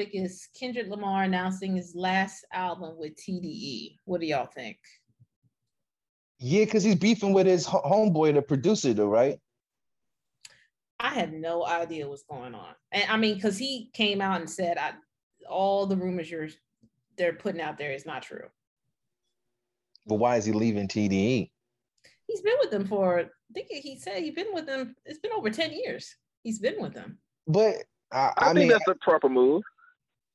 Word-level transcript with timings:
Topic 0.00 0.14
is 0.14 0.48
Kendrick 0.58 0.88
Lamar 0.88 1.24
announcing 1.24 1.76
his 1.76 1.94
last 1.94 2.44
album 2.52 2.96
with 2.98 3.16
TDE. 3.16 3.96
What 4.04 4.20
do 4.20 4.26
y'all 4.26 4.46
think? 4.46 4.78
Yeah, 6.38 6.64
because 6.64 6.82
he's 6.82 6.96
beefing 6.96 7.34
with 7.34 7.46
his 7.46 7.66
homeboy, 7.66 8.34
the 8.34 8.42
producer, 8.42 8.94
though, 8.94 9.08
right? 9.08 9.38
I 10.98 11.10
had 11.10 11.32
no 11.32 11.66
idea 11.66 12.08
what's 12.08 12.22
going 12.22 12.54
on. 12.54 12.74
And 12.92 13.04
I 13.10 13.16
mean, 13.16 13.34
because 13.34 13.58
he 13.58 13.90
came 13.92 14.20
out 14.20 14.40
and 14.40 14.48
said 14.48 14.78
I 14.78 14.92
all 15.48 15.86
the 15.86 15.96
rumors 15.96 16.30
you're 16.30 16.48
they're 17.16 17.32
putting 17.34 17.60
out 17.60 17.76
there 17.78 17.92
is 17.92 18.06
not 18.06 18.22
true. 18.22 18.46
But 20.06 20.16
why 20.16 20.36
is 20.36 20.44
he 20.44 20.52
leaving? 20.52 20.88
TDE? 20.88 21.50
He's 22.26 22.40
been 22.40 22.56
with 22.60 22.70
them 22.70 22.86
for 22.86 23.20
I 23.20 23.26
think 23.52 23.68
he 23.70 23.98
said 23.98 24.22
he's 24.22 24.34
been 24.34 24.52
with 24.52 24.66
them, 24.66 24.94
it's 25.04 25.18
been 25.18 25.32
over 25.32 25.50
10 25.50 25.72
years. 25.72 26.14
He's 26.42 26.58
been 26.58 26.80
with 26.80 26.94
them. 26.94 27.18
But 27.46 27.76
I, 28.12 28.18
I, 28.18 28.32
I, 28.38 28.44
think 28.46 28.56
mean, 28.56 28.68
that's 28.68 28.88
a 28.88 28.94
proper 29.02 29.28
move. 29.28 29.62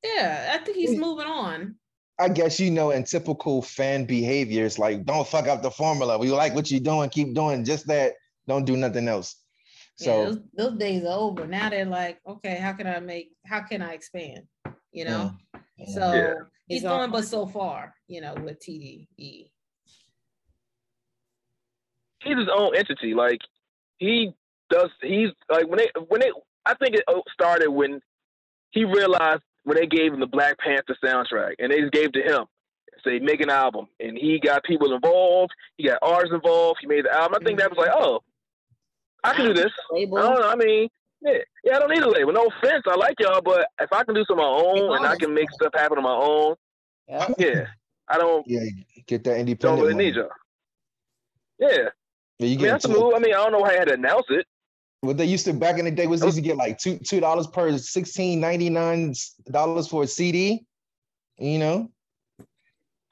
Yeah, 0.04 0.52
I 0.54 0.64
think 0.64 0.76
he's 0.76 0.98
moving 0.98 1.26
on. 1.26 1.76
I 2.18 2.28
guess 2.28 2.58
you 2.58 2.70
know, 2.70 2.90
in 2.92 3.04
typical 3.04 3.60
fan 3.62 4.04
behavior, 4.06 4.64
it's 4.64 4.78
like 4.78 5.04
don't 5.04 5.26
fuck 5.28 5.48
up 5.48 5.62
the 5.62 5.70
formula. 5.70 6.16
We 6.18 6.30
like 6.30 6.54
what 6.54 6.70
you're 6.70 6.80
doing, 6.80 7.10
keep 7.10 7.34
doing 7.34 7.64
just 7.64 7.86
that. 7.88 8.14
Don't 8.48 8.64
do 8.64 8.76
nothing 8.76 9.08
else. 9.08 9.36
yeah, 9.98 10.04
So 10.06 10.24
those, 10.24 10.38
those 10.56 10.78
days 10.78 11.04
are 11.04 11.18
over. 11.18 11.46
Now 11.46 11.68
they're 11.68 11.84
like, 11.84 12.20
okay, 12.26 12.56
how 12.56 12.72
can 12.72 12.86
I 12.86 13.00
make 13.00 13.32
how 13.44 13.60
can 13.60 13.82
I 13.82 13.92
expand? 13.92 14.44
You 14.92 15.04
know? 15.04 15.32
yeah. 15.78 15.94
So 15.94 16.12
Yeah. 16.14 16.34
he's 16.68 16.78
It's 16.78 16.86
all- 16.86 16.98
going 16.98 17.10
but 17.10 17.24
so 17.24 17.46
far, 17.46 17.94
you 18.08 18.20
know, 18.22 18.34
with 18.34 18.66
E. 18.68 19.08
TDE. 19.18 19.50
He's 22.24 22.38
his 22.38 22.48
own 22.54 22.74
entity. 22.76 23.14
Like 23.14 23.40
he 23.98 24.32
does. 24.70 24.90
He's 25.02 25.30
like 25.50 25.66
when 25.68 25.78
they 25.78 25.90
when 26.08 26.20
they. 26.20 26.30
I 26.64 26.74
think 26.74 26.96
it 26.96 27.04
started 27.32 27.68
when 27.70 28.00
he 28.70 28.84
realized 28.84 29.42
when 29.66 29.76
they 29.76 29.86
gave 29.86 30.12
him 30.14 30.20
the 30.20 30.26
Black 30.26 30.56
Panther 30.58 30.96
soundtrack 31.04 31.54
and 31.58 31.72
they 31.72 31.80
just 31.80 31.92
gave 31.92 32.06
it 32.06 32.12
to 32.12 32.22
him. 32.22 32.44
Say 33.04 33.18
make 33.18 33.40
an 33.40 33.50
album, 33.50 33.86
and 34.00 34.16
he 34.16 34.40
got 34.40 34.64
people 34.64 34.92
involved. 34.94 35.52
He 35.76 35.86
got 35.86 35.98
artists 36.02 36.34
involved. 36.34 36.78
He 36.80 36.86
made 36.86 37.04
the 37.04 37.12
album. 37.12 37.38
I 37.40 37.44
think 37.44 37.58
that 37.58 37.70
was 37.70 37.76
like, 37.78 37.90
oh, 37.94 38.20
I 39.22 39.34
can 39.34 39.46
do 39.46 39.54
this. 39.54 39.72
Label. 39.92 40.18
I 40.18 40.22
don't 40.22 40.40
know. 40.40 40.48
I 40.48 40.54
mean, 40.56 40.88
yeah, 41.20 41.38
yeah. 41.64 41.76
I 41.76 41.78
don't 41.80 41.90
need 41.90 42.02
a 42.02 42.08
label. 42.08 42.32
No 42.32 42.46
offense. 42.46 42.84
I 42.86 42.94
like 42.96 43.16
y'all, 43.20 43.42
but 43.42 43.66
if 43.80 43.92
I 43.92 44.02
can 44.04 44.14
do 44.14 44.24
some 44.26 44.38
of 44.38 44.44
my 44.44 44.48
own 44.48 44.96
and 44.96 45.06
I 45.06 45.16
can 45.16 45.34
make 45.34 45.50
stuff 45.50 45.72
happen 45.74 45.98
on 45.98 46.04
my 46.04 46.10
own, 46.14 46.54
Yep. 47.08 47.34
yeah, 47.38 47.66
I 48.08 48.18
don't 48.18 48.44
yeah, 48.48 48.60
get 49.06 49.24
that 49.24 49.36
independent. 49.38 49.60
don't 49.60 49.78
independent. 49.78 49.82
really 49.82 49.94
money. 49.94 50.04
need 50.06 50.14
y'all. 50.16 50.28
Yeah, 51.58 51.88
Yeah, 52.38 52.48
you 52.48 52.54
I 52.58 52.62
mean 52.62 52.66
that's 52.68 52.84
a 52.86 52.88
move. 52.88 53.14
I 53.14 53.18
mean, 53.18 53.34
I 53.34 53.38
don't 53.38 53.52
know 53.52 53.62
how 53.64 53.70
I 53.70 53.74
had 53.74 53.88
to 53.88 53.94
announce 53.94 54.26
it. 54.30 54.46
What 55.06 55.16
they 55.16 55.24
used 55.24 55.44
to 55.46 55.52
back 55.52 55.78
in 55.78 55.84
the 55.84 55.90
day 55.90 56.06
was 56.06 56.20
they 56.20 56.26
used 56.26 56.36
to 56.36 56.42
get 56.42 56.56
like 56.56 56.78
two 56.78 56.98
two 56.98 57.20
dollars 57.20 57.46
per 57.46 57.76
sixteen 57.78 58.40
ninety 58.40 58.70
nine 58.70 59.14
dollars 59.50 59.88
for 59.88 60.02
a 60.02 60.06
CD. 60.06 60.64
You 61.38 61.58
know, 61.58 61.90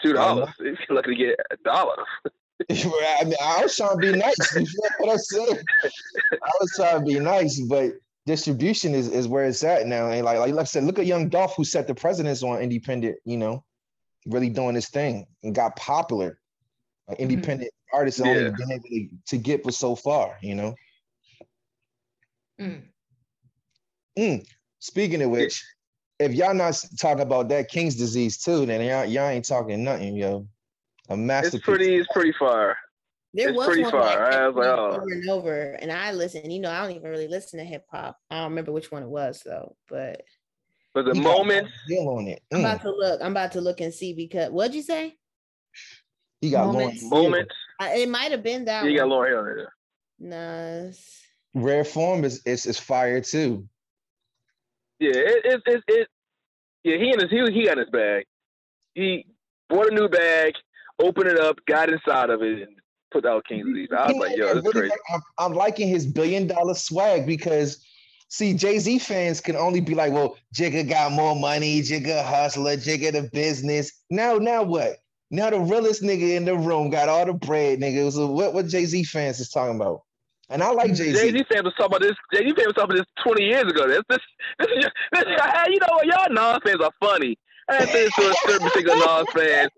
Two 0.02 0.10
uh, 0.10 0.14
dollars. 0.14 0.48
If 0.60 0.78
you're 0.88 0.96
lucky 0.96 1.10
to 1.10 1.16
get 1.16 1.40
a 1.50 1.56
dollar. 1.64 1.96
I 2.70 3.24
mean, 3.24 3.34
I 3.42 3.62
was 3.62 3.76
trying 3.76 3.92
to 3.92 3.98
be 3.98 4.12
nice. 4.12 4.54
You 4.54 4.64
feel 4.66 4.90
what 4.98 5.12
I'm 5.12 5.18
saying? 5.18 5.58
I 5.84 6.50
was 6.60 6.72
trying 6.76 7.00
to 7.00 7.04
be 7.04 7.18
nice, 7.18 7.60
but 7.68 7.92
distribution 8.26 8.94
is, 8.94 9.08
is 9.08 9.28
where 9.28 9.44
it's 9.44 9.62
at 9.64 9.86
now. 9.86 10.10
And 10.10 10.24
like, 10.24 10.38
like 10.38 10.54
I 10.54 10.64
said, 10.64 10.84
look 10.84 10.98
at 10.98 11.06
Young 11.06 11.28
Dolph 11.28 11.56
who 11.56 11.64
set 11.64 11.86
the 11.86 11.94
precedence 11.94 12.42
on 12.42 12.60
independent, 12.60 13.16
you 13.24 13.36
know, 13.36 13.64
really 14.26 14.48
doing 14.48 14.74
his 14.74 14.88
thing 14.88 15.26
and 15.42 15.54
got 15.54 15.76
popular. 15.76 16.38
Like 17.08 17.20
independent 17.20 17.70
artists 17.92 18.20
Yeah. 18.20 18.26
only 18.26 18.44
been 18.44 18.72
able 18.72 18.84
to, 18.84 19.08
to 19.26 19.36
get 19.36 19.62
for 19.62 19.72
so 19.72 19.94
far, 19.94 20.38
you 20.40 20.54
know. 20.54 20.74
Mm. 22.60 22.82
Mm. 24.18 24.46
Speaking 24.78 25.22
of 25.22 25.30
which, 25.30 25.64
if 26.18 26.32
y'all 26.32 26.54
not 26.54 26.80
talking 27.00 27.22
about 27.22 27.48
that 27.48 27.68
King's 27.68 27.96
disease 27.96 28.38
too, 28.42 28.66
then 28.66 28.80
y'all, 28.84 29.04
y'all 29.04 29.28
ain't 29.28 29.44
talking 29.46 29.82
nothing, 29.82 30.16
yo. 30.16 30.46
A 31.08 31.16
masterpiece. 31.16 31.54
It's 31.54 31.64
pretty. 31.64 31.96
It's 31.96 32.12
pretty 32.12 32.32
far. 32.38 32.76
There 33.34 33.48
It's 33.48 33.58
was 33.58 33.66
pretty 33.66 33.82
one 33.82 33.90
far. 33.90 34.30
that 34.30 34.32
I 34.40 34.46
was 34.48 34.56
like, 34.56 34.66
oh. 34.66 34.90
over 34.92 35.10
and 35.12 35.28
over, 35.30 35.70
and 35.80 35.90
I 35.90 36.12
listen. 36.12 36.50
You 36.50 36.60
know, 36.60 36.70
I 36.70 36.80
don't 36.86 36.96
even 36.96 37.10
really 37.10 37.26
listen 37.28 37.58
to 37.58 37.64
hip 37.64 37.84
hop. 37.90 38.16
I 38.30 38.36
don't 38.36 38.50
remember 38.50 38.70
which 38.72 38.92
one 38.92 39.02
it 39.02 39.08
was 39.08 39.42
though, 39.44 39.76
but 39.88 40.22
But 40.94 41.06
the 41.06 41.14
moment, 41.14 41.68
Deal 41.88 42.08
on 42.08 42.28
it. 42.28 42.40
I'm 42.52 42.58
Mm. 42.58 42.60
about 42.60 42.82
to 42.82 42.90
look. 42.90 43.20
I'm 43.20 43.32
about 43.32 43.52
to 43.52 43.60
look 43.60 43.80
and 43.80 43.92
see 43.92 44.14
because 44.14 44.50
what'd 44.50 44.74
you 44.74 44.82
say? 44.82 45.16
He 46.40 46.50
got 46.50 46.66
Moments. 46.68 47.02
Lauryn 47.02 47.10
Hill. 47.10 47.22
moment, 47.22 47.48
I, 47.80 47.94
it 47.96 48.08
might 48.08 48.30
have 48.30 48.42
been 48.44 48.64
that. 48.66 48.84
you 48.84 48.96
got 48.96 49.08
one. 49.08 49.18
Lauryn 49.18 49.28
Hill 49.30 49.46
in 49.46 49.56
there. 49.56 49.72
Nah, 50.20 50.78
it's- 50.88 51.20
Rare 51.54 51.84
form 51.84 52.24
is 52.24 52.42
is, 52.44 52.66
is 52.66 52.78
fire 52.78 53.20
too. 53.20 53.68
Yeah, 54.98 55.12
it, 55.14 55.44
it, 55.44 55.62
it, 55.66 55.84
it 55.88 56.08
yeah, 56.84 56.96
he 56.98 57.10
and 57.12 57.22
his 57.22 57.30
he, 57.30 57.52
he 57.52 57.66
got 57.66 57.78
his 57.78 57.88
bag. 57.90 58.24
He 58.94 59.26
bought 59.68 59.90
a 59.90 59.94
new 59.94 60.08
bag, 60.08 60.54
opened 61.00 61.28
it 61.28 61.38
up, 61.38 61.56
got 61.66 61.90
inside 61.90 62.30
of 62.30 62.42
it, 62.42 62.62
and 62.62 62.76
put 63.12 63.24
out 63.26 63.44
King's 63.46 63.66
Disease. 63.66 63.88
I 63.96 64.12
was 64.12 64.16
like, 64.16 64.36
yo, 64.36 64.46
that's 64.46 64.56
really 64.58 64.72
crazy. 64.72 64.88
like- 64.90 65.00
I'm, 65.12 65.20
I'm 65.38 65.52
liking 65.54 65.88
his 65.88 66.06
billion 66.06 66.46
dollar 66.46 66.74
swag 66.74 67.26
because 67.26 67.84
see, 68.28 68.54
Jay 68.54 68.78
Z 68.78 68.98
fans 69.00 69.40
can 69.40 69.56
only 69.56 69.80
be 69.80 69.94
like, 69.94 70.12
well, 70.12 70.36
Jigga 70.54 70.88
got 70.88 71.12
more 71.12 71.34
money, 71.36 71.80
Jigga 71.80 72.24
hustler, 72.24 72.76
Jigga 72.76 73.12
the 73.12 73.28
business. 73.32 73.92
Now, 74.10 74.36
now 74.36 74.62
what? 74.62 74.98
Now 75.30 75.50
the 75.50 75.58
realest 75.60 76.02
nigga 76.02 76.36
in 76.36 76.44
the 76.44 76.56
room 76.56 76.90
got 76.90 77.08
all 77.08 77.26
the 77.26 77.32
bread, 77.32 77.80
nigga. 77.80 78.12
So 78.12 78.28
what 78.28 78.54
what 78.54 78.68
Jay 78.68 78.84
Z 78.84 79.04
fans 79.04 79.40
is 79.40 79.50
talking 79.50 79.76
about? 79.76 80.02
And 80.50 80.62
I 80.62 80.70
like 80.70 80.88
Jay 80.94 81.12
Z. 81.12 81.12
Jay 81.12 81.30
Z. 81.30 81.44
Fans 81.50 81.64
was 81.64 81.74
talking 81.74 81.96
about 81.96 82.02
this. 82.02 82.16
Jay 82.32 82.46
Z 82.46 82.54
fans 82.54 82.66
was 82.66 82.74
talking 82.74 82.96
about 82.96 83.06
this 83.06 83.24
twenty 83.24 83.44
years 83.44 83.64
ago. 83.64 83.88
This, 83.88 84.02
this, 84.08 84.18
this, 84.58 84.68
is, 84.76 84.90
this 85.12 85.24
you 85.68 85.78
know 85.80 85.88
what? 85.90 86.06
Y'all 86.06 86.30
Nas 86.30 86.60
fans 86.64 86.80
are 86.82 86.92
funny. 87.00 87.38
I 87.68 87.76
had 87.76 87.86
to 87.86 87.92
this 87.92 88.18
a 88.18 88.34
certain 88.46 88.68
particular 88.68 88.96
Nas 88.96 89.26
fan. 89.32 89.68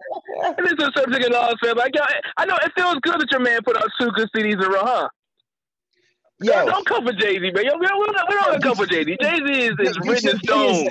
And 0.58 0.66
this 0.66 0.72
is 0.72 0.88
a 0.88 0.92
certain 0.96 1.12
particular 1.12 1.40
Nas 1.40 1.54
fan. 1.62 1.76
Like, 1.76 1.94
yo, 1.94 2.02
I 2.36 2.44
know 2.44 2.56
it 2.64 2.72
feels 2.76 2.96
good 3.02 3.20
that 3.20 3.30
your 3.30 3.40
man 3.40 3.60
put 3.64 3.76
out 3.76 3.88
two 4.00 4.10
good 4.10 4.28
CDs 4.34 4.54
in 4.54 4.62
a 4.62 4.68
row, 4.68 4.82
huh? 4.82 5.08
Yo, 6.40 6.66
Don't, 6.66 6.84
come 6.84 7.06
for 7.06 7.12
Jay 7.12 7.38
Z, 7.38 7.40
man. 7.40 7.64
Yo, 7.64 7.78
we 7.78 7.86
don't, 7.86 7.98
we 8.28 8.34
don't, 8.34 8.62
come 8.62 8.76
for 8.76 8.86
Jay 8.86 9.04
Z. 9.04 9.16
Jay 9.22 9.36
Z 9.46 9.52
is, 9.52 9.74
is 9.78 9.98
written 10.00 10.30
in 10.30 10.38
stone. 10.40 10.88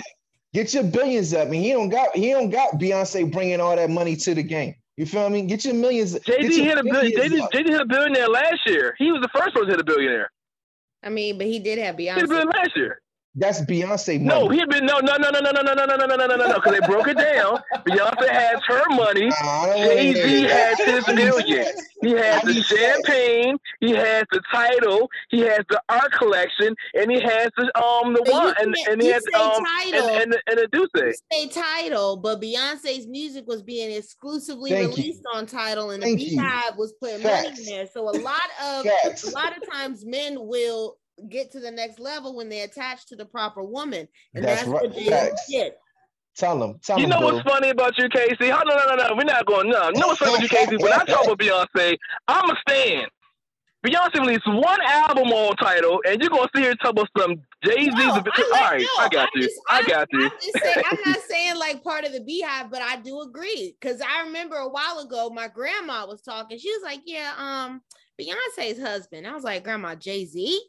Get 0.53 0.73
your 0.73 0.83
billions 0.83 1.33
up. 1.33 1.47
I 1.47 1.51
mean, 1.51 1.61
he 1.61 1.71
don't 1.71 1.89
got 1.89 2.15
he 2.15 2.31
don't 2.31 2.49
got 2.49 2.75
Beyonce 2.75 3.29
bringing 3.29 3.59
all 3.59 3.75
that 3.75 3.89
money 3.89 4.15
to 4.15 4.33
the 4.33 4.41
game. 4.41 4.75
You 4.97 5.05
feel 5.05 5.23
I 5.23 5.29
me? 5.29 5.41
Get 5.43 5.65
your 5.65 5.73
millions. 5.73 6.13
Jay 6.19 6.41
get 6.41 6.53
Z 6.53 6.57
your 6.57 6.75
hit 6.75 6.77
a 6.77 6.83
billion. 6.83 7.11
Jay 7.11 7.27
billions 7.27 7.29
Z 7.29 7.41
up. 7.41 7.51
Jay 7.51 7.63
Z 7.63 7.71
hit 7.71 7.81
a 7.81 7.85
billionaire 7.85 8.29
last 8.29 8.59
year. 8.65 8.95
He 8.97 9.11
was 9.11 9.21
the 9.21 9.29
first 9.29 9.55
one 9.55 9.65
to 9.65 9.71
hit 9.71 9.79
a 9.79 9.83
billionaire. 9.83 10.31
I 11.03 11.09
mean, 11.09 11.37
but 11.37 11.47
he 11.47 11.59
did 11.59 11.79
have 11.79 11.97
He 12.15 12.21
hit 12.21 12.25
a 12.25 12.27
billion 12.27 12.49
last 12.49 12.71
year. 12.75 13.01
That's 13.37 13.61
Beyonce 13.61 14.21
money. 14.21 14.23
No, 14.23 14.47
he 14.47 14.59
had 14.59 14.69
been 14.69 14.85
no 14.85 14.99
no 14.99 15.17
no 15.17 15.29
no 15.29 15.39
no 15.41 15.51
no 15.51 15.61
no 15.61 15.73
no 15.73 15.85
no 15.85 15.95
no 15.95 16.05
no 16.05 16.15
no 16.15 16.35
no 16.35 16.47
no 16.47 16.53
because 16.55 16.79
they 16.79 16.87
broke 16.87 17.07
it 17.09 17.17
down. 17.17 17.59
Beyonce 17.85 18.29
has 18.29 18.61
her 18.65 18.83
money. 18.91 19.27
Nah, 19.27 19.63
I 19.63 19.65
don't 19.67 19.79
wanna 19.79 19.93
Jay 19.93 20.13
Z 20.13 20.43
has 20.43 20.79
his 20.79 21.07
million. 21.15 21.65
He 22.01 22.11
has 22.11 22.41
the 22.43 22.53
champagne. 22.63 23.57
He 23.81 23.91
has 23.91 24.23
the 24.31 24.41
Tidal. 24.51 25.09
He 25.29 25.39
has 25.41 25.59
the 25.69 25.81
art 25.89 26.13
collection, 26.13 26.75
and 26.93 27.11
he 27.11 27.19
has 27.19 27.49
the 27.57 27.63
um 27.77 28.13
the 28.13 28.23
one 28.23 28.53
and, 28.61 28.73
and 28.89 29.01
he 29.01 29.09
has 29.09 29.23
say 29.25 29.37
um 29.37 29.63
Tidal. 29.65 30.07
and 30.09 30.33
and 30.33 30.41
and 30.47 30.57
the 30.59 30.67
D'USSÉ. 30.71 31.13
Say 31.31 31.47
Tidal, 31.49 32.17
but 32.17 32.39
Beyonce's 32.41 33.05
music 33.07 33.45
was 33.47 33.61
being 33.61 33.91
exclusively 33.91 34.69
Thank 34.71 34.95
you. 34.97 35.03
released 35.03 35.23
on 35.33 35.45
Tidal, 35.45 35.89
and 35.91 36.01
Thank 36.01 36.19
the 36.19 36.25
you. 36.25 36.39
BeyHive 36.39 36.77
was 36.77 36.93
putting 37.01 37.21
money 37.23 37.49
in 37.49 37.65
there. 37.65 37.87
So 37.87 38.07
a 38.07 38.15
lot 38.17 38.49
of 38.63 38.85
Facts. 38.85 39.23
a 39.25 39.31
lot 39.31 39.57
of 39.57 39.67
times 39.69 40.05
men 40.05 40.37
will 40.39 40.97
get 41.29 41.51
to 41.53 41.59
the 41.59 41.71
next 41.71 41.99
level 41.99 42.35
when 42.35 42.49
they 42.49 42.61
attach 42.61 43.05
to 43.07 43.15
the 43.15 43.25
proper 43.25 43.63
woman, 43.63 44.07
and 44.33 44.43
That's 44.43 44.61
that's, 44.61 44.67
right. 44.69 44.83
what 44.83 44.93
Jay-Z 44.95 45.09
Facts. 45.09 45.47
did. 45.49 45.73
Tell 46.37 46.61
him. 46.61 46.79
Tell 46.83 46.99
You 46.99 47.07
know 47.07 47.19
Bill. 47.19 47.35
what's 47.35 47.49
funny 47.49 47.69
about 47.69 47.97
you, 47.97 48.09
Casey? 48.09 48.49
No, 48.49 48.61
no, 48.65 48.75
no, 48.75 48.95
no. 48.95 49.15
We're 49.15 49.23
not 49.23 49.45
going. 49.45 49.69
No, 49.69 49.87
you 49.87 49.99
know 49.99 50.07
what's 50.07 50.19
funny 50.19 50.33
about 50.33 50.41
you, 50.43 50.49
Casey? 50.49 50.75
When 50.77 50.91
I 50.91 51.03
talk 51.05 51.23
about 51.25 51.39
Beyonce, 51.39 51.95
I'm 52.27 52.49
a 52.49 52.55
stand. 52.67 53.07
Beyonce 53.85 54.19
released 54.19 54.47
one 54.47 54.79
album 54.81 55.27
on 55.31 55.55
Tidal, 55.57 56.01
and 56.07 56.19
you're 56.19 56.29
gonna 56.31 56.49
see 56.55 56.63
her 56.63 56.73
talk 56.75 56.91
about 56.91 57.07
some 57.17 57.35
Jay 57.63 57.83
Z's. 57.85 57.93
No, 57.93 58.09
All 58.09 58.17
I 58.17 58.19
like- 58.19 58.71
right, 58.71 58.81
no, 58.81 59.03
I 59.03 59.09
got 59.09 59.29
I'm 59.33 59.41
you. 59.41 59.47
just- 59.47 59.61
I 59.69 59.75
I'm- 59.77 59.85
got 59.87 60.07
you. 60.11 60.25
I'm, 60.25 60.61
saying, 60.61 60.83
I'm 60.91 60.97
not 61.05 61.19
saying 61.29 61.55
like 61.55 61.83
part 61.83 62.03
of 62.03 62.11
the 62.11 62.19
BeyHive, 62.19 62.69
but 62.71 62.81
I 62.81 62.97
do 62.97 63.21
agree 63.21 63.77
because 63.79 64.01
I 64.01 64.23
remember 64.25 64.55
a 64.57 64.67
while 64.67 64.99
ago 64.99 65.29
my 65.29 65.47
grandma 65.47 66.05
was 66.07 66.21
talking. 66.21 66.57
She 66.57 66.69
was 66.71 66.81
like, 66.83 67.01
"Yeah, 67.05 67.31
um, 67.37 67.81
Beyonce's 68.19 68.81
husband." 68.81 69.25
I 69.27 69.33
was 69.33 69.43
like, 69.43 69.63
"Grandma, 69.63 69.93
Jay 69.95 70.25
Z," 70.25 70.59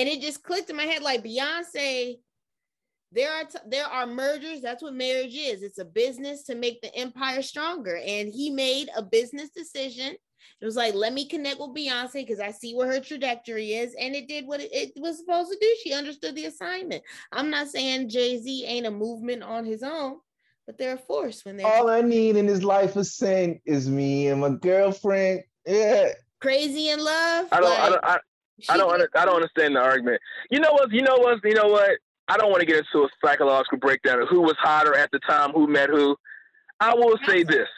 and 0.00 0.08
it 0.08 0.20
just 0.20 0.42
clicked 0.42 0.70
in 0.70 0.76
my 0.76 0.84
head 0.84 1.02
like 1.02 1.24
Beyonce. 1.24 2.18
There 3.14 3.30
are 3.30 3.44
t- 3.44 3.58
there 3.66 3.84
are 3.84 4.06
mergers. 4.06 4.62
That's 4.62 4.82
what 4.82 4.94
marriage 4.94 5.34
is. 5.34 5.62
It's 5.62 5.78
a 5.78 5.84
business 5.84 6.44
to 6.44 6.54
make 6.54 6.80
the 6.80 6.94
empire 6.94 7.42
stronger, 7.42 7.96
and 7.96 8.32
he 8.32 8.50
made 8.50 8.88
a 8.96 9.02
business 9.02 9.50
decision. 9.50 10.16
It 10.60 10.64
was 10.64 10.76
like, 10.76 10.94
let 10.94 11.12
me 11.12 11.26
connect 11.26 11.60
with 11.60 11.74
Beyonce 11.74 12.14
because 12.14 12.40
I 12.40 12.50
see 12.50 12.74
where 12.74 12.86
her 12.86 13.00
trajectory 13.00 13.74
is, 13.74 13.94
and 14.00 14.14
it 14.14 14.28
did 14.28 14.46
what 14.46 14.60
it, 14.60 14.70
it 14.72 14.92
was 14.96 15.18
supposed 15.18 15.52
to 15.52 15.58
do. 15.60 15.76
She 15.82 15.92
understood 15.92 16.34
the 16.36 16.46
assignment. 16.46 17.02
I'm 17.32 17.50
not 17.50 17.68
saying 17.68 18.08
Jay 18.08 18.38
Z 18.38 18.64
ain't 18.64 18.86
a 18.86 18.90
movement 18.90 19.42
on 19.42 19.66
his 19.66 19.82
own, 19.82 20.16
but 20.66 20.78
they're 20.78 20.94
a 20.94 20.98
force 20.98 21.44
when 21.44 21.58
they're 21.58 21.66
All 21.66 21.90
I 21.90 22.00
need 22.00 22.36
in 22.36 22.46
this 22.46 22.62
life 22.62 22.96
of 22.96 23.06
sin 23.06 23.60
is 23.66 23.90
me 23.90 24.28
and 24.28 24.40
my 24.40 24.50
girlfriend. 24.50 25.42
Yeah. 25.66 26.12
crazy 26.40 26.88
in 26.88 26.98
love. 26.98 27.48
I 27.52 27.60
don't. 27.60 27.78
I 27.80 27.88
don't. 27.90 28.04
I, 28.04 28.14
she 28.14 28.31
I 28.68 28.76
don't. 28.76 28.92
Under, 28.92 29.08
I 29.14 29.24
don't 29.24 29.36
understand 29.36 29.76
the 29.76 29.80
argument. 29.80 30.20
You 30.50 30.60
know 30.60 30.72
what? 30.72 30.90
You 30.90 31.02
know 31.02 31.16
what? 31.16 31.38
You 31.44 31.54
know 31.54 31.68
what? 31.68 31.98
I 32.28 32.36
don't 32.36 32.50
want 32.50 32.60
to 32.60 32.66
get 32.66 32.76
into 32.76 33.04
a 33.04 33.08
psychological 33.24 33.78
breakdown 33.78 34.22
of 34.22 34.28
who 34.28 34.40
was 34.40 34.54
hotter 34.58 34.94
at 34.94 35.10
the 35.10 35.18
time, 35.20 35.52
who 35.52 35.66
met 35.66 35.90
who. 35.90 36.16
I 36.80 36.94
will 36.94 37.18
say 37.26 37.42
this. 37.42 37.68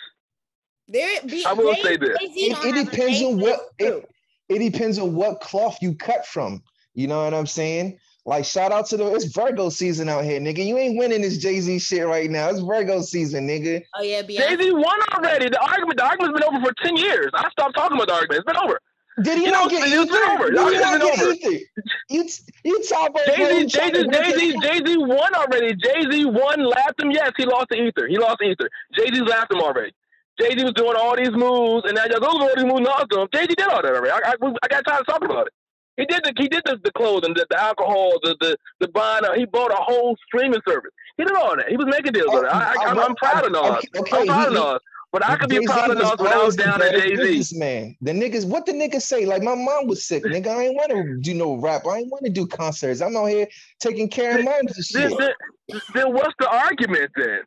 There, 0.88 1.20
be, 1.26 1.44
I 1.44 1.52
will 1.52 1.74
Jay- 1.74 1.82
say 1.82 1.96
this. 1.96 2.16
It, 2.20 2.76
it 2.76 2.90
depends 2.90 3.22
on 3.22 3.38
what 3.38 3.60
it, 3.78 4.08
it 4.48 4.58
depends 4.58 4.98
on 4.98 5.14
what 5.14 5.40
cloth 5.40 5.78
you 5.80 5.94
cut 5.94 6.26
from. 6.26 6.62
You 6.94 7.08
know 7.08 7.24
what 7.24 7.34
I'm 7.34 7.46
saying? 7.46 7.98
Like 8.26 8.44
shout 8.44 8.72
out 8.72 8.86
to 8.86 8.96
the 8.96 9.14
it's 9.14 9.26
Virgo 9.26 9.68
season 9.68 10.08
out 10.08 10.24
here, 10.24 10.40
nigga. 10.40 10.64
You 10.64 10.78
ain't 10.78 10.96
winning 10.96 11.20
this 11.20 11.38
Jay 11.38 11.60
Z 11.60 11.78
shit 11.78 12.06
right 12.06 12.30
now. 12.30 12.48
It's 12.48 12.60
Virgo 12.60 13.02
season, 13.02 13.46
nigga. 13.46 13.82
Oh 13.94 14.02
yeah, 14.02 14.22
Jay 14.22 14.36
Beyonce. 14.36 14.62
Z 14.62 14.72
won 14.72 15.00
already. 15.12 15.48
The 15.50 15.60
argument. 15.60 15.98
The 15.98 16.04
argument's 16.04 16.40
been 16.40 16.54
over 16.54 16.64
for 16.64 16.72
ten 16.82 16.96
years. 16.96 17.30
I 17.34 17.50
stopped 17.50 17.76
talking 17.76 17.96
about 17.96 18.08
the 18.08 18.14
argument. 18.14 18.38
It's 18.38 18.46
been 18.46 18.62
over. 18.62 18.80
Did 19.22 19.38
he 19.38 19.44
You 19.46 19.52
not 19.52 19.64
know, 19.64 19.70
get 19.70 19.88
ether? 19.88 20.24
over. 20.32 20.50
Did 20.50 20.74
he 20.74 20.78
not 20.80 21.00
get 21.00 21.02
over. 21.22 21.32
ether? 21.32 21.64
You 22.10 22.24
you 22.64 22.82
talk 22.84 23.10
about 23.10 23.26
Jay 23.26 23.46
Z 23.46 23.66
Jay 23.66 23.90
Z 23.94 24.08
Jay 24.12 24.32
Z, 24.32 24.58
Jay 24.60 24.80
Z 24.86 24.96
won 24.98 25.34
already. 25.34 25.74
Jay 25.76 26.02
Z 26.10 26.24
won, 26.26 26.64
laughed 26.64 27.00
him. 27.00 27.10
Yes, 27.12 27.32
he 27.36 27.44
lost 27.46 27.68
to 27.72 27.78
Ether. 27.78 28.06
He 28.08 28.18
lost 28.18 28.38
to 28.40 28.46
Ether. 28.50 28.68
Jay 28.96 29.06
Z 29.14 29.20
laughed 29.22 29.52
him 29.52 29.60
already. 29.60 29.92
Jay 30.40 30.50
Z 30.58 30.64
was 30.64 30.72
doing 30.74 30.96
all 30.98 31.16
these 31.16 31.30
moves, 31.32 31.84
and 31.86 31.94
now 31.94 32.04
y'all 32.10 32.20
go 32.20 32.26
all 32.28 32.50
these 32.56 32.64
moves, 32.64 32.82
lost 32.82 33.12
him. 33.12 33.28
Jay 33.32 33.42
Z 33.42 33.54
did 33.56 33.68
all 33.68 33.82
that 33.82 33.94
already. 33.94 34.10
I, 34.10 34.32
I, 34.32 34.34
I 34.64 34.68
got 34.68 34.84
tired 34.86 35.00
of 35.02 35.06
talking 35.06 35.30
about 35.30 35.46
it. 35.48 35.52
He 35.96 36.06
did 36.06 36.24
the 36.24 36.32
he 36.36 36.48
did 36.48 36.62
the, 36.66 36.78
the 36.82 36.92
clothing, 36.92 37.34
the, 37.34 37.46
the 37.50 37.60
alcohol, 37.60 38.12
the 38.22 38.36
the 38.40 38.56
the 38.80 38.88
buying. 38.88 39.24
uh, 39.24 39.34
He 39.34 39.46
bought 39.46 39.70
a 39.72 39.76
whole 39.82 40.16
streaming 40.26 40.60
service. 40.68 40.90
He 41.16 41.24
did 41.24 41.36
all 41.36 41.56
that. 41.56 41.68
He 41.68 41.76
was 41.76 41.86
making 41.88 42.12
deals 42.12 42.32
with 42.32 42.44
it. 42.44 42.50
I, 42.50 42.74
I, 42.74 42.90
I'm, 42.90 42.98
I'm 42.98 43.14
proud 43.16 43.46
of 43.46 43.52
Nas. 43.52 43.84
Okay, 43.96 44.18
I'm 44.18 44.26
proud 44.26 44.48
of 44.48 44.54
he- 44.54 44.58
he- 44.60 44.64
Nas. 44.72 44.80
But 45.14 45.24
I 45.24 45.36
could 45.36 45.48
be 45.48 45.58
Jay-Z 45.60 45.66
proud 45.66 45.90
of 45.92 45.98
was 45.98 46.10
Nas 46.10 46.18
without 46.18 46.34
always 46.40 46.56
the 46.56 46.62
down 46.64 46.72
to 46.72 46.78
better 46.86 46.98
Jay 46.98 47.14
Z. 47.14 47.22
businessman. 47.22 47.96
The 48.02 48.10
niggas, 48.10 48.46
what 48.46 48.66
the 48.66 48.72
niggas 48.72 49.02
say? 49.02 49.24
Like 49.26 49.44
my 49.44 49.54
mom 49.54 49.86
was 49.86 50.04
sick, 50.04 50.24
nigga. 50.26 50.48
I 50.48 50.64
ain't 50.64 50.74
want 50.74 50.90
to 50.90 51.20
do 51.20 51.34
no 51.34 51.54
rap. 51.54 51.86
I 51.86 51.98
ain't 51.98 52.10
want 52.10 52.24
to 52.24 52.32
do 52.32 52.48
concerts. 52.48 53.00
I'm 53.00 53.16
out 53.16 53.26
here 53.26 53.46
taking 53.78 54.08
care 54.08 54.36
of 54.36 54.44
moms 54.44 54.76
and 54.76 54.84
Then, 54.90 55.10
shit. 55.10 55.34
then, 55.68 55.80
then 55.94 56.12
what's 56.12 56.34
the 56.40 56.50
argument 56.50 57.12
then? 57.14 57.42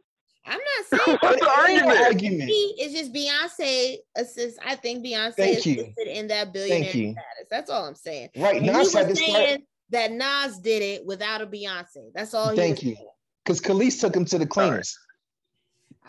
I'm 0.46 0.60
not 0.60 0.86
saying 0.88 1.18
What's 1.20 1.42
the 1.42 1.46
It 1.46 1.70
ain't 1.70 1.82
no 1.82 1.90
argument? 1.90 2.06
argument. 2.06 2.52
It's 2.78 2.94
just 2.94 3.12
Beyonce 3.14 3.98
assist. 4.16 4.60
I 4.66 4.76
think 4.76 5.06
Beyonce 5.06 5.34
Thank 5.36 5.66
you. 5.66 5.82
assisted 5.82 6.08
in 6.08 6.28
that 6.28 6.54
billionaire 6.54 6.94
you. 6.94 7.12
status. 7.12 7.48
That's 7.52 7.70
all 7.70 7.84
I'm 7.84 7.96
saying. 7.96 8.30
Right 8.38 8.56
And 8.56 8.66
now, 8.66 8.78
he 8.78 8.86
was 8.86 8.94
had 8.94 9.10
to 9.10 9.16
start. 9.18 9.46
saying 9.46 9.64
that 9.90 10.14
Nas 10.14 10.58
did 10.60 10.82
it 10.82 11.06
without 11.06 11.42
a 11.42 11.46
Beyonce. 11.46 12.14
That's 12.16 12.34
all. 12.34 12.52
He 12.52 12.56
Thank 12.56 12.78
was 12.78 12.84
you. 12.86 12.96
Because 13.44 13.60
Kelis 13.60 14.00
took 14.00 14.16
him 14.16 14.24
to 14.24 14.38
the 14.38 14.48
cleaners. 14.48 14.98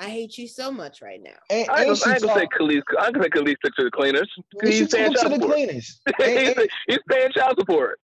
I 0.00 0.08
hate 0.08 0.38
you 0.38 0.46
so 0.46 0.70
much 0.70 1.02
right 1.02 1.20
now. 1.22 1.30
And, 1.50 1.68
I 1.68 1.80
ain't 1.82 1.90
and 1.90 2.00
gonna, 2.00 2.14
I 2.14 2.18
she 2.18 2.26
say 2.28 2.46
Kelis. 2.56 2.82
I'm 3.00 3.12
gonna 3.12 3.24
say 3.24 3.30
Kelis 3.30 3.56
took 3.64 3.74
to 3.74 3.84
the 3.84 3.90
cleaners. 3.90 4.30
He's 4.62 4.88
paying 4.94 5.06
him 5.06 5.12
to 5.14 5.18
child 5.18 5.32
the 5.32 5.36
support. 5.36 5.52
cleaners. 5.54 6.00
And, 6.20 6.38
he's, 6.38 6.48
and, 6.56 6.68
he's 6.86 6.98
paying 7.08 7.30
child 7.32 7.56
support. 7.58 8.00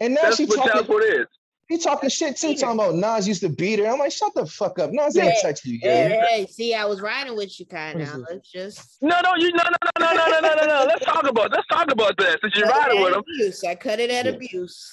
and 0.00 0.14
now 0.14 0.22
That's 0.24 0.36
she 0.38 0.46
what 0.46 0.56
child 0.56 0.68
talking, 0.70 0.84
support 0.86 1.04
is. 1.04 1.26
he 1.68 1.78
talking 1.78 2.08
shit 2.10 2.36
too, 2.36 2.54
talking 2.56 2.80
about 2.80 2.94
Nas 2.96 3.28
used 3.28 3.42
to 3.42 3.48
beat 3.48 3.78
her. 3.78 3.86
I'm 3.86 3.98
like, 4.00 4.10
shut 4.12 4.32
the 4.34 4.44
fuck 4.46 4.78
up. 4.80 4.90
Nas 4.92 5.16
ain't 5.16 5.34
Yeah. 5.34 5.40
touch 5.42 5.64
you, 5.64 5.78
Hey, 5.80 6.08
yeah. 6.18 6.26
hey, 6.26 6.46
see, 6.46 6.74
I 6.74 6.84
was 6.84 7.00
riding 7.00 7.36
with 7.36 7.58
you, 7.60 7.66
Kai. 7.66 7.92
What 7.94 8.02
is 8.02 8.08
Now 8.08 8.16
this? 8.18 8.26
let's 8.30 8.50
just. 8.50 9.02
No, 9.02 9.20
no, 9.22 9.32
you 9.38 9.52
no, 9.52 9.62
no, 9.62 10.00
no, 10.00 10.12
no, 10.12 10.26
no, 10.26 10.26
no, 10.28 10.40
no, 10.40 10.54
no, 10.54 10.66
no. 10.66 10.84
Let's 10.86 11.04
talk 11.04 11.28
about. 11.28 11.52
Let's 11.52 11.66
talk 11.68 11.92
about 11.92 12.16
that. 12.18 12.38
Since 12.42 12.56
you're 12.56 12.66
riding 12.68 13.00
with 13.02 13.12
him, 13.14 13.20
Abuse. 13.20 13.62
I 13.62 13.74
cut 13.76 14.00
it 14.00 14.10
at 14.10 14.26
Yeah. 14.26 14.32
abuse. 14.32 14.92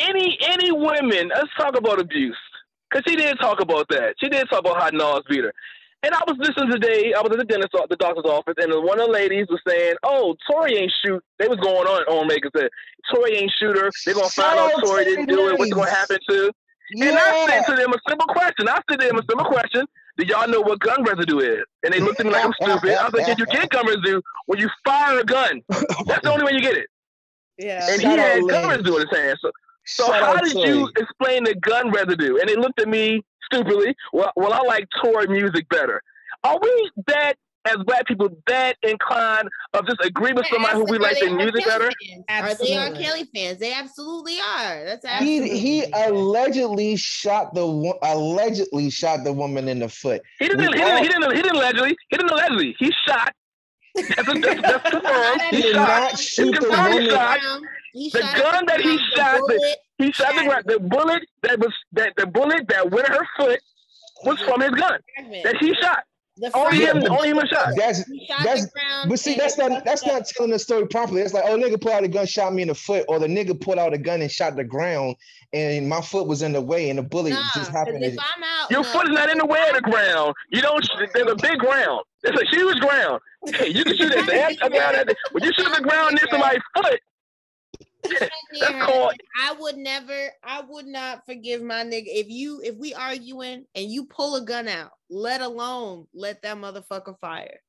any 0.00 0.38
any 0.42 0.72
women. 0.72 1.28
Let's 1.28 1.50
talk 1.56 1.76
about 1.76 2.00
abuse. 2.00 2.36
Cause 2.92 3.02
she 3.06 3.16
did 3.16 3.38
talk 3.38 3.60
about 3.60 3.88
that. 3.90 4.14
She 4.18 4.28
did 4.28 4.48
talk 4.48 4.60
about 4.60 4.80
how 4.80 4.88
Nas 4.90 5.22
beat 5.28 5.44
her. 5.44 5.52
And 6.02 6.14
I 6.14 6.22
was 6.28 6.36
listening 6.38 6.70
today. 6.70 7.12
I 7.12 7.20
was 7.20 7.32
at 7.32 7.38
the 7.38 7.44
dentist, 7.44 7.74
the 7.90 7.96
doctor's 7.96 8.24
office, 8.24 8.54
and 8.58 8.72
one 8.84 9.00
of 9.00 9.08
the 9.08 9.12
ladies 9.12 9.48
was 9.50 9.60
saying, 9.66 9.96
"Oh, 10.04 10.36
Tory 10.48 10.76
ain't 10.76 10.92
shoot." 11.04 11.22
They 11.38 11.48
was 11.48 11.58
going 11.58 11.88
on 11.88 12.02
on 12.04 12.28
Megan 12.28 12.50
said, 12.56 12.70
"Tory 13.12 13.36
ain't 13.36 13.52
shoot 13.58 13.76
her. 13.76 13.90
They're 14.06 14.14
gonna 14.14 14.28
find 14.28 14.58
out 14.58 14.70
Tori 14.80 14.82
Tory 14.86 15.04
didn't 15.04 15.26
do 15.26 15.48
it. 15.48 15.58
What's 15.58 15.72
gonna 15.72 15.90
happen 15.90 16.18
to?" 16.30 16.52
And 17.00 17.18
I 17.18 17.46
said 17.48 17.66
to 17.66 17.74
them 17.74 17.92
a 17.92 17.98
simple 18.08 18.28
question. 18.28 18.68
I 18.68 18.80
said 18.88 19.00
to 19.00 19.06
them 19.08 19.18
a 19.18 19.24
simple 19.28 19.46
question. 19.46 19.86
Do 20.16 20.26
y'all 20.26 20.48
know 20.48 20.60
what 20.60 20.78
gun 20.78 21.02
residue 21.02 21.40
is? 21.40 21.64
And 21.82 21.92
they 21.92 22.00
looked 22.00 22.20
at 22.20 22.26
me 22.26 22.32
like 22.32 22.44
I'm 22.44 22.52
stupid. 22.54 22.94
I 22.94 23.04
was 23.04 23.14
like, 23.14 23.26
"Did 23.26 23.38
you 23.40 23.46
get 23.46 23.68
gun 23.70 23.86
residue 23.86 24.20
when 24.46 24.60
you 24.60 24.70
fire 24.84 25.18
a 25.18 25.24
gun? 25.24 25.62
That's 26.06 26.22
the 26.22 26.30
only 26.32 26.44
way 26.44 26.52
you 26.54 26.60
get 26.60 26.76
it." 26.76 26.86
Yeah. 27.58 27.84
And 27.90 28.00
he 28.00 28.06
had 28.06 28.46
gun 28.48 28.68
residue 28.68 28.94
in 28.94 29.08
his 29.08 29.18
hand. 29.18 29.38
So, 29.42 29.50
so 29.88 30.06
Shout 30.06 30.22
how 30.22 30.36
did 30.36 30.52
you 30.54 30.90
explain 30.98 31.44
the 31.44 31.54
gun 31.56 31.90
residue? 31.90 32.38
And 32.38 32.48
they 32.48 32.56
looked 32.56 32.80
at 32.80 32.88
me 32.88 33.22
stupidly. 33.44 33.94
Well, 34.12 34.32
well, 34.36 34.52
I 34.52 34.62
like 34.66 34.86
Tory 35.02 35.26
music 35.28 35.68
better. 35.70 36.00
Are 36.44 36.58
we 36.60 36.90
that 37.08 37.34
as 37.64 37.76
black 37.86 38.06
people 38.06 38.28
that 38.46 38.76
inclined 38.82 39.48
of 39.74 39.86
just 39.86 39.98
agree 40.02 40.32
with 40.32 40.46
somebody 40.46 40.74
who 40.76 40.84
we 40.84 40.96
like 40.98 41.18
their 41.20 41.34
music 41.34 41.64
Kelly 41.64 41.78
better? 41.78 41.90
fans? 42.28 42.60
Are 42.60 42.64
they 42.66 42.76
R. 42.76 42.90
Kelly 42.92 43.28
fans? 43.34 43.58
They 43.58 43.72
absolutely 43.74 44.38
are. 44.40 44.84
That's 44.84 45.04
He 45.04 45.10
absolutely. 45.38 45.58
he 45.58 45.84
allegedly 45.94 46.96
shot 46.96 47.54
the 47.54 47.66
wo- 47.66 47.98
allegedly 48.02 48.90
shot 48.90 49.24
the 49.24 49.32
woman 49.32 49.68
in 49.68 49.80
the 49.80 49.88
foot. 49.88 50.22
He 50.38 50.48
didn't. 50.48 50.60
We 50.70 50.78
He 50.78 50.84
didn't. 50.84 51.02
He 51.02 51.08
didn't. 51.08 51.30
He 51.36 51.42
didn't 51.42 51.56
allegedly. 51.56 51.96
He 52.10 52.16
didn't 52.16 52.30
allegedly. 52.30 52.76
He 52.78 52.92
shot. 53.06 53.32
That's, 53.94 54.14
that's, 54.16 54.62
that's 54.62 54.90
confirmed. 54.90 55.40
He 55.50 55.56
He 55.56 55.62
did 55.62 55.74
shot. 55.74 55.88
not 55.88 56.18
shoot 56.18 56.54
the 56.60 56.68
woman. 56.68 57.10
shot. 57.10 57.40
He 57.98 58.10
The 58.10 58.20
shot 58.20 58.36
gun 58.36 58.66
that 58.66 58.80
he 58.80 58.98
shot, 59.16 59.36
the- 59.36 59.54
bullet- 59.54 59.78
He 59.98 60.12
shot 60.12 60.34
the, 60.34 60.74
the 60.74 60.80
bullet 60.80 61.22
that 61.42 61.58
was 61.58 61.72
that 61.92 62.12
the 62.16 62.26
bullet 62.26 62.68
that 62.68 62.90
went 62.90 63.08
in 63.08 63.12
her 63.14 63.26
foot 63.36 63.60
was 64.24 64.40
from 64.40 64.60
his 64.60 64.70
gun 64.70 65.00
that 65.44 65.56
he 65.60 65.74
shot. 65.74 66.04
The 66.40 66.52
Only 66.56 66.84
him- 66.84 67.02
only 67.10 67.30
him 67.30 67.38
a 67.38 67.46
shot. 67.48 67.70
That's 67.76 67.98
shot 68.28 68.44
that's 68.44 68.66
but 69.08 69.18
see 69.18 69.34
that's 69.34 69.58
not 69.58 69.84
that's 69.84 70.06
not 70.06 70.24
telling 70.26 70.52
the 70.52 70.58
story 70.60 70.86
properly. 70.86 71.20
It's 71.22 71.34
like 71.34 71.42
oh 71.48 71.56
nigga 71.58 71.80
pulled 71.80 71.94
out 71.94 72.04
a 72.04 72.08
gun, 72.08 72.26
shot 72.26 72.54
me 72.54 72.62
in 72.62 72.68
the 72.68 72.76
foot, 72.76 73.04
or 73.08 73.18
the 73.18 73.26
nigga 73.26 73.60
pulled 73.60 73.78
out 73.78 73.92
a 73.92 73.98
gun 73.98 74.22
and 74.22 74.30
shot 74.30 74.54
the 74.54 74.62
ground, 74.62 75.16
and 75.52 75.88
my 75.88 76.00
foot 76.00 76.28
was 76.28 76.42
in 76.42 76.52
the 76.52 76.60
way, 76.60 76.90
and 76.90 76.98
the 77.00 77.02
bullet 77.02 77.30
Nah, 77.30 77.42
just 77.54 77.54
'cause 77.54 77.68
happened. 77.70 78.04
if 78.04 78.12
I'm 78.20 78.44
out, 78.44 78.70
Your 78.70 78.84
no, 78.84 78.88
foot 78.88 79.08
is 79.08 79.14
not 79.16 79.30
in 79.30 79.38
the 79.38 79.46
way 79.46 79.60
of 79.68 79.74
the 79.74 79.80
ground. 79.80 80.32
You 80.50 80.62
don't. 80.62 80.88
There's 81.12 81.32
a 81.32 81.34
big 81.34 81.58
ground. 81.58 82.02
It's 82.22 82.40
a 82.40 82.56
huge 82.56 82.78
ground. 82.78 83.20
Hey, 83.54 83.68
you 83.70 83.82
can 83.84 83.96
shoot 83.96 84.12
at 84.14 84.26
the 84.26 84.34
edge 84.34 84.58
ground. 84.60 84.96
at 84.96 85.06
the- 85.08 85.16
When 85.32 85.42
you 85.42 85.52
shoot 85.54 85.72
the 85.74 85.80
ground 85.82 86.14
near 86.16 86.26
somebody's 86.30 86.60
foot, 86.76 86.84
Shot 86.84 86.90
near 86.90 86.98
that's 86.98 86.98
her, 86.98 86.98
called. 86.98 87.87
I 88.62 89.54
would 89.58 89.76
never, 89.76 90.28
I 90.44 90.62
would 90.68 90.86
not 90.86 91.24
forgive 91.26 91.62
my 91.62 91.84
nigga 91.84 92.06
if 92.06 92.28
you, 92.28 92.60
if 92.62 92.76
we 92.76 92.94
arguing 92.94 93.64
and 93.74 93.90
you 93.90 94.06
pull 94.06 94.36
a 94.36 94.44
gun 94.44 94.68
out, 94.68 94.90
let 95.10 95.40
alone 95.40 96.06
let 96.14 96.42
that 96.42 96.56
motherfucker 96.56 97.18
fire. 97.20 97.60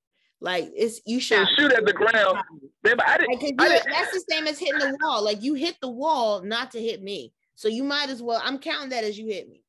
Like 0.42 0.72
it's 0.74 1.02
you 1.06 1.20
shot. 1.20 1.48
shoot 1.58 1.72
at 1.72 1.86
the 1.86 1.94
ground. 1.94 2.38
Babe, 2.82 2.98
I 3.06 3.18
didn't. 3.18 3.42
Like, 3.42 3.54
I 3.60 3.68
didn't 3.68 3.92
that's 3.92 4.14
the 4.14 4.24
same 4.30 4.48
as 4.48 4.58
hitting 4.58 4.80
the 4.80 4.98
wall. 5.02 5.24
Like 5.24 5.44
you 5.44 5.54
hit 5.54 5.76
the 5.82 5.90
wall 5.90 6.42
not 6.44 6.72
to 6.72 6.82
hit 6.82 7.04
me. 7.04 7.34
So 7.56 7.68
you 7.68 7.84
might 7.84 8.10
as 8.10 8.22
well. 8.22 8.42
I'm 8.44 8.58
counting 8.58 8.90
that 8.92 9.04
as 9.04 9.18
you 9.18 9.28
hit 9.28 9.50
me. 9.50 9.64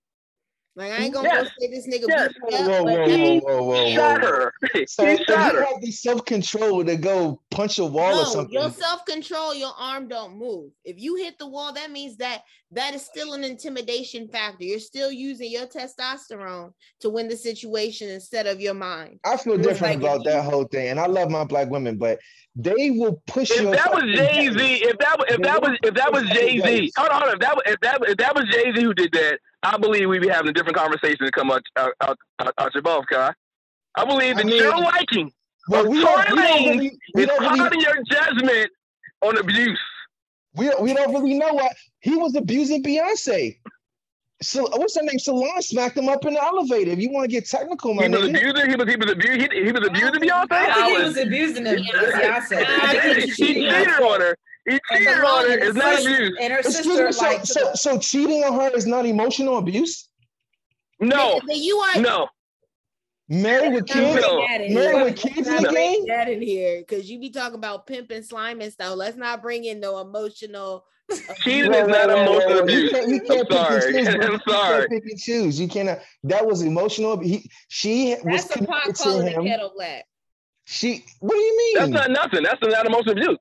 Like 0.80 0.92
I 0.92 1.02
ain't 1.02 1.12
gonna 1.12 1.28
Yes. 1.28 1.42
go 1.44 1.50
say 1.60 1.70
this 1.70 1.86
nigga 1.86 2.08
Yes. 2.08 2.32
beat 2.32 2.42
me 2.42 2.56
up, 2.56 2.70
Whoa, 2.70 2.82
whoa, 2.84 3.04
hey, 3.06 3.38
whoa, 3.38 3.60
whoa, 3.60 3.62
whoa, 3.64 3.84
He 3.84 3.92
shot 3.92 4.22
whoa. 4.22 4.26
her. 4.26 4.52
So 4.86 5.04
he 5.04 5.16
if 5.16 5.28
shot 5.28 5.52
you 5.52 5.58
her. 5.58 5.64
have 5.66 5.80
the 5.82 5.92
self 5.92 6.24
control 6.24 6.82
to 6.86 6.96
go 6.96 7.42
punch 7.50 7.78
a 7.78 7.84
wall 7.84 8.14
or 8.14 8.24
no, 8.24 8.24
something, 8.24 8.50
your 8.54 8.70
self 8.70 9.04
control, 9.04 9.54
your 9.54 9.74
arm 9.78 10.08
don't 10.08 10.38
move. 10.38 10.72
If 10.86 10.98
you 10.98 11.16
hit 11.16 11.38
the 11.38 11.46
wall, 11.46 11.74
that 11.74 11.90
means 11.90 12.16
that 12.16 12.44
that 12.70 12.94
is 12.94 13.04
still 13.04 13.34
an 13.34 13.44
intimidation 13.44 14.26
factor. 14.28 14.64
You're 14.64 14.78
still 14.78 15.12
using 15.12 15.50
your 15.50 15.66
testosterone 15.66 16.72
to 17.00 17.10
win 17.10 17.28
the 17.28 17.36
situation 17.36 18.08
instead 18.08 18.46
of 18.46 18.58
your 18.58 18.74
mind. 18.74 19.20
I 19.22 19.36
feel 19.36 19.56
It's 19.56 19.66
different 19.66 20.02
like 20.02 20.14
about 20.14 20.24
that 20.24 20.44
whole 20.44 20.64
thing. 20.64 20.88
And 20.88 20.98
I 20.98 21.08
love 21.08 21.30
my 21.30 21.44
black 21.44 21.68
women, 21.68 21.98
but 21.98 22.18
they 22.56 22.90
will 22.92 23.22
push 23.26 23.50
If 23.50 23.70
that 23.70 23.92
was 23.92 24.04
Jay 24.16 24.50
Z, 24.50 24.82
if 24.82 24.96
that 24.96 25.18
was 25.18 25.26
if 25.28 25.42
that 25.42 25.62
was 25.62 25.78
if 25.82 25.94
that 25.94 26.10
was 26.10 26.22
Jay 26.30 26.58
Z, 26.58 26.92
hold 26.96 27.10
on, 27.10 27.20
hold 27.20 27.28
on, 27.28 27.34
if 27.34 27.40
that 27.40 27.62
if 27.66 27.80
that 27.80 28.08
if 28.08 28.16
that 28.16 28.34
was 28.34 28.44
Jay 28.50 28.72
Z 28.74 28.82
who 28.82 28.94
did 28.94 29.12
that, 29.12 29.38
I 29.62 29.76
believe 29.76 30.08
we'd 30.08 30.22
be 30.22 30.28
having 30.28 30.48
a 30.48 30.52
different 30.52 30.76
conversation 30.76 31.24
to 31.26 31.30
come 31.32 31.50
out 31.50 31.62
out 31.76 31.92
out, 32.00 32.18
out, 32.40 32.54
out 32.58 32.74
your 32.74 32.82
mouth, 32.82 33.04
Kai. 33.10 33.32
I 33.94 34.04
believe 34.04 34.36
I 34.36 34.42
that 34.42 34.46
mean, 34.46 34.56
your 34.56 34.78
liking 34.78 35.32
But 35.68 35.86
of 35.86 35.88
we 35.88 36.00
don't, 36.00 36.24
Tory 36.24 36.32
we 36.34 36.42
don't 36.42 36.60
Lanez 36.62 36.66
really, 36.78 36.98
we 37.14 37.22
is 37.22 37.28
don't 37.28 37.40
really, 37.40 37.58
clouding 37.58 37.80
your 37.80 38.02
judgment 38.04 38.70
on 39.22 39.36
abuse. 39.38 39.80
we, 40.54 40.70
we 40.80 40.94
don't 40.94 41.12
really 41.12 41.34
know 41.38 41.52
what 41.52 41.72
he 42.00 42.16
was 42.16 42.34
abusing 42.36 42.82
Beyonce. 42.82 43.58
So 44.42 44.62
what's 44.78 44.96
her 44.96 45.02
name? 45.02 45.18
Solange 45.18 45.64
smacked 45.66 45.98
him 45.98 46.08
up 46.08 46.24
in 46.24 46.32
the 46.32 46.42
elevator. 46.42 46.92
If 46.92 46.98
you 46.98 47.10
want 47.10 47.24
to 47.24 47.30
get 47.30 47.46
technical, 47.46 47.92
my 47.92 48.04
He 48.04 48.08
was 48.08 48.20
nigga. 48.22 48.38
abusing. 48.38 48.70
He 48.70 48.76
was 48.76 48.88
he 48.88 48.96
was 48.96 49.10
abusing. 49.12 49.50
He, 49.50 49.64
he 49.66 49.72
was 49.72 49.86
abusing 49.86 50.14
I 50.14 50.18
Beyonce. 50.18 50.48
don't 50.48 50.52
I 50.52 50.74
think 50.74 50.86
he 50.86 50.92
was. 50.94 51.14
was 51.14 51.16
abusing 51.26 51.64
the 51.64 51.80
Yeah. 51.82 52.40
Beyonce. 52.40 52.64
I 52.66 53.00
think 53.02 53.14
he, 53.16 53.20
he 53.20 53.26
he 53.26 53.32
cheated 53.68 54.00
on 54.00 54.20
her. 54.22 54.36
On 54.68 54.72
her. 54.72 54.78
He 54.90 54.98
cheated 54.98 55.24
on 55.24 55.44
her. 55.46 55.52
and 55.52 55.62
It's 55.62 55.74
the 55.74 55.78
not 55.80 56.00
abuse. 56.00 56.38
And 56.40 56.52
her 56.52 56.62
sister 56.62 57.06
me, 57.06 57.12
so, 57.12 57.24
like 57.24 57.44
so, 57.46 57.70
so 57.74 57.98
cheating 57.98 58.44
on 58.44 58.54
her 58.60 58.70
is 58.76 58.86
not 58.86 59.06
emotional 59.06 59.58
abuse? 59.58 60.08
No, 61.00 61.38
Nigga, 61.38 61.40
then 61.48 61.56
you 61.62 61.76
are 61.78 62.00
no. 62.00 62.28
Married 63.28 63.72
with 63.74 63.86
kids? 63.86 64.20
No. 64.20 64.44
bring 64.46 64.74
Married 64.74 65.04
with 65.04 65.16
kids 65.16 65.46
Let's 65.48 65.48
in 65.48 65.62
the 65.62 65.70
game? 65.70 66.06
that 66.08 66.28
in 66.28 66.42
here 66.42 66.80
because 66.80 67.08
you 67.10 67.20
be 67.20 67.30
talking 67.30 67.54
about 67.54 67.86
pimp 67.86 68.10
and 68.10 68.24
slime 68.26 68.60
and 68.60 68.72
stuff. 68.72 68.96
Let's 68.96 69.16
not 69.16 69.40
bring 69.40 69.64
in 69.64 69.78
no 69.80 70.00
emotional. 70.00 70.84
Cheating 71.42 71.72
Whoa, 71.72 71.82
is 71.82 71.88
not 71.88 72.08
whoa, 72.08 72.16
whoa, 72.16 72.22
emotional 72.22 72.54
whoa, 72.56 72.62
whoa. 72.62 72.68
You 72.68 72.86
abuse. 72.88 72.90
can't, 72.90 73.08
you 73.08 73.20
I'm 73.20 73.26
can't 73.26 73.50
and 73.50 73.52
sorry. 73.52 73.92
choose. 73.92 74.08
I'm 74.24 74.32
You 74.32 74.38
sorry. 74.48 74.78
can't 74.88 74.90
pick 74.90 75.10
and 75.10 75.20
choose. 75.20 75.60
You 75.60 75.68
cannot. 75.68 75.98
That 76.24 76.44
was 76.46 76.62
emotional. 76.62 77.18
He, 77.20 77.48
she 77.68 78.16
was 78.24 78.44
That's 78.48 78.60
a 78.60 78.64
pot 78.66 78.84
to 78.86 78.92
calling 78.94 79.26
a 79.28 79.30
him. 79.30 79.44
kettle 79.46 79.72
black. 79.76 80.04
She. 80.64 81.04
What 81.20 81.34
do 81.34 81.40
you 81.40 81.56
mean? 81.56 81.74
That's 81.78 81.90
not 81.90 82.10
nothing. 82.10 82.42
That's 82.42 82.60
not 82.62 82.84
emotional 82.86 83.12
abuse. 83.12 83.38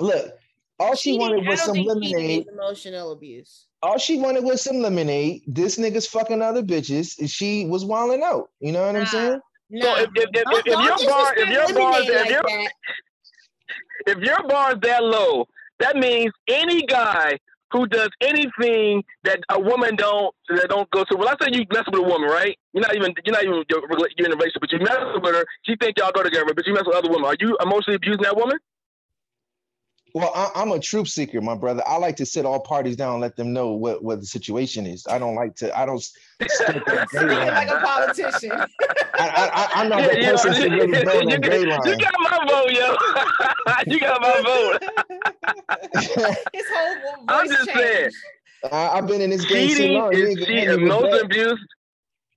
Look, 0.00 0.32
all 0.78 0.94
she 0.96 1.10
Cheating- 1.12 1.20
wanted 1.20 1.46
I 1.46 1.50
was 1.50 1.58
don't 1.60 1.66
some 1.66 1.74
think 1.76 1.88
lemonade. 1.88 2.46
is 2.46 2.52
emotional 2.52 3.12
abuse. 3.12 3.66
All 3.82 3.98
she 3.98 4.18
wanted 4.18 4.44
was 4.44 4.62
some 4.62 4.80
lemonade. 4.80 5.42
This 5.46 5.76
nigga's 5.78 6.06
fucking 6.06 6.40
other 6.42 6.62
bitches. 6.62 7.16
She 7.30 7.66
was 7.66 7.84
wilding 7.84 8.22
out. 8.22 8.50
You 8.60 8.72
know 8.72 8.80
what 8.86 8.96
I'm 8.96 9.02
Nah. 9.02 9.10
saying? 9.10 9.40
Nah, 9.70 9.84
So 9.96 10.02
if 10.02 10.10
if 10.16 10.30
if, 10.34 10.42
if, 10.46 10.66
if 10.66 10.66
your 10.66 11.08
bar 11.10 11.34
if 11.36 11.48
your 11.50 11.74
bar 11.74 11.92
lemonade 11.92 12.08
if 12.10 12.30
your 12.30 12.42
that. 12.42 12.72
if 14.06 14.18
your 14.18 14.42
bar 14.48 14.72
is 14.72 14.78
that 14.82 15.02
low, 15.04 15.46
that 15.80 15.96
means 15.96 16.32
any 16.48 16.82
guy 16.82 17.38
who 17.72 17.86
does 17.88 18.08
anything 18.20 19.02
that 19.24 19.40
a 19.50 19.58
woman 19.60 19.96
don't 19.96 20.34
that 20.48 20.68
don't 20.68 20.88
go 20.90 21.02
to. 21.04 21.16
Well, 21.16 21.26
let's 21.26 21.44
say 21.44 21.50
you 21.52 21.64
mess 21.72 21.84
with 21.90 22.00
a 22.00 22.02
woman, 22.02 22.28
right? 22.30 22.56
You're 22.72 22.82
not 22.82 22.94
even 22.94 23.14
you're 23.24 23.32
not 23.34 23.42
even 23.44 23.64
you're 23.68 23.82
you're 24.16 24.26
in 24.26 24.32
a 24.32 24.36
relationship, 24.36 24.60
but 24.60 24.72
you 24.72 24.78
mess 24.78 24.98
with 25.22 25.34
her. 25.34 25.44
She 25.62 25.76
think 25.76 25.98
y'all 25.98 26.12
go 26.12 26.22
together, 26.22 26.52
but 26.54 26.66
you 26.66 26.72
mess 26.72 26.84
with 26.86 26.94
other 26.96 27.08
women. 27.10 27.24
Are 27.26 27.36
you 27.38 27.56
emotionally 27.60 27.96
abusing 27.96 28.22
that 28.22 28.36
woman? 28.36 28.58
Well, 30.14 30.30
I, 30.32 30.50
I'm 30.54 30.70
a 30.70 30.78
truth 30.78 31.08
seeker, 31.08 31.40
my 31.40 31.56
brother. 31.56 31.82
I 31.88 31.96
like 31.96 32.14
to 32.16 32.26
sit 32.26 32.46
all 32.46 32.60
parties 32.60 32.94
down 32.94 33.14
and 33.14 33.20
let 33.20 33.34
them 33.34 33.52
know 33.52 33.72
what, 33.72 34.04
what 34.04 34.20
the 34.20 34.26
situation 34.26 34.86
is. 34.86 35.04
I 35.08 35.18
don't 35.18 35.34
like 35.34 35.56
to. 35.56 35.76
I 35.76 35.84
don't. 35.84 35.96
s- 35.96 36.12
skirt 36.46 36.84
that 36.86 37.06
gray 37.08 37.20
Speaking 37.20 37.38
line. 37.38 37.52
like 37.52 37.68
a 37.68 37.80
politician. 37.80 38.52
I, 39.18 39.28
I, 39.28 39.50
I, 39.52 39.68
I'm 39.74 39.88
not 39.88 40.00
Yeah, 40.02 40.08
the 40.08 40.14
you 40.20 40.22
know, 40.22 40.32
person 40.36 40.54
to 40.54 40.68
really 40.68 41.04
go 41.04 41.18
on 41.18 41.24
you, 41.24 41.30
that 41.30 41.42
gray 41.42 41.64
got, 41.64 41.86
you 41.88 41.98
got 41.98 42.14
my 42.20 42.46
vote, 42.48 42.70
yo. 42.72 42.96
you 43.92 44.00
got 44.00 44.20
my 44.20 44.42
vote. 44.42 44.82
His 46.52 46.64
whole 46.72 46.94
voice 46.94 47.24
I'm 47.28 47.48
just 47.48 47.68
changed. 47.68 47.78
saying. 47.80 48.10
I, 48.72 48.88
I've 48.90 49.06
been 49.08 49.20
in 49.20 49.30
this 49.30 49.44
game 49.44 49.68
too 49.68 49.74
Cheating 49.74 49.92
long. 49.94 50.12
You 50.14 50.22
is 50.22 50.28
ain't 50.30 50.38
gonna 50.38 50.46
cheating. 50.52 50.70
argue 50.70 50.86
Emotional 50.86 51.20
abuse. 51.22 51.66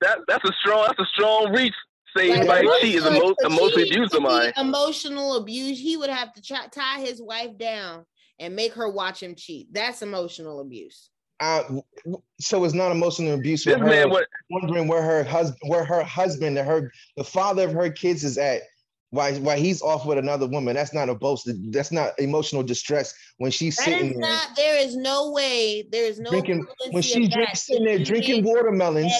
That 0.00 0.18
that's 0.26 0.44
a 0.48 0.52
strong 0.60 0.84
that's 0.88 0.98
a 0.98 1.06
strong 1.14 1.52
reach. 1.52 1.74
Say 2.16 2.30
Like, 2.30 2.38
anybody 2.38 2.60
emotional- 2.66 2.80
cheat 2.80 2.94
is 2.94 3.04
emo- 3.06 3.34
for 3.40 3.46
emotionally 3.46 3.84
cheating 3.84 3.96
abused 3.98 4.14
of 4.14 4.22
mine. 4.22 4.52
Emotional 4.56 5.36
abuse. 5.36 5.78
He 5.78 5.96
would 5.96 6.10
have 6.10 6.32
to 6.34 6.42
try, 6.42 6.66
tie 6.68 7.00
his 7.00 7.20
wife 7.22 7.56
down 7.58 8.04
and 8.38 8.54
make 8.56 8.72
her 8.74 8.88
watch 8.88 9.22
him 9.22 9.34
cheat. 9.34 9.72
That's 9.72 10.02
emotional 10.02 10.60
abuse. 10.60 11.10
Uh, 11.40 11.62
w- 11.62 11.82
w- 12.04 12.22
so 12.40 12.64
it's 12.64 12.74
not 12.74 12.90
emotional 12.90 13.34
abuse 13.34 13.62
This 13.64 13.74
with 13.76 13.84
man, 13.86 14.10
what? 14.10 14.26
wondering 14.50 14.88
where 14.88 15.02
her 15.02 15.22
husband, 15.22 15.60
where 15.70 15.84
her 15.84 16.02
husband, 16.02 16.58
and 16.58 16.66
her 16.66 16.90
the 17.16 17.22
father 17.24 17.64
of 17.68 17.72
her 17.72 17.90
kids 17.90 18.24
is 18.24 18.38
at. 18.38 18.62
Why, 19.10 19.32
why 19.38 19.56
he's 19.56 19.80
off 19.80 20.04
with 20.04 20.18
another 20.18 20.46
woman? 20.46 20.74
That's 20.74 20.92
not 20.92 21.08
a 21.08 21.14
boast. 21.14 21.48
That's 21.70 21.90
not 21.92 22.12
emotional 22.18 22.62
distress 22.62 23.14
when 23.38 23.50
she's 23.50 23.76
That 23.76 23.84
sitting 23.84 24.06
is 24.08 24.12
there 24.12 24.20
not. 24.20 24.48
There 24.56 24.76
is 24.78 24.96
no 24.96 25.30
way. 25.30 25.86
There 25.90 26.04
is 26.04 26.18
no 26.20 26.28
drinking. 26.30 26.66
When 26.90 27.02
she's 27.02 27.30
drink, 27.30 27.48
sitting 27.54 27.84
there 27.86 27.98
drinking 28.00 28.38
even 28.40 28.52
watermelons, 28.52 29.12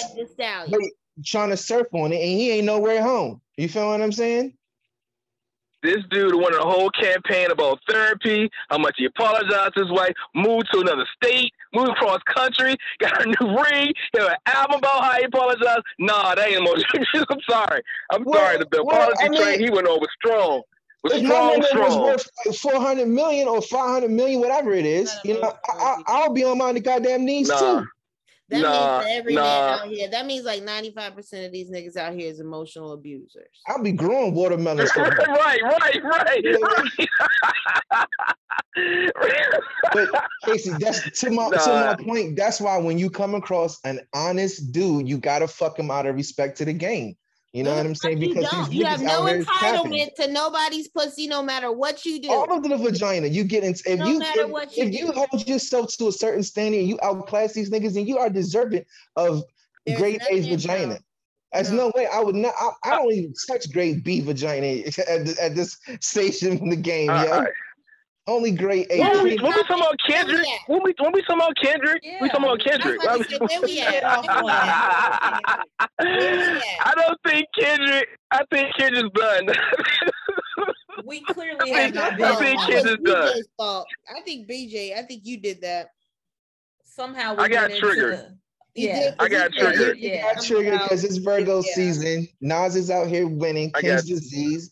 Meg 1.19 1.25
Thee 1.25 1.25
Stallion. 1.25 1.25
wait, 1.25 1.25
trying 1.25 1.49
to 1.49 1.57
surf 1.57 1.87
on 1.93 2.11
it, 2.11 2.21
and 2.21 2.39
he 2.39 2.51
ain't 2.51 2.65
nowhere 2.65 3.01
home. 3.01 3.41
You 3.57 3.67
feel 3.69 3.87
what 3.89 4.01
I'm 4.01 4.11
saying? 4.11 4.53
This 5.81 6.03
dude 6.09 6.35
won 6.35 6.53
a 6.53 6.57
whole 6.59 6.89
campaign 6.89 7.51
about 7.51 7.79
therapy, 7.87 8.49
how 8.69 8.77
much 8.77 8.95
he 8.97 9.05
apologized 9.05 9.75
to 9.77 9.83
his 9.85 9.91
wife, 9.91 10.11
moved 10.35 10.67
to 10.73 10.81
another 10.81 11.05
state, 11.23 11.53
moved 11.73 11.91
across 11.91 12.19
country, 12.35 12.75
got 12.99 13.25
a 13.25 13.29
new 13.29 13.55
ring, 13.57 13.93
he 14.11 14.19
had 14.19 14.27
an 14.31 14.35
album 14.47 14.79
about 14.79 15.01
how 15.05 15.13
he 15.17 15.23
apologized. 15.23 15.83
Nah, 15.97 16.35
that 16.35 16.49
ain't 16.49 16.57
emotional. 16.57 17.05
I'm 17.29 17.39
sorry. 17.49 17.81
I'm 18.11 18.23
Well, 18.25 18.39
sorry. 18.39 18.57
The, 18.57 18.67
the 18.71 18.83
well, 18.83 18.95
apology 19.09 19.23
I 19.23 19.29
mean- 19.29 19.41
train 19.41 19.59
he 19.61 19.69
went 19.69 19.87
over 19.87 20.05
strong. 20.21 20.63
Was 21.01 21.13
If 21.13 21.23
my 21.23 21.61
strong, 21.69 21.87
was 21.87 22.25
worth 22.45 22.57
400 22.59 23.07
million 23.07 23.47
or 23.47 23.61
500 23.61 24.11
million, 24.11 24.41
whatever 24.41 24.73
it 24.73 24.85
is, 24.85 25.15
you 25.23 25.39
know, 25.39 25.53
I, 25.69 25.73
I, 25.73 25.95
I'll 26.07 26.33
be 26.33 26.43
on 26.43 26.57
my 26.57 26.77
goddamn 26.77 27.23
knees 27.23 27.47
Nah. 27.47 27.57
too. 27.79 27.87
That 28.49 28.61
Nah, 28.61 28.99
means 28.99 29.11
every 29.17 29.35
nah. 29.35 29.41
man 29.41 29.79
out 29.79 29.87
here. 29.87 30.09
That 30.09 30.25
means 30.25 30.43
like 30.45 30.63
ninety 30.63 30.91
five 30.91 31.15
percent 31.15 31.45
of 31.45 31.51
these 31.51 31.69
niggas 31.69 31.95
out 31.95 32.13
here 32.13 32.29
is 32.29 32.39
emotional 32.39 32.93
abusers. 32.93 33.47
I'll 33.67 33.83
be 33.83 33.91
growing 33.91 34.33
watermelons 34.33 34.91
for 34.91 35.01
right, 35.03 35.61
right, 35.61 36.03
right, 36.03 36.43
You 36.43 36.59
know 36.59 36.67
right. 36.67 38.07
But 39.93 40.09
Casey, 40.45 40.71
that's 40.79 41.19
to 41.21 41.31
my 41.31 41.49
to 41.49 41.69
my 41.69 41.95
point. 42.03 42.35
That's 42.37 42.61
why 42.61 42.77
when 42.77 42.97
you 42.97 43.09
come 43.09 43.35
across 43.35 43.79
an 43.83 43.99
honest 44.13 44.71
dude, 44.71 45.07
you 45.07 45.17
gotta 45.17 45.47
fuck 45.47 45.77
him 45.77 45.91
out 45.91 46.05
of 46.05 46.15
respect 46.15 46.57
to 46.59 46.65
the 46.65 46.73
game. 46.73 47.15
You 47.53 47.63
know 47.63 47.75
what 47.75 47.85
I'm 47.85 47.95
saying? 47.95 48.21
You 48.21 48.29
Because 48.29 48.49
don't. 48.51 48.71
You 48.71 48.85
have 48.85 49.01
no 49.01 49.21
out 49.23 49.27
here 49.27 49.37
is 49.39 49.45
capping. 49.47 49.91
entitlement 49.91 50.15
to 50.15 50.31
nobody's 50.31 50.87
pussy, 50.89 51.27
no 51.27 51.41
matter 51.41 51.71
what 51.71 52.05
you 52.05 52.21
do. 52.21 52.29
All 52.29 52.51
of 52.53 52.61
the 52.61 52.77
vagina, 52.77 53.27
you 53.27 53.43
get 53.43 53.63
in. 53.63 53.73
If 53.85 53.97
No 53.97 54.05
you 54.05 54.19
matter 54.19 54.41
if, 54.41 54.49
what 54.49 54.77
you 54.77 54.83
if 54.83 54.93
you 54.93 55.11
hold 55.11 55.47
yourself 55.47 55.91
to 55.97 56.09
a 56.09 56.11
certain 56.11 56.43
standard, 56.43 56.81
you 56.81 56.99
outclass 57.01 57.53
these 57.53 57.71
niggas, 57.71 57.97
and 57.97 58.07
you 58.07 58.19
are 58.19 58.29
deserving 58.29 58.85
of 59.15 59.43
There's 59.85 59.97
grade 59.97 60.21
A 60.29 60.41
vagina. 60.41 60.93
no. 60.93 60.97
There's 61.53 61.71
No. 61.71 61.87
no 61.87 61.91
way 61.95 62.05
I 62.05 62.19
would 62.19 62.35
not. 62.35 62.53
I, 62.59 62.69
I 62.83 62.95
don't 62.97 63.11
even 63.11 63.33
touch 63.47 63.71
grade 63.73 64.03
B 64.03 64.19
vagina 64.21 64.83
at, 64.99 65.39
at 65.39 65.55
this 65.55 65.77
station 66.01 66.59
in 66.59 66.69
the 66.69 66.75
game, 66.75 67.09
All 67.09 67.23
yo. 67.25 67.31
right. 67.31 67.53
Only 68.29 68.51
grade 68.51 68.87
A. 68.91 68.97
Yeah, 68.97 69.09
When 69.15 69.23
we, 69.23 69.29
Grade- 69.37 69.41
when 69.41 69.53
we 69.55 69.63
talking 69.63 69.79
about 69.79 69.95
Kendrick, 70.07 70.45
Where 70.67 70.79
we 70.83 70.91
at? 70.91 70.99
when 70.99 71.11
we 71.11 71.11
when 71.11 71.11
we 71.13 71.21
talking 71.23 71.35
about 71.41 71.55
Kendrick, 71.63 72.03
we 72.03 72.09
Yeah. 72.11 72.27
talking 72.27 72.43
about 72.43 72.61
I 72.61 72.69
Kendrick. 72.69 73.03
about 73.03 73.17
to 73.17 73.23
say, 73.29 73.37
where 73.39 73.61
we 73.61 73.79
at? 73.81 73.91
Get 73.91 74.03
off 74.03 74.25
Where 74.27 74.43
we 74.43 74.51
at? 74.51 75.59
Where 75.97 76.47
we 76.51 76.57
at? 76.57 76.63
I 76.85 76.93
don't 76.95 77.19
think 77.25 77.47
Kendrick. 77.59 78.07
I 78.31 78.41
think 78.51 78.75
Kendrick's 78.77 79.09
done. 79.19 79.47
We 81.05 81.21
clearly 81.21 81.71
I 81.73 81.79
have 81.79 81.93
think- 81.93 81.95
not 81.95 82.21
I 82.21 82.35
think 82.35 82.59
on. 82.59 82.67
kids 82.67 82.83
That 82.83 82.91
is 82.91 82.97
was 82.99 83.11
done. 83.13 83.33
BJ's 83.37 83.47
fault. 83.57 83.87
I 84.15 84.21
think 84.21 84.47
BJ. 84.49 84.97
I 84.97 85.01
think 85.03 85.21
you 85.25 85.37
did 85.39 85.61
that. 85.61 85.87
Somehow 86.83 87.35
we 87.35 87.43
I 87.43 87.47
got 87.47 87.69
went 87.69 87.79
triggered. 87.81 88.17
the- 88.19 88.37
Yeah. 88.75 89.15
I 89.17 89.27
got 89.29 89.53
you 89.53 89.59
said 89.61 89.73
triggered. 89.75 89.97
you- 89.97 90.09
Yeah. 90.09 90.33
got 90.33 90.43
triggered 90.43 90.79
because 90.81 91.03
it's 91.05 91.17
Virgo 91.17 91.63
Yeah. 91.65 91.73
season. 91.73 92.27
Nas 92.41 92.75
is 92.75 92.91
out 92.91 93.07
here 93.07 93.27
winning. 93.27 93.71
I 93.75 93.81
King's 93.81 94.05
disease. 94.05 94.69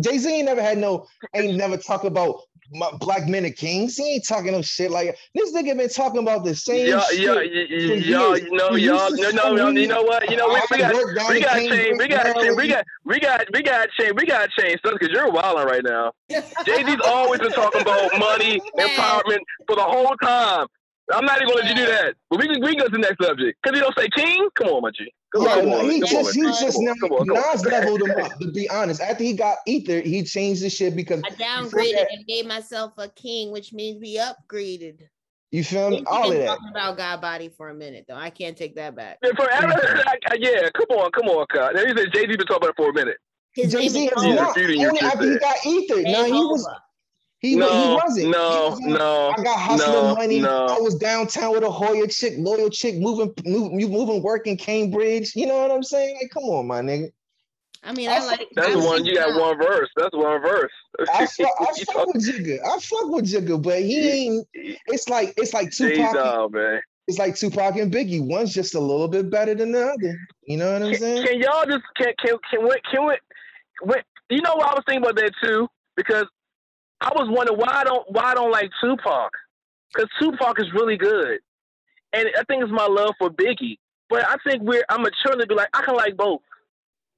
Jay 0.00 0.18
Z 0.18 0.30
ain't 0.30 0.44
never 0.46 0.62
had 0.62 0.76
no, 0.78 1.06
ain't 1.34 1.56
never 1.56 1.76
talk 1.78 2.04
about 2.04 2.36
my 2.36 2.55
black 2.98 3.26
men 3.26 3.44
are 3.44 3.50
kings. 3.50 3.96
He 3.96 4.14
ain't 4.14 4.26
talking 4.26 4.52
no 4.52 4.62
shit 4.62 4.90
like 4.90 5.16
this. 5.34 5.54
Nigga 5.54 5.76
been 5.76 5.88
talking 5.88 6.20
about 6.20 6.44
the 6.44 6.54
same 6.54 6.88
y'all, 6.88 7.00
shit. 7.02 7.20
y'all, 7.20 7.34
for 7.34 7.40
y- 7.42 7.66
y- 7.70 7.94
y'all, 7.94 8.38
years. 8.38 8.48
you 8.50 8.56
know, 8.56 8.74
y'all, 8.74 9.10
used 9.10 9.34
no, 9.34 9.54
no, 9.54 9.70
no, 9.70 9.80
you 9.80 9.86
know 9.88 10.02
what, 10.02 10.28
you 10.30 10.36
know, 10.36 10.48
we, 10.48 10.60
we 10.70 10.78
got, 10.78 10.94
we 11.28 11.40
got 11.40 11.54
change, 11.56 11.98
we 11.98 12.08
got 12.08 12.40
change, 12.40 12.56
we 12.56 12.68
got, 12.68 12.84
we 13.04 13.20
got, 13.20 13.46
we 13.52 13.62
got 13.62 13.88
change, 13.98 14.12
we 14.16 14.26
got 14.26 14.50
change 14.50 14.78
stuff 14.80 14.94
because 14.98 15.12
you're 15.12 15.30
wilding 15.30 15.66
right 15.66 15.84
now. 15.84 16.12
Jay 16.30 16.84
Z's 16.84 16.96
always 17.04 17.40
been 17.40 17.52
talking 17.52 17.82
about 17.82 18.10
money, 18.18 18.60
empowerment 18.78 19.40
for 19.66 19.76
the 19.76 19.82
whole 19.82 20.14
time. 20.22 20.66
I'm 21.12 21.24
not 21.24 21.36
even 21.40 21.48
gonna 21.48 21.60
let 21.60 21.68
you 21.70 21.76
do 21.76 21.86
that. 21.86 22.14
But 22.30 22.40
we 22.40 22.48
can 22.48 22.60
we 22.62 22.68
can 22.70 22.78
go 22.78 22.84
to 22.86 22.90
the 22.90 22.98
next 22.98 23.24
subject. 23.24 23.58
Cause 23.62 23.74
you 23.74 23.80
don't 23.80 23.96
say 23.98 24.08
king? 24.08 24.48
Come 24.56 24.68
on, 24.68 24.82
my 24.82 24.90
G. 24.90 25.12
Come 25.32 25.44
Yeah, 25.44 25.48
on, 25.50 25.60
come 25.60 25.68
no, 25.70 25.78
on, 25.80 25.90
he 25.90 26.00
come 26.00 26.08
just 26.10 26.28
on. 26.28 26.34
he 26.34 26.42
man. 26.42 26.52
just 26.60 26.76
Come 26.76 26.84
now 26.84 26.90
on, 26.90 27.26
come 27.26 27.36
on. 27.36 27.52
Nas 27.54 27.64
leveled 27.70 28.02
him 28.02 28.10
up. 28.22 28.38
To 28.40 28.50
be 28.50 28.68
honest, 28.68 29.00
after 29.00 29.22
he 29.22 29.32
got 29.34 29.58
Ether, 29.66 30.00
he 30.00 30.24
changed 30.24 30.62
the 30.62 30.70
shit 30.70 30.96
because 30.96 31.22
I 31.24 31.30
downgraded 31.30 31.92
that- 31.92 32.08
and 32.10 32.26
gave 32.26 32.46
myself 32.46 32.94
a 32.98 33.08
king, 33.08 33.52
which 33.52 33.72
means 33.72 34.00
we 34.00 34.18
upgraded. 34.18 35.02
You 35.52 35.62
feel 35.62 35.90
me? 35.90 36.02
All 36.06 36.30
of 36.30 36.36
that. 36.36 36.46
talking 36.46 36.68
about 36.70 36.96
God 36.96 37.20
body 37.20 37.48
for 37.48 37.68
a 37.68 37.74
minute 37.74 38.06
though. 38.08 38.16
I 38.16 38.30
can't 38.30 38.56
take 38.56 38.74
that 38.76 38.96
back. 38.96 39.18
Yeah, 39.22 39.30
for, 39.36 39.48
yeah, 39.48 40.70
come 40.70 40.98
on, 40.98 41.10
come 41.12 41.26
on, 41.28 41.46
cut. 41.46 41.76
He 41.78 41.96
said 41.96 42.12
Jay 42.12 42.22
Z 42.22 42.26
been 42.26 42.38
talking 42.38 42.56
about 42.56 42.70
it 42.70 42.76
for 42.76 42.90
a 42.90 42.94
minute. 42.94 43.16
His 43.54 43.72
Jay 43.72 43.78
name 43.78 43.90
Z 43.90 44.04
is 44.06 44.22
is 44.24 44.34
not. 44.34 44.48
refuting 44.48 44.80
you, 44.80 44.88
Only 44.88 45.00
you 45.00 45.06
after 45.06 45.24
he 45.24 45.38
got 45.38 45.56
Ether. 45.64 46.02
No, 46.10 46.24
he 46.24 46.32
was. 46.32 46.66
Jehovah. 47.54 47.74
He, 47.74 47.78
No, 47.78 47.88
he 47.88 47.94
wasn't. 47.94 48.30
no, 48.30 48.50
He 48.50 48.70
was 48.70 48.80
like, 48.80 48.98
no, 48.98 49.34
I 49.36 49.42
got 49.42 49.58
hustler 49.58 49.92
no, 49.92 50.14
money. 50.14 50.40
no. 50.40 50.66
I 50.66 50.78
was 50.80 50.94
downtown 50.96 51.52
with 51.52 51.62
a 51.62 51.70
Hoya 51.70 52.06
chick, 52.08 52.34
loyal 52.38 52.70
chick, 52.70 52.96
moving, 52.96 53.32
moving, 53.44 53.90
moving 53.90 54.22
work 54.22 54.46
in 54.46 54.56
Cambridge. 54.56 55.34
You 55.36 55.46
know 55.46 55.56
what 55.62 55.70
I'm 55.70 55.82
saying? 55.82 56.16
Like, 56.20 56.30
come 56.30 56.44
on, 56.44 56.66
my 56.66 56.80
nigga. 56.80 57.10
I 57.82 57.92
mean, 57.92 58.08
I 58.08 58.16
I 58.16 58.24
like. 58.26 58.48
That's 58.54 58.68
I 58.68 58.72
the 58.72 58.78
one. 58.80 59.04
You 59.04 59.14
got 59.14 59.30
God. 59.30 59.40
one 59.40 59.58
verse. 59.58 59.88
That's 59.96 60.14
one 60.14 60.42
verse. 60.42 60.72
I 61.12 61.26
fuck, 61.26 61.48
I 61.60 61.66
You 61.76 61.84
fuck 61.84 62.06
with 62.14 62.26
Jigga. 62.26 62.58
I 62.64 62.78
fuck 62.80 63.08
with 63.10 63.26
Jigga, 63.26 63.62
but 63.62 63.80
he 63.80 64.08
ain't. 64.08 64.46
It's 64.52 65.08
like 65.08 65.34
it's 65.36 65.54
like 65.54 65.70
Jay 65.70 65.94
Tupac. 65.96 66.14
dog, 66.14 66.52
man. 66.54 66.80
It's 67.06 67.18
like 67.18 67.36
Tupac 67.36 67.76
and 67.76 67.92
Biggie. 67.92 68.26
One's 68.26 68.52
just 68.52 68.74
a 68.74 68.80
little 68.80 69.06
bit 69.06 69.30
better 69.30 69.54
than 69.54 69.70
the 69.70 69.82
other. 69.86 70.18
You 70.46 70.56
know 70.56 70.72
what 70.72 70.82
I'm 70.82 70.90
Can, 70.92 71.00
saying? 71.00 71.26
can 71.26 71.40
y'all 71.40 71.64
just 71.66 71.84
can 71.96 72.12
can 72.18 72.36
can 72.50 72.64
we 72.64 72.74
can 72.90 73.06
we, 73.06 73.14
we 73.84 73.94
you 74.30 74.42
know 74.42 74.56
what 74.56 74.66
I 74.66 74.74
was 74.74 74.82
thinking 74.88 75.04
about 75.04 75.16
that 75.16 75.30
too 75.40 75.68
because 75.96 76.24
I 77.00 77.10
was 77.14 77.28
wondering 77.30 77.58
why 77.58 77.68
I 77.70 77.84
don't 77.84 78.10
why 78.10 78.24
I 78.24 78.34
don't 78.34 78.50
like 78.50 78.70
Tupac 78.80 79.30
because 79.94 80.08
Tupac 80.20 80.58
is 80.60 80.72
really 80.72 80.96
good 80.96 81.38
and 82.12 82.28
I 82.38 82.42
think 82.44 82.62
it's 82.62 82.72
my 82.72 82.86
love 82.86 83.14
for 83.18 83.30
Biggie 83.30 83.78
but 84.08 84.24
I 84.26 84.36
think 84.48 84.62
we're 84.62 84.84
I'm 84.88 85.02
mature 85.02 85.36
to 85.36 85.46
be 85.46 85.54
like 85.54 85.68
I 85.74 85.82
can 85.82 85.94
like 85.96 86.16
both 86.16 86.40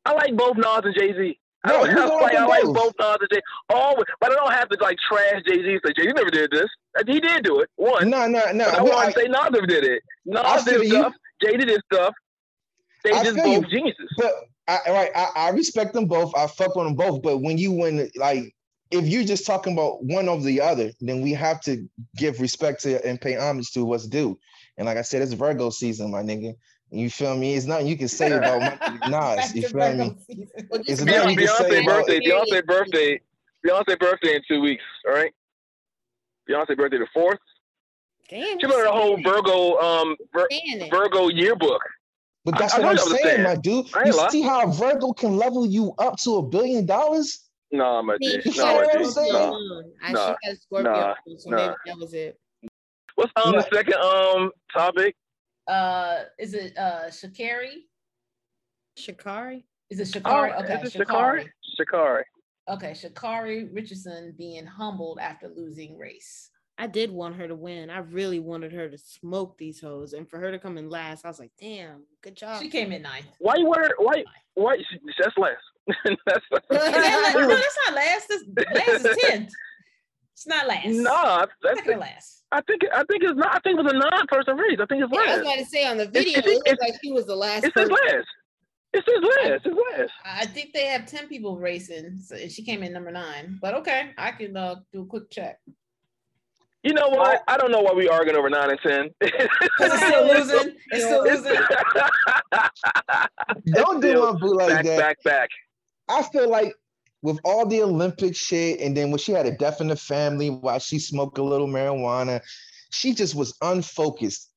I 0.04 0.12
like 0.12 0.36
both 0.36 0.56
Nas 0.56 0.80
and 0.84 0.94
Jay 0.94 1.12
Z. 1.12 1.38
I, 1.64 1.68
No, 1.72 1.84
don't- 1.84 1.90
you 1.90 2.02
I, 2.02 2.08
can 2.08 2.20
like, 2.22 2.36
I 2.36 2.46
like 2.46 2.64
both. 2.64 2.94
Nas 2.98 3.16
and 3.20 3.28
Jay. 3.30 3.36
Z. 3.36 3.42
Always, 3.68 4.04
but 4.20 4.30
I 4.32 4.34
don't 4.36 4.52
have 4.52 4.68
to 4.70 4.78
like 4.80 4.96
trash 5.06 5.42
Jay 5.46 5.56
Z. 5.62 5.78
Say 5.84 5.92
Jay 5.96 6.04
Z 6.04 6.12
never 6.16 6.30
did 6.30 6.50
this. 6.50 6.66
Uh, 6.98 7.02
he 7.06 7.20
did 7.20 7.42
do 7.44 7.60
it. 7.60 7.68
One. 7.76 8.08
No, 8.08 8.26
no, 8.26 8.42
no. 8.52 8.64
I 8.64 8.80
want 8.82 8.94
I- 9.08 9.12
to 9.12 9.20
say 9.20 9.26
Nas 9.28 9.50
never 9.52 9.66
did 9.66 9.84
it. 9.84 10.02
I 10.34 10.54
Nas 10.54 10.64
did 10.64 10.82
you. 10.84 10.88
stuff. 10.90 11.12
Jay 11.44 11.56
did 11.56 11.68
his 11.68 11.80
stuff. 11.92 12.14
They 13.04 13.10
I 13.12 13.22
just 13.24 13.36
both 13.36 13.64
you. 13.64 13.66
geniuses. 13.68 14.08
But 14.16 14.32
I 14.66 14.78
right, 14.88 15.10
I, 15.14 15.28
I 15.36 15.50
respect 15.50 15.92
them 15.94 16.06
both. 16.06 16.32
I 16.36 16.46
fuck 16.46 16.74
with 16.74 16.86
them 16.86 16.94
both. 16.94 17.22
But 17.22 17.38
when 17.38 17.58
you 17.58 17.72
when 17.72 18.08
like 18.16 18.54
if 18.90 19.06
you're 19.06 19.24
just 19.24 19.46
talking 19.46 19.72
about 19.74 20.02
one 20.04 20.28
over 20.28 20.42
the 20.42 20.60
other, 20.60 20.92
then 21.00 21.20
we 21.22 21.32
have 21.34 21.60
to 21.62 21.88
give 22.16 22.40
respect 22.40 22.82
to 22.82 23.04
and 23.06 23.20
pay 23.20 23.36
homage 23.36 23.72
to 23.72 23.84
what's 23.84 24.06
due. 24.06 24.38
And 24.76 24.86
like 24.86 24.96
I 24.96 25.02
said, 25.02 25.22
it's 25.22 25.32
Virgo 25.32 25.70
season, 25.70 26.10
my 26.10 26.22
nigga. 26.22 26.54
You 26.90 27.10
feel 27.10 27.36
me? 27.36 27.54
It's 27.54 27.66
nothing 27.66 27.86
you 27.86 27.98
can 27.98 28.08
say 28.08 28.32
about 28.32 28.60
my, 28.60 29.08
Nas. 29.36 29.54
You 29.54 29.68
feel 29.68 29.94
me? 29.94 30.16
Well, 30.70 30.80
It's 30.80 30.88
just 30.88 31.04
nothing 31.04 31.06
know 31.06 31.28
you 31.30 31.36
can 31.36 31.46
Beyonce 31.46 31.68
say 31.68 31.82
about- 31.84 32.06
birthday. 32.06 32.20
Beyonce 32.20 32.66
birthday. 32.66 33.20
Beyonce 33.66 33.98
birthday 33.98 34.34
in 34.36 34.42
two 34.48 34.60
weeks. 34.62 34.84
All 35.06 35.12
right. 35.14 35.32
Beyonce 36.48 36.76
birthday 36.76 36.98
the 36.98 37.06
fourth. 37.12 37.38
Damn, 38.30 38.58
She 38.60 38.66
wrote 38.66 38.86
a 38.86 38.90
whole 38.90 39.16
Virgo 39.22 39.76
um 39.78 40.16
Vir- 40.34 40.48
Virgo 40.90 41.28
yearbook. 41.28 41.82
But 42.44 42.58
that's 42.58 42.74
I 42.74 42.78
what 42.80 42.86
I'm 42.86 42.98
I'm 42.98 42.98
saying, 43.08 43.18
saying. 43.22 43.42
my 43.42 43.56
dude. 43.56 43.86
You 44.06 44.12
lie. 44.16 44.28
see 44.30 44.42
how 44.42 44.66
Virgo 44.70 45.12
can 45.12 45.36
level 45.36 45.66
you 45.66 45.92
up 45.98 46.16
to 46.20 46.36
a 46.36 46.42
billion 46.42 46.86
dollars? 46.86 47.40
Nah, 47.70 48.02
my 48.02 48.16
See, 48.22 48.40
G. 48.40 48.50
she 48.50 48.50
You 48.50 48.56
Nah, 48.56 48.64
know 48.64 48.72
got 48.72 48.74
my 48.74 48.86
what 48.86 48.94
a 48.94 48.98
I'm 48.98 49.04
G. 49.04 49.10
saying? 49.10 49.28
Scorpio 49.28 49.50
Nah. 49.50 49.58
moon. 49.58 49.92
I- 50.02 50.12
Nah. 50.12 50.26
She 50.42 50.48
has 50.48 50.62
Scorpio, 50.62 50.92
Nah. 50.92 51.14
moon, 51.26 51.38
so 51.38 51.50
Nah. 51.50 51.56
maybe 51.56 51.74
that 51.86 51.98
was 51.98 52.14
it. 52.14 52.40
What's 53.14 53.32
on 53.36 53.52
Nah. 53.52 53.58
the 53.62 53.68
second 53.74 53.94
um 53.94 54.52
topic? 54.72 55.16
Uh, 55.66 56.24
is 56.38 56.54
it 56.54 56.76
uh 56.78 57.10
Sha'Carri? 57.10 57.82
Sha'Carri. 58.98 59.64
Is 59.90 60.00
it 60.00 60.08
Sha'Carri? 60.08 60.54
Oh, 60.56 60.62
okay, 60.62 60.74
is 60.82 60.94
it 60.94 61.06
Sha'Carri? 61.06 61.48
Sha'Carri. 61.78 62.22
Okay, 62.68 62.92
Sha'Carri 62.92 63.74
Richardson 63.74 64.34
being 64.36 64.64
humbled 64.66 65.18
after 65.20 65.48
losing 65.48 65.98
race. 65.98 66.50
I 66.80 66.86
did 66.86 67.10
want 67.10 67.34
her 67.36 67.48
to 67.48 67.56
win. 67.56 67.90
I 67.90 67.98
really 67.98 68.38
wanted 68.38 68.72
her 68.72 68.88
to 68.88 68.96
smoke 68.96 69.58
these 69.58 69.80
hoes, 69.80 70.12
and 70.12 70.30
for 70.30 70.38
her 70.38 70.52
to 70.52 70.58
come 70.60 70.78
in 70.78 70.88
last, 70.88 71.24
I 71.24 71.28
was 71.28 71.40
like, 71.40 71.50
"Damn, 71.60 72.04
good 72.22 72.36
job." 72.36 72.62
She 72.62 72.68
came 72.68 72.92
in 72.92 73.02
ninth. 73.02 73.26
Why 73.40 73.56
you 73.56 73.66
wear 73.68 73.90
why 73.98 74.24
why 74.54 74.78
that's 75.18 75.36
last. 75.36 75.56
That's 76.26 76.44
Is 76.52 76.60
that 76.70 77.32
la- 77.34 77.40
no, 77.40 77.48
that's 77.48 77.78
not 77.86 77.94
last. 77.94 78.28
That's, 78.28 78.44
last 78.88 79.06
is 79.06 79.16
tenth. 79.22 79.52
It's 80.34 80.46
not 80.46 80.66
last. 80.68 80.86
Nah, 80.88 81.46
that's 81.62 81.78
second 81.80 81.94
to 81.94 81.98
last. 82.00 82.44
I 82.52 82.60
think 82.62 82.82
I 82.92 83.02
think 83.04 83.22
it's 83.24 83.34
not 83.36 83.54
I 83.56 83.60
think 83.60 83.78
it 83.78 83.82
was 83.84 83.92
a 83.92 83.96
non-person 83.96 84.56
race. 84.56 84.78
I 84.80 84.86
think 84.86 85.02
it's 85.02 85.12
Yeah, 85.12 85.20
I 85.20 85.22
was 85.22 85.28
last. 85.28 85.40
about 85.40 85.58
to 85.58 85.64
say 85.66 85.84
on 85.86 85.96
the 85.98 86.06
video, 86.06 86.38
it's- 86.38 86.46
it 86.46 86.54
looked 86.54 86.68
it's- 86.68 86.88
like 86.88 86.98
she 87.02 87.12
was 87.12 87.26
the 87.26 87.36
last 87.36 87.64
It's 87.64 87.74
his 87.78 87.88
person. 87.88 88.06
last. 88.14 88.26
It's 88.94 89.06
his 89.06 89.22
last. 89.22 89.66
It's 89.66 89.76
last. 89.98 90.12
I 90.24 90.46
think 90.46 90.72
they 90.72 90.86
have 90.86 91.04
ten 91.06 91.28
people 91.28 91.58
racing, 91.58 92.18
so 92.24 92.36
and 92.36 92.50
she 92.50 92.62
came 92.62 92.82
in 92.82 92.92
number 92.92 93.10
nine. 93.10 93.58
But 93.60 93.74
okay, 93.74 94.12
I 94.16 94.30
can 94.32 94.56
uh, 94.56 94.76
do 94.92 95.02
a 95.02 95.06
quick 95.06 95.30
check. 95.30 95.58
You 96.84 96.94
know 96.94 97.08
what? 97.08 97.42
I 97.48 97.56
don't 97.58 97.72
know 97.72 97.80
why 97.80 97.92
we 97.92 98.08
arguing 98.08 98.38
over 98.38 98.48
nine 98.48 98.70
and 98.70 98.80
ten. 98.80 99.10
Because 99.20 99.92
it's 99.92 100.06
still 100.06 100.26
losing. 100.26 100.76
It's 100.92 101.04
still 101.04 101.24
losing. 101.24 101.56
Don't 103.72 104.00
do 104.00 104.08
Still 104.10 104.32
my 104.32 104.38
boo 104.38 104.54
like 104.56 104.68
back, 104.68 104.84
that. 104.84 104.98
back, 104.98 105.22
back. 105.24 105.48
I 106.08 106.22
feel 106.22 106.48
like 106.48 106.74
with 107.22 107.38
all 107.44 107.66
the 107.66 107.82
Olympic 107.82 108.36
shit, 108.36 108.80
and 108.80 108.96
then 108.96 109.10
when 109.10 109.18
she 109.18 109.32
had 109.32 109.46
a 109.46 109.56
death 109.56 109.80
in 109.80 109.88
the 109.88 109.96
family 109.96 110.50
while 110.50 110.78
she 110.78 110.98
smoked 110.98 111.38
a 111.38 111.42
little 111.42 111.66
marijuana, 111.66 112.40
she 112.90 113.14
just 113.14 113.34
was 113.34 113.56
unfocused. 113.62 114.50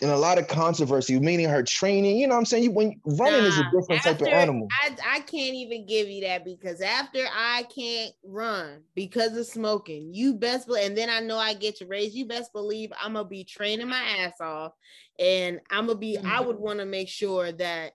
And 0.00 0.12
a 0.12 0.16
lot 0.16 0.38
of 0.38 0.46
controversy, 0.46 1.18
meaning 1.18 1.48
her 1.48 1.64
training. 1.64 2.18
You 2.18 2.28
know 2.28 2.34
what 2.34 2.40
I'm 2.40 2.44
saying? 2.44 2.62
You, 2.62 2.70
when 2.70 3.00
running 3.04 3.42
is 3.42 3.58
a 3.58 3.62
Nah, 3.64 3.70
different 3.80 4.02
type 4.04 4.20
of 4.20 4.28
animal. 4.28 4.68
I, 4.84 4.96
I 5.16 5.20
can't 5.20 5.54
even 5.54 5.86
give 5.86 6.08
you 6.08 6.20
that 6.22 6.44
because 6.44 6.80
after 6.80 7.24
I 7.34 7.64
can't 7.64 8.12
run 8.22 8.82
because 8.94 9.36
of 9.36 9.46
smoking, 9.46 10.14
you 10.14 10.34
best 10.34 10.68
believe, 10.68 10.86
and 10.86 10.96
then 10.96 11.10
I 11.10 11.18
know 11.18 11.36
I 11.36 11.54
get 11.54 11.76
to 11.78 11.86
raise, 11.86 12.14
you 12.14 12.26
best 12.26 12.52
believe 12.52 12.92
I'm 13.02 13.14
gonna 13.14 13.26
be 13.26 13.42
training 13.42 13.88
my 13.88 14.00
ass 14.20 14.40
off, 14.40 14.72
and 15.18 15.58
I'm 15.70 15.86
gonna 15.88 15.98
be. 15.98 16.18
I 16.18 16.40
would 16.40 16.58
want 16.58 16.78
to 16.78 16.86
make 16.86 17.08
sure 17.08 17.50
that 17.50 17.94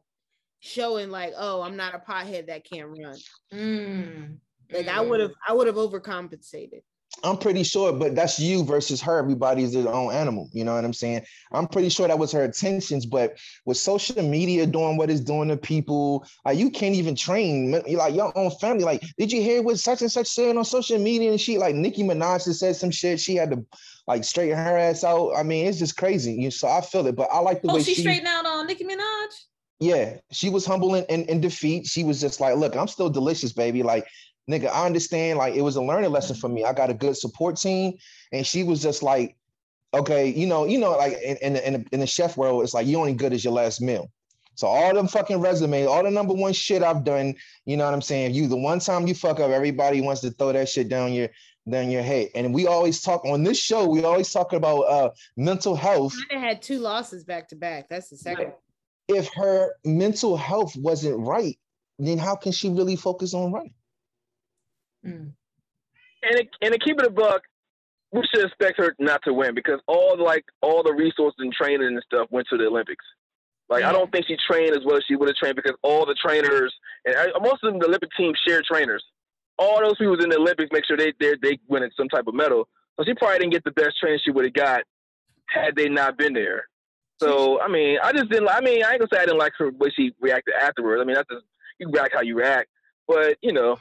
showing 0.64 1.10
like, 1.12 1.34
oh, 1.38 1.62
I'm 1.62 1.76
not 1.76 1.94
a 1.94 2.00
pothead 2.00 2.48
that 2.48 2.64
can't 2.64 2.88
run. 2.88 3.18
Mm. 3.54 4.38
Like 4.72 4.88
I 4.88 5.02
would 5.02 5.20
have, 5.20 5.32
I 5.48 5.54
would 5.54 5.68
have 5.68 5.76
overcompensated. 5.76 6.82
I'm 7.24 7.38
pretty 7.38 7.64
sure, 7.64 7.94
but 7.94 8.16
that's 8.16 8.40
you 8.40 8.64
versus 8.64 9.02
her. 9.02 9.20
Everybody's 9.20 9.74
their 9.74 9.88
own 9.88 10.14
animal. 10.14 10.50
You 10.52 10.64
know 10.64 10.74
what 10.74 10.84
I'm 10.84 10.94
saying? 10.94 11.26
I'm 11.52 11.68
pretty 11.68 11.90
sure 11.90 12.08
that 12.08 12.18
was 12.18 12.32
her 12.32 12.46
intentions, 12.46 13.06
but 13.06 13.38
with 13.66 13.78
social 13.78 14.24
media 14.24 14.66
doing 14.66 14.98
what 14.98 15.12
it's 15.12 15.20
doing 15.22 15.50
to 15.50 15.58
people, 15.58 16.26
like 16.46 16.58
you 16.58 16.72
can't 16.72 16.96
even 16.96 17.16
train 17.16 17.72
like 17.72 18.16
your 18.16 18.36
own 18.36 18.50
family. 18.52 18.84
Like, 18.86 19.04
did 19.18 19.32
you 19.32 19.42
hear 19.42 19.62
what 19.62 19.80
such 19.80 20.02
and 20.02 20.12
such 20.12 20.28
said 20.28 20.56
on 20.58 20.66
social 20.66 20.98
media 20.98 21.30
and 21.30 21.40
she 21.40 21.58
like 21.58 21.76
Nicki 21.76 22.04
Minaj 22.04 22.46
just 22.46 22.62
said 22.62 22.78
some 22.78 22.90
shit? 22.90 23.20
She 23.20 23.36
had 23.36 23.52
to 23.52 23.66
like 24.08 24.24
straighten 24.24 24.58
her 24.58 24.78
ass 24.78 25.04
out. 25.04 25.34
I 25.36 25.44
mean, 25.44 25.68
it's 25.68 25.78
just 25.80 25.98
crazy. 25.98 26.34
You 26.34 26.52
so 26.52 26.68
I 26.70 26.82
feel 26.82 27.06
it, 27.06 27.16
but 27.16 27.30
I 27.32 27.40
like 27.40 27.62
the 27.62 27.70
Oh, 27.70 27.76
way 27.76 27.84
she 27.84 27.94
she 27.94 28.02
straightened 28.02 28.28
out 28.28 28.46
on 28.46 28.66
Nicki 28.66 28.86
Minaj. 28.86 29.30
Yeah, 29.84 30.18
she 30.32 30.50
was 30.50 30.66
humble 30.66 30.96
in, 30.96 31.04
in, 31.06 31.26
in 31.26 31.42
defeat. 31.42 31.86
She 31.86 32.04
was 32.04 32.22
just 32.22 32.40
like, 32.40 32.56
look, 32.56 32.76
I'm 32.76 32.88
still 32.88 33.10
delicious, 33.10 33.52
baby. 33.52 33.84
Like, 33.84 34.08
nigga, 34.50 34.70
I 34.70 34.86
understand. 34.86 35.38
Like, 35.38 35.56
it 35.56 35.62
was 35.62 35.76
a 35.76 35.82
learning 35.82 36.12
lesson 36.12 36.36
for 36.36 36.48
me. 36.48 36.64
I 36.64 36.74
got 36.74 36.90
a 36.90 36.94
good 36.94 37.18
support 37.18 37.58
team. 37.58 37.98
And 38.32 38.48
she 38.48 38.64
was 38.64 38.82
just 38.82 39.04
like, 39.04 39.36
okay, 39.94 40.30
you 40.30 40.48
know, 40.48 40.66
you 40.66 40.78
know, 40.78 40.92
like 40.92 41.14
in, 41.22 41.38
in, 41.38 41.54
the, 41.54 41.68
in, 41.68 41.74
the, 41.74 41.86
in 41.92 42.00
the 42.00 42.08
chef 42.08 42.38
world, 42.38 42.64
it's 42.64 42.74
like 42.74 42.88
you 42.88 42.98
only 42.98 43.14
good 43.14 43.34
as 43.34 43.44
your 43.44 43.54
last 43.54 43.82
meal. 43.82 44.10
So 44.56 44.68
all 44.68 44.94
them 44.94 45.08
fucking 45.08 45.42
resumes, 45.42 45.88
all 45.88 46.04
the 46.04 46.12
number 46.12 46.34
one 46.34 46.54
shit 46.54 46.84
I've 46.84 47.04
done, 47.04 47.36
you 47.66 47.76
know 47.76 47.86
what 47.86 47.94
I'm 47.94 48.02
saying? 48.02 48.36
You 48.36 48.48
the 48.48 48.56
one 48.56 48.80
time 48.80 49.08
you 49.08 49.16
fuck 49.16 49.40
up, 49.40 49.50
everybody 49.50 50.00
wants 50.00 50.22
to 50.22 50.32
throw 50.32 50.54
that 50.54 50.70
shit 50.70 50.90
down 50.90 51.12
your 51.12 51.30
down 51.70 51.90
your 51.90 52.04
head. 52.04 52.30
And 52.36 52.54
we 52.54 52.68
always 52.68 53.02
talk 53.02 53.26
on 53.26 53.44
this 53.44 53.58
show, 53.58 53.88
we 53.88 54.04
always 54.04 54.32
talk 54.32 54.54
about 54.54 54.82
uh 54.82 55.10
mental 55.38 55.76
health. 55.76 56.14
I 56.32 56.38
had 56.38 56.62
two 56.62 56.78
losses 56.78 57.24
back 57.24 57.50
to 57.50 57.56
back. 57.56 57.90
That's 57.90 58.10
the 58.10 58.18
second. 58.18 58.54
One. 59.08 59.18
if 59.18 59.30
her 59.34 59.74
mental 59.84 60.38
health 60.38 60.76
wasn't 60.76 61.20
right, 61.20 61.58
then 62.00 62.18
how 62.18 62.36
can 62.36 62.52
she 62.52 62.70
really 62.70 62.96
focus 62.96 63.34
on 63.34 63.52
running? 63.52 63.74
Mm. 65.06 65.34
and 66.24 66.40
it, 66.40 66.50
and 66.62 66.72
to 66.72 66.80
keep 66.80 66.98
it 67.00 67.06
a 67.06 67.10
buck, 67.10 67.42
we 68.14 68.22
should 68.34 68.46
expect 68.46 68.78
her 68.78 68.96
not 69.00 69.22
to 69.24 69.34
win 69.34 69.54
because 69.54 69.82
all 69.88 70.16
like 70.24 70.46
all 70.62 70.84
the 70.84 70.94
resources 70.94 71.36
and 71.40 71.52
training 71.52 71.88
and 71.88 72.02
stuff 72.06 72.28
went 72.32 72.48
to 72.50 72.58
the 72.58 72.66
Olympics. 72.66 73.04
Like 73.70 73.84
I 73.84 73.92
don't 73.92 74.12
think 74.12 74.28
she 74.28 74.38
trained 74.48 74.76
as 74.76 74.84
well 74.86 74.98
as 74.98 75.04
she 75.08 75.16
would 75.16 75.30
have 75.30 75.36
trained 75.36 75.56
because 75.56 75.76
all 75.82 76.06
the 76.06 76.14
trainers 76.14 76.74
and 77.06 77.16
most 77.42 77.64
of 77.64 77.72
them, 77.72 77.80
the 77.80 77.88
Olympic 77.88 78.10
team 78.16 78.34
share 78.48 78.62
trainers. 78.62 79.04
All 79.58 79.82
those 79.82 79.98
people 79.98 80.20
in 80.22 80.30
the 80.30 80.38
Olympics 80.38 80.70
make 80.72 80.86
sure 80.86 80.96
they 80.96 81.14
they 81.20 81.34
they 81.42 81.60
win 81.68 81.90
some 81.98 82.08
type 82.08 82.28
of 82.28 82.36
medal. 82.36 82.68
So 82.98 83.04
she 83.06 83.14
probably 83.16 83.40
didn't 83.40 83.54
get 83.54 83.64
the 83.64 83.72
best 83.72 84.00
training 84.00 84.20
she 84.24 84.32
would 84.32 84.46
have 84.46 84.54
got 84.54 84.84
had 85.48 85.76
they 85.76 85.90
not 85.90 86.18
been 86.18 86.34
there. 86.34 86.68
So 87.20 87.62
I 87.62 87.68
mean, 87.68 87.98
I 88.04 88.12
just 88.12 88.30
didn't. 88.30 88.50
I 88.50 88.62
mean, 88.62 88.84
I 88.84 88.92
ain't 88.92 89.00
gonna 89.00 89.10
say 89.14 89.20
I 89.22 89.26
didn't 89.26 89.40
like 89.40 89.54
her 89.58 89.72
way 89.72 89.90
she 89.96 90.14
reacted 90.20 90.56
afterwards. 90.62 91.02
I 91.02 91.06
mean, 91.06 91.16
that's 91.16 91.30
just 91.32 91.46
you 91.80 91.90
react 91.90 92.14
how 92.14 92.22
you 92.22 92.38
react. 92.38 92.70
But 93.08 93.38
you 93.42 93.54
know, 93.54 93.78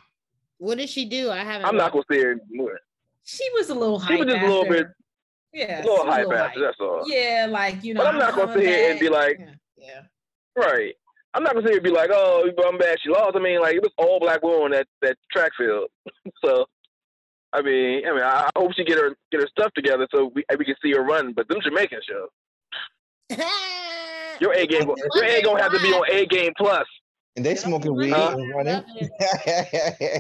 What 0.59 0.79
did 0.79 0.89
she 0.89 1.05
do? 1.05 1.31
I 1.31 1.39
haven't. 1.39 1.67
I'm 1.67 1.77
not 1.77 1.93
gonna 1.93 2.05
say 2.11 2.23
her 2.23 2.37
more. 2.51 2.79
She 3.25 3.49
was 3.55 3.71
a 3.71 3.75
little 3.75 4.01
She 4.01 4.17
was 4.17 4.27
just 4.27 4.43
a 4.43 4.47
little 4.47 4.65
bit- 4.65 4.89
Yeah, 5.53 5.81
A 5.81 5.83
little 5.83 5.99
she 5.99 6.07
was 6.07 6.15
hype 6.15 6.33
after. 6.33 6.61
That's 6.61 6.77
all. 6.81 7.05
Yeah, 7.07 7.47
like 7.49 7.85
you 7.85 7.95
know. 7.95 8.01
But 8.03 8.15
I'm 8.15 8.19
not 8.19 8.35
gonna 8.35 8.53
coming 8.53 8.67
sit 8.67 8.75
here 8.77 8.91
and 8.91 9.01
be 9.01 9.09
like- 9.09 9.39
yeah, 9.39 9.55
yeah. 9.77 10.01
Right. 10.57 10.95
I'm 11.35 11.43
not 11.45 11.55
gonna 11.55 11.65
sit 11.67 11.71
here 11.71 11.79
and 11.79 11.85
be 11.85 11.91
like, 11.91 12.11
oh, 12.13 12.51
I'm 12.67 12.79
bad 12.79 12.99
she 13.03 13.09
lost. 13.11 13.37
I 13.37 13.39
mean, 13.39 13.61
like 13.61 13.77
it 13.77 13.83
was 13.83 13.93
all 13.97 14.19
black 14.21 14.43
women 14.43 14.63
on 14.63 14.71
that 14.73 14.87
that 15.03 15.17
track 15.33 15.53
field. 15.57 15.89
so 16.45 16.67
I 17.53 17.63
mean, 17.63 18.07
I 18.07 18.13
mean, 18.13 18.23
I 18.23 18.49
I 18.55 18.59
hope 18.59 18.73
she 18.75 18.85
get 18.85 18.99
her 18.99 19.17
get 19.31 19.41
her 19.41 19.49
stuff 19.49 19.73
together 19.75 20.07
so 20.13 20.31
we 20.35 20.45
we 20.59 20.65
can 20.65 20.75
see 20.83 20.93
her 20.93 21.03
run. 21.03 21.33
But 21.33 21.49
them 21.49 21.61
Jamaicans 21.63 22.05
show 22.09 22.29
your 24.41 24.53
A 24.55 24.67
game, 24.67 24.87
your 25.15 25.25
A 25.25 25.43
gonna 25.43 25.63
have 25.63 25.73
to 25.73 25.81
be 25.81 25.93
on 25.93 26.05
A 26.11 26.27
game 26.27 26.53
plus. 26.57 26.85
And 27.37 27.45
they 27.47 27.55
smoking 27.55 27.97
weed 27.97 28.11
Huh? 28.13 28.37
and 28.37 28.51
running. 28.55 28.83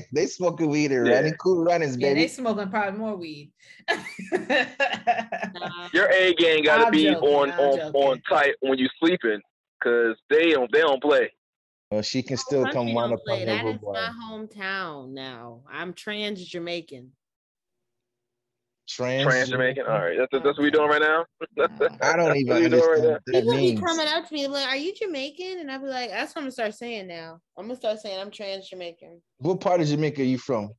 they 0.12 0.26
smoking 0.26 0.70
weed 0.70 0.92
and 0.92 1.06
Yeah. 1.06 1.14
running. 1.16 1.34
Cool 1.34 1.62
runnings, 1.64 1.96
Yeah, 1.98 2.14
they 2.14 2.28
smoking 2.28 2.70
probably 2.70 2.98
more 2.98 3.16
weed. 3.16 3.52
Nah. 3.90 5.88
Your 5.92 6.10
A 6.10 6.34
game 6.34 6.64
got 6.64 6.78
to 6.78 6.86
I'm 6.86 6.92
be 6.92 7.04
joking, 7.04 7.28
on 7.28 7.50
I'm 7.50 7.58
on 7.60 7.78
joking. 7.78 7.92
on 8.02 8.22
tight 8.28 8.54
when 8.60 8.78
you 8.78 8.88
sleeping, 8.98 9.40
cause 9.82 10.16
they 10.30 10.50
don't 10.52 10.72
they 10.72 10.80
don't 10.80 11.02
play. 11.02 11.30
well, 11.90 12.00
she 12.02 12.22
can 12.22 12.38
still 12.38 12.64
Country 12.64 12.80
come 12.84 12.96
run 12.96 13.10
don't 13.10 13.12
up 13.12 13.24
play. 13.26 13.40
on 13.42 13.46
That 13.46 13.64
your 13.64 13.74
is 13.74 13.80
boy. 13.80 13.92
my 13.92 14.10
hometown 14.24 15.10
now. 15.10 15.60
I'm 15.70 15.92
trans 15.92 16.42
Jamaican. 16.46 17.12
Trans, 18.96 19.24
Trans 19.24 19.48
Jamaican. 19.50 19.84
All 19.86 19.98
right, 20.00 20.16
that's 20.18 20.30
that's 20.32 20.58
what 20.58 20.62
we 20.62 20.70
doing 20.70 20.88
right 20.88 21.00
now. 21.00 21.24
I 22.02 22.16
don't 22.16 22.36
even 22.36 22.52
What 22.54 22.62
you 22.62 22.68
doing 22.68 22.80
right 22.82 22.90
understand 22.98 23.20
that 23.26 23.32
People 23.32 23.54
means. 23.54 23.80
be 23.80 23.86
coming 23.86 24.06
up 24.08 24.28
to 24.28 24.34
me 24.34 24.46
like, 24.48 24.66
"Are 24.68 24.76
you 24.76 24.94
Jamaican?" 24.94 25.58
And 25.60 25.70
I'll 25.70 25.80
be 25.80 25.86
like, 25.86 26.10
"That's 26.10 26.34
what 26.34 26.40
I'm 26.40 26.44
gonna 26.44 26.52
start 26.52 26.74
saying 26.74 27.06
now. 27.08 27.38
I'm 27.56 27.66
gonna 27.66 27.76
start 27.76 28.00
saying 28.00 28.20
I'm 28.20 28.30
trans 28.30 28.68
Jamaican." 28.68 29.20
What 29.38 29.60
part 29.60 29.80
of 29.80 29.86
Jamaica 29.86 30.22
are 30.22 30.24
you 30.24 30.38
from? 30.38 30.70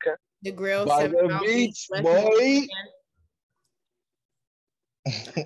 The 0.44 0.52
grill, 0.52 0.86
By 0.86 1.02
Seven 1.04 1.18
the 1.28 1.34
Mile 1.34 1.40
beach, 1.46 1.88
Westmoreland. 1.90 2.68
boy. 2.68 2.68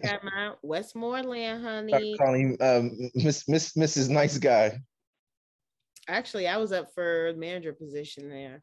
Got 0.04 0.24
my 0.24 0.52
Westmoreland, 0.62 1.62
Start 1.62 1.74
honey. 2.02 2.18
calling 2.18 2.58
you, 2.60 2.66
um, 2.66 2.92
Miss 3.16 3.48
Miss 3.48 3.74
Mrs. 3.74 4.10
Nice 4.10 4.38
Guy. 4.38 4.78
Actually, 6.08 6.48
I 6.48 6.58
was 6.58 6.72
up 6.72 6.88
for 6.94 7.34
manager 7.38 7.74
position 7.74 8.30
there. 8.30 8.60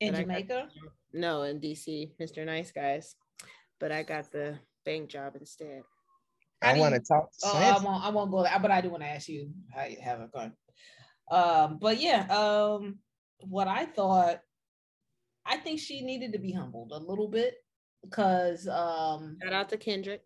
In 0.00 0.12
But 0.12 0.18
I 0.20 0.22
got- 0.22 0.28
Jamaica? 0.28 0.68
No, 1.12 1.42
in 1.42 1.60
DC, 1.60 2.12
Mr. 2.20 2.44
Nice 2.44 2.70
Guys. 2.72 3.16
But 3.80 3.92
I 3.92 4.02
got 4.02 4.30
the 4.30 4.58
bank 4.84 5.08
job 5.10 5.34
instead. 5.36 5.82
How 6.62 6.70
I 6.70 6.78
want 6.78 6.94
to 6.94 7.00
you- 7.00 7.04
talk. 7.04 7.30
Oh, 7.44 7.56
I 7.56 7.82
won't. 7.82 8.04
I 8.04 8.08
won't 8.10 8.30
go 8.30 8.42
there, 8.42 8.58
but 8.60 8.70
I 8.70 8.80
do 8.80 8.90
want 8.90 9.02
to 9.02 9.08
ask 9.08 9.28
you 9.28 9.50
how 9.74 9.84
you 9.84 9.96
have 10.02 10.20
it 10.20 10.32
going. 10.32 10.52
Um, 11.30 11.78
but 11.78 12.00
yeah, 12.00 12.26
um, 12.34 12.98
what 13.40 13.68
I 13.68 13.84
thought, 13.86 14.40
I 15.46 15.56
think 15.58 15.78
she 15.78 16.00
needed 16.02 16.32
to 16.32 16.38
be 16.38 16.52
humbled 16.52 16.92
a 16.92 16.98
little 16.98 17.28
bit 17.28 17.54
because, 18.02 18.66
um, 18.66 19.38
Shout 19.42 19.52
out 19.52 19.68
to 19.70 19.76
Kendrick. 19.76 20.22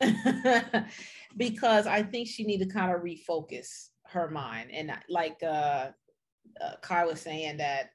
because 1.36 1.86
I 1.86 2.02
think 2.02 2.28
she 2.28 2.44
needed 2.44 2.68
to 2.68 2.74
kind 2.74 2.94
of 2.94 3.00
refocus 3.02 3.88
her 4.08 4.28
mind 4.30 4.70
and 4.72 4.92
like 5.08 5.42
uh, 5.42 5.90
uh, 6.60 6.76
Kai 6.82 7.06
was 7.06 7.20
saying 7.20 7.56
that 7.56 7.90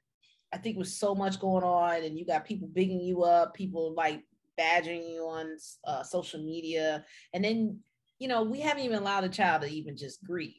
I 0.52 0.58
think 0.58 0.76
with 0.76 0.88
so 0.88 1.14
much 1.14 1.40
going 1.40 1.64
on 1.64 2.02
and 2.02 2.18
you 2.18 2.26
got 2.26 2.44
people 2.44 2.68
bigging 2.68 3.00
you 3.00 3.22
up, 3.22 3.54
people 3.54 3.94
like 3.94 4.22
badgering 4.56 5.02
you 5.04 5.22
on 5.22 5.56
uh, 5.86 6.02
social 6.02 6.42
media, 6.42 7.04
and 7.32 7.44
then 7.44 7.80
you 8.18 8.28
know 8.28 8.42
we 8.42 8.60
haven't 8.60 8.84
even 8.84 8.98
allowed 8.98 9.24
a 9.24 9.28
child 9.28 9.62
to 9.62 9.68
even 9.68 9.96
just 9.96 10.22
grieve, 10.24 10.54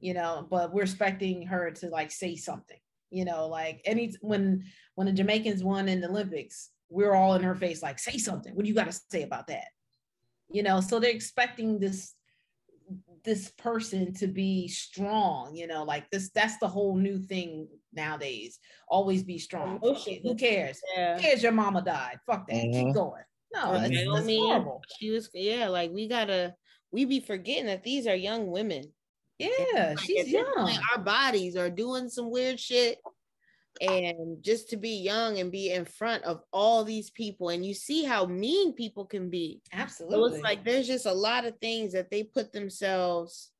you 0.00 0.14
know, 0.14 0.46
but 0.50 0.72
we're 0.72 0.82
expecting 0.82 1.46
her 1.46 1.70
to 1.72 1.88
like 1.88 2.10
say 2.10 2.36
something, 2.36 2.78
you 3.10 3.24
know, 3.24 3.46
like 3.46 3.80
any 3.84 4.14
when 4.20 4.64
when 4.94 5.06
the 5.06 5.12
Jamaicans 5.12 5.62
won 5.62 5.88
in 5.88 6.00
the 6.00 6.08
Olympics, 6.08 6.70
we're 6.88 7.14
all 7.14 7.34
in 7.34 7.42
her 7.42 7.54
face 7.54 7.82
like 7.82 7.98
say 7.98 8.18
something. 8.18 8.54
What 8.54 8.64
do 8.64 8.68
you 8.68 8.74
got 8.74 8.90
to 8.90 9.00
say 9.10 9.22
about 9.22 9.48
that? 9.48 9.68
You 10.50 10.62
know, 10.62 10.80
so 10.80 10.98
they're 10.98 11.10
expecting 11.10 11.78
this 11.78 12.14
this 13.24 13.50
person 13.50 14.12
to 14.14 14.26
be 14.26 14.68
strong 14.68 15.54
you 15.54 15.66
know 15.66 15.84
like 15.84 16.08
this 16.10 16.30
that's 16.30 16.58
the 16.58 16.68
whole 16.68 16.96
new 16.96 17.18
thing 17.18 17.68
nowadays 17.92 18.58
always 18.88 19.22
be 19.22 19.38
strong 19.38 19.80
Fuck 19.80 20.06
it, 20.08 20.22
who 20.22 20.34
cares 20.34 20.80
Yeah. 20.94 21.16
who 21.16 21.22
cares 21.22 21.42
your 21.42 21.52
mama 21.52 21.82
died 21.82 22.18
fuck 22.26 22.46
that 22.48 22.54
keep 22.54 22.72
Mhm. 22.88 22.94
going 22.94 23.22
no 23.54 23.70
Or 23.70 23.78
that's, 23.78 23.90
that's 23.90 24.26
Naomi, 24.26 24.36
horrible 24.38 24.82
She 24.98 25.10
was 25.10 25.30
yeah, 25.34 25.68
like 25.68 25.90
we 25.90 26.06
gotta 26.08 26.54
we 26.92 27.04
be 27.04 27.20
forgetting 27.20 27.66
that 27.66 27.82
these 27.82 28.06
are 28.06 28.14
young 28.14 28.46
women. 28.50 28.92
yeah 29.38 29.90
Like, 29.90 29.98
she's 30.00 30.28
young 30.28 30.44
point, 30.56 30.78
our 30.96 31.02
bodies 31.02 31.54
are 31.56 31.70
doing 31.70 32.08
some 32.08 32.30
weird 32.30 32.58
shit. 32.58 32.98
And 33.80 34.42
just 34.42 34.68
to 34.70 34.76
be 34.76 34.96
young 35.02 35.38
and 35.38 35.52
be 35.52 35.70
in 35.72 35.84
front 35.84 36.24
of 36.24 36.42
all 36.52 36.84
these 36.84 37.10
people, 37.10 37.50
and 37.50 37.64
you 37.64 37.74
see 37.74 38.04
how 38.04 38.26
mean 38.26 38.72
people 38.74 39.04
can 39.06 39.30
be. 39.30 39.62
So 39.72 39.78
absolutely 39.78 40.38
it's 40.38 40.44
like 40.44 40.64
there's 40.64 40.86
just 40.86 41.06
a 41.06 41.12
lot 41.12 41.44
of 41.44 41.58
things 41.58 41.92
that 41.92 42.10
they 42.10 42.24
put 42.24 42.52
themselves 42.52 43.52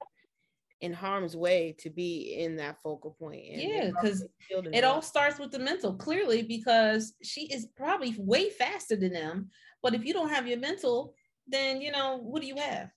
in 0.81 0.93
harm's 0.93 1.37
way 1.37 1.75
to 1.81 1.91
be 1.91 2.35
in 2.37 2.57
that 2.57 2.81
focal 2.83 3.13
point. 3.19 3.45
and 3.51 3.61
Yeah, 3.61 3.91
'cause 4.01 4.21
probably 4.21 4.29
children 4.49 4.75
it 4.75 4.85
all 4.85 5.03
starts 5.03 5.39
with 5.39 5.51
the 5.51 5.59
mental 5.59 5.95
clearly 5.97 6.43
because 6.43 7.15
she 7.23 7.53
is 7.53 7.67
probably 7.77 8.15
way 8.19 8.51
faster 8.51 8.95
than 8.97 9.13
them 9.13 9.51
but 9.83 9.95
if 9.95 10.05
you 10.05 10.13
don't 10.13 10.29
have 10.29 10.47
your 10.47 10.59
mental 10.59 11.15
then 11.49 11.81
you 11.81 11.91
know 11.91 12.19
what 12.19 12.41
do 12.43 12.47
you 12.49 12.57
have 12.57 12.91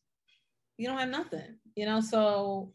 you 0.78 0.88
don't 0.88 0.98
have 1.00 1.10
nothing 1.10 1.58
you 1.76 1.86
know 1.88 2.02
so 2.02 2.72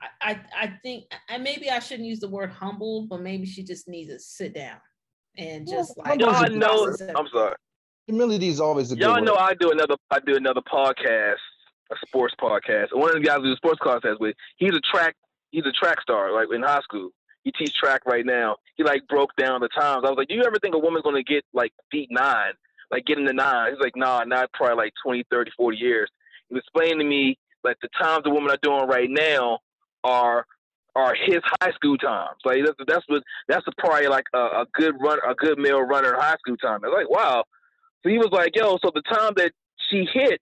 i 0.00 0.30
i, 0.32 0.40
I 0.56 0.66
think 0.82 1.04
and 1.28 1.42
maybe 1.42 1.70
i 1.70 1.78
shouldn't 1.78 2.08
use 2.08 2.20
the 2.20 2.28
word 2.28 2.50
humble 2.50 3.06
but 3.08 3.20
maybe 3.20 3.46
she 3.46 3.62
just 3.62 3.88
needs 3.88 4.10
to 4.10 4.18
sit 4.18 4.54
down 4.54 4.78
and 5.36 5.66
Well, 5.66 5.76
just 5.76 5.96
like 5.96 6.08
humble 6.08 6.28
is 6.30 6.50
Y'all 6.50 6.58
know. 6.58 6.96
I'm 7.16 7.28
sorry. 7.32 7.54
Humility 8.06 8.48
is 8.48 8.60
always 8.60 8.90
a 8.90 8.96
good 8.96 9.02
Y'all 9.02 9.14
word. 9.14 9.24
know 9.24 9.34
I 9.34 9.54
do 9.54 9.70
another 9.70 9.96
I 10.10 10.18
do 10.20 10.36
another 10.36 10.62
podcast, 10.62 11.36
a 11.92 11.96
sports 12.06 12.34
podcast. 12.40 12.88
One 12.92 13.10
of 13.10 13.14
the 13.16 13.20
guys 13.20 13.38
I 13.38 13.42
do 13.42 13.52
a 13.52 13.56
sports 13.56 13.78
podcast 13.84 14.18
with, 14.20 14.34
he's 14.56 14.74
a 14.74 14.80
track 14.92 15.14
he's 15.50 15.64
a 15.66 15.72
track 15.72 16.00
star, 16.00 16.32
like 16.32 16.48
in 16.52 16.62
high 16.62 16.80
school. 16.80 17.10
He 17.44 17.52
teaches 17.52 17.74
track 17.74 18.02
right 18.04 18.26
now. 18.26 18.56
He 18.76 18.82
like 18.84 19.06
broke 19.08 19.30
down 19.36 19.60
the 19.60 19.68
times. 19.68 20.04
I 20.04 20.10
was 20.10 20.16
like, 20.16 20.28
Do 20.28 20.34
you 20.34 20.42
ever 20.44 20.58
think 20.58 20.74
a 20.74 20.78
woman's 20.78 21.02
gonna 21.04 21.22
get 21.22 21.44
like 21.54 21.72
beat 21.90 22.08
nine? 22.10 22.52
Like 22.90 23.04
get 23.04 23.18
in 23.18 23.24
the 23.24 23.32
nine? 23.32 23.72
He's 23.72 23.80
like, 23.80 23.96
nah, 23.96 24.24
not 24.24 24.50
probably 24.54 24.76
like 24.76 24.92
20, 25.04 25.22
30, 25.30 25.50
40 25.56 25.76
years. 25.76 26.10
He 26.48 26.54
was 26.54 26.62
explaining 26.62 26.98
to 26.98 27.04
me 27.04 27.38
like 27.64 27.76
the 27.82 27.88
times 28.00 28.24
the 28.24 28.30
women 28.30 28.50
are 28.50 28.58
doing 28.62 28.86
right 28.88 29.10
now 29.10 29.58
are 30.04 30.46
are 30.94 31.14
his 31.14 31.38
high 31.60 31.70
school 31.72 31.96
times. 31.98 32.36
Like 32.44 32.64
that's 32.64 32.76
that's 32.86 33.04
what 33.08 33.22
that's 33.48 33.64
probably 33.78 34.08
like 34.08 34.24
a, 34.34 34.38
a 34.38 34.66
good 34.74 34.94
run 35.00 35.18
a 35.28 35.34
good 35.34 35.58
male 35.58 35.80
runner 35.82 36.14
in 36.14 36.20
high 36.20 36.36
school 36.38 36.56
time. 36.56 36.80
I 36.84 36.88
was 36.88 36.96
like, 36.96 37.10
wow. 37.10 37.44
So 38.02 38.10
he 38.10 38.18
was 38.18 38.28
like, 38.32 38.56
yo, 38.56 38.78
so 38.82 38.90
the 38.94 39.02
time 39.02 39.32
that 39.36 39.52
she 39.90 40.06
hit, 40.12 40.40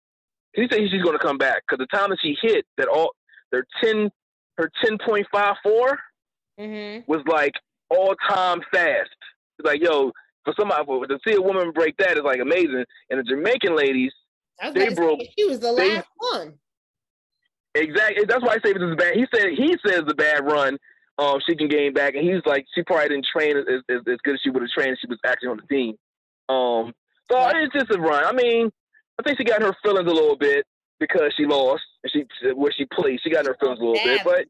he 0.54 0.66
said 0.70 0.80
she's 0.90 1.02
going 1.02 1.18
to 1.18 1.24
come 1.24 1.38
back 1.38 1.62
because 1.66 1.78
the 1.90 1.96
time 1.96 2.10
that 2.10 2.18
she 2.22 2.36
hit, 2.40 2.64
that 2.78 2.88
all 2.88 3.12
their 3.52 3.66
ten, 3.82 4.10
her 4.58 4.70
ten 4.84 4.98
point 4.98 5.26
five 5.32 5.56
four 5.62 5.98
Mhm. 6.58 7.06
was 7.06 7.20
like 7.26 7.52
all 7.90 8.14
time 8.28 8.60
fast. 8.72 9.10
It's 9.58 9.66
like, 9.66 9.82
yo, 9.82 10.12
for 10.44 10.54
somebody 10.58 10.84
for, 10.86 11.06
to 11.06 11.18
see 11.26 11.34
a 11.34 11.40
woman 11.40 11.70
break 11.72 11.96
that 11.98 12.16
is 12.16 12.24
like 12.24 12.40
amazing. 12.40 12.84
And 13.10 13.20
the 13.20 13.24
Jamaican 13.24 13.76
ladies, 13.76 14.12
They 14.72 14.86
to 14.86 14.94
say, 14.96 15.30
she 15.38 15.44
was 15.44 15.60
the 15.60 15.74
they- 15.74 15.96
last 15.96 16.08
one. 16.16 16.54
Exactly. 17.78 18.24
That's 18.26 18.42
why 18.42 18.54
I 18.54 18.58
say 18.64 18.72
this 18.72 18.82
is 18.82 18.96
bad. 18.96 19.14
He 19.14 19.26
said 19.34 19.50
he 19.56 19.74
says 19.86 20.02
the 20.06 20.14
bad 20.14 20.44
run. 20.44 20.78
Um, 21.18 21.38
she 21.48 21.56
can 21.56 21.68
gain 21.68 21.94
back, 21.94 22.14
and 22.14 22.28
he's 22.28 22.42
like, 22.44 22.66
she 22.74 22.82
probably 22.82 23.08
didn't 23.08 23.26
train 23.34 23.56
as, 23.56 23.64
as, 23.88 24.00
as 24.06 24.18
good 24.22 24.34
as 24.34 24.40
she 24.42 24.50
would 24.50 24.60
have 24.62 24.70
trained 24.70 24.92
if 24.92 24.98
she 25.00 25.06
was 25.06 25.18
actually 25.24 25.48
on 25.48 25.56
the 25.56 25.74
team. 25.74 25.96
Um, 26.50 26.92
so 27.30 27.38
Yeah. 27.38 27.52
it's 27.56 27.72
just 27.72 27.90
a 27.90 27.98
run. 27.98 28.22
I 28.24 28.32
mean, 28.32 28.70
I 29.18 29.22
think 29.22 29.38
she 29.38 29.44
got 29.44 29.62
her 29.62 29.74
feelings 29.82 30.10
a 30.10 30.14
little 30.14 30.36
bit 30.36 30.66
because 31.00 31.32
she 31.36 31.46
lost 31.46 31.82
and 32.04 32.12
she 32.12 32.52
where 32.52 32.72
she 32.72 32.84
played. 32.92 33.20
She 33.22 33.30
got 33.30 33.46
her 33.46 33.56
feelings 33.58 33.80
a 33.80 33.82
little 33.84 34.00
bit, 34.04 34.20
but 34.24 34.44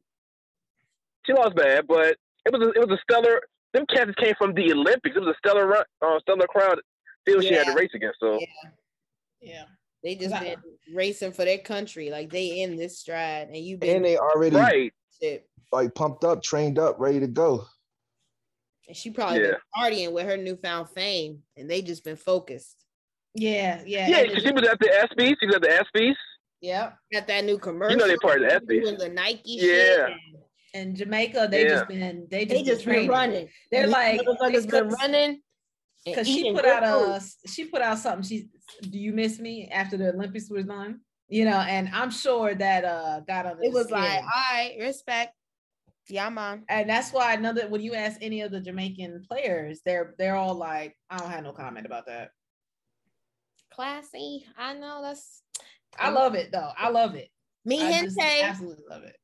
she 1.25 1.33
lost 1.35 1.55
bad. 1.55 1.87
But 1.87 2.17
it 2.45 2.53
was 2.53 2.61
a, 2.63 2.71
it 2.81 2.89
was 2.89 2.99
a 2.99 3.03
stellar. 3.03 3.41
Them 3.73 3.87
cats 3.87 4.11
came 4.17 4.35
from 4.39 4.55
the 4.55 4.73
Olympics. 4.73 5.15
It 5.17 5.21
was 5.21 5.35
a 5.35 5.39
stellar 5.39 5.67
run, 5.67 5.85
uh, 6.03 6.19
stellar 6.21 6.47
crowd. 6.49 6.81
Still, 7.29 7.41
she 7.43 7.55
had 7.55 7.67
to 7.67 7.73
race 7.73 7.91
against. 7.95 8.19
So 8.21 8.39
yeah 8.41 8.71
yeah 9.41 9.65
They 10.07 10.15
just 10.15 10.33
I- 10.33 10.41
been 10.45 10.63
racing 10.95 11.33
for 11.33 11.45
their 11.45 11.59
country. 11.59 12.11
Like 12.11 12.31
they 12.31 12.61
in 12.61 12.77
this 12.77 13.01
stride, 13.01 13.49
and 13.49 13.57
you 13.57 13.73
And 13.75 13.81
been 13.81 14.03
they 14.03 14.17
already 14.17 14.55
right, 14.55 14.93
shit. 15.21 15.49
like 15.73 15.97
pumped 15.97 16.23
up, 16.23 16.45
trained 16.45 16.79
up, 16.79 16.95
ready 17.01 17.19
to 17.19 17.27
go. 17.27 17.65
And 18.87 18.97
she 18.97 19.11
probably 19.11 19.41
Yeah. 19.41 19.47
been 19.51 19.57
partying 19.77 20.13
with 20.13 20.27
her 20.27 20.37
newfound 20.37 20.91
fame, 20.91 21.43
and 21.57 21.69
they 21.69 21.83
just 21.83 22.05
been 22.05 22.15
focused. 22.17 22.85
yeah 23.39 23.83
yeah 23.85 24.09
yeah. 24.09 24.19
and 24.21 24.29
'cause 24.29 24.37
it- 24.45 24.47
she 24.47 24.53
was 24.53 24.63
at 24.69 24.79
the 24.79 24.87
ESPYS. 24.89 25.37
She 25.41 25.47
was 25.47 25.57
at 25.57 25.63
the 25.63 25.69
ESPYS. 25.69 26.15
yeah 26.61 26.93
at 27.13 27.27
that 27.27 27.45
new 27.45 27.59
commercial. 27.59 27.91
You 27.93 27.99
know 27.99 28.07
they 28.07 28.17
part 28.19 28.41
of 28.43 28.49
the 28.49 28.55
ESPYs. 28.75 28.83
doing 28.85 28.99
the 28.99 29.09
Nike 29.09 29.41
Yeah. 29.61 30.07
shit. 30.07 30.17
in 30.75 30.95
jamaica 30.95 31.49
they 31.51 31.63
Yeah. 31.65 31.69
just 31.71 31.89
been 31.89 32.27
they 32.31 32.45
just, 32.45 32.55
They 32.55 32.63
just 32.63 32.85
been 32.85 32.95
training. 32.95 33.11
running. 33.11 33.49
they're 33.73 33.85
These 33.87 33.93
like 33.93 34.21
motherfuckers 34.21 34.71
been 34.71 34.85
because- 34.85 34.97
running. 35.01 35.43
And 36.07 36.15
because 36.15 36.27
she 36.29 36.53
put 36.53 36.65
out 36.65 36.83
food. 36.85 37.21
a 37.45 37.49
she 37.49 37.65
put 37.65 37.83
out 37.83 37.99
something 37.99 38.23
she 38.23 38.49
do 38.91 38.99
you 38.99 39.13
miss 39.13 39.39
me 39.39 39.69
after 39.73 39.97
the 39.97 40.13
olympics 40.13 40.49
was 40.51 40.65
done 40.65 41.01
you 41.29 41.45
know 41.45 41.59
and 41.59 41.89
i'm 41.93 42.11
sure 42.11 42.55
that 42.55 42.85
uh 42.85 43.21
got 43.27 43.47
on 43.47 43.57
It 43.63 43.73
was 43.73 43.91
like, 43.91 44.21
all 44.23 44.29
right, 44.53 44.77
respect. 44.81 45.33
Yeah, 46.09 46.29
man. 46.29 46.63
and 46.69 46.89
that's 46.89 47.11
why 47.13 47.33
I 47.33 47.37
know 47.37 47.53
that 47.55 47.69
when 47.69 47.81
you 47.81 47.95
ask 47.95 48.19
any 48.23 48.43
of 48.43 48.53
the 48.53 48.61
jamaican 48.61 49.25
players 49.29 49.81
they're 49.85 50.15
they're 50.19 50.37
all 50.37 50.55
like 50.55 50.97
i 51.11 51.19
don't 51.19 51.31
have 51.31 51.43
no 51.43 51.53
comment 51.53 51.85
about 51.87 52.07
that 52.07 52.31
Classy. 53.73 54.47
I 54.57 54.75
know 54.75 55.03
that's 55.03 55.43
i 55.99 56.11
love 56.11 56.35
it 56.35 56.51
though 56.53 56.71
i 56.79 56.89
love 56.91 57.15
it 57.17 57.29
me 57.65 57.83
I 57.83 58.03
just 58.05 58.19
gente. 58.19 58.43
absolutely 58.43 58.85
love 58.89 59.03
it 59.03 59.17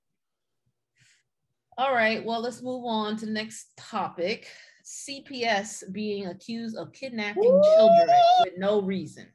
all 1.79 1.95
right 1.95 2.25
well 2.25 2.41
let's 2.41 2.63
move 2.63 2.85
on 2.85 3.17
to 3.19 3.27
the 3.27 3.33
next 3.33 3.69
topic 3.77 4.49
CPS 4.93 5.91
being 5.93 6.27
accused 6.27 6.77
of 6.77 6.93
kidnapping 6.93 7.43
children 7.43 8.09
with 8.45 8.59
no 8.59 8.83
reason. 8.83 9.27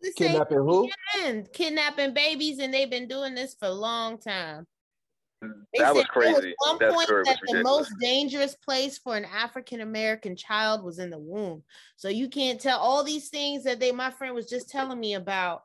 This 0.00 0.14
Kidnapping 0.14 0.58
who? 0.58 0.88
and 1.24 1.52
kidnapping 1.52 2.14
babies, 2.14 2.58
and 2.58 2.72
they've 2.72 2.88
been 2.88 3.08
doing 3.08 3.34
this 3.34 3.54
for 3.58 3.66
a 3.66 3.72
long 3.72 4.18
time. 4.18 4.66
They 5.42 5.48
That 5.78 5.94
was 5.94 6.02
said 6.02 6.08
there 6.14 6.32
crazy. 6.34 6.54
one 6.58 6.78
That 6.78 6.92
point 6.92 7.06
story 7.06 7.20
was 7.22 7.28
that 7.28 7.38
the 7.46 7.52
ridiculous. 7.54 7.64
most 7.90 7.94
dangerous 8.00 8.54
place 8.56 8.98
for 8.98 9.16
an 9.16 9.24
African 9.24 9.80
American 9.80 10.36
child 10.36 10.84
was 10.84 10.98
in 10.98 11.10
the 11.10 11.18
womb. 11.18 11.64
So 11.96 12.08
you 12.08 12.28
can't 12.28 12.60
tell 12.60 12.78
all 12.78 13.02
these 13.04 13.28
things 13.30 13.64
that 13.64 13.80
they. 13.80 13.90
My 13.92 14.10
friend 14.10 14.34
was 14.34 14.46
just 14.46 14.70
telling 14.70 15.00
me 15.00 15.14
about 15.14 15.64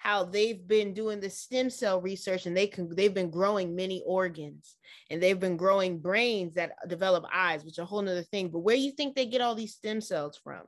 how 0.00 0.24
they've 0.24 0.66
been 0.66 0.94
doing 0.94 1.20
the 1.20 1.28
stem 1.28 1.68
cell 1.68 2.00
research 2.00 2.46
and 2.46 2.56
they 2.56 2.66
can 2.66 2.88
they've 2.96 3.12
been 3.12 3.30
growing 3.30 3.76
many 3.76 4.02
organs 4.06 4.76
and 5.10 5.22
they've 5.22 5.38
been 5.38 5.58
growing 5.58 5.98
brains 5.98 6.54
that 6.54 6.72
develop 6.88 7.24
eyes, 7.32 7.62
which 7.64 7.74
is 7.74 7.78
a 7.80 7.84
whole 7.84 8.00
nother 8.00 8.22
thing. 8.22 8.48
But 8.48 8.60
where 8.60 8.76
you 8.76 8.92
think 8.92 9.14
they 9.14 9.26
get 9.26 9.42
all 9.42 9.54
these 9.54 9.74
stem 9.74 10.00
cells 10.00 10.40
from? 10.42 10.62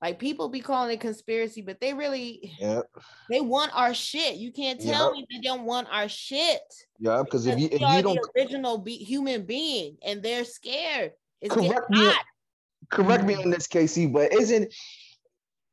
Like 0.00 0.18
people 0.18 0.48
be 0.48 0.60
calling 0.60 0.92
it 0.92 1.00
conspiracy, 1.00 1.60
but 1.60 1.78
they 1.78 1.92
really 1.92 2.54
Yeah, 2.58 2.80
they 3.28 3.42
want 3.42 3.70
our 3.76 3.92
shit. 3.92 4.36
You 4.36 4.50
can't 4.50 4.80
tell 4.80 5.08
Yep. 5.08 5.12
me 5.12 5.26
they 5.30 5.40
don't 5.42 5.64
want 5.66 5.88
our 5.90 6.08
shit. 6.08 6.62
yeah. 6.98 7.22
Because 7.22 7.46
if 7.46 7.58
you 7.58 7.68
if 7.70 7.80
you 7.82 8.02
don't 8.02 8.18
original 8.34 8.78
be- 8.78 8.96
human 8.96 9.44
being, 9.44 9.98
and 10.02 10.22
they're 10.22 10.44
scared. 10.46 11.12
It's 11.42 11.52
correct 11.54 11.90
me, 11.90 11.98
hot. 11.98 12.24
correct 12.90 13.24
me 13.24 13.34
on 13.34 13.50
this, 13.50 13.66
Casey, 13.66 14.06
but 14.06 14.32
isn't 14.32 14.72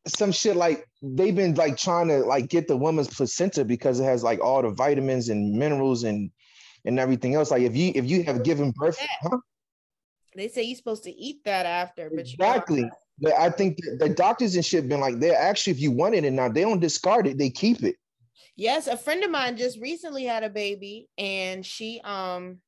some 0.07 0.31
shit 0.31 0.55
like 0.55 0.87
they've 1.01 1.35
been 1.35 1.53
like 1.55 1.77
trying 1.77 2.07
to 2.07 2.19
like 2.19 2.49
get 2.49 2.67
the 2.67 2.75
woman's 2.75 3.07
placenta 3.07 3.63
because 3.63 3.99
it 3.99 4.05
has 4.05 4.23
like 4.23 4.39
all 4.39 4.61
the 4.61 4.69
vitamins 4.69 5.29
and 5.29 5.53
minerals 5.53 6.03
and 6.03 6.31
and 6.85 6.99
everything 6.99 7.35
else. 7.35 7.51
Like 7.51 7.63
if 7.63 7.75
you 7.75 7.91
if 7.95 8.05
you 8.09 8.23
have 8.23 8.43
given 8.43 8.71
birth, 8.71 8.99
huh? 9.21 9.37
They 10.35 10.47
say 10.47 10.63
you're 10.63 10.77
supposed 10.77 11.03
to 11.03 11.11
eat 11.11 11.43
that 11.45 11.65
after, 11.65 12.09
but 12.09 12.21
Exactly. 12.21 12.89
But 13.19 13.33
I 13.33 13.49
think 13.49 13.77
the 13.99 14.09
doctors 14.09 14.55
and 14.55 14.65
shit 14.65 14.89
been 14.89 15.01
like, 15.01 15.19
they're 15.19 15.37
actually, 15.37 15.71
if 15.71 15.79
you 15.79 15.91
want 15.91 16.15
it 16.15 16.25
or 16.25 16.31
not, 16.31 16.55
they 16.55 16.61
don't 16.61 16.79
discard 16.79 17.27
it, 17.27 17.37
they 17.37 17.51
keep 17.51 17.83
it. 17.83 17.95
Yes, 18.55 18.87
a 18.87 18.97
friend 18.97 19.23
of 19.23 19.29
mine 19.29 19.57
just 19.57 19.79
recently 19.79 20.23
had 20.23 20.43
a 20.43 20.49
baby, 20.49 21.07
and 21.17 21.65
she 21.65 22.01
um 22.03 22.59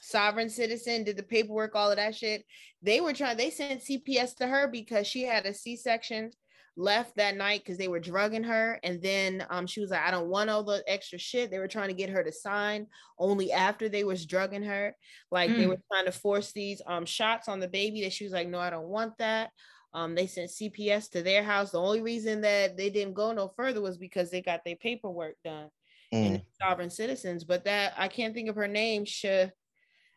sovereign 0.00 0.50
citizen 0.50 1.04
did 1.04 1.16
the 1.16 1.22
paperwork, 1.22 1.74
all 1.74 1.90
of 1.90 1.96
that 1.96 2.14
shit. 2.14 2.44
They 2.82 3.00
were 3.00 3.14
trying. 3.14 3.36
They 3.36 3.50
sent 3.50 3.82
CPS 3.82 4.36
to 4.36 4.46
her 4.46 4.68
because 4.68 5.06
she 5.06 5.22
had 5.22 5.46
a 5.46 5.54
C 5.54 5.76
section 5.76 6.30
left 6.76 7.14
that 7.16 7.36
night 7.36 7.60
because 7.60 7.78
they 7.78 7.86
were 7.88 8.00
drugging 8.00 8.42
her 8.42 8.80
and 8.82 9.00
then 9.00 9.46
um 9.48 9.64
she 9.66 9.80
was 9.80 9.90
like 9.90 10.00
i 10.00 10.10
don't 10.10 10.26
want 10.28 10.50
all 10.50 10.64
the 10.64 10.82
extra 10.88 11.18
shit 11.18 11.48
they 11.50 11.58
were 11.60 11.68
trying 11.68 11.88
to 11.88 11.94
get 11.94 12.10
her 12.10 12.24
to 12.24 12.32
sign 12.32 12.86
only 13.16 13.52
after 13.52 13.88
they 13.88 14.02
was 14.02 14.26
drugging 14.26 14.62
her 14.64 14.94
like 15.30 15.56
they 15.56 15.64
Mm. 15.64 15.68
were 15.68 15.78
trying 15.92 16.04
to 16.06 16.12
force 16.12 16.52
these 16.52 16.82
um 16.86 17.06
shots 17.06 17.48
on 17.48 17.60
the 17.60 17.68
baby 17.68 18.02
that 18.02 18.12
she 18.12 18.24
was 18.24 18.32
like 18.32 18.48
no 18.48 18.58
i 18.58 18.70
don't 18.70 18.88
want 18.88 19.16
that 19.18 19.50
um 19.92 20.16
they 20.16 20.26
sent 20.26 20.50
cps 20.50 21.08
to 21.10 21.22
their 21.22 21.44
house 21.44 21.70
the 21.70 21.80
only 21.80 22.02
reason 22.02 22.40
that 22.40 22.76
they 22.76 22.90
didn't 22.90 23.14
go 23.14 23.32
no 23.32 23.46
further 23.46 23.80
was 23.80 23.96
because 23.96 24.30
they 24.30 24.42
got 24.42 24.64
their 24.64 24.76
paperwork 24.76 25.36
done 25.44 25.68
Mm. 26.12 26.26
and 26.26 26.42
sovereign 26.60 26.90
citizens 26.90 27.44
but 27.44 27.64
that 27.64 27.94
i 27.96 28.08
can't 28.08 28.34
think 28.34 28.48
of 28.48 28.56
her 28.56 28.68
name 28.68 29.04
Sh- 29.04 29.24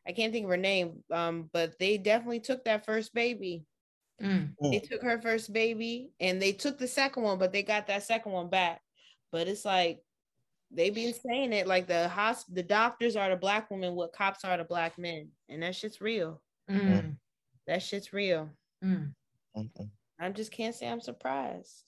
i 0.08 0.12
can't 0.16 0.34
think 0.34 0.44
of 0.46 0.50
her 0.50 0.58
name 0.58 1.04
um 1.12 1.50
but 1.54 1.78
they 1.80 1.98
definitely 1.98 2.40
took 2.40 2.66
that 2.66 2.86
first 2.86 3.14
baby 3.14 3.64
Mm. 4.22 4.54
they 4.62 4.80
took 4.80 5.04
her 5.04 5.22
first 5.22 5.54
baby 5.54 6.10
and 6.20 6.42
they 6.42 6.52
took 6.52 6.78
the 6.78 6.88
second 6.88 7.24
one, 7.24 7.38
but 7.38 7.52
they 7.52 7.64
got 7.64 7.88
that 7.88 8.04
second 8.04 8.32
one 8.32 8.50
back. 8.50 8.82
But 9.32 9.48
it's 9.48 9.66
like 9.66 10.02
they've 10.72 10.94
been 10.94 11.14
saying 11.14 11.54
it 11.54 11.68
like 11.68 11.88
the 11.88 12.10
hosp- 12.14 12.54
the 12.54 12.64
doctors 12.64 13.16
are 13.16 13.30
the 13.30 13.36
black 13.36 13.70
women, 13.70 13.96
what 13.96 14.14
cops 14.14 14.44
are 14.44 14.58
the 14.58 14.64
black 14.64 14.98
men, 14.98 15.30
and 15.50 15.62
that 15.64 15.76
shit's 15.76 16.02
real. 16.02 16.42
Mm. 16.70 17.18
That 17.68 17.84
shit's 17.84 18.14
real. 18.14 18.50
Mm. 18.84 19.14
I 20.20 20.30
just 20.30 20.52
can't 20.52 20.74
say 20.74 20.88
I'm 20.88 21.02
surprised. 21.02 21.84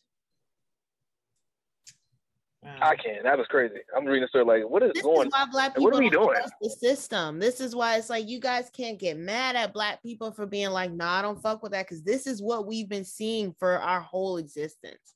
Wow. 2.62 2.76
I 2.82 2.96
can't. 2.98 3.24
That 3.24 3.38
was 3.38 3.48
crazy. 3.48 3.76
I'm 3.96 4.04
reading 4.06 4.24
the 4.24 4.28
story 4.28 4.44
like, 4.44 4.70
what 4.70 4.84
is 4.84 4.92
This 4.94 5.04
going? 5.04 5.28
is 5.28 5.32
why 5.34 5.46
black 5.50 5.76
people 5.76 5.84
what 5.86 5.94
are 5.96 6.00
we 6.00 6.10
don't 6.10 6.24
doing? 6.26 6.36
trust 6.38 6.54
the 6.62 6.70
system. 6.70 7.40
This 7.40 7.62
is 7.62 7.74
why 7.74 7.96
it's 7.98 8.10
like 8.10 8.28
you 8.28 8.40
guys 8.40 8.70
can't 8.76 9.00
get 9.00 9.18
mad 9.18 9.56
at 9.56 9.74
black 9.74 10.04
people 10.04 10.32
for 10.32 10.46
being 10.46 10.72
like, 10.72 10.92
nah, 10.92 11.20
I 11.20 11.22
don't 11.22 11.42
fuck 11.42 11.64
with 11.64 11.72
that 11.72 11.86
because 11.88 12.04
this 12.04 12.28
is 12.28 12.42
what 12.42 12.68
we've 12.68 12.90
been 12.90 13.06
seeing 13.06 13.56
for 13.60 13.80
our 13.80 14.02
whole 14.02 14.38
existence. 14.38 15.16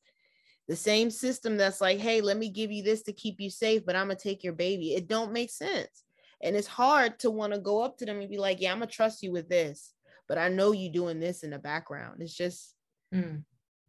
The 0.69 0.75
same 0.77 1.09
system 1.09 1.57
that's 1.57 1.81
like, 1.81 1.99
hey, 1.99 2.21
let 2.21 2.37
me 2.37 2.49
give 2.49 2.71
you 2.71 2.81
this 2.81 3.03
to 3.03 3.13
keep 3.13 3.41
you 3.41 3.49
safe, 3.49 3.85
but 3.85 3.97
I'm 3.97 4.07
gonna 4.07 4.15
take 4.15 4.41
your 4.45 4.53
baby. 4.53 4.93
It 4.95 5.09
don't 5.09 5.33
make 5.33 5.51
sense. 5.51 6.03
And 6.41 6.55
it's 6.55 6.67
hard 6.67 7.19
to 7.19 7.29
want 7.29 7.53
to 7.53 7.59
go 7.59 7.81
up 7.81 7.97
to 7.97 8.05
them 8.05 8.21
and 8.21 8.29
be 8.29 8.37
like, 8.37 8.61
yeah, 8.61 8.71
I'm 8.71 8.77
gonna 8.79 8.87
trust 8.87 9.21
you 9.21 9.33
with 9.33 9.49
this, 9.49 9.93
but 10.29 10.37
I 10.37 10.47
know 10.47 10.71
you 10.71 10.89
doing 10.89 11.19
this 11.19 11.43
in 11.43 11.49
the 11.49 11.59
background. 11.59 12.21
It's 12.21 12.33
just 12.35 12.73
Mm. 13.13 13.43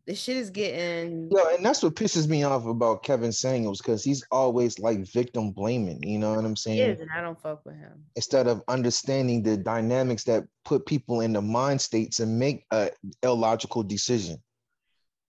This 0.06 0.20
shit 0.20 0.36
is 0.36 0.50
getting 0.50 1.30
Yeah, 1.32 1.54
and 1.54 1.64
that's 1.64 1.82
what 1.82 1.94
pisses 1.94 2.28
me 2.28 2.42
off 2.42 2.66
about 2.66 3.02
Kevin 3.02 3.32
Samuels 3.32 3.80
because 3.80 4.04
he's 4.04 4.22
always 4.30 4.78
like 4.78 5.00
victim 5.12 5.50
blaming. 5.50 6.02
You 6.02 6.18
know 6.18 6.34
what 6.34 6.44
I'm 6.44 6.56
saying? 6.56 6.78
is, 6.78 7.00
and 7.00 7.10
I 7.14 7.22
don't 7.22 7.40
fuck 7.40 7.64
with 7.64 7.76
him. 7.76 8.04
Instead 8.16 8.46
of 8.46 8.62
understanding 8.68 9.42
the 9.42 9.56
dynamics 9.56 10.24
that 10.24 10.44
put 10.64 10.84
people 10.84 11.22
in 11.22 11.32
the 11.32 11.40
mind 11.40 11.80
state 11.80 12.12
to 12.12 12.26
make 12.26 12.66
a 12.70 12.90
illogical 13.22 13.82
decision. 13.82 14.36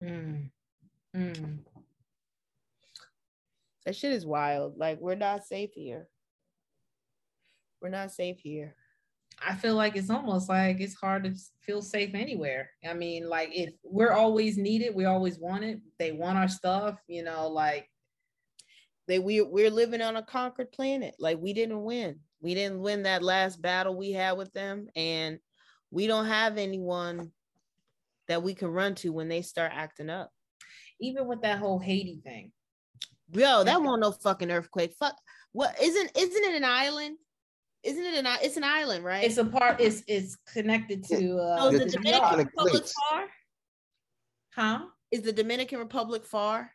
Mm. 0.04 0.52
Mm. 1.16 1.58
That 3.86 3.96
shit 3.96 4.12
is 4.12 4.26
wild. 4.26 4.78
Like 4.78 5.00
we're 5.00 5.16
not 5.16 5.46
safe 5.46 5.72
here. 5.74 6.08
We're 7.82 7.90
not 7.90 8.12
safe 8.12 8.40
here. 8.40 8.76
I 9.46 9.56
feel 9.56 9.76
like 9.76 9.96
it's 9.96 10.10
almost 10.10 10.50
like 10.50 10.80
it's 10.82 10.96
hard 10.96 11.24
to 11.24 11.34
feel 11.62 11.82
safe 11.82 12.14
anywhere. 12.14 12.72
I 12.88 12.94
mean, 12.94 13.30
like 13.30 13.50
if 13.54 13.74
we're 13.84 14.12
always 14.12 14.58
needed, 14.58 14.96
we 14.96 15.06
always 15.06 15.40
want 15.40 15.64
it. 15.64 15.80
They 15.98 16.12
want 16.12 16.38
our 16.38 16.48
stuff, 16.50 17.00
you 17.08 17.24
know, 17.24 17.48
like 17.48 17.90
They 19.08 19.20
we 19.20 19.42
we're 19.42 19.72
living 19.72 20.02
on 20.02 20.16
a 20.18 20.24
conquered 20.24 20.72
planet. 20.72 21.16
Like 21.20 21.40
we 21.40 21.54
didn't 21.54 21.84
win. 21.84 22.20
We 22.42 22.54
didn't 22.54 22.82
win 22.82 23.04
that 23.04 23.24
last 23.24 23.62
battle 23.62 23.96
we 23.96 24.12
had 24.12 24.34
with 24.34 24.54
them, 24.54 24.88
and 24.96 25.40
we 25.92 26.08
don't 26.08 26.28
have 26.28 26.58
anyone 26.58 27.32
that 28.28 28.44
we 28.44 28.54
can 28.54 28.70
run 28.70 28.96
to 28.96 29.10
when 29.12 29.28
they 29.28 29.42
start 29.42 29.72
acting 29.74 30.10
up. 30.10 30.32
even 31.00 31.28
with 31.28 31.42
that 31.42 31.60
whole 31.60 31.80
Haiti 31.80 32.20
thing. 32.24 32.52
Yo, 33.32 33.64
that 33.64 33.82
won't 33.82 34.02
no 34.02 34.12
fucking 34.12 34.52
earthquake. 34.52 34.94
Fuck. 35.00 35.16
What 35.52 35.76
isn't 35.82 36.12
isn't 36.18 36.44
it 36.44 36.56
an 36.56 36.64
island? 36.66 37.18
Isn't 37.84 38.04
it 38.04 38.16
an 38.16 38.28
i- 38.28 38.40
it's 38.42 38.58
an 38.58 38.64
island, 38.64 39.06
right? 39.06 39.24
It's 39.24 39.38
a 39.38 39.46
part. 39.46 39.80
It's 39.80 40.04
it's 40.08 40.36
connected 40.52 41.04
to. 41.06 41.16
So 41.18 41.40
Uh, 41.40 41.70
is 41.72 41.80
the 41.80 41.86
it's 41.86 41.94
Dominican 41.94 42.22
not 42.22 42.34
a 42.34 42.38
Republic 42.44 42.74
glitch. 42.84 42.94
far? 43.10 43.28
huh? 44.56 44.86
Is 45.12 45.22
the 45.22 45.32
Dominican 45.34 45.80
Republic 45.80 46.26
far? 46.26 46.72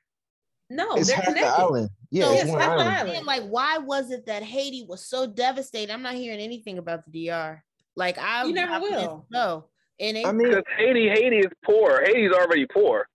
No, 0.71 0.95
it's 0.97 1.09
they're 1.09 1.17
half 1.17 1.35
the 1.35 1.47
island. 1.47 1.91
Yeah, 2.11 2.25
So 2.25 2.33
it's 2.33 2.45
Yes, 2.45 2.51
one 2.51 2.61
half 2.61 2.71
island. 2.71 2.89
island. 2.89 3.09
saying, 3.11 3.25
like 3.27 3.43
why 3.45 3.79
was 3.79 4.11
it 4.11 4.27
that 4.27 4.43
Haiti 4.43 4.85
was 4.89 5.05
so 5.07 5.27
devastated? 5.27 5.93
I'm 5.93 6.03
not 6.03 6.15
hearing 6.15 6.41
anything 6.41 6.79
about 6.79 7.05
the 7.05 7.11
DR. 7.29 7.63
Like 7.97 8.19
I 8.19 8.45
You 8.45 8.55
never 8.55 8.73
I 8.73 8.79
will. 8.79 9.27
No, 9.31 9.69
and 10.01 10.17
it, 10.17 10.27
I 10.27 10.33
mean, 10.33 10.49
Because 10.49 10.65
Haiti, 10.79 11.09
Haiti 11.09 11.39
is 11.39 11.53
poor. 11.65 12.01
Haiti's 12.05 12.33
already 12.33 12.67
poor. 12.67 13.07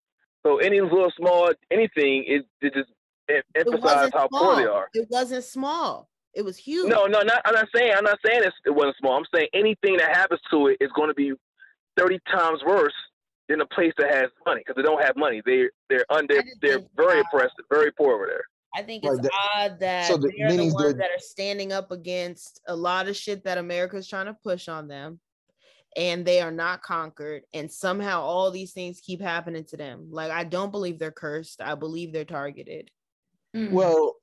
So 0.45 0.57
any 0.59 0.79
little 0.79 1.11
small 1.17 1.49
anything, 1.71 2.23
it, 2.27 2.45
it 2.61 2.73
just 2.73 2.89
em- 3.29 3.37
it 3.55 3.67
emphasizes 3.67 3.81
wasn't 3.83 4.13
how 4.13 4.27
small. 4.29 4.45
poor 4.45 4.55
they 4.57 4.65
are. 4.67 4.89
It 4.93 5.07
wasn't 5.09 5.43
small. 5.43 6.09
It 6.33 6.43
was 6.43 6.57
huge. 6.57 6.89
No, 6.89 7.05
no, 7.05 7.21
not, 7.21 7.41
I'm 7.45 7.53
not 7.53 7.67
saying. 7.75 7.93
I'm 7.97 8.03
not 8.03 8.19
saying 8.25 8.41
it's, 8.43 8.55
it 8.65 8.69
wasn't 8.69 8.95
small. 8.97 9.17
I'm 9.17 9.25
saying 9.33 9.47
anything 9.53 9.97
that 9.97 10.15
happens 10.15 10.39
to 10.51 10.67
it 10.67 10.77
is 10.79 10.91
going 10.95 11.09
to 11.09 11.13
be 11.15 11.33
thirty 11.97 12.19
times 12.31 12.61
worse 12.65 12.93
than 13.47 13.61
a 13.61 13.65
place 13.65 13.93
that 13.97 14.13
has 14.13 14.27
money 14.45 14.61
because 14.61 14.75
they 14.75 14.83
don't 14.83 15.03
have 15.03 15.15
money. 15.15 15.41
They 15.45 15.63
they're 15.89 16.05
under 16.09 16.41
they're 16.61 16.81
very 16.95 17.21
oppressed, 17.21 17.55
very 17.71 17.91
poor 17.91 18.13
over 18.13 18.27
there. 18.27 18.43
I 18.75 18.83
think 18.83 19.03
Right, 19.03 19.13
it's 19.17 19.21
that- 19.23 19.31
odd 19.55 19.79
that 19.79 20.05
so 20.05 20.17
the- 20.17 20.31
they're 20.37 20.51
the 20.51 20.57
ones 20.65 20.75
they're- 20.77 20.93
that 20.93 21.09
are 21.09 21.19
standing 21.19 21.73
up 21.73 21.91
against 21.91 22.61
a 22.67 22.75
lot 22.75 23.07
of 23.07 23.15
shit 23.15 23.43
that 23.45 23.57
America's 23.57 24.07
trying 24.07 24.27
to 24.27 24.35
push 24.43 24.67
on 24.69 24.87
them, 24.87 25.19
and 25.97 26.23
they 26.23 26.39
are 26.41 26.51
not 26.51 26.83
conquered. 26.83 27.41
And 27.55 27.71
somehow 27.71 28.21
all 28.21 28.51
these 28.51 28.71
things 28.73 29.01
keep 29.01 29.19
happening 29.19 29.63
to 29.65 29.77
them. 29.77 30.09
Like 30.11 30.29
I 30.29 30.43
don't 30.43 30.71
believe 30.71 30.99
they're 30.99 31.11
cursed. 31.11 31.59
I 31.59 31.73
believe 31.73 32.13
they're 32.13 32.23
targeted. 32.25 32.91
Mm. 33.55 33.71
well, 33.71 34.17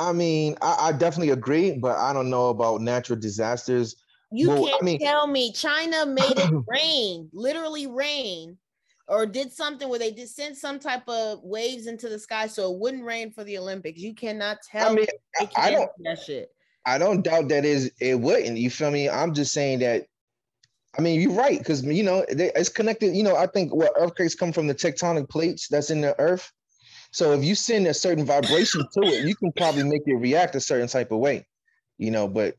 I 0.00 0.12
mean, 0.12 0.56
I, 0.62 0.88
I 0.88 0.92
definitely 0.92 1.30
agree, 1.30 1.72
but 1.72 1.98
I 1.98 2.14
don't 2.14 2.30
know 2.30 2.48
about 2.48 2.80
natural 2.80 3.18
disasters. 3.18 3.96
You 4.32 4.48
Well, 4.48 4.66
can't 4.66 4.82
mean- 4.82 4.98
tell 4.98 5.26
me 5.26 5.52
China 5.52 6.06
made 6.06 6.38
it 6.38 6.50
rain, 6.68 7.28
literally 7.34 7.86
rain, 7.86 8.56
or 9.08 9.26
did 9.26 9.52
something 9.52 9.90
where 9.90 9.98
they 9.98 10.10
did 10.10 10.28
send 10.30 10.56
some 10.56 10.78
type 10.78 11.06
of 11.06 11.40
waves 11.42 11.86
into 11.86 12.08
the 12.08 12.18
sky 12.18 12.46
so 12.46 12.72
it 12.72 12.78
wouldn't 12.78 13.04
rain 13.04 13.30
for 13.30 13.44
the 13.44 13.58
Olympics. 13.58 14.00
You 14.00 14.14
cannot 14.14 14.58
tell 14.62 14.90
I 14.90 14.94
mean, 14.94 15.06
me 15.40 15.48
I, 15.56 15.66
I 15.66 15.70
don't 15.72 15.90
do 15.98 16.04
that 16.04 16.22
shit. 16.22 16.48
I 16.86 16.96
don't 16.96 17.20
doubt 17.22 17.48
that 17.50 17.66
is 17.66 17.92
it 18.00 18.18
wouldn't. 18.18 18.56
You 18.56 18.70
feel 18.70 18.90
me? 18.90 19.10
I'm 19.10 19.34
just 19.34 19.52
saying 19.52 19.80
that. 19.80 20.06
I 20.96 21.02
mean, 21.02 21.20
you're 21.20 21.32
right 21.32 21.58
because 21.58 21.84
you 21.84 22.02
know 22.02 22.24
they, 22.32 22.50
it's 22.54 22.70
connected. 22.70 23.14
You 23.14 23.22
know, 23.22 23.36
I 23.36 23.46
think 23.46 23.74
what 23.74 23.92
earthquakes 23.98 24.34
come 24.34 24.52
from 24.52 24.66
the 24.66 24.74
tectonic 24.74 25.28
plates 25.28 25.68
that's 25.68 25.90
in 25.90 26.00
the 26.00 26.18
earth. 26.18 26.50
So 27.12 27.32
if 27.32 27.44
you 27.44 27.54
send 27.54 27.86
a 27.86 27.94
certain 27.94 28.24
vibration 28.24 28.82
to 28.94 29.00
it, 29.02 29.26
you 29.26 29.34
can 29.34 29.52
probably 29.52 29.84
make 29.84 30.02
it 30.06 30.14
react 30.14 30.54
a 30.54 30.60
certain 30.60 30.88
type 30.88 31.10
of 31.10 31.18
way. 31.18 31.46
You 31.98 32.10
know, 32.10 32.28
but 32.28 32.54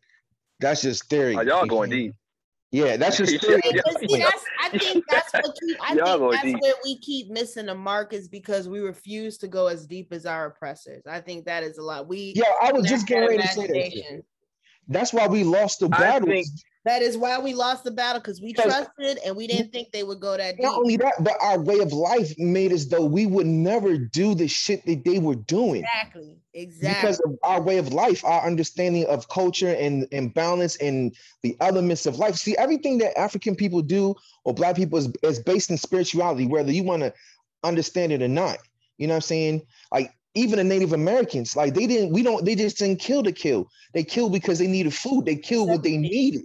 that's 0.59 0.81
just 0.81 1.09
theory. 1.09 1.35
Oh, 1.37 1.41
y'all 1.41 1.63
you 1.63 1.69
going 1.69 1.89
deep. 1.89 2.13
Yeah, 2.71 2.97
that's 2.97 3.17
just 3.17 3.31
Yeah, 3.33 3.39
still 3.39 3.59
yeah. 3.65 3.81
But 3.83 3.99
see, 3.99 4.19
that's, 4.19 4.45
I 4.59 4.77
think 4.77 5.05
that's 5.09 5.33
what 5.33 5.57
keep, 5.61 5.77
I 5.81 5.93
Y'all 5.93 6.19
think 6.19 6.31
that's 6.31 6.43
deep. 6.43 6.61
where 6.61 6.73
we 6.83 6.99
keep 6.99 7.29
missing 7.29 7.65
the 7.65 7.75
mark 7.75 8.13
is 8.13 8.27
because 8.27 8.69
we 8.69 8.79
refuse 8.79 9.37
to 9.39 9.47
go 9.47 9.67
as 9.67 9.85
deep 9.85 10.13
as 10.13 10.25
our 10.25 10.47
oppressors. 10.47 11.03
I 11.07 11.19
think 11.19 11.45
that 11.45 11.63
is 11.63 11.77
a 11.77 11.81
lot. 11.81 12.07
We 12.07 12.33
Yeah, 12.35 12.45
I 12.61 12.71
was 12.71 12.87
just 12.87 13.07
getting 13.07 13.27
ready 13.27 13.41
to 13.41 13.47
say 13.47 13.67
that. 13.67 14.23
That's 14.87 15.13
why 15.13 15.27
we 15.27 15.43
lost 15.43 15.79
the 15.79 15.87
I 15.87 15.99
battles. 15.99 16.63
That 16.83 17.03
is 17.03 17.15
why 17.15 17.37
we 17.39 17.53
lost 17.53 17.83
the 17.83 17.91
battle 17.91 18.19
because 18.19 18.41
we 18.41 18.53
trusted 18.53 19.19
and 19.23 19.35
we 19.35 19.45
didn't 19.45 19.71
think 19.71 19.91
they 19.91 20.01
would 20.01 20.19
go 20.19 20.35
that 20.35 20.57
deep. 20.57 20.63
Not 20.63 20.79
only 20.79 20.97
that, 20.97 21.13
but 21.19 21.35
our 21.39 21.59
way 21.59 21.79
of 21.79 21.93
life 21.93 22.33
made 22.39 22.71
as 22.71 22.87
though 22.89 23.05
we 23.05 23.27
would 23.27 23.45
never 23.45 23.97
do 23.97 24.33
the 24.33 24.47
shit 24.47 24.83
that 24.87 25.05
they 25.05 25.19
were 25.19 25.35
doing. 25.35 25.83
Exactly. 25.83 26.37
Exactly. 26.53 27.01
Because 27.01 27.19
of 27.21 27.37
our 27.43 27.61
way 27.61 27.77
of 27.77 27.93
life, 27.93 28.25
our 28.25 28.45
understanding 28.45 29.05
of 29.05 29.29
culture 29.29 29.73
and, 29.75 30.07
and 30.11 30.33
balance 30.33 30.75
and 30.77 31.15
the 31.43 31.55
elements 31.61 32.05
of 32.05 32.17
life. 32.17 32.35
See, 32.35 32.57
everything 32.57 32.97
that 32.97 33.17
African 33.17 33.55
people 33.55 33.81
do 33.81 34.15
or 34.43 34.53
black 34.53 34.75
people 34.75 34.97
is, 34.97 35.09
is 35.23 35.39
based 35.39 35.69
in 35.69 35.77
spirituality, 35.77 36.47
whether 36.47 36.71
you 36.71 36.83
want 36.83 37.03
to 37.03 37.13
understand 37.63 38.11
it 38.11 38.21
or 38.21 38.27
not. 38.27 38.57
You 38.97 39.07
know 39.07 39.13
what 39.13 39.17
I'm 39.17 39.21
saying? 39.21 39.61
Like 39.91 40.13
even 40.33 40.57
the 40.57 40.63
Native 40.63 40.93
Americans, 40.93 41.55
like 41.55 41.73
they 41.73 41.87
didn't, 41.87 42.11
we 42.11 42.23
don't, 42.23 42.43
they 42.43 42.55
just 42.55 42.77
didn't 42.77 42.99
kill 42.99 43.23
to 43.23 43.31
kill. 43.31 43.69
They 43.93 44.03
killed 44.03 44.33
because 44.33 44.59
they 44.59 44.67
needed 44.67 44.93
food. 44.93 45.25
They 45.25 45.35
killed 45.35 45.69
what 45.69 45.83
they 45.83 45.97
needed, 45.97 46.41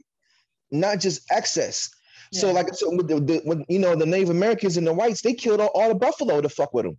not 0.71 1.01
just 1.01 1.23
excess. 1.31 1.91
So, 2.33 2.53
like, 2.53 2.75
so 2.75 2.95
with 2.95 3.07
the, 3.09 3.21
the 3.21 3.41
when, 3.45 3.65
you 3.69 3.79
know, 3.79 3.95
the 3.95 4.05
Native 4.07 4.31
Americans 4.31 4.77
and 4.77 4.87
the 4.87 4.93
whites, 4.93 5.23
they 5.23 5.33
killed 5.33 5.61
all, 5.61 5.71
all 5.75 5.89
the 5.89 5.95
buffalo 5.95 6.41
to 6.41 6.49
fuck 6.49 6.75
with 6.75 6.85
them. 6.85 6.99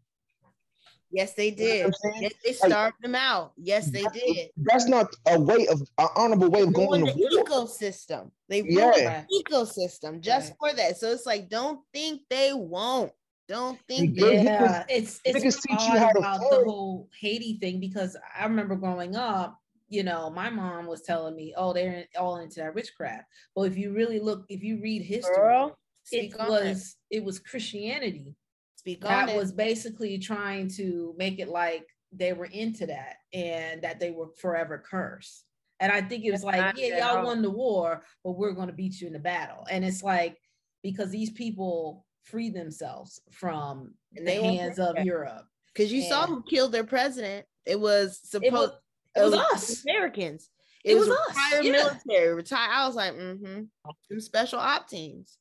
yes, 1.11 1.33
they 1.33 1.47
You 1.49 1.51
know 1.51 1.57
did. 1.57 1.85
what 1.85 1.85
I'm 1.87 1.93
saying? 2.11 2.21
Yes, 2.23 2.33
they 2.45 2.53
starved 2.53 2.95
them 3.01 3.15
out. 3.15 3.51
Yes, 3.57 3.89
they 3.91 4.03
did. 4.13 4.49
That's 4.57 4.87
not 4.87 5.07
a 5.27 5.39
way 5.39 5.67
of 5.67 5.81
an 5.97 6.07
honorable 6.15 6.49
way 6.49 6.61
of 6.61 6.73
going 6.73 7.01
Ruined 7.01 7.17
to 7.17 7.29
the 7.29 7.43
war. 7.49 7.65
ecosystem. 7.65 8.31
They 8.47 8.61
ruined 8.61 8.77
Yeah. 8.97 9.23
the 9.29 9.43
ecosystem 9.43 10.21
just 10.21 10.53
for 10.59 10.71
that. 10.73 10.97
So 10.97 11.11
it's 11.11 11.25
like, 11.25 11.49
don't 11.49 11.81
think 11.93 12.21
they 12.29 12.53
won't. 12.53 13.11
Don't 13.49 13.79
think 13.87 14.15
They- 14.17 14.37
they 14.37 14.43
Yeah, 14.43 14.85
it's 14.89 15.19
it's 15.25 15.37
niggas 15.39 15.61
teach 15.61 15.79
you 15.87 15.93
odd 15.93 15.99
how 15.99 16.09
about 16.11 16.39
the 16.39 16.63
whole 16.65 17.09
Haiti 17.19 17.57
thing 17.59 17.79
because 17.79 18.15
I 18.37 18.43
remember 18.45 18.75
growing 18.75 19.15
up, 19.15 19.57
you 19.89 20.03
know, 20.03 20.29
my 20.29 20.49
mom 20.49 20.85
was 20.85 21.01
telling 21.01 21.35
me, 21.35 21.53
"Oh, 21.55 21.73
they're 21.73 21.93
in- 21.93 22.07
all 22.19 22.37
into 22.37 22.59
that 22.59 22.75
witchcraft." 22.75 23.25
But 23.55 23.63
if 23.63 23.77
you 23.77 23.93
really 23.93 24.19
look, 24.19 24.45
if 24.49 24.63
you 24.63 24.81
read 24.81 25.01
history, 25.01 25.35
Girl, 25.35 25.67
it 25.69 25.73
speak 26.07 26.33
it. 26.35 26.49
was 26.49 26.95
it 27.09 27.23
was 27.23 27.39
Christianity 27.39 28.35
Speak 28.75 29.03
on 29.05 29.11
that 29.11 29.29
it. 29.29 29.37
was 29.37 29.51
basically 29.51 30.17
trying 30.19 30.69
to 30.77 31.13
make 31.17 31.39
it 31.39 31.49
like 31.49 31.85
they 32.11 32.33
were 32.33 32.45
into 32.45 32.85
that 32.87 33.15
and 33.33 33.81
that 33.81 33.99
they 33.99 34.11
were 34.11 34.29
forever 34.39 34.77
cursed. 34.89 35.43
And 35.79 35.91
I 35.91 36.01
think 36.01 36.23
it 36.25 36.31
was 36.31 36.41
That's 36.41 36.57
like, 36.57 36.77
yeah, 36.77 36.95
at 36.95 36.99
y'all 36.99 37.17
all. 37.19 37.25
won 37.25 37.41
the 37.41 37.49
war, 37.51 38.01
but 38.23 38.31
we're 38.31 38.53
going 38.53 38.67
to 38.67 38.73
beat 38.73 38.99
you 38.99 39.07
in 39.07 39.13
the 39.13 39.19
battle. 39.19 39.65
And 39.69 39.83
it's 39.85 40.01
like 40.03 40.37
because 40.83 41.11
these 41.11 41.31
people 41.31 42.05
freed 42.23 42.53
themselves 42.55 43.19
from 43.31 43.93
And 44.15 44.25
the 44.25 44.31
they 44.31 44.43
hands 44.43 44.79
of. 44.79 44.97
Europe. 45.03 45.45
Because 45.73 45.91
you 45.93 46.01
saw 46.01 46.25
who 46.25 46.41
killed 46.49 46.71
their 46.71 46.83
president. 46.85 47.45
It 47.65 47.79
was, 47.79 48.19
supposed 48.23 48.73
it 49.17 49.23
was 49.23 49.33
us. 49.33 49.83
Americans. 49.85 50.49
It 50.83 50.95
was 50.97 51.09
us, 51.09 51.17
retired 51.29 51.65
yeah. 51.65 51.71
military, 51.71 52.33
retired. 52.33 52.69
I 52.71 52.87
was 52.87 52.95
like, 52.95 53.13
mm-hmm. 53.13 53.63
Them 54.09 54.19
special 54.19 54.59
op 54.59 54.87
teams. 54.87 55.37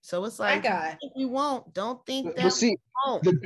So 0.00 0.24
it's 0.24 0.38
like 0.38 0.62
guy. 0.62 0.96
if 1.00 1.12
we 1.16 1.26
won't, 1.26 1.72
don't 1.74 2.04
think 2.06 2.26
But, 2.26 2.36
that 2.36 2.42
but 2.44 2.52
see, 2.52 2.70
we 2.70 2.76
won't. 3.06 3.22
the 3.24 3.38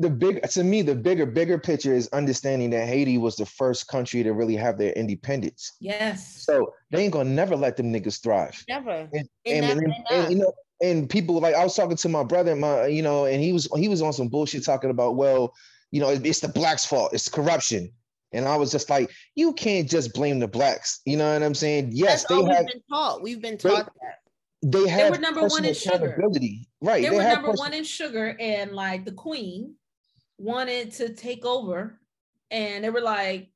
the 0.00 0.10
big 0.10 0.42
to 0.48 0.64
me, 0.64 0.82
the 0.82 0.94
bigger, 0.94 1.26
bigger 1.26 1.58
picture 1.58 1.92
is 1.94 2.08
understanding 2.12 2.70
that 2.70 2.88
Haiti 2.88 3.18
was 3.18 3.36
the 3.36 3.44
first 3.46 3.86
country 3.88 4.22
to 4.22 4.32
really 4.32 4.56
have 4.56 4.78
their 4.78 4.92
independence. 4.92 5.72
Yes. 5.80 6.42
So 6.44 6.72
they 6.90 7.02
ain't 7.04 7.12
gonna 7.12 7.30
never 7.30 7.54
let 7.56 7.76
them 7.76 7.92
niggas 7.92 8.22
thrive. 8.22 8.62
Never. 8.68 9.08
And, 9.12 9.28
They 9.44 9.58
and, 9.58 9.66
never 9.66 9.80
and- 9.82 9.94
and, 10.10 10.32
you 10.32 10.38
know, 10.38 10.52
and 10.82 11.08
people 11.10 11.38
like 11.40 11.54
I 11.54 11.64
was 11.64 11.74
talking 11.76 11.96
to 11.98 12.08
my 12.08 12.24
brother, 12.24 12.56
my 12.56 12.86
you 12.86 13.02
know, 13.02 13.26
and 13.26 13.42
he 13.42 13.52
was 13.52 13.68
he 13.76 13.88
was 13.88 14.00
on 14.02 14.12
some 14.12 14.28
bullshit 14.28 14.64
talking 14.64 14.90
about, 14.90 15.16
well, 15.16 15.52
you 15.90 16.00
know, 16.00 16.08
it- 16.10 16.24
it's 16.24 16.40
the 16.40 16.48
blacks' 16.48 16.84
fault, 16.86 17.12
it's 17.12 17.28
corruption. 17.28 17.92
And 18.32 18.46
I 18.46 18.56
was 18.56 18.70
just 18.70 18.88
like, 18.90 19.10
you 19.34 19.52
can't 19.52 19.88
just 19.90 20.12
blame 20.14 20.38
the 20.38 20.48
blacks. 20.48 21.00
You 21.04 21.16
know 21.16 21.32
what 21.32 21.42
I'm 21.42 21.54
saying? 21.54 21.90
Yes, 21.92 22.22
That's 22.22 22.24
they 22.28 22.34
all 22.36 22.50
have 22.50 22.64
we've 22.64 22.72
been 22.74 22.82
taught. 22.90 23.22
We've 23.22 23.42
been 23.42 23.58
They- 23.60 23.68
taught 23.70 23.86
that. 23.86 24.18
they 24.62 24.88
have 24.88 25.10
were 25.12 25.18
number 25.18 25.46
one 25.46 25.64
in 25.64 25.74
sugar. 25.74 26.16
Right. 26.80 27.02
they 27.02 27.08
they 27.10 27.16
were 27.16 27.22
number 27.22 27.48
person- 27.48 27.58
one 27.58 27.74
in 27.74 27.84
sugar, 27.84 28.36
and 28.38 28.72
like 28.72 29.04
the 29.04 29.12
queen 29.12 29.74
wanted 30.38 30.92
to 30.92 31.12
take 31.14 31.44
over, 31.44 32.00
and 32.50 32.84
they 32.84 32.90
were 32.90 33.00
like, 33.00 33.50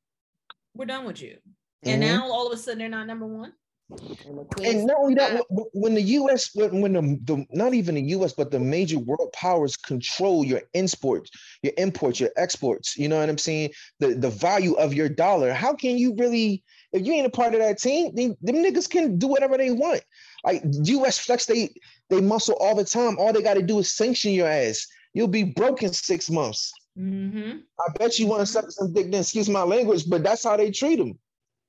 "We're 0.75 0.87
done 0.87 1.05
with 1.07 1.23
you." 1.23 1.39
And 1.85 2.03
Mhm. 2.03 2.07
now 2.07 2.31
all 2.31 2.47
of 2.47 2.53
a 2.53 2.57
sudden 2.57 2.79
they're 2.81 2.89
not 2.89 3.07
number 3.07 3.27
one. 3.27 3.53
And 3.91 4.39
the 4.39 4.45
queen 4.45 4.67
And 4.67 4.87
not 4.87 4.97
only 4.99 5.15
that, 5.17 5.45
when- 5.51 5.95
the 5.95 6.01
U.S. 6.03 6.51
when, 6.55 6.81
when 6.81 6.93
the, 6.95 7.03
the 7.25 7.47
not 7.53 7.75
even 7.75 7.97
the 7.97 8.03
U.S. 8.03 8.33
but 8.33 8.51
the 8.51 8.59
major 8.59 8.99
world 8.99 9.33
powers 9.33 9.77
control 9.77 10.45
your 10.45 10.63
imports, 10.73 11.31
your 11.63 11.75
imports, 11.77 12.19
your 12.19 12.31
exports. 12.37 12.97
You 12.97 13.09
know 13.09 13.19
what 13.19 13.29
I'm 13.29 13.39
saying? 13.39 13.71
The 14.01 14.15
the 14.15 14.31
value 14.31 14.75
of 14.75 14.95
your 14.95 15.09
dollar. 15.09 15.53
How 15.53 15.75
can 15.75 15.99
you 15.99 16.15
really, 16.19 16.65
if 16.93 17.07
you 17.07 17.13
ain't 17.13 17.27
a 17.27 17.31
part 17.31 17.55
of 17.55 17.61
that 17.61 17.79
team, 17.79 18.15
then 18.15 18.37
them 18.41 18.57
niggas 18.57 18.89
can 18.89 19.19
do 19.19 19.27
whatever 19.27 19.59
they 19.59 19.71
want. 19.71 20.03
Like 20.45 20.63
U.S. 20.85 21.19
flex, 21.19 21.47
they 21.47 21.71
they 22.09 22.21
muscle 22.21 22.57
all 22.61 22.75
the 22.75 22.85
time. 22.85 23.19
All 23.19 23.33
they 23.33 23.43
got 23.43 23.55
to 23.55 23.63
do 23.63 23.79
is 23.79 23.93
sanction 23.93 24.33
your 24.33 24.49
ass. 24.49 24.87
You'll 25.13 25.29
be 25.29 25.45
broke 25.45 25.83
in 25.83 25.93
six 25.93 26.31
months. 26.31 26.73
Mm-hmm. 26.99 27.59
I 27.81 27.93
bet 27.99 28.19
you 28.19 28.27
want 28.27 28.41
to 28.41 28.47
suck 28.47 28.71
some 28.71 28.93
dick. 28.93 29.11
Then 29.11 29.21
excuse 29.21 29.49
my 29.49 29.63
language, 29.63 30.09
but 30.09 30.23
that's 30.23 30.43
how 30.45 30.57
they 30.57 30.71
treat 30.71 30.97
them. 30.97 31.19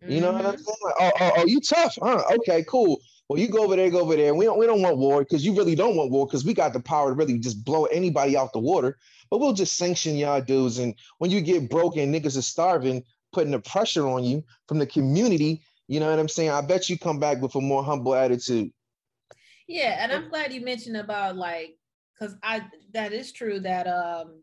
You 0.02 0.22
know 0.22 0.34
what 0.34 0.46
I'm 0.46 0.58
saying? 0.58 0.78
Like, 0.84 0.96
oh, 1.00 1.12
oh, 1.20 1.32
oh, 1.38 1.46
you 1.48 1.60
tough, 1.60 1.98
huh? 2.02 2.24
Okay, 2.36 2.64
cool. 2.68 3.00
Well, 3.28 3.40
you 3.40 3.48
go 3.48 3.64
over 3.64 3.76
there, 3.76 3.90
go 3.90 4.02
over 4.02 4.16
there. 4.16 4.36
We 4.36 4.46
don't, 4.46 4.60
we 4.60 4.68
don't 4.68 4.82
want 4.82 4.98
war 4.98 5.24
because 5.24 5.44
you 5.44 5.56
really 5.56 5.74
don't 5.74 5.96
want 5.96 6.12
war 6.12 6.28
because 6.28 6.46
we 6.46 6.54
got 6.54 6.74
the 6.74 6.80
power 6.80 7.10
to 7.10 7.16
really 7.16 7.40
just 7.40 7.66
blow 7.66 7.86
anybody 7.86 8.38
out 8.38 8.54
the 8.54 8.60
water. 8.60 8.98
But 9.32 9.40
we'll 9.40 9.54
just 9.54 9.78
sanction 9.78 10.16
y'all 10.16 10.42
dudes. 10.42 10.78
And 10.78 10.94
when 11.18 11.32
you 11.32 11.42
get 11.42 11.70
broke 11.70 11.98
and 11.98 12.14
niggas 12.14 12.38
are 12.38 12.44
starving, 12.44 13.04
putting 13.34 13.52
the 13.52 13.60
pressure 13.60 14.08
on 14.08 14.24
you 14.24 14.44
from 14.68 14.78
the 14.78 14.86
community, 14.86 15.64
you 15.88 16.00
know 16.00 16.10
what 16.10 16.20
I'm 16.20 16.30
saying? 16.30 16.52
I 16.52 16.62
bet 16.62 16.88
you 16.88 17.00
come 17.00 17.20
back 17.20 17.42
with 17.42 17.56
a 17.56 17.62
more 17.62 17.84
humble 17.84 18.14
attitude. 18.14 18.72
Yeah, 19.68 19.98
and 20.00 20.12
I'm 20.12 20.30
glad 20.30 20.54
you 20.54 20.62
mentioned 20.62 20.98
about 20.98 21.36
like 21.36 21.78
because 22.14 22.36
I 22.44 22.68
that 22.94 23.14
is 23.14 23.32
true 23.32 23.60
that 23.62 23.88
um 23.88 24.42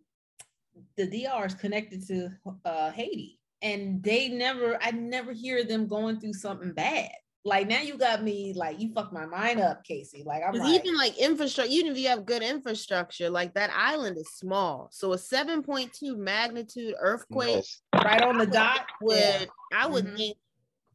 the 0.97 1.07
DR 1.07 1.47
is 1.47 1.55
connected 1.55 2.05
to 2.09 2.31
uh 2.65 2.91
Haiti 2.91 3.39
and 3.63 4.03
they 4.03 4.29
never 4.29 4.79
I 4.83 4.91
never 4.91 5.33
hear 5.33 5.65
them 5.65 5.87
going 5.87 6.21
through 6.21 6.35
something 6.35 6.73
bad. 6.73 7.11
Like 7.45 7.69
now 7.69 7.81
you 7.81 7.97
got 7.99 8.23
me 8.23 8.53
like 8.55 8.81
you 8.81 8.93
fucked 8.95 9.13
my 9.13 9.27
mind 9.27 9.61
up, 9.61 9.83
Casey. 9.85 10.23
Like 10.25 10.43
i'm 10.47 10.55
like, 10.55 10.69
even 10.69 10.97
like 10.97 11.19
infrastructure, 11.19 11.73
even 11.73 11.93
if 11.93 11.99
you 11.99 12.09
have 12.09 12.25
good 12.25 12.43
infrastructure, 12.43 13.31
like 13.31 13.55
that 13.55 13.71
island 13.75 14.17
is 14.17 14.29
small. 14.29 14.89
So 14.93 15.13
a 15.13 15.17
7.2 15.17 16.17
magnitude 16.17 16.95
earthquake 17.01 17.49
Yes. 17.49 17.81
right 18.05 18.23
on 18.23 18.39
the 18.39 18.47
dot 18.47 18.87
would 19.01 19.17
Yeah. 19.17 19.45
I 19.73 19.87
would 19.87 20.07
Mhm. 20.07 20.17
think 20.17 20.37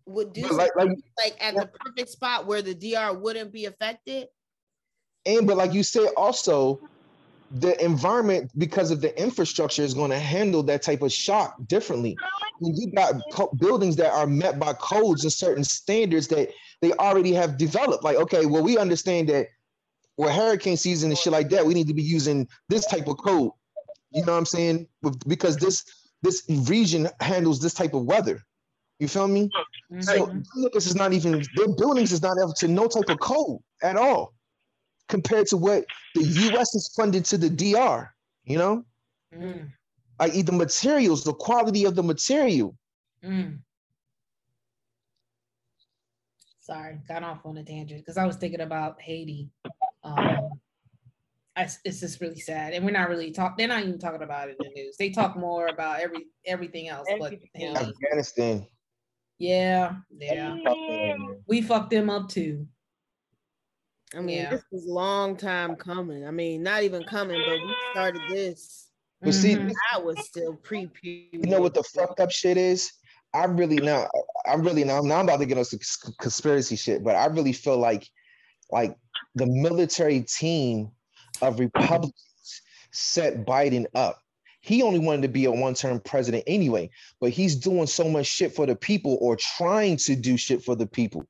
would 0.05 0.31
do 0.31 0.47
like, 0.49 0.71
like 0.75 0.89
like 1.17 1.35
at 1.43 1.53
yeah. 1.53 1.61
the 1.61 1.67
perfect 1.67 2.09
spot 2.09 2.45
where 2.45 2.61
the 2.61 2.73
DR 2.73 3.13
wouldn't 3.13 3.51
be 3.51 3.65
affected. 3.65 4.27
And 5.25 5.45
but 5.45 5.57
like 5.57 5.73
you 5.73 5.83
said, 5.83 6.09
also 6.15 6.79
the 7.51 7.81
environment 7.83 8.51
because 8.57 8.91
of 8.91 9.01
the 9.01 9.19
infrastructure 9.21 9.83
is 9.83 9.93
going 9.93 10.11
to 10.11 10.19
handle 10.19 10.63
that 10.63 10.81
type 10.81 11.01
of 11.01 11.11
shock 11.11 11.55
differently. 11.67 12.17
When 12.59 12.75
you 12.75 12.91
got 12.91 13.15
co- 13.31 13.51
buildings 13.57 13.95
that 13.97 14.11
are 14.11 14.27
met 14.27 14.59
by 14.59 14.73
codes 14.73 15.23
and 15.23 15.31
certain 15.31 15.63
standards 15.63 16.27
that 16.29 16.49
they 16.81 16.91
already 16.93 17.33
have 17.33 17.57
developed, 17.57 18.03
like 18.03 18.17
okay, 18.17 18.45
well 18.45 18.63
we 18.63 18.77
understand 18.77 19.29
that 19.29 19.47
with 20.17 20.31
hurricane 20.31 20.77
season 20.77 21.11
and 21.11 21.17
shit 21.17 21.31
like 21.31 21.49
that, 21.49 21.65
we 21.65 21.73
need 21.73 21.87
to 21.87 21.93
be 21.93 22.01
using 22.03 22.47
this 22.69 22.85
type 22.87 23.07
of 23.07 23.17
code. 23.17 23.51
You 24.11 24.25
know 24.25 24.33
what 24.33 24.39
I'm 24.39 24.45
saying? 24.45 24.87
Because 25.27 25.57
this 25.57 25.85
this 26.23 26.43
region 26.49 27.07
handles 27.19 27.61
this 27.61 27.73
type 27.73 27.93
of 27.93 28.03
weather. 28.05 28.41
You 28.99 29.07
feel 29.07 29.27
me? 29.27 29.51
So 30.01 30.27
Mhm. 30.27 30.71
this 30.73 30.87
is 30.87 30.95
not 30.95 31.13
even 31.13 31.43
their 31.53 31.67
buildings 31.69 32.11
is 32.11 32.21
not 32.21 32.37
up 32.39 32.55
to 32.57 32.67
no 32.67 32.87
type 32.87 33.09
of 33.09 33.19
code 33.19 33.59
at 33.83 33.95
all, 33.95 34.33
compared 35.07 35.47
to 35.47 35.57
what 35.57 35.85
the 36.15 36.23
U.S. 36.23 36.73
is 36.75 36.91
funded 36.95 37.25
to 37.25 37.37
the 37.37 37.49
DR. 37.49 38.13
You 38.45 38.57
know, 38.57 38.85
Mm, 39.35 39.69
like 40.19 40.45
the 40.45 40.51
materials, 40.53 41.23
the 41.25 41.33
quality 41.33 41.83
of 41.85 41.95
the 41.95 42.03
material. 42.03 42.77
mm. 43.23 43.59
Sorry, 46.61 46.99
got 47.07 47.23
off 47.23 47.45
on 47.45 47.57
a 47.57 47.63
tangent 47.63 48.01
because 48.01 48.17
I 48.17 48.25
was 48.25 48.35
thinking 48.35 48.61
about 48.61 49.01
Haiti. 49.01 49.49
Um, 50.03 50.49
I, 51.55 51.67
it's 51.85 51.99
just 52.01 52.19
really 52.21 52.39
sad, 52.39 52.73
and 52.73 52.85
we're 52.85 52.91
not 52.91 53.09
really 53.09 53.31
talking. 53.31 53.55
They're 53.57 53.67
not 53.67 53.81
even 53.85 53.99
talking 53.99 54.21
about 54.21 54.49
it 54.49 54.57
in 54.59 54.67
the 54.69 54.81
news. 54.81 54.95
They 54.97 55.09
talk 55.09 55.35
more 55.37 55.67
about 55.67 55.99
every 55.99 56.25
everything 56.45 56.87
else, 56.87 57.07
but 57.19 57.33
Everything 57.33 57.49
Haiti. 57.53 57.65
else. 57.75 57.87
Afghanistan. 58.03 58.67
Yeah, 59.39 59.95
yeah, 60.19 60.55
we 61.47 61.61
fucked 61.61 61.89
them 61.91 62.09
up 62.09 62.27
too. 62.29 62.67
I 64.15 64.21
mean, 64.21 64.37
Yeah. 64.37 64.49
this 64.51 64.63
was 64.71 64.85
a 64.85 64.91
long 64.91 65.35
time 65.35 65.75
coming. 65.75 66.25
I 66.25 66.31
mean, 66.31 66.63
not 66.63 66.83
even 66.83 67.03
coming, 67.03 67.41
but 67.45 67.59
we 67.59 67.75
started 67.91 68.21
this. 68.29 68.89
But 69.21 69.33
see, 69.33 69.55
Mhm. 69.55 69.73
I 69.91 69.97
was 69.97 70.17
still 70.25 70.55
pre 70.55 70.89
you 71.03 71.39
know 71.39 71.59
what 71.61 71.73
the 71.73 71.83
fucked 71.83 72.19
up 72.19 72.31
shit 72.31 72.55
is? 72.57 72.91
I 73.33 73.45
really 73.45 73.77
now, 73.77 74.09
I'm 74.45 74.61
really 74.61 74.83
now, 74.83 75.01
now 75.01 75.19
I'm 75.19 75.25
not 75.25 75.35
about 75.35 75.39
to 75.39 75.45
get 75.45 75.57
on 75.57 75.65
some 75.65 75.79
conspiracy 76.19 76.75
shit, 76.75 77.03
but 77.03 77.15
I 77.15 77.25
really 77.25 77.53
feel 77.53 77.77
like 77.77 78.07
like 78.71 78.95
the 79.35 79.45
military 79.45 80.21
team 80.21 80.91
of 81.41 81.59
Republicans 81.59 82.61
set 82.91 83.45
Biden 83.45 83.85
up. 83.95 84.21
He 84.61 84.81
only 84.83 84.99
wanted 84.99 85.21
to 85.21 85.27
be 85.29 85.45
a 85.45 85.51
one-term 85.51 86.01
president 86.01 86.43
anyway, 86.45 86.89
but 87.21 87.29
he's 87.31 87.55
doing 87.55 87.87
so 87.87 88.09
much 88.09 88.25
shit 88.25 88.53
for 88.53 88.65
the 88.65 88.75
people 88.75 89.17
or 89.21 89.35
trying 89.37 89.95
to 89.97 90.15
do 90.15 90.35
shit 90.37 90.63
for 90.63 90.75
the 90.75 90.85
people. 90.85 91.25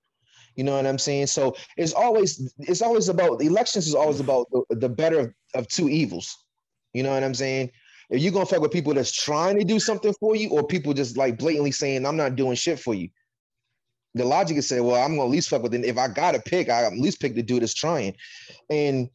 You 0.58 0.64
know 0.64 0.76
what 0.76 0.88
I'm 0.88 0.98
saying? 0.98 1.28
So 1.28 1.56
it's 1.78 1.94
always 1.94 2.54
it's 2.58 2.82
always 2.82 3.10
about 3.10 3.42
elections 3.44 3.88
is 3.88 3.94
always 3.94 4.20
about 4.20 4.48
the, 4.52 4.64
the 4.76 4.90
better 4.90 5.20
of, 5.20 5.34
of 5.54 5.68
two 5.68 5.88
evils. 5.88 6.36
You 6.94 7.04
know 7.04 7.14
what 7.14 7.24
I'm 7.24 7.36
saying? 7.36 7.70
If 8.10 8.22
you're 8.22 8.32
gonna 8.32 8.48
fuck 8.48 8.62
with 8.62 8.72
people 8.72 8.96
that's 8.96 9.12
trying 9.12 9.60
to 9.60 9.64
do 9.64 9.80
something 9.80 10.14
for 10.20 10.36
you, 10.36 10.50
or 10.50 10.66
people 10.66 10.94
just 10.94 11.16
like 11.16 11.38
blatantly 11.38 11.72
saying, 11.72 12.08
I'm 12.08 12.18
not 12.18 12.36
doing 12.36 12.56
shit 12.56 12.80
for 12.80 12.96
you. 12.96 13.10
The 14.16 14.26
logic 14.26 14.58
is 14.58 14.68
say, 14.68 14.80
well, 14.80 14.96
I'm 14.96 15.12
gonna 15.12 15.26
at 15.26 15.32
least 15.32 15.50
fuck 15.50 15.62
with 15.62 15.76
it. 15.76 15.86
If 15.86 16.00
I 16.00 16.08
gotta 16.08 16.42
pick, 16.42 16.70
I 16.70 16.86
at 16.86 16.94
least 16.94 17.22
pick 17.22 17.36
the 17.36 17.44
dude 17.44 17.62
that's 17.62 17.76
trying. 17.76 18.16
And 18.72 19.10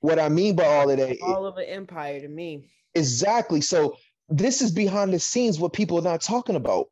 what 0.00 0.18
I 0.18 0.30
mean 0.30 0.56
by 0.56 0.64
all 0.64 0.88
of 0.88 0.96
that, 0.96 1.18
All 1.20 1.44
of 1.44 1.58
an 1.58 1.66
empire 1.66 2.18
to 2.18 2.28
me. 2.28 2.70
Exactly. 2.94 3.60
So 3.60 3.98
this 4.30 4.62
is 4.62 4.70
behind 4.70 5.12
the 5.12 5.18
scenes 5.18 5.60
what 5.60 5.74
people 5.74 5.98
are 5.98 6.02
not 6.02 6.22
talking 6.22 6.56
about. 6.56 6.86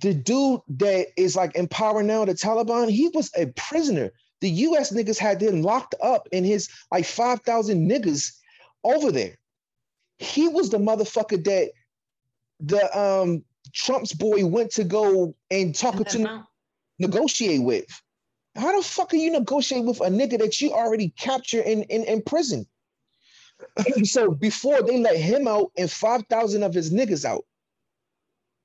The 0.00 0.14
dude 0.14 0.60
that 0.78 1.08
is 1.16 1.36
like 1.36 1.54
in 1.54 1.68
power 1.68 2.02
now, 2.02 2.24
the 2.24 2.34
Taliban, 2.34 2.90
he 2.90 3.08
was 3.08 3.30
a 3.36 3.46
prisoner. 3.46 4.12
The 4.40 4.50
US 4.50 4.92
niggas 4.92 5.18
had 5.18 5.42
him 5.42 5.62
locked 5.62 5.94
up 6.02 6.28
in 6.32 6.44
his 6.44 6.68
like 6.90 7.04
5,000 7.04 7.88
niggas 7.88 8.32
over 8.84 9.10
there. 9.10 9.36
He 10.18 10.48
was 10.48 10.70
the 10.70 10.78
motherfucker 10.78 11.42
that 11.44 11.70
the 12.60 12.98
um 12.98 13.44
Trump's 13.72 14.12
boy 14.12 14.46
went 14.46 14.72
to 14.72 14.84
go 14.84 15.34
and 15.50 15.74
talk 15.74 16.04
to 16.08 16.44
negotiate 16.98 17.62
with. 17.62 17.86
How 18.54 18.76
the 18.76 18.82
fuck 18.82 19.12
are 19.12 19.16
you 19.16 19.30
negotiate 19.30 19.84
with 19.84 20.00
a 20.00 20.08
nigga 20.08 20.38
that 20.38 20.60
you 20.60 20.72
already 20.72 21.10
captured 21.10 21.66
in, 21.66 21.82
in, 21.84 22.04
in 22.04 22.22
prison? 22.22 22.66
so 24.04 24.30
before 24.30 24.82
they 24.82 24.98
let 24.98 25.16
him 25.16 25.46
out 25.46 25.72
and 25.76 25.90
5,000 25.90 26.62
of 26.62 26.72
his 26.72 26.92
niggas 26.92 27.24
out, 27.24 27.44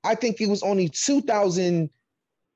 I 0.04 0.14
think 0.14 0.40
it 0.40 0.48
was 0.48 0.62
only 0.62 0.88
2,000 0.88 1.90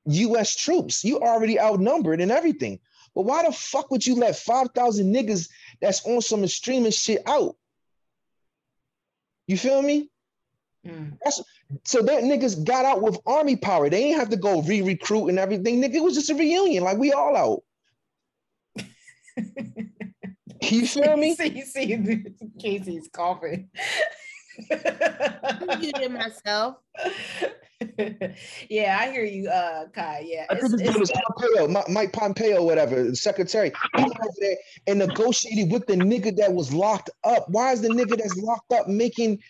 US 0.07 0.57
troops. 0.57 1.05
You 1.05 1.21
already 1.21 1.61
outnumbered 1.61 2.21
and 2.21 2.31
everything. 2.31 2.81
But 3.15 3.23
why 3.23 3.45
the 3.45 3.53
fuck 3.53 3.91
would 3.91 4.07
you 4.07 4.15
let 4.17 4.37
5,000 4.37 5.15
niggas 5.15 5.49
that's 5.81 6.05
on 6.05 6.21
some 6.21 6.45
extremist 6.45 7.03
shit 7.03 7.23
out? 7.27 7.57
You 9.47 9.57
feel 9.57 9.81
me? 9.81 10.11
Mm. 10.87 11.19
That's 11.25 11.43
so 11.85 12.03
that 12.03 12.23
niggas 12.23 12.65
got 12.65 12.85
out 12.85 13.03
with 13.03 13.19
army 13.27 13.57
power. 13.57 13.89
They 13.89 14.03
didn't 14.03 14.21
have 14.21 14.29
to 14.31 14.37
go 14.37 14.63
re-recruit 14.63 15.29
and 15.29 15.39
everything. 15.39 15.83
Nigga, 15.83 15.95
it 15.95 16.03
was 16.03 16.15
just 16.15 16.31
a 16.31 16.35
reunion, 16.35 16.85
like 16.85 16.99
we 16.99 17.13
all 17.13 17.37
out. 17.37 17.63
You 20.63 20.87
feel 20.87 21.17
me? 21.17 21.35
see, 21.37 21.63
see, 21.63 22.25
Casey's 22.61 23.09
coughing. 23.13 23.69
I 24.71 25.77
muted 25.81 26.13
myself. 26.13 26.77
yeah, 28.69 28.99
I 29.01 29.11
hear 29.11 29.25
you, 29.25 29.49
uh, 29.49 29.87
Kai. 29.89 30.25
Yeah, 30.27 30.47
I 30.51 30.55
think 30.55 30.73
his 30.73 30.81
name 30.81 31.01
was 31.01 31.11
it's, 31.11 31.21
Pompeo, 31.39 31.85
Mike 31.93 32.13
Pompeo, 32.13 32.65
whatever, 32.65 33.05
the 33.05 33.17
secretary. 33.17 33.73
He 33.97 34.03
went 34.03 34.19
over 34.21 34.35
there 34.41 34.57
and 34.87 34.99
negotiated 34.99 35.73
with 35.73 35.87
the 35.87 35.95
nigga 35.95 36.37
that 36.37 36.53
was 36.53 36.73
locked 36.73 37.11
up. 37.25 37.47
Why 37.49 37.73
is 37.73 37.83
the 37.83 37.89
nigga 37.89 38.17
that's 38.17 38.37
locked 38.37 38.73
up 38.73 38.89
making 38.89 39.41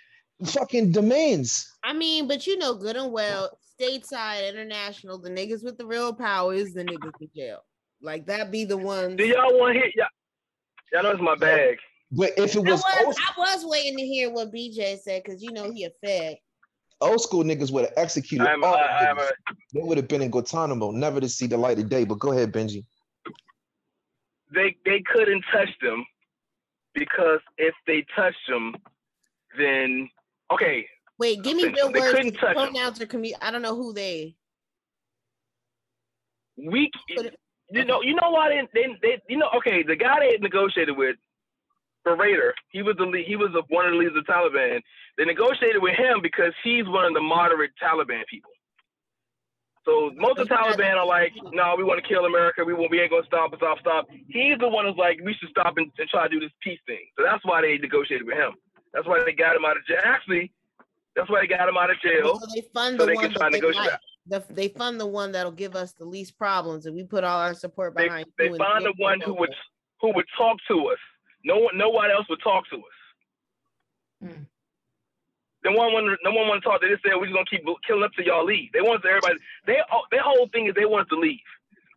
fucking 0.44 0.92
demands? 0.92 1.68
I 1.84 1.92
mean, 1.92 2.26
but 2.26 2.46
you 2.46 2.58
know 2.58 2.74
good 2.74 2.96
and 2.96 3.12
well, 3.12 3.58
stateside, 3.80 4.48
international, 4.48 5.18
the 5.18 5.30
niggas 5.30 5.64
with 5.64 5.78
the 5.78 5.86
real 5.86 6.12
power 6.12 6.54
is 6.54 6.74
the 6.74 6.84
niggas 6.84 7.12
in 7.20 7.28
jail. 7.34 7.60
Like 8.02 8.26
that 8.26 8.50
be 8.50 8.64
the 8.64 8.76
ones. 8.76 9.16
Do 9.16 9.24
y'all 9.24 9.58
want 9.58 9.74
to 9.74 9.80
hit? 9.80 9.94
Y'all, 9.94 10.06
y'all 10.92 11.02
know 11.04 11.10
it's 11.10 11.20
my 11.20 11.36
bag. 11.36 11.78
But 12.12 12.32
if 12.36 12.54
it 12.54 12.58
I 12.66 12.70
was 12.70 12.82
was, 12.82 13.16
I 13.18 13.38
was 13.38 13.64
waiting 13.66 13.96
to 13.98 14.04
hear 14.06 14.30
what 14.30 14.52
BJ 14.52 14.98
said 14.98 15.22
because 15.24 15.42
you 15.42 15.52
know 15.52 15.70
he 15.72 15.84
a 15.84 15.90
fed. 16.04 16.36
old 17.00 17.20
school 17.20 17.42
niggas 17.42 17.72
would 17.72 17.84
have 17.84 17.94
executed 17.96 18.46
I'm, 18.46 18.62
all 18.62 18.74
I, 18.76 18.82
the 18.82 19.10
I'm 19.10 19.18
a, 19.18 19.28
They 19.74 19.82
would 19.82 19.96
have 19.98 20.08
been 20.08 20.22
in 20.22 20.30
Guantanamo, 20.30 20.92
never 20.92 21.20
to 21.20 21.28
see 21.28 21.46
the 21.46 21.56
light 21.56 21.78
of 21.78 21.88
day. 21.88 22.04
But 22.04 22.18
go 22.20 22.32
ahead, 22.32 22.52
Benji. 22.52 22.84
they 24.54 24.76
they 24.84 25.02
couldn't 25.12 25.44
touch 25.52 25.68
them 25.82 26.04
because 26.94 27.40
if 27.58 27.74
they 27.86 28.06
touched 28.14 28.38
them, 28.48 28.74
then 29.58 30.08
okay. 30.52 30.86
Wait, 31.18 31.42
give 31.42 31.56
me 31.56 31.64
They 31.64 31.72
real 31.72 31.92
words. 31.92 32.10
couldn't 32.12 32.32
'cause 32.38 32.54
touch 32.54 32.56
'em. 32.56 32.72
Pronouns 32.72 33.00
are 33.00 33.06
commu- 33.06 33.34
I 33.40 33.50
don't 33.50 33.62
know 33.62 33.74
who 33.74 33.92
they. 33.92 34.36
We, 36.58 36.90
you 37.70 37.84
know, 37.84 38.00
you 38.02 38.14
know 38.14 38.30
why 38.30 38.48
they, 38.48 38.62
they, 38.72 38.96
they, 39.02 39.22
you 39.28 39.36
know, 39.36 39.50
okay, 39.56 39.82
the 39.82 39.96
guy 39.96 40.20
they 40.20 40.38
negotiated 40.38 40.96
with, 40.96 41.16
Baradar, 42.06 42.52
he 42.70 42.82
was 42.82 42.96
the 42.96 43.04
lead, 43.04 43.26
he 43.26 43.36
was 43.36 43.50
a, 43.54 43.62
one 43.74 43.86
of 43.86 43.92
the 43.92 43.98
leaders 43.98 44.14
of 44.16 44.24
the 44.24 44.32
Taliban. 44.32 44.80
They 45.18 45.24
negotiated 45.24 45.82
with 45.82 45.96
him 45.96 46.20
because 46.22 46.52
he's 46.62 46.86
one 46.86 47.04
of 47.04 47.14
the 47.14 47.20
moderate 47.20 47.72
Taliban 47.82 48.22
people. 48.30 48.50
So 49.84 50.10
most 50.16 50.38
of 50.38 50.48
the 50.48 50.54
Taliban 50.54 50.96
are 50.96 51.06
like, 51.06 51.32
no, 51.52 51.74
we 51.78 51.84
want 51.84 52.02
to 52.02 52.08
kill 52.08 52.24
America. 52.26 52.64
We 52.64 52.74
won't, 52.74 52.90
we 52.90 53.00
ain't 53.00 53.10
gonna 53.10 53.26
stop, 53.26 53.54
stop, 53.56 53.78
stop. 53.78 54.06
He's 54.28 54.58
the 54.58 54.68
one 54.68 54.84
who's 54.84 54.96
like, 54.96 55.20
we 55.24 55.34
should 55.34 55.50
stop 55.50 55.74
and, 55.76 55.90
and 55.96 56.08
try 56.08 56.26
to 56.26 56.28
do 56.28 56.40
this 56.40 56.50
peace 56.62 56.80
thing. 56.86 57.06
So 57.16 57.24
that's 57.24 57.44
why 57.44 57.62
they 57.62 57.78
negotiated 57.78 58.26
with 58.26 58.36
him. 58.36 58.52
That's 58.92 59.06
why 59.06 59.22
they 59.24 59.32
got 59.32 59.54
him 59.54 59.64
out 59.64 59.76
of 59.76 59.86
jail. 59.86 60.00
Actually, 60.04 60.52
that's 61.14 61.30
why 61.30 61.40
they 61.40 61.46
got 61.46 61.68
him 61.68 61.76
out 61.76 61.90
of 61.90 62.00
jail. 62.00 62.38
So 62.40 62.46
they 62.52 62.66
fund 62.74 62.98
so 62.98 63.06
the 63.06 63.12
they 63.12 63.14
one 63.14 63.24
can 63.26 63.34
try 63.34 63.50
that 63.50 63.60
they 63.60 63.72
like. 63.72 63.90
The, 64.26 64.44
they 64.50 64.68
fund 64.68 64.98
the 64.98 65.06
one 65.06 65.30
that'll 65.30 65.52
give 65.52 65.76
us 65.76 65.92
the 65.92 66.04
least 66.04 66.36
problems, 66.36 66.86
and 66.86 66.96
we 66.96 67.04
put 67.04 67.22
all 67.22 67.38
our 67.38 67.54
support 67.54 67.94
They, 67.94 68.04
behind. 68.04 68.26
they 68.38 68.48
and 68.48 68.58
found 68.58 68.84
the 68.84 68.94
one 68.98 69.20
who 69.20 69.34
would 69.34 69.54
who 70.00 70.12
would 70.14 70.26
talk 70.36 70.56
to 70.68 70.88
us. 70.88 70.98
No 71.46 71.58
one, 71.62 71.78
no 71.78 71.88
one 71.88 72.10
else 72.10 72.26
would 72.28 72.42
talk 72.42 72.66
to 72.70 72.76
us. 72.82 72.98
Hmm. 74.18 74.42
No 75.64 75.72
one 75.78 75.94
wanted, 75.94 76.18
no 76.26 76.34
one 76.34 76.46
wanted 76.50 76.62
to 76.62 76.68
talk. 76.68 76.80
They 76.82 76.90
just 76.90 77.02
said 77.06 77.14
we're 77.14 77.30
just 77.30 77.38
gonna 77.38 77.46
keep 77.50 77.62
killing 77.86 78.02
up 78.02 78.10
till 78.14 78.26
y'all 78.26 78.44
leave. 78.44 78.70
They 78.74 78.82
wanted 78.82 79.06
everybody. 79.06 79.38
They 79.66 79.78
their 80.10 80.26
whole 80.26 80.50
thing 80.50 80.66
is 80.66 80.74
they 80.74 80.86
want 80.90 81.06
us 81.06 81.14
to 81.14 81.18
leave. 81.18 81.46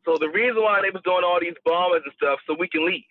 So 0.05 0.17
the 0.21 0.29
reason 0.29 0.61
why 0.61 0.81
they 0.81 0.93
was 0.93 1.01
doing 1.05 1.25
all 1.25 1.41
these 1.41 1.57
bombers 1.65 2.01
and 2.05 2.13
stuff 2.17 2.39
so 2.45 2.53
we 2.57 2.69
can 2.69 2.85
leave. 2.85 3.09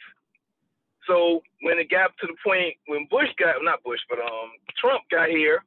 So 1.07 1.43
when 1.63 1.79
it 1.79 1.91
got 1.91 2.15
to 2.23 2.27
the 2.27 2.39
point 2.43 2.75
when 2.87 3.07
Bush 3.11 3.31
got 3.39 3.59
not 3.63 3.83
Bush 3.83 4.01
but 4.11 4.19
um 4.19 4.55
Trump 4.79 5.03
got 5.11 5.29
here, 5.31 5.63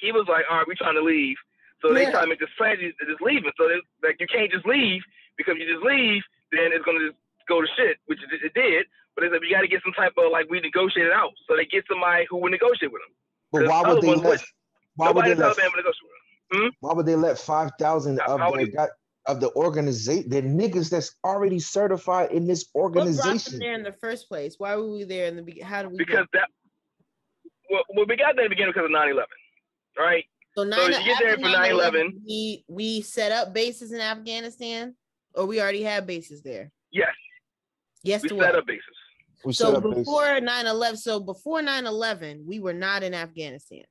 he 0.00 0.12
was 0.12 0.24
like, 0.28 0.44
all 0.50 0.58
right, 0.64 0.68
we 0.68 0.74
trying 0.76 0.96
to 1.00 1.04
leave. 1.04 1.36
So 1.80 1.92
they 1.92 2.04
Yeah. 2.08 2.12
try 2.12 2.22
to 2.24 2.28
make 2.28 2.40
this 2.40 2.52
plan 2.56 2.76
to 2.80 2.92
just 2.92 3.20
leaving. 3.20 3.52
So 3.56 3.68
they, 3.68 3.80
like 4.04 4.16
you 4.20 4.28
can't 4.28 4.52
just 4.52 4.64
leave 4.64 5.00
because 5.36 5.56
if 5.56 5.64
you 5.64 5.72
just 5.76 5.84
leave, 5.84 6.22
then 6.52 6.72
it's 6.72 6.84
gonna 6.84 7.08
just 7.12 7.20
go 7.48 7.60
to 7.60 7.68
shit, 7.76 8.00
which 8.06 8.20
it, 8.20 8.32
it 8.44 8.54
did. 8.54 8.84
But 9.14 9.24
it's 9.24 9.32
like 9.32 9.42
you 9.42 9.50
got 9.54 9.62
to 9.62 9.68
get 9.68 9.82
some 9.84 9.92
type 9.92 10.12
of 10.18 10.32
like 10.32 10.48
we 10.50 10.60
negotiated 10.60 11.12
out. 11.12 11.30
So 11.48 11.56
they 11.56 11.64
get 11.66 11.84
somebody 11.88 12.26
who 12.28 12.38
would 12.38 12.50
negotiate 12.50 12.92
with 12.92 13.02
them. 13.02 13.14
But 13.52 13.68
why 13.68 13.92
would 13.92 14.02
they 14.02 14.14
let? 14.14 14.42
Why 14.96 15.10
would 15.10 15.24
they 15.24 15.32
in 15.32 15.38
the 15.38 15.46
let? 15.48 15.56
Taliban 15.56 15.70
would 15.70 15.76
negotiate 15.76 16.02
with 16.02 16.60
them. 16.60 16.60
Hmm? 16.60 16.68
Why 16.80 16.92
would 16.94 17.06
they 17.06 17.14
let 17.16 17.38
five 17.38 17.70
thousand 17.78 18.20
of 18.20 18.40
how 18.40 18.52
the 18.52 18.66
got 18.66 18.90
of 19.26 19.40
the 19.40 19.52
organization, 19.54 20.28
the 20.28 20.42
niggas 20.42 20.90
that's 20.90 21.14
already 21.24 21.58
certified 21.58 22.32
in 22.32 22.46
this 22.46 22.66
organization? 22.74 23.16
What 23.16 23.24
brought 23.24 23.24
them 23.24 23.28
organization? 23.30 23.58
there 23.60 23.74
in 23.74 23.82
the 23.82 23.92
first 23.92 24.28
place? 24.28 24.56
Why 24.58 24.76
were 24.76 24.90
we 24.90 25.04
there 25.04 25.26
in 25.26 25.36
the 25.36 25.42
beginning? 25.42 25.68
How 25.68 25.82
did 25.82 25.92
we? 25.92 25.98
get- 25.98 26.06
Because 26.08 26.26
that, 26.32 26.48
well, 27.70 27.82
well, 27.94 28.06
we 28.06 28.16
got 28.16 28.34
there 28.36 28.44
in 28.44 28.50
the 28.50 28.54
beginning 28.56 28.72
because 28.74 28.84
of 28.86 28.90
9/11, 28.90 29.24
right? 29.96 30.24
So 30.56 30.62
nine 30.64 30.92
you 30.92 31.04
get 31.04 31.18
there 31.20 31.34
for 31.36 31.42
9/11, 31.42 32.20
We 32.26 32.64
we 32.68 33.00
set 33.00 33.32
up 33.32 33.54
bases 33.54 33.92
in 33.92 34.00
Afghanistan, 34.00 34.94
or 35.34 35.46
we 35.46 35.60
already 35.60 35.82
had 35.82 36.06
bases 36.06 36.42
there. 36.42 36.70
Yes, 36.92 37.14
Yes 38.02 38.22
we 38.22 38.28
to 38.28 38.34
set 38.36 38.52
what? 38.52 38.56
up 38.56 38.66
bases. 38.66 38.84
We 39.44 39.52
So 39.52 39.74
up 39.76 39.82
before 39.82 40.22
9/11, 40.40 40.96
so 40.98 41.20
before 41.20 41.60
9/11, 41.60 42.44
we 42.46 42.60
were 42.60 42.72
not 42.72 43.02
in 43.02 43.14
Afghanistan. 43.14 43.84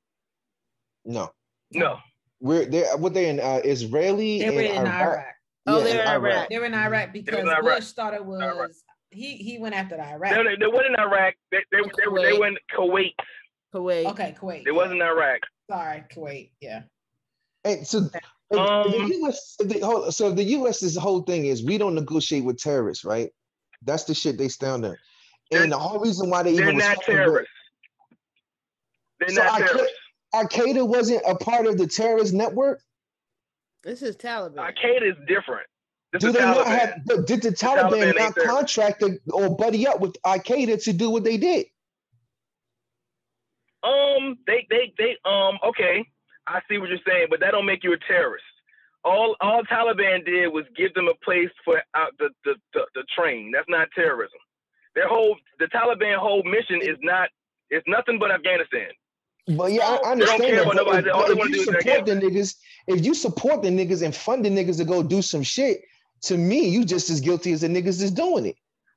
no, 1.06 1.32
No, 1.72 2.00
we're 2.40 2.66
there. 2.66 2.98
What 2.98 3.14
they 3.14 3.30
in 3.30 3.40
uh, 3.40 3.62
Israeli 3.64 4.40
they 4.40 4.50
were 4.50 4.62
and 4.62 4.70
in 4.70 4.88
Iraq. 4.88 5.02
Iraq. 5.02 5.26
Oh, 5.66 5.78
Yeah, 5.78 5.84
they're 5.84 6.02
in 6.02 6.08
Iraq. 6.08 6.50
They 6.50 6.60
were 6.60 6.66
in 6.66 6.74
Iraq 6.74 7.14
because 7.14 7.40
in 7.40 7.48
Iraq. 7.48 7.64
Bush 7.80 7.92
thought 7.92 8.14
it 8.14 8.26
was 8.26 8.42
Iraq. 8.42 8.72
he 9.12 9.36
he 9.38 9.60
went 9.60 9.76
after 9.76 9.96
the 9.96 10.04
they, 10.04 10.10
Iraq. 10.12 10.34
they, 10.46 10.56
they 10.60 10.68
went 10.68 10.88
in 10.88 10.96
Iraq. 11.00 11.36
They 11.52 11.60
they, 11.72 11.78
And 11.80 11.86
they, 11.86 12.22
they, 12.22 12.32
Kuwait. 12.38 12.40
went 12.40 12.58
Kuwait. 12.76 13.14
Kuwait. 13.74 14.06
Okay, 14.08 14.36
Kuwait. 14.40 14.66
They 14.66 14.72
wasn't 14.72 15.02
Iraq. 15.02 15.42
Sorry, 15.70 16.04
Kuwait. 16.14 16.52
Yeah. 16.62 16.82
And 17.64 17.88
so, 17.88 18.10
if 18.52 18.60
Um, 18.60 18.92
the 18.92 19.16
U.S. 19.20 19.56
if 19.60 19.70
the 19.70 19.80
whole, 19.80 20.12
so 20.12 20.32
the 20.32 20.44
U.S.'s 20.44 20.98
whole 20.98 21.22
thing 21.22 21.46
is 21.46 21.64
we 21.64 21.78
don't 21.78 21.96
negotiate 21.96 22.44
with 22.44 22.58
terrorists, 22.60 23.06
right? 23.06 23.30
That's 23.84 24.04
the 24.04 24.14
shit 24.14 24.38
they 24.38 24.50
stand 24.50 24.86
on. 24.86 24.98
And 25.62 25.72
the 25.72 25.78
whole 25.78 26.00
reason 26.00 26.30
why 26.30 26.44
they 26.44 26.54
They're 26.54 26.64
even 26.64 26.76
was 26.76 26.84
not 26.86 26.96
fucking 26.98 27.14
with- 27.16 27.24
terrorists. 27.24 27.54
They're 29.20 29.30
So 29.30 29.44
not 29.44 29.54
I 29.54 29.58
could- 29.60 29.68
terrorists. 29.68 29.98
Al 30.34 30.48
Qaeda 30.48 30.88
wasn't 30.88 31.22
a 31.28 31.36
part 31.36 31.68
of 31.68 31.78
the 31.78 31.86
terrorist 31.86 32.34
network. 32.34 32.82
This 33.84 34.02
is 34.02 34.16
Taliban. 34.18 34.58
Al 34.58 34.72
Qaeda 34.72 35.04
is 35.12 35.18
different. 35.28 35.68
This 36.12 36.22
Do 36.22 36.28
is 36.30 36.34
they 36.34 36.40
not 36.42 36.66
have? 36.68 36.96
But 37.06 37.28
did 37.28 37.42
the 37.44 37.50
Taliban 37.50 38.14
Taliban 38.14 38.18
not 38.18 38.36
contract 38.36 39.04
or 39.32 39.56
buddy 39.56 39.86
up 39.88 40.00
with 40.00 40.16
Al 40.26 40.40
Qaeda 40.40 40.84
to 40.86 40.94
do 40.94 41.10
what 41.12 41.24
they 41.24 41.38
did? 41.38 41.68
Um, 43.84 44.38
they, 44.48 44.66
they, 44.70 44.94
they, 44.98 45.18
um, 45.26 45.60
okay, 45.64 46.06
I 46.48 46.62
see 46.70 46.78
what 46.78 46.90
you're 46.90 47.00
saying, 47.06 47.28
but 47.30 47.40
that 47.42 47.52
don't 47.52 47.66
make 47.66 47.84
you 47.84 47.94
a 47.94 47.98
terrorist. 47.98 48.46
all 49.04 49.36
all 49.42 49.62
Taliban 49.64 50.26
did 50.26 50.48
was 50.48 50.66
give 50.78 50.94
them 50.94 51.08
a 51.10 51.16
place 51.26 51.50
for 51.66 51.82
out 51.94 52.12
the, 52.18 52.30
the, 52.46 52.56
the, 52.74 52.86
the 52.96 53.04
train. 53.18 53.52
That's 53.52 53.68
not 53.68 53.90
terrorism. 53.94 54.40
Their 54.96 55.08
whole 55.08 55.36
the 55.60 55.66
Taliban 55.66 56.18
whole 56.18 56.44
mission 56.44 56.82
is 56.82 56.98
not 57.02 57.30
it's 57.70 57.86
nothing 57.88 58.20
but 58.20 58.32
Afghanistan. 58.32 58.90
But 59.58 59.72
yeah, 59.74 59.82
I, 59.84 59.86
I 59.86 59.92
They 59.96 59.98
don't 59.98 60.12
understand 60.12 60.44
care 60.44 60.56
that. 60.56 60.62
about 60.64 60.76
nobody. 60.76 61.10
if- 61.10 61.16
All 61.16 61.28
they 61.28 61.34
wanna 61.34 61.50
you 61.50 61.56
do 61.66 61.72
is 61.72 61.84
support 61.84 62.06
the 62.06 62.14
niggas, 62.14 62.56
if 62.88 63.06
you 63.06 63.14
support 63.14 63.62
the 63.62 63.70
niggas 63.70 64.04
and 64.04 64.16
fund 64.16 64.46
the 64.46 64.50
niggas 64.50 64.78
to 64.78 64.86
go 64.86 65.04
do 65.04 65.22
some 65.22 65.44
shit, 65.44 65.82
to 66.24 66.38
me, 66.38 66.68
you 66.70 66.86
just 66.86 67.10
as 67.10 67.20
guilty 67.20 67.52
as 67.52 67.62
the 67.62 67.68
niggas 67.68 68.02
is 68.02 68.12
doing 68.12 68.46
it. 68.46 68.56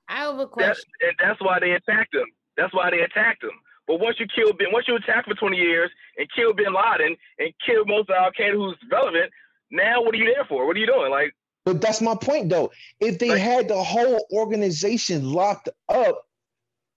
I 0.09 0.18
have 0.18 0.34
a 0.34 0.38
That's 0.38 0.51
question. 0.53 0.90
and 1.01 1.12
that's 1.18 1.40
why 1.40 1.59
they 1.59 1.72
attacked 1.72 2.14
him. 2.14 2.26
That's 2.57 2.72
why 2.72 2.90
they 2.90 3.01
attacked 3.01 3.42
him. 3.42 3.51
But 3.88 3.99
once 3.99 4.20
you 4.20 4.26
kill 4.32 4.53
bin, 4.53 4.68
once 4.72 4.86
you 4.86 4.94
attack 4.97 5.24
for 5.24 5.34
20 5.34 5.57
years 5.57 5.90
and 6.18 6.28
kill 6.34 6.53
Bin 6.53 6.72
Laden 6.72 7.16
and 7.38 7.53
kill 7.64 7.84
most 7.84 8.11
of 8.11 8.16
Al 8.16 8.30
Qaeda 8.32 8.53
who's 8.53 8.76
relevant, 8.90 9.30
now 9.70 10.01
what 10.03 10.14
are 10.14 10.18
you 10.18 10.32
there 10.32 10.44
for? 10.49 10.66
What 10.66 10.76
are 10.76 10.80
you 10.80 10.86
doing? 10.86 11.11
Like 11.11 11.34
But 11.66 11.80
that's 11.80 12.00
my 12.00 12.14
point, 12.14 12.48
though. 12.48 12.70
If 13.00 13.18
they 13.18 13.30
Right. 13.30 13.40
had 13.40 13.68
the 13.68 13.82
whole 13.82 14.24
organization 14.32 15.32
locked 15.32 15.68
up, 15.88 16.28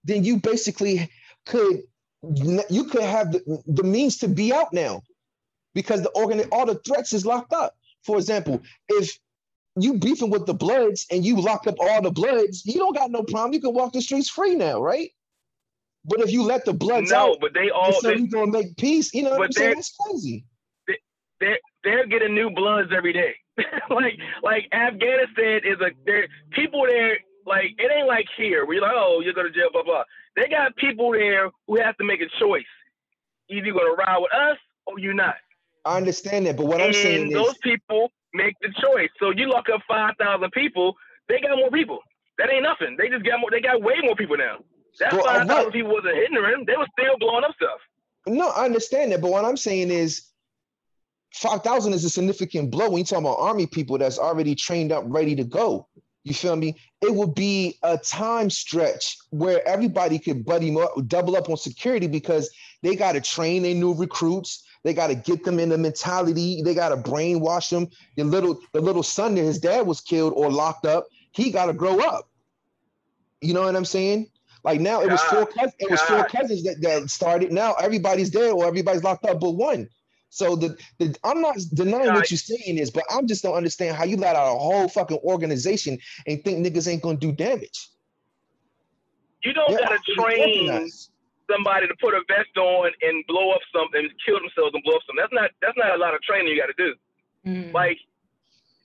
then 0.04 0.24
you 0.24 0.38
basically 0.38 1.10
could 1.44 1.82
you 2.22 2.84
could 2.84 3.02
have 3.02 3.32
the, 3.32 3.62
the 3.66 3.82
means 3.82 4.18
to 4.18 4.28
be 4.28 4.52
out 4.52 4.72
now 4.72 5.02
because 5.74 6.02
the 6.02 6.10
organ 6.10 6.42
all 6.52 6.66
the 6.66 6.76
threats 6.86 7.12
is 7.12 7.26
locked 7.26 7.52
up. 7.52 7.76
For 8.04 8.16
example, 8.16 8.62
if 8.88 9.18
you 9.76 9.94
beefing 9.98 10.30
with 10.30 10.46
the 10.46 10.54
Bloods 10.54 11.06
and 11.10 11.24
you 11.24 11.40
lock 11.40 11.66
up 11.66 11.76
all 11.80 12.02
the 12.02 12.10
Bloods, 12.10 12.64
you 12.64 12.74
don't 12.74 12.94
got 12.94 13.10
no 13.10 13.24
problem. 13.24 13.52
You 13.54 13.60
can 13.60 13.74
walk 13.74 13.92
the 13.92 14.02
streets 14.02 14.28
free 14.28 14.54
now, 14.54 14.80
right? 14.80 15.10
But 16.04 16.20
if 16.20 16.30
you 16.30 16.44
let 16.44 16.64
the 16.64 16.74
Bloods 16.74 17.10
no, 17.10 17.32
out, 17.32 17.38
but 17.40 17.54
they 17.54 17.70
all 17.70 18.00
they, 18.02 18.16
you 18.18 18.28
gonna 18.28 18.52
make 18.52 18.76
peace. 18.76 19.12
You 19.12 19.24
know 19.24 19.30
what 19.30 19.38
But 19.38 19.46
I'm 19.46 19.52
saying? 19.52 19.74
That's 19.74 19.96
crazy. 20.00 20.44
they're 21.40 21.58
they're 21.82 22.06
getting 22.06 22.34
new 22.34 22.50
bloods 22.50 22.92
every 22.94 23.12
day. 23.12 23.34
like 23.90 24.18
like 24.42 24.68
Afghanistan 24.72 25.60
is 25.64 25.80
a 25.80 25.90
there 26.06 26.28
people 26.50 26.84
there 26.88 27.18
like 27.46 27.74
it 27.78 27.90
ain't 27.92 28.08
like 28.08 28.26
here 28.36 28.64
where 28.64 28.74
you're 28.74 28.82
like 28.82 28.94
oh 28.94 29.20
you're 29.24 29.34
going 29.34 29.46
to 29.46 29.52
jail 29.52 29.68
blah 29.72 29.82
blah. 29.82 30.04
They 30.36 30.48
got 30.48 30.76
people 30.76 31.12
there 31.12 31.50
who 31.66 31.80
have 31.80 31.96
to 31.98 32.04
make 32.04 32.20
a 32.20 32.28
choice. 32.38 32.64
Either 33.48 33.66
you're 33.66 33.74
gonna 33.74 33.92
ride 33.92 34.18
with 34.18 34.32
us 34.32 34.58
or 34.86 34.98
you're 34.98 35.14
not. 35.14 35.34
I 35.84 35.96
understand 35.96 36.46
that, 36.46 36.56
but 36.56 36.66
what 36.66 36.80
I'm 36.80 36.88
and 36.88 36.96
saying 36.96 37.26
is 37.28 37.34
those 37.34 37.56
people 37.62 38.12
make 38.34 38.54
the 38.60 38.68
choice. 38.68 39.10
So 39.18 39.30
you 39.30 39.50
lock 39.50 39.66
up 39.72 39.80
five 39.88 40.14
thousand 40.18 40.50
people, 40.52 40.96
they 41.28 41.40
got 41.40 41.56
more 41.56 41.70
people. 41.70 42.00
That 42.38 42.50
ain't 42.52 42.62
nothing. 42.62 42.96
They 42.96 43.08
just 43.08 43.24
got 43.24 43.40
more. 43.40 43.50
They 43.50 43.60
got 43.60 43.82
way 43.82 43.94
more 44.02 44.16
people 44.16 44.36
now. 44.36 44.58
That 44.98 45.12
five 45.12 45.46
thousand 45.46 45.72
people 45.72 45.92
wasn't 45.92 46.16
hitting 46.16 46.34
them. 46.34 46.64
They 46.66 46.76
were 46.76 46.86
still 46.98 47.18
blowing 47.18 47.44
up 47.44 47.54
stuff. 47.54 47.80
No, 48.26 48.48
I 48.48 48.64
understand 48.66 49.12
that, 49.12 49.20
but 49.20 49.30
what 49.30 49.44
I'm 49.44 49.56
saying 49.56 49.90
is, 49.90 50.29
five 51.32 51.62
thousand 51.62 51.92
is 51.92 52.04
a 52.04 52.10
significant 52.10 52.70
blow 52.70 52.90
when 52.90 52.98
you 52.98 53.04
talk 53.04 53.20
about 53.20 53.38
army 53.38 53.66
people 53.66 53.98
that's 53.98 54.18
already 54.18 54.54
trained 54.54 54.92
up, 54.92 55.04
ready 55.06 55.34
to 55.36 55.44
go. 55.44 55.88
You 56.24 56.34
feel 56.34 56.56
me? 56.56 56.76
It 57.00 57.14
would 57.14 57.34
be 57.34 57.78
a 57.82 57.96
time 57.96 58.50
stretch 58.50 59.16
where 59.30 59.66
everybody 59.66 60.18
could 60.18 60.44
buddy 60.44 60.70
mo- 60.70 60.92
double 61.06 61.34
up 61.34 61.48
on 61.48 61.56
security 61.56 62.06
because 62.06 62.50
they 62.82 62.94
got 62.94 63.12
to 63.12 63.20
train 63.20 63.62
their 63.62 63.74
new 63.74 63.94
recruits. 63.94 64.64
They 64.84 64.92
got 64.92 65.08
to 65.08 65.14
get 65.14 65.44
them 65.44 65.58
in 65.58 65.70
the 65.70 65.78
mentality. 65.78 66.62
They 66.62 66.74
got 66.74 66.90
to 66.90 66.96
brainwash 66.96 67.70
them. 67.70 67.88
The 68.16 68.24
little, 68.24 68.60
the 68.72 68.80
little 68.80 69.02
son 69.02 69.34
that 69.34 69.42
his 69.42 69.58
dad 69.58 69.86
was 69.86 70.00
killed 70.00 70.34
or 70.36 70.50
locked 70.50 70.84
up, 70.84 71.06
he 71.32 71.50
got 71.50 71.66
to 71.66 71.72
grow 71.72 72.00
up. 72.00 72.28
You 73.40 73.54
know 73.54 73.62
what 73.62 73.76
I'm 73.76 73.84
saying? 73.86 74.28
Like 74.62 74.80
now, 74.80 75.00
it 75.00 75.10
was 75.10 75.22
four. 75.22 75.46
Cousins, 75.46 75.74
it 75.78 75.90
was 75.90 76.00
four 76.02 76.24
cousins 76.24 76.62
that, 76.64 76.82
that 76.82 77.08
started. 77.08 77.50
Now 77.50 77.74
everybody's 77.74 78.28
dead 78.28 78.52
or 78.52 78.66
everybody's 78.66 79.02
locked 79.02 79.24
up, 79.24 79.40
but 79.40 79.52
one. 79.52 79.88
So 80.30 80.54
the, 80.54 80.78
the 80.98 81.14
I'm 81.24 81.42
not 81.42 81.58
denying 81.74 82.06
God. 82.06 82.14
what 82.14 82.30
you're 82.30 82.38
saying 82.38 82.78
is, 82.78 82.90
but 82.90 83.04
I'm 83.10 83.26
just 83.26 83.42
don't 83.42 83.54
understand 83.54 83.96
how 83.96 84.04
you 84.04 84.16
let 84.16 84.36
out 84.36 84.54
a 84.54 84.58
whole 84.58 84.88
fucking 84.88 85.18
organization 85.18 85.98
and 86.26 86.42
think 86.44 86.64
niggas 86.64 86.86
ain't 86.86 87.02
gonna 87.02 87.18
do 87.18 87.32
damage. 87.32 87.90
You 89.42 89.52
don't 89.52 89.70
They're 89.70 89.80
gotta 89.80 89.98
train 90.14 90.88
somebody 91.50 91.88
to 91.88 91.94
put 92.00 92.14
a 92.14 92.22
vest 92.30 92.54
on 92.56 92.92
and 93.02 93.26
blow 93.26 93.50
up 93.50 93.60
something, 93.74 94.06
kill 94.24 94.38
themselves 94.38 94.70
and 94.72 94.82
blow 94.86 94.94
up 94.94 95.02
something. 95.02 95.18
That's 95.18 95.34
not 95.34 95.50
that's 95.60 95.76
not 95.76 95.90
a 95.94 95.98
lot 95.98 96.14
of 96.14 96.22
training 96.22 96.46
you 96.46 96.56
got 96.62 96.70
to 96.70 96.78
do. 96.78 96.94
Mm. 97.44 97.74
Like 97.74 97.98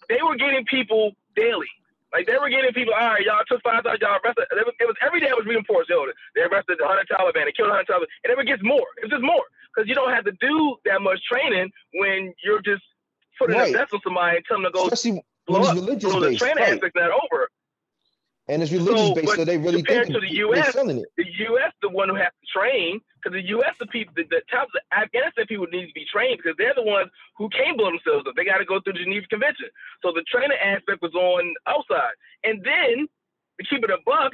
they 0.09 0.17
were 0.25 0.35
getting 0.35 0.65
people 0.65 1.13
daily. 1.35 1.69
Like 2.09 2.25
they 2.25 2.41
were 2.41 2.49
getting 2.49 2.73
people. 2.73 2.97
All 2.97 3.05
right, 3.05 3.21
y'all 3.21 3.45
took 3.45 3.61
five 3.61 3.85
thousand. 3.85 4.01
Y'all 4.01 4.17
arrested. 4.17 4.49
It 4.49 4.65
was, 4.65 4.73
it 4.81 4.87
was 4.89 4.97
every 5.05 5.21
day. 5.21 5.29
It 5.29 5.37
was 5.37 5.45
reinforced. 5.45 5.93
Yo, 5.93 6.09
they 6.33 6.41
arrested 6.41 6.81
the 6.81 6.89
hundred 6.89 7.05
Taliban. 7.05 7.45
They 7.45 7.53
killed 7.53 7.69
hundred 7.69 7.85
Taliban, 7.85 8.09
and 8.25 8.33
it 8.33 8.49
gets 8.49 8.65
more. 8.65 8.89
It's 8.97 9.13
just 9.13 9.21
more 9.21 9.45
because 9.75 9.87
you 9.89 9.95
don't 9.95 10.13
have 10.13 10.25
to 10.25 10.31
do 10.39 10.75
that 10.85 11.01
much 11.01 11.19
training 11.29 11.71
when 11.93 12.33
you're 12.43 12.61
just 12.61 12.83
putting 13.39 13.55
Right. 13.57 13.75
a 13.75 13.79
on 13.79 13.87
somebody 14.03 14.37
and 14.37 14.45
telling 14.45 14.63
them 14.63 14.71
to 14.71 14.77
go 14.77 14.87
Especially 14.87 15.23
blow 15.47 15.61
up. 15.61 15.75
religious 15.75 16.13
the 16.13 16.19
based. 16.21 16.39
training 16.39 16.63
Right. 16.63 16.73
aspect's 16.73 16.95
not 16.95 17.11
over. 17.11 17.49
And 18.47 18.61
it's 18.61 18.71
religious 18.71 19.09
So, 19.09 19.15
based, 19.15 19.35
so 19.35 19.43
they 19.43 19.57
really 19.57 19.81
compared 19.81 20.05
think 20.07 20.13
to 20.13 20.21
the 20.21 20.29
US, 20.45 20.71
feeling 20.73 20.99
it. 20.99 21.09
the 21.17 21.25
U.S. 21.49 21.73
the 21.81 21.89
one 21.89 22.09
who 22.09 22.15
has 22.15 22.29
to 22.29 22.47
train 22.53 23.01
because 23.17 23.33
the 23.33 23.41
U.S. 23.57 23.73
the 23.79 23.87
people 23.87 24.13
the, 24.15 24.23
the 24.29 24.41
top 24.51 24.67
the 24.71 24.81
Afghanistan 24.95 25.47
people 25.47 25.65
need 25.71 25.87
to 25.87 25.93
be 25.93 26.05
trained 26.05 26.37
because 26.37 26.53
they're 26.59 26.75
the 26.75 26.83
ones 26.85 27.09
who 27.37 27.49
can't 27.49 27.75
blow 27.75 27.89
themselves 27.89 28.25
up. 28.29 28.35
They 28.35 28.45
got 28.45 28.59
to 28.59 28.65
go 28.65 28.79
through 28.81 28.93
the 28.93 28.99
Geneva 29.03 29.25
Convention. 29.27 29.65
So 30.03 30.11
the 30.13 30.21
training 30.29 30.57
aspect 30.61 31.01
was 31.01 31.13
on 31.15 31.53
outside, 31.65 32.13
and 32.43 32.61
then 32.63 33.07
to 33.59 33.65
keep 33.67 33.83
it 33.83 33.89
a 33.89 33.97
buck, 34.05 34.31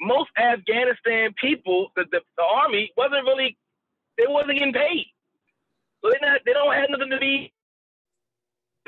most 0.00 0.30
Afghanistan 0.40 1.34
people, 1.36 1.90
the, 1.96 2.04
the, 2.10 2.20
the 2.38 2.42
army 2.42 2.92
wasn't 2.96 3.24
really 3.28 3.58
they 4.18 4.26
wasn't 4.26 4.58
getting 4.58 4.72
paid. 4.72 5.06
So 6.02 6.10
they 6.10 6.18
not 6.20 6.40
they 6.44 6.52
don't 6.52 6.74
have 6.74 6.90
nothing 6.90 7.10
to 7.10 7.18
be. 7.18 7.52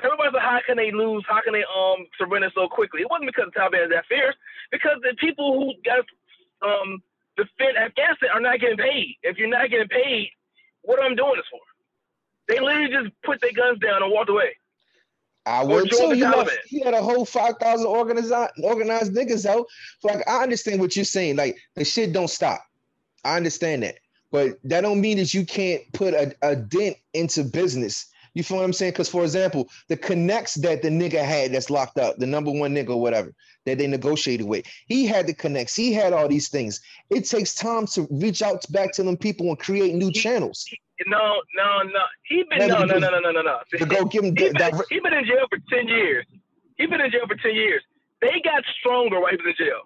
Everybody's 0.02 0.34
like, 0.34 0.42
how 0.42 0.60
can 0.66 0.76
they 0.76 0.92
lose? 0.92 1.24
How 1.26 1.40
can 1.40 1.54
they 1.54 1.64
um 1.64 2.06
surrender 2.18 2.50
so 2.54 2.68
quickly? 2.68 3.00
It 3.00 3.10
wasn't 3.10 3.32
because 3.34 3.50
the 3.54 3.60
Taliban 3.60 3.84
is 3.84 3.90
that 3.90 4.04
fierce 4.06 4.36
because 4.70 4.98
the 5.02 5.16
people 5.18 5.54
who 5.58 5.72
got 5.84 6.04
um 6.62 7.02
defend 7.36 7.76
Afghanistan 7.76 8.30
are 8.34 8.40
not 8.40 8.60
getting 8.60 8.76
paid. 8.76 9.16
If 9.22 9.38
you're 9.38 9.48
not 9.48 9.70
getting 9.70 9.88
paid, 9.88 10.30
what 10.82 11.02
am 11.02 11.12
I 11.12 11.14
doing 11.14 11.36
this 11.36 11.46
for? 11.50 11.60
They 12.48 12.60
literally 12.60 12.88
just 12.88 13.10
put 13.24 13.40
their 13.40 13.52
guns 13.52 13.78
down 13.80 14.02
and 14.02 14.12
walked 14.12 14.30
away. 14.30 14.54
I 15.46 15.62
would 15.62 15.90
too. 15.90 16.16
You, 16.16 16.28
know, 16.28 16.44
he 16.66 16.80
had 16.80 16.94
a 16.94 17.02
whole 17.02 17.24
five 17.24 17.54
thousand 17.60 17.86
organized 17.86 18.32
organized 18.62 19.14
niggas 19.14 19.46
out. 19.46 19.66
Like 20.02 20.28
I 20.28 20.42
understand 20.42 20.80
what 20.80 20.96
you're 20.96 21.04
saying. 21.04 21.36
Like 21.36 21.56
the 21.76 21.84
shit 21.84 22.12
don't 22.12 22.28
stop. 22.28 22.62
I 23.24 23.36
understand 23.36 23.84
that, 23.84 23.96
but 24.30 24.58
that 24.64 24.82
don't 24.82 25.00
mean 25.00 25.18
that 25.18 25.34
you 25.34 25.44
can't 25.46 25.82
put 25.92 26.14
a, 26.14 26.34
a 26.42 26.56
dent 26.56 26.96
into 27.14 27.44
business. 27.44 28.06
You 28.34 28.42
feel 28.42 28.58
what 28.58 28.64
I'm 28.64 28.72
saying? 28.72 28.92
Because 28.92 29.08
for 29.08 29.22
example, 29.22 29.70
the 29.88 29.96
connects 29.96 30.54
that 30.56 30.82
the 30.82 30.90
nigga 30.90 31.24
had 31.24 31.52
that's 31.52 31.70
locked 31.70 31.98
up, 31.98 32.16
the 32.18 32.26
number 32.26 32.50
one 32.50 32.74
nigga 32.74 32.90
or 32.90 33.00
whatever 33.00 33.32
that 33.64 33.78
they 33.78 33.86
negotiated 33.86 34.46
with, 34.46 34.66
he 34.86 35.06
had 35.06 35.26
the 35.26 35.34
connects. 35.34 35.74
He 35.74 35.92
had 35.94 36.12
all 36.12 36.28
these 36.28 36.50
things. 36.50 36.80
It 37.08 37.24
takes 37.24 37.54
time 37.54 37.86
to 37.88 38.06
reach 38.10 38.42
out 38.42 38.70
back 38.70 38.92
to 38.92 39.02
them 39.02 39.16
people 39.16 39.48
and 39.48 39.58
create 39.58 39.94
new 39.94 40.12
channels 40.12 40.66
No, 41.06 41.42
no, 41.54 41.82
no. 41.82 42.00
He 42.24 42.44
been 42.48 42.68
no, 42.68 42.84
no, 42.84 42.98
no, 42.98 42.98
no, 43.10 43.20
no, 43.20 43.30
no, 43.30 43.42
no. 43.42 43.58
to 43.78 43.86
go 43.86 44.04
give 44.06 44.22
them. 44.22 44.34
He 44.36 44.44
been, 44.44 44.54
Di- 44.54 44.80
he 44.88 45.00
been 45.00 45.12
in 45.12 45.24
jail 45.26 45.46
for 45.50 45.58
ten 45.70 45.88
years. 45.88 46.24
He 46.76 46.86
been 46.86 47.00
in 47.00 47.10
jail 47.10 47.26
for 47.28 47.36
ten 47.36 47.54
years. 47.54 47.82
They 48.22 48.40
got 48.42 48.64
stronger 48.80 49.20
while 49.20 49.30
he 49.30 49.36
was 49.36 49.54
in 49.58 49.66
jail. 49.66 49.82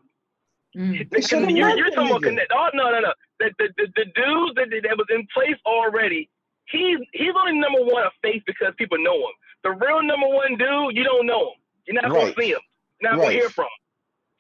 Mm. 0.76 1.10
They 1.10 1.20
should 1.20 1.42
have 1.42 1.50
you're, 1.50 1.68
murked 1.68 1.76
you're 1.78 1.90
talking 1.90 2.10
about 2.10 2.22
connect. 2.22 2.52
Oh 2.54 2.68
no, 2.74 2.90
no, 2.90 3.00
no. 3.00 3.12
The 3.40 3.50
the, 3.58 3.68
the, 3.76 3.86
the 3.96 4.04
dudes 4.14 4.54
that, 4.54 4.68
that 4.70 4.96
was 4.96 5.06
in 5.10 5.26
place 5.34 5.58
already. 5.66 6.30
He's 6.70 6.98
he's 7.12 7.34
only 7.36 7.58
number 7.58 7.82
one 7.82 8.04
of 8.06 8.12
face 8.22 8.42
because 8.46 8.72
people 8.78 8.98
know 9.02 9.16
him. 9.18 9.34
The 9.64 9.70
real 9.72 10.02
number 10.02 10.28
one 10.28 10.56
dude, 10.56 10.94
you 10.96 11.02
don't 11.02 11.26
know 11.26 11.50
him. 11.50 11.58
You're 11.86 12.00
not 12.02 12.12
Right. 12.12 12.30
gonna 12.30 12.34
see 12.38 12.52
him. 12.54 12.62
You're 13.00 13.10
not 13.10 13.18
Right. 13.18 13.24
gonna 13.26 13.34
hear 13.40 13.50
from 13.50 13.64
him. 13.66 13.80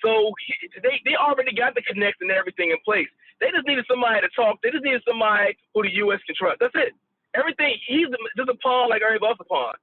So 0.06 0.32
they 0.82 1.02
they 1.04 1.16
already 1.18 1.52
got 1.52 1.74
the 1.74 1.82
connects 1.82 2.20
and 2.22 2.30
everything 2.30 2.70
in 2.70 2.78
place. 2.84 3.08
They 3.40 3.50
just 3.50 3.66
needed 3.66 3.84
somebody 3.90 4.20
to 4.20 4.28
talk. 4.36 4.62
They 4.62 4.70
just 4.70 4.84
needed 4.84 5.02
somebody 5.08 5.56
who 5.74 5.82
the 5.82 5.90
U.S. 6.06 6.20
can 6.26 6.36
trust. 6.36 6.60
That's 6.60 6.74
it. 6.76 6.94
Everything. 7.34 7.74
He's 7.86 8.06
just 8.36 8.48
a 8.48 8.54
pawn 8.62 8.88
like 8.90 9.02
every 9.02 9.18
other 9.18 9.44
pawn. 9.48 9.74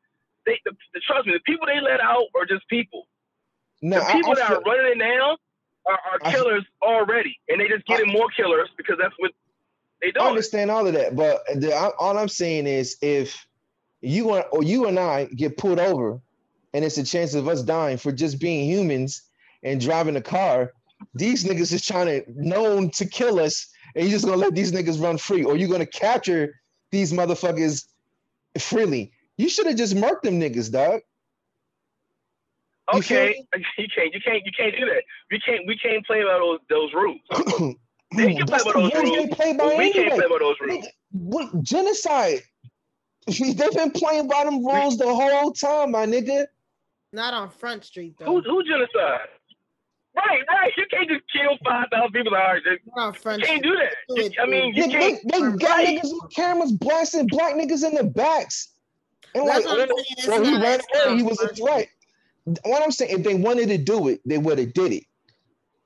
They 0.46 0.60
the, 0.64 0.72
the, 0.94 1.02
trust 1.02 1.28
me. 1.28 1.34
The 1.34 1.42
people 1.42 1.68
they 1.68 1.82
let 1.82 2.00
out 2.00 2.28
are 2.40 2.46
just 2.46 2.68
people. 2.70 3.08
No, 3.82 4.00
The 4.00 4.06
I- 4.06 4.12
people 4.14 4.32
I 4.32 4.36
that 4.36 4.48
feel- 4.48 4.58
are 4.58 4.62
running 4.62 4.92
it 4.94 4.98
now 4.98 5.38
are, 5.88 5.94
are 5.94 6.20
I- 6.22 6.32
killers 6.32 6.66
already, 6.82 7.40
and 7.50 7.60
they 7.60 7.68
just 7.68 7.86
getting 7.86 8.12
more 8.12 8.30
killers 8.36 8.70
because 8.78 8.98
that's 9.00 9.16
what 9.18 9.32
they 10.02 10.12
do. 10.12 10.20
I 10.20 10.28
understand 10.28 10.70
all 10.72 10.86
of 10.88 10.94
that, 10.94 11.16
but 11.16 11.42
the, 11.56 11.74
I, 11.74 11.92
all 12.00 12.18
I'm 12.18 12.30
saying 12.30 12.68
is 12.68 12.98
if 13.02 13.46
you 14.02 14.34
and 14.34 14.46
or 14.52 14.64
you 14.64 14.86
and 14.88 15.00
I 15.00 15.26
get 15.26 15.58
pulled 15.58 15.80
over, 15.80 16.20
and 16.74 16.86
it's 16.86 16.98
a 16.98 17.04
chance 17.04 17.34
of 17.34 17.48
us 17.48 17.64
dying 17.64 17.98
for 17.98 18.12
just 18.12 18.40
being 18.40 18.70
humans 18.70 19.24
and 19.64 19.82
driving 19.82 20.16
a 20.16 20.22
car, 20.22 20.74
these 21.16 21.44
niggas 21.44 21.74
is 21.74 21.86
trying 21.86 22.08
to 22.08 22.24
known 22.36 22.90
to 22.92 23.06
kill 23.06 23.40
us, 23.40 23.68
and 23.96 24.06
you 24.06 24.12
just 24.12 24.26
gonna 24.26 24.38
let 24.38 24.54
these 24.54 24.72
niggas 24.72 25.02
run 25.02 25.18
free, 25.18 25.44
or 25.44 25.58
you 25.58 25.68
gonna 25.68 25.86
capture 25.86 26.60
these 26.92 27.12
motherfuckers 27.12 27.86
freely. 28.60 29.12
You 29.38 29.50
should 29.50 29.68
have 29.68 29.76
just 29.76 29.96
murked 29.96 30.24
them 30.24 30.40
niggas, 30.40 30.72
dog. 30.72 31.02
You 32.94 33.02
feel 33.02 33.18
Okay, 33.18 33.46
you 33.78 33.88
can't, 33.94 34.14
you 34.14 34.22
can't, 34.22 34.46
you 34.46 34.52
can't 34.58 34.76
do 34.78 34.86
that. 34.86 35.04
We 35.32 35.40
can't, 35.40 35.68
we 35.68 35.78
can't 35.78 36.06
play 36.06 36.24
by 36.24 36.38
those 36.40 36.60
those 36.70 36.94
rules. 36.94 37.76
They 38.16 38.36
can 38.36 38.46
play 38.48 38.60
by 38.64 38.72
those 38.74 38.94
rules 38.94 38.94
rules, 38.94 39.36
play 39.36 39.52
by 39.52 39.58
But 39.58 39.78
we 39.78 39.92
can't 39.92 40.14
play 40.14 40.28
by 40.30 40.38
those 40.40 40.56
rules. 40.62 40.88
What 41.12 41.62
genocide? 41.62 42.42
They've 43.28 43.58
been 43.58 43.92
playing 43.92 44.28
by 44.30 44.46
them 44.46 44.66
rules 44.66 44.98
the 44.98 45.14
whole 45.14 45.52
time, 45.52 45.92
my 45.92 46.06
nigga. 46.06 46.46
Not 47.12 47.34
on 47.34 47.50
Front 47.50 47.84
Street 47.84 48.16
though. 48.18 48.26
Who, 48.26 48.42
who 48.42 48.64
genocide? 48.64 49.28
Right, 50.16 50.42
right. 50.50 50.72
You 50.78 50.86
can't 50.90 51.10
just 51.10 51.24
kill 51.32 51.58
five 51.66 51.88
thousand 51.92 52.12
people. 52.14 52.34
All 52.34 52.42
right, 52.42 52.64
just- 52.64 52.82
Not 52.96 53.26
on 53.26 53.40
you 53.40 53.46
can't 53.46 53.64
do 53.64 53.76
that. 53.76 53.94
Do 54.10 54.22
it, 54.24 54.34
I 54.42 54.46
mean, 54.46 54.74
you 54.74 54.84
They, 54.84 54.88
they, 54.88 55.00
can't. 55.00 55.32
they 55.32 55.40
got 55.40 55.70
Right. 55.70 56.02
niggas 56.02 56.10
with 56.12 56.34
cameras 56.34 56.72
blasting 56.72 57.28
black 57.28 57.56
niggas 57.56 57.86
in 57.86 57.94
the 57.96 58.06
backs. 58.06 58.70
And 59.36 59.46
like, 59.46 59.64
That's 59.64 59.66
what 59.66 59.82
I'm 59.82 59.90
oh, 59.92 60.04
saying. 60.20 60.42
Well, 60.42 60.46
he 60.46 60.62
ran 60.62 60.80
away. 61.06 61.18
He 61.18 61.24
was 61.24 61.40
a 61.42 61.50
threat. 61.50 61.90
What 62.64 62.82
I'm 62.82 62.92
saying, 62.92 63.18
if 63.18 63.24
they 63.24 63.36
wanted 63.36 63.68
to 63.70 63.78
do 63.78 64.08
it, 64.08 64.22
they 64.26 64.38
would 64.38 64.58
have 64.58 64.74
did 64.74 64.94
it. 64.94 65.04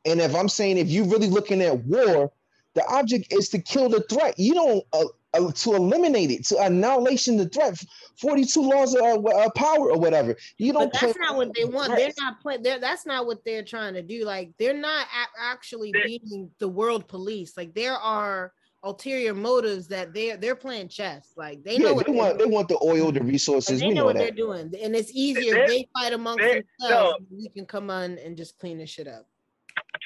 And 0.05 0.19
if 0.19 0.35
I'm 0.35 0.49
saying, 0.49 0.77
if 0.77 0.89
you're 0.89 1.05
really 1.05 1.27
looking 1.27 1.61
at 1.61 1.85
war, 1.85 2.31
the 2.73 2.85
object 2.87 3.33
is 3.33 3.49
to 3.49 3.59
kill 3.59 3.89
the 3.89 4.01
threat. 4.01 4.37
You 4.37 4.53
don't 4.53 4.85
uh, 4.93 5.05
uh, 5.33 5.51
to 5.51 5.75
eliminate 5.75 6.29
it, 6.31 6.45
to 6.45 6.57
annihilation 6.57 7.37
the 7.37 7.47
threat. 7.47 7.81
42 8.19 8.61
laws 8.61 8.95
of 8.95 9.25
uh, 9.25 9.49
power 9.55 9.91
or 9.91 9.97
whatever. 9.97 10.35
You 10.57 10.73
don't. 10.73 10.91
But 10.91 11.01
that's 11.01 11.19
not 11.19 11.35
what 11.35 11.53
they 11.55 11.65
want. 11.65 11.95
They're 11.95 12.11
not 12.19 12.39
playing. 12.41 12.63
They're, 12.63 12.79
that's 12.79 13.05
not 13.05 13.25
what 13.25 13.43
they're 13.43 13.63
trying 13.63 13.95
to 13.95 14.01
do. 14.01 14.23
Like 14.25 14.51
they're 14.57 14.73
not 14.73 15.07
actually 15.39 15.93
being 16.05 16.51
the 16.59 16.67
world 16.67 17.07
police. 17.07 17.57
Like 17.57 17.73
there 17.73 17.95
are 17.95 18.53
ulterior 18.83 19.33
motives 19.33 19.87
that 19.87 20.13
they're 20.13 20.37
they're 20.37 20.55
playing 20.55 20.87
chess. 20.87 21.33
Like 21.35 21.63
they 21.63 21.77
know 21.77 21.93
what 21.93 22.05
they 22.07 22.11
they're 22.13 22.21
want 22.21 22.39
they 22.39 22.45
want 22.45 22.67
the 22.67 22.79
oil, 22.83 23.11
the 23.11 23.19
Like, 23.19 23.29
resources. 23.31 23.79
they 23.79 23.87
We 23.87 23.93
know 23.93 24.01
know 24.01 24.05
what 24.05 24.15
they're 24.17 24.31
doing, 24.31 24.73
and 24.81 24.95
it's 24.95 25.11
easier 25.13 25.53
They're- 25.53 25.67
they 25.67 25.87
fight 25.93 26.13
amongst 26.13 26.43
they're- 26.43 26.63
themselves. 26.79 27.25
We 27.31 27.49
can 27.49 27.65
come 27.65 27.89
on 27.89 28.17
and 28.17 28.35
just 28.35 28.57
clean 28.57 28.77
this 28.79 28.89
shit 28.89 29.07
up. 29.07 29.27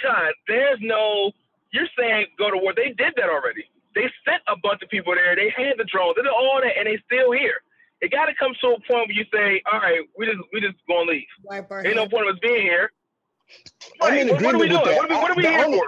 John, 0.01 0.32
there's 0.47 0.80
no. 0.82 1.32
You're 1.71 1.88
saying 1.97 2.28
go 2.38 2.49
to 2.51 2.57
war. 2.57 2.73
They 2.76 2.89
did 2.89 3.13
that 3.17 3.30
already. 3.30 3.63
They 3.95 4.09
sent 4.28 4.41
a 4.47 4.55
bunch 4.57 4.82
of 4.84 4.89
people 4.89 5.15
there. 5.15 5.36
They 5.36 5.49
had 5.49 5.78
the 5.78 5.86
drones. 5.86 6.15
They 6.17 6.23
did 6.23 6.32
all 6.32 6.59
that, 6.61 6.78
and 6.78 6.88
they 6.88 6.97
still 7.05 7.32
here. 7.32 7.55
It 8.01 8.11
got 8.11 8.26
to 8.26 8.36
come 8.36 8.53
to 8.61 8.67
a 8.67 8.71
point 8.91 9.07
where 9.07 9.11
you 9.11 9.26
say, 9.34 9.61
"All 9.71 9.80
right, 9.80 10.01
we 10.17 10.26
just 10.26 10.38
we 10.51 10.59
just 10.59 10.76
gonna 10.88 11.09
leave. 11.11 11.23
Wipe 11.43 11.71
our 11.71 11.86
Ain't 11.86 11.95
no 11.95 12.07
point 12.09 12.28
of 12.28 12.36
us 12.36 12.39
being 12.41 12.61
here." 12.61 12.91
I'm 14.01 14.09
Right, 14.11 14.21
in 14.21 14.28
what, 14.30 14.41
what 14.41 14.55
are 14.55 14.57
we 14.57 14.65
agreement 14.65 14.86
doing? 14.86 14.95
that. 14.95 15.01
What 15.01 15.11
are 15.11 15.15
we, 15.15 15.21
what 15.21 15.32
are 15.32 15.36
we 15.36 15.43
here 15.43 15.65
only- 15.65 15.78
for? 15.78 15.88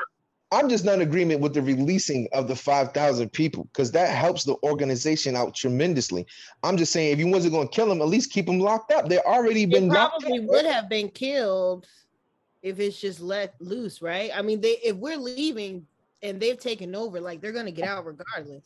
I'm 0.52 0.70
just 0.70 0.86
not 0.86 0.95
in 0.95 1.02
agreement 1.02 1.41
with 1.41 1.54
the 1.54 1.62
releasing 1.62 2.28
of 2.32 2.48
the 2.48 2.56
5,000 2.56 3.30
people 3.34 3.66
because 3.66 3.91
that 3.91 4.10
helps 4.16 4.45
the 4.45 4.56
organization 4.64 5.36
out 5.36 5.54
tremendously. 5.54 6.26
I'm 6.64 6.78
just 6.78 6.93
saying, 6.93 7.12
if 7.12 7.20
you 7.20 7.28
wasn't 7.28 7.54
going 7.54 7.68
to 7.68 7.74
kill 7.76 7.88
them, 7.89 8.02
at 8.02 8.08
least 8.08 8.32
keep 8.32 8.45
them 8.45 8.60
locked 8.60 8.91
up. 8.93 9.10
They've 9.10 9.20
already 9.20 9.66
They 9.66 9.80
been 9.80 9.89
locked 9.89 10.22
probably 10.22 10.39
up. 10.39 10.45
would 10.45 10.66
have 10.66 10.88
been 10.88 11.10
killed 11.10 11.86
if 12.62 12.80
it's 12.80 13.00
just 13.00 13.20
let 13.20 13.56
loose, 13.60 14.02
right? 14.02 14.32
I 14.34 14.41
mean, 14.41 14.62
they 14.62 14.78
if 14.84 14.95
we're 14.95 15.18
leaving 15.18 15.86
and 16.24 16.39
they've 16.39 16.58
taken 16.60 16.95
over, 16.95 17.20
like 17.20 17.41
they're 17.41 17.52
gonna 17.52 17.70
get 17.72 17.88
out 17.89 18.06
regardless. 18.06 18.64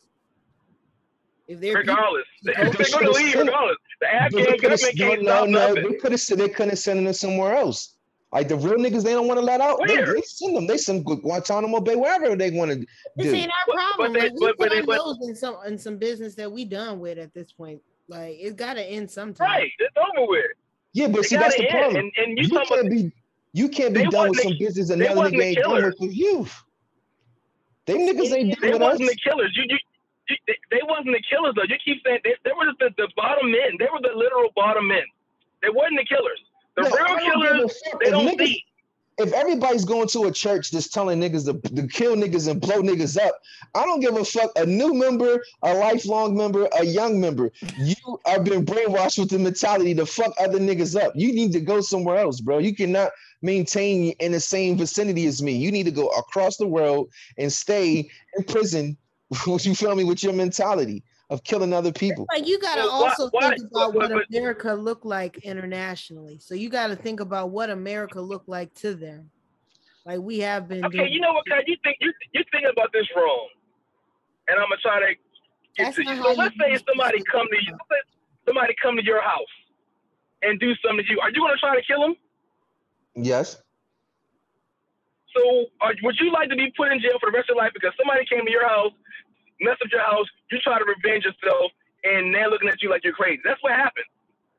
If 1.48 1.60
they're 1.60 1.74
Regardless, 1.78 2.24
they, 2.44 2.54
They 2.54 2.62
are 2.62 2.72
going 2.72 3.06
to 3.06 3.12
leave 3.12 3.36
regardless. 3.36 3.78
The 4.00 4.14
Afghan 4.14 4.44
they 4.44 4.58
could've- 4.58 4.80
government 4.98 5.24
no, 5.24 5.34
can't 5.40 5.50
no, 5.52 5.74
no, 5.74 5.76
they 5.90 5.96
could 5.98 6.12
have 6.14 6.22
they 6.38 6.48
couldn't 6.50 6.78
send 6.78 7.06
them 7.06 7.14
somewhere 7.14 7.56
else. 7.56 7.96
Like 8.34 8.48
the 8.48 8.56
real 8.56 8.76
niggas, 8.78 9.04
they 9.04 9.12
don't 9.12 9.28
want 9.28 9.40
to 9.40 9.46
let 9.46 9.60
out. 9.60 9.80
They, 9.86 9.98
Where? 9.98 10.14
they 10.16 10.22
send 10.22 10.56
them. 10.56 10.66
They 10.66 10.78
send 10.78 11.04
Guantanamo 11.06 11.82
Bay 11.82 11.96
wherever 11.98 12.34
they 12.36 12.50
want 12.52 12.72
to 12.72 12.78
This 13.18 13.28
do. 13.28 13.34
ain't 13.36 13.52
our 13.68 13.74
problem. 13.74 14.14
but 14.14 14.20
they- 14.22 14.30
like, 14.30 14.34
we 14.34 14.40
but- 14.40 14.58
but 14.58 14.58
put 14.58 14.70
they- 14.72 14.80
our 14.80 14.86
but- 14.86 14.96
nose 14.98 15.18
in 15.28 15.36
some 15.36 15.58
in 15.68 15.78
some 15.78 15.98
business 15.98 16.36
that 16.36 16.50
we 16.52 16.64
done 16.64 17.00
with 17.02 17.18
at 17.18 17.34
this 17.34 17.52
point. 17.52 17.82
Like 18.08 18.38
it's 18.40 18.56
got 18.56 18.76
to 18.76 18.84
end 18.84 19.12
sometime. 19.12 19.48
Right, 19.48 19.72
it's 19.80 19.96
over 19.98 20.28
with. 20.30 20.46
Yeah, 20.94 21.08
but 21.08 21.20
It 21.22 21.24
see, 21.26 21.36
that's 21.38 21.56
the 21.58 21.64
end. 21.64 21.72
problem. 21.72 21.96
And, 21.98 22.12
and 22.18 22.38
you 22.38 22.44
You 22.58 22.66
can't 22.66 22.90
be 22.90 23.12
you 23.54 23.68
can't 23.70 23.94
be 23.94 24.06
done 24.08 24.30
with 24.30 24.40
some 24.40 24.54
the- 24.54 24.60
business 24.60 24.88
they 24.88 24.94
another 24.96 25.16
wasn't 25.16 25.36
nigga 25.36 25.38
the 25.40 25.44
ain't 25.48 25.58
done 25.58 25.76
killers. 25.76 25.96
with 26.00 26.08
with 26.10 26.18
you. 26.18 26.48
Them 27.86 27.98
niggas 28.00 28.32
ain't 28.32 28.62
they 28.62 28.72
done 28.72 28.80
with 28.80 28.82
us. 28.94 28.98
They 28.98 29.04
wasn't 29.04 29.10
the 29.10 29.16
killers. 29.30 29.52
You, 29.58 29.64
you, 29.68 29.78
you 30.30 30.36
they, 30.48 30.58
they 30.72 30.82
wasn't 30.88 31.12
the 31.18 31.24
killers 31.30 31.54
though. 31.56 31.64
You 31.68 31.76
keep 31.84 32.02
saying 32.06 32.20
they, 32.24 32.36
they 32.46 32.52
were 32.56 32.66
just 32.66 32.80
the, 32.80 32.90
the 32.96 33.10
bottom 33.18 33.52
men. 33.52 33.76
They 33.80 33.88
were 33.92 34.00
the 34.02 34.16
literal 34.16 34.50
bottom 34.56 34.88
men. 34.88 35.04
They 35.62 35.70
wasn't 35.70 36.00
the 36.00 36.06
killers. 36.06 36.40
The 36.76 36.84
I 36.84 36.86
real 36.86 37.06
don't 37.08 37.20
give 37.20 37.34
a 37.34 37.48
killers, 37.56 37.82
they 38.00 38.06
If 38.08 38.12
don't 38.12 38.28
niggas- 38.40 38.56
if 39.18 39.34
everybody's 39.34 39.86
going 39.86 40.08
to 40.08 40.24
a 40.24 40.32
church 40.32 40.72
just 40.72 40.94
telling 40.94 41.20
niggas 41.20 41.46
to, 41.46 41.54
to 41.76 41.88
kill 41.88 42.16
niggas 42.16 42.50
and 42.50 42.60
blow 42.60 42.82
niggas 42.82 43.20
up, 43.24 43.36
I 43.76 43.84
don't 43.86 44.00
give 44.00 44.16
a 44.16 44.26
fuck. 44.26 44.52
A 44.56 44.66
new 44.66 44.94
member, 44.96 45.44
a 45.62 45.74
lifelong 45.76 46.36
member, 46.36 46.68
a 46.80 46.84
young 46.86 47.20
member, 47.22 47.52
you 47.78 47.96
have 48.26 48.44
been 48.46 48.66
brainwashed 48.66 49.20
with 49.20 49.30
the 49.30 49.38
mentality 49.38 49.94
to 49.96 50.06
fuck 50.08 50.34
other 50.40 50.60
niggas 50.60 51.00
up. 51.00 51.12
You 51.16 51.34
need 51.34 51.52
to 51.52 51.60
go 51.60 51.82
somewhere 51.82 52.18
else, 52.18 52.40
bro. 52.42 52.58
You 52.58 52.74
cannot 52.74 53.12
maintain 53.44 54.12
in 54.20 54.32
the 54.32 54.40
same 54.40 54.78
vicinity 54.78 55.28
as 55.28 55.42
me. 55.42 55.52
You 55.52 55.72
need 55.72 55.84
to 55.84 55.92
go 55.92 56.08
across 56.08 56.58
the 56.58 56.68
world 56.68 57.10
and 57.38 57.52
stay 57.52 58.10
in 58.38 58.44
prison. 58.46 58.98
you 59.46 59.76
feel 59.76 59.96
me 59.96 60.04
with 60.04 60.24
your 60.24 60.34
mentality 60.34 61.04
of 61.32 61.44
killing 61.46 61.72
other 61.74 61.94
people. 61.94 62.28
Like 62.32 62.46
you 62.46 62.60
got 62.60 62.76
to 62.76 62.82
Well, 62.82 62.92
also 63.06 63.30
why- 63.32 63.50
think 63.56 63.62
about 63.72 63.94
but- 63.94 63.96
what 63.96 64.12
but- 64.12 64.26
America 64.30 64.74
looked 64.74 65.06
like 65.06 65.38
internationally. 65.40 66.38
So 66.40 66.54
you 66.54 66.70
got 66.70 66.88
to 66.88 66.96
think 66.96 67.22
about 67.22 67.50
what 67.50 67.70
America 67.70 68.20
looked 68.22 68.50
like 68.50 68.74
to 68.76 68.94
them. 68.94 69.32
Like 70.06 70.20
we 70.20 70.40
have 70.40 70.68
been. 70.68 70.84
Okay, 70.86 70.98
doing. 70.98 71.14
you 71.14 71.22
know 71.22 71.32
what, 71.34 71.46
Kai? 71.48 71.64
You 71.66 71.78
think 71.84 71.98
you 72.02 72.12
you 72.34 72.44
think 72.52 72.66
about 72.72 72.92
this 72.92 73.08
wrong, 73.16 73.48
and 74.50 74.60
I'm 74.60 74.66
gonna 74.68 74.82
try 74.82 75.00
to 75.00 75.14
get 75.78 75.84
That's 75.86 75.96
to 75.98 76.04
not 76.04 76.16
you. 76.18 76.24
So 76.24 76.32
let's 76.34 76.56
you 76.56 76.78
say 76.78 76.84
somebody 76.90 77.22
come 77.32 77.48
to 77.48 77.58
you. 77.64 77.78
Somebody 78.48 78.76
come 78.82 78.98
to 78.98 79.04
your 79.06 79.22
house 79.22 79.54
and 80.42 80.60
do 80.60 80.74
something 80.84 81.06
to 81.06 81.12
you. 81.12 81.20
Are 81.22 81.30
you 81.30 81.40
gonna 81.40 81.56
try 81.58 81.76
to 81.76 81.84
kill 81.84 82.02
them? 82.02 82.16
Yes. 83.16 83.62
So, 85.38 85.66
are, 85.80 85.94
would 86.04 86.20
you 86.20 86.32
like 86.34 86.50
to 86.50 86.56
be 86.58 86.74
put 86.76 86.92
in 86.92 87.00
jail 87.00 87.18
for 87.22 87.32
the 87.32 87.38
rest 87.38 87.50
of 87.50 87.56
your 87.56 87.64
life 87.64 87.72
because 87.74 87.94
somebody 87.98 88.26
came 88.26 88.44
to 88.44 88.52
your 88.52 88.68
house, 88.68 88.92
messed 89.62 89.82
up 89.82 89.92
your 89.92 90.04
house, 90.04 90.28
you 90.52 90.60
try 90.60 90.78
to 90.80 90.86
revenge 90.86 91.24
yourself, 91.26 91.72
and 92.04 92.34
they're 92.34 92.50
looking 92.50 92.70
at 92.70 92.82
you 92.82 92.90
like 92.90 93.04
you're 93.06 93.14
crazy? 93.16 93.42
That's 93.46 93.62
what 93.62 93.74
happened. 93.74 94.06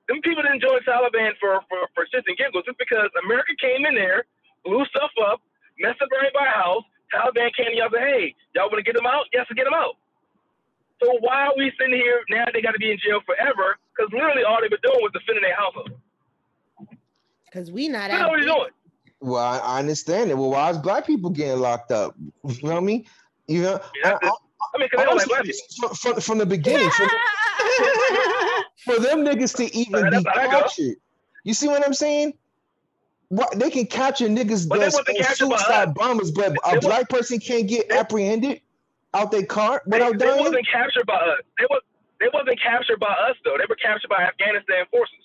Them 0.09 0.21
people 0.23 0.43
didn't 0.43 0.63
join 0.63 0.81
Taliban 0.83 1.35
for, 1.39 1.61
for, 1.69 1.87
for 1.95 2.05
shits 2.11 2.27
and 2.27 2.37
giggles. 2.37 2.65
It's 2.67 2.79
because 2.79 3.11
America 3.25 3.55
came 3.61 3.87
in 3.87 3.95
there, 3.95 4.25
blew 4.65 4.85
stuff 4.91 5.11
up, 5.31 5.41
messed 5.79 6.03
up 6.03 6.09
everybody's 6.15 6.55
house. 6.55 6.85
Taliban 7.15 7.51
came 7.55 7.71
to 7.71 7.77
y'all 7.77 7.87
and 7.93 7.95
said, 7.95 8.09
hey, 8.09 8.35
y'all 8.55 8.67
want 8.71 8.79
to 8.83 8.87
get 8.87 8.97
them 8.97 9.07
out? 9.07 9.27
Yes, 9.33 9.47
to 9.49 9.55
get 9.55 9.65
them 9.65 9.75
out. 9.77 9.97
So 11.03 11.19
why 11.21 11.47
are 11.47 11.55
we 11.57 11.71
sitting 11.79 11.95
here 11.95 12.21
now? 12.31 12.45
They 12.53 12.63
got 12.63 12.73
to 12.73 12.79
be 12.79 12.91
in 12.91 12.99
jail 12.99 13.21
forever 13.27 13.77
because 13.95 14.13
literally 14.13 14.45
all 14.45 14.59
they've 14.61 14.71
been 14.71 14.83
doing 14.83 15.01
was 15.03 15.13
defending 15.13 15.43
their 15.43 15.57
household. 15.57 15.91
Because 17.47 17.71
we 17.71 17.89
not 17.89 18.11
That's 18.11 18.23
what 18.23 18.33
out. 18.33 18.37
he's 18.39 18.47
doing. 18.47 18.71
Well, 19.21 19.43
I, 19.45 19.59
I 19.59 19.79
understand 19.79 20.31
it. 20.31 20.39
Well, 20.39 20.51
why 20.51 20.71
is 20.71 20.79
black 20.79 21.07
people 21.07 21.31
getting 21.31 21.61
locked 21.61 21.91
up? 21.93 22.15
You 22.49 22.55
know 22.63 22.75
what 22.75 22.83
I 22.83 22.85
mean? 22.85 23.05
You 23.47 23.63
know, 23.63 23.81
Yeah, 24.03 24.19
I- 24.23 24.31
I- 24.63 24.77
I 24.77 24.79
mean, 24.79 24.89
because 24.91 25.07
they 25.07 25.15
like 25.15 25.29
black 25.29 25.47
from, 25.79 25.95
from, 26.15 26.21
from 26.21 26.39
the 26.39 26.47
beginning, 26.47 26.89
from, 26.91 27.09
for 28.85 28.99
them 29.01 29.25
niggas 29.25 29.57
to 29.57 29.77
even 29.77 30.05
be 30.11 30.17
how 30.17 30.23
that 30.23 30.51
go. 30.51 30.61
captured. 30.61 30.97
You 31.45 31.55
see 31.55 31.69
what 31.69 31.85
I'm 31.85 31.95
saying? 31.95 32.35
What 33.29 33.59
they 33.59 33.71
can 33.71 33.87
capture 33.87 34.29
niggas 34.29 34.69
But 34.69 34.81
that's 34.81 34.95
wasn't 34.95 35.17
in 35.17 35.23
captured 35.25 35.49
by 35.49 35.57
suicide 35.57 35.95
bombers, 35.95 36.31
but 36.31 36.51
They 36.51 36.57
a 36.71 36.75
wa- 36.75 36.81
black 36.81 37.09
person 37.09 37.39
can't 37.41 37.67
get 37.67 37.89
they- 37.89 37.99
apprehended 37.99 38.61
out 39.15 39.31
their 39.31 39.45
car 39.47 39.83
They, 39.87 39.99
without 39.99 40.19
they 40.19 40.27
dying. 40.27 40.41
wasn't 40.45 40.67
captured 40.71 41.07
by 41.07 41.15
us. 41.17 41.39
They 41.59 41.67
was 41.71 41.83
they 42.21 42.29
wasn't 42.33 42.61
captured 42.63 43.01
by 43.01 43.07
us 43.29 43.37
though. 43.45 43.57
They 43.59 43.65
were 43.69 43.77
captured 43.77 44.09
by 44.09 44.23
Afghanistan 44.23 44.85
forces. 44.91 45.17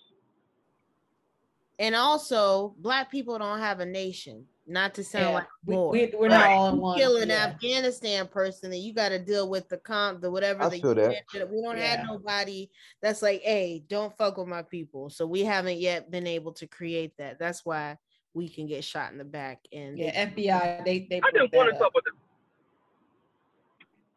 And 1.80 1.96
also, 1.96 2.74
black 2.80 3.12
people 3.12 3.38
don't 3.38 3.60
have 3.60 3.80
a 3.82 3.86
nation. 3.86 4.46
Not 4.70 4.94
to 4.96 5.04
sound 5.04 5.24
Yeah, 5.26 5.34
like 5.36 5.48
we, 5.66 5.74
more. 5.76 5.92
we, 5.92 6.14
we're 6.14 6.28
not 6.28 6.46
Right. 6.46 6.52
all 6.54 6.70
in 6.74 6.78
one. 6.78 6.98
kill 6.98 7.16
an 7.18 7.30
yeah. 7.30 7.46
Afghanistan 7.46 8.28
person, 8.28 8.74
and 8.74 8.82
you 8.82 8.94
got 8.94 9.10
to 9.10 9.18
deal 9.20 9.50
with 9.50 9.70
the 9.70 9.78
comp, 9.78 10.20
the 10.20 10.30
whatever. 10.30 10.64
I 10.64 10.70
the 10.70 10.82
feel 10.82 10.94
that. 10.94 11.24
We 11.50 11.62
don't 11.62 11.78
Yeah. 11.78 11.96
have 11.96 12.06
nobody 12.06 12.70
that's 13.02 13.22
like, 13.22 13.42
hey, 13.44 13.86
don't 13.88 14.16
fuck 14.18 14.38
with 14.38 14.48
my 14.50 14.64
people. 14.64 15.10
So 15.10 15.26
we 15.26 15.46
haven't 15.46 15.78
yet 15.80 16.12
been 16.12 16.28
able 16.28 16.52
to 16.54 16.68
create 16.68 17.14
that. 17.18 17.40
That's 17.40 17.66
why 17.66 17.98
we 18.34 18.50
can 18.50 18.68
get 18.68 18.84
shot 18.84 19.14
in 19.14 19.18
the 19.18 19.24
back. 19.24 19.60
And 19.72 19.98
Yeah, 19.98 20.26
FBI. 20.28 20.84
They 20.84 21.08
they. 21.10 21.18
I 21.18 21.22
put 21.22 21.34
just 21.40 21.54
want 21.54 21.68
to 21.70 21.72
that 21.72 21.80
talk 21.80 21.88
up. 21.88 21.94
about 21.94 22.04
this. 22.04 22.14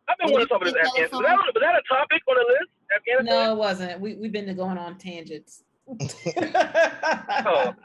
I've 0.08 0.18
been 0.18 0.26
Did 0.26 0.32
wanting 0.32 0.46
to 0.48 0.52
talk 0.52 0.62
about 0.62 0.74
this 0.74 0.86
Afghanistan. 0.88 1.18
Was 1.20 1.26
that, 1.28 1.36
was 1.54 1.62
that 1.62 1.74
a 1.76 1.82
topic 1.94 2.22
on 2.28 2.34
the 2.34 2.46
list? 2.58 2.70
Afghanistan? 2.96 3.26
No, 3.46 3.52
it 3.52 3.56
wasn't. 3.56 4.00
We 4.00 4.14
we've 4.16 4.32
been 4.32 4.52
going 4.56 4.78
on 4.78 4.98
tangents. 4.98 5.62
Oh. 7.46 7.74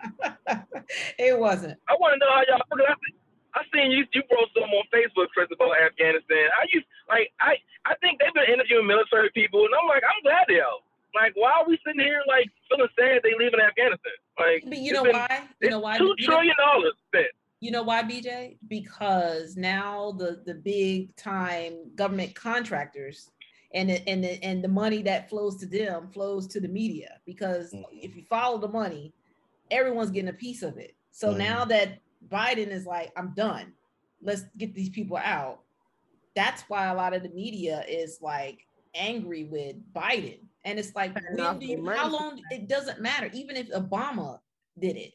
It 1.18 1.40
wasn't. 1.40 1.80
I 1.90 1.94
want 2.00 2.14
to 2.14 2.20
know 2.22 2.30
how 2.30 2.44
y'all. 2.48 2.62
Because 2.70 2.86
I, 2.94 3.60
I 3.60 3.64
seen 3.74 3.90
you. 3.92 4.06
You 4.14 4.22
wrote 4.32 4.50
something 4.54 4.70
on 4.72 4.86
Facebook, 4.94 5.30
Chris, 5.34 5.48
about 5.52 5.74
Afghanistan. 5.82 6.46
I 6.54 6.66
used 6.72 6.86
like 7.10 7.32
I. 7.42 7.56
I 7.86 7.96
think 8.02 8.20
they've 8.20 8.34
been 8.34 8.54
interviewing 8.54 8.86
military 8.86 9.32
people, 9.34 9.66
and 9.66 9.74
I'm 9.74 9.88
like, 9.88 10.04
I'm 10.06 10.22
glad 10.24 10.46
they 10.48 10.62
out. 10.62 10.84
Like, 11.16 11.34
why 11.36 11.52
are 11.58 11.66
we 11.68 11.80
sitting 11.86 12.02
here 12.02 12.22
like 12.28 12.50
feeling 12.70 12.90
sad 13.00 13.22
they 13.24 13.34
leaving 13.38 13.60
Afghanistan? 13.60 14.14
Like, 14.38 14.64
But 14.68 14.78
you 14.78 14.94
know 14.94 15.04
been- 15.04 15.14
why? 15.14 15.42
You 15.62 15.70
know 15.72 15.80
why? 15.80 15.98
Two 15.98 16.14
You 16.18 16.28
know- 16.28 16.44
dollars 16.58 16.94
spent. 17.08 17.28
You 17.62 17.72
know 17.72 17.84
why, 17.84 18.04
BJ? 18.04 18.58
Because 18.68 19.56
now 19.58 20.12
the 20.18 20.44
the 20.46 20.54
big 20.54 21.16
time 21.16 21.90
government 21.96 22.36
contractors 22.36 23.32
and 23.76 23.90
the, 23.90 24.10
and 24.10 24.24
the, 24.24 24.44
and 24.44 24.64
the 24.64 24.68
money 24.70 25.04
that 25.04 25.30
flows 25.30 25.58
to 25.58 25.68
them 25.68 26.10
flows 26.12 26.48
to 26.48 26.60
the 26.62 26.68
media. 26.68 27.20
Because 27.26 27.74
Mhm. 27.74 27.86
if 27.92 28.16
you 28.16 28.24
follow 28.24 28.58
the 28.58 28.70
money, 28.70 29.14
everyone's 29.70 30.12
getting 30.12 30.30
a 30.30 30.34
piece 30.34 30.64
of 30.64 30.78
it. 30.78 30.96
So 31.12 31.34
Mhm. 31.34 31.38
now 31.38 31.66
that 31.66 32.00
Biden 32.30 32.70
is 32.70 32.86
like, 32.86 33.12
I'm 33.16 33.34
done. 33.36 33.74
Let's 34.22 34.44
get 34.58 34.74
these 34.74 34.90
people 34.90 35.18
out. 35.18 35.60
That's 36.36 36.64
why 36.64 36.88
a 36.88 36.96
lot 36.96 37.14
of 37.14 37.22
the 37.22 37.30
media 37.30 37.84
is 37.88 38.20
like 38.22 38.66
angry 38.96 39.44
with 39.44 39.76
Biden 39.94 40.40
And 40.64 40.80
it's 40.80 40.96
like, 40.96 41.14
when 41.34 41.60
do 41.60 41.66
you, 41.68 41.86
how 41.92 42.10
long? 42.10 42.42
It 42.50 42.68
doesn't 42.68 43.00
matter. 43.00 43.30
Even 43.34 43.56
if 43.56 43.70
Obama 43.70 44.40
did 44.80 44.96
it, 44.98 45.14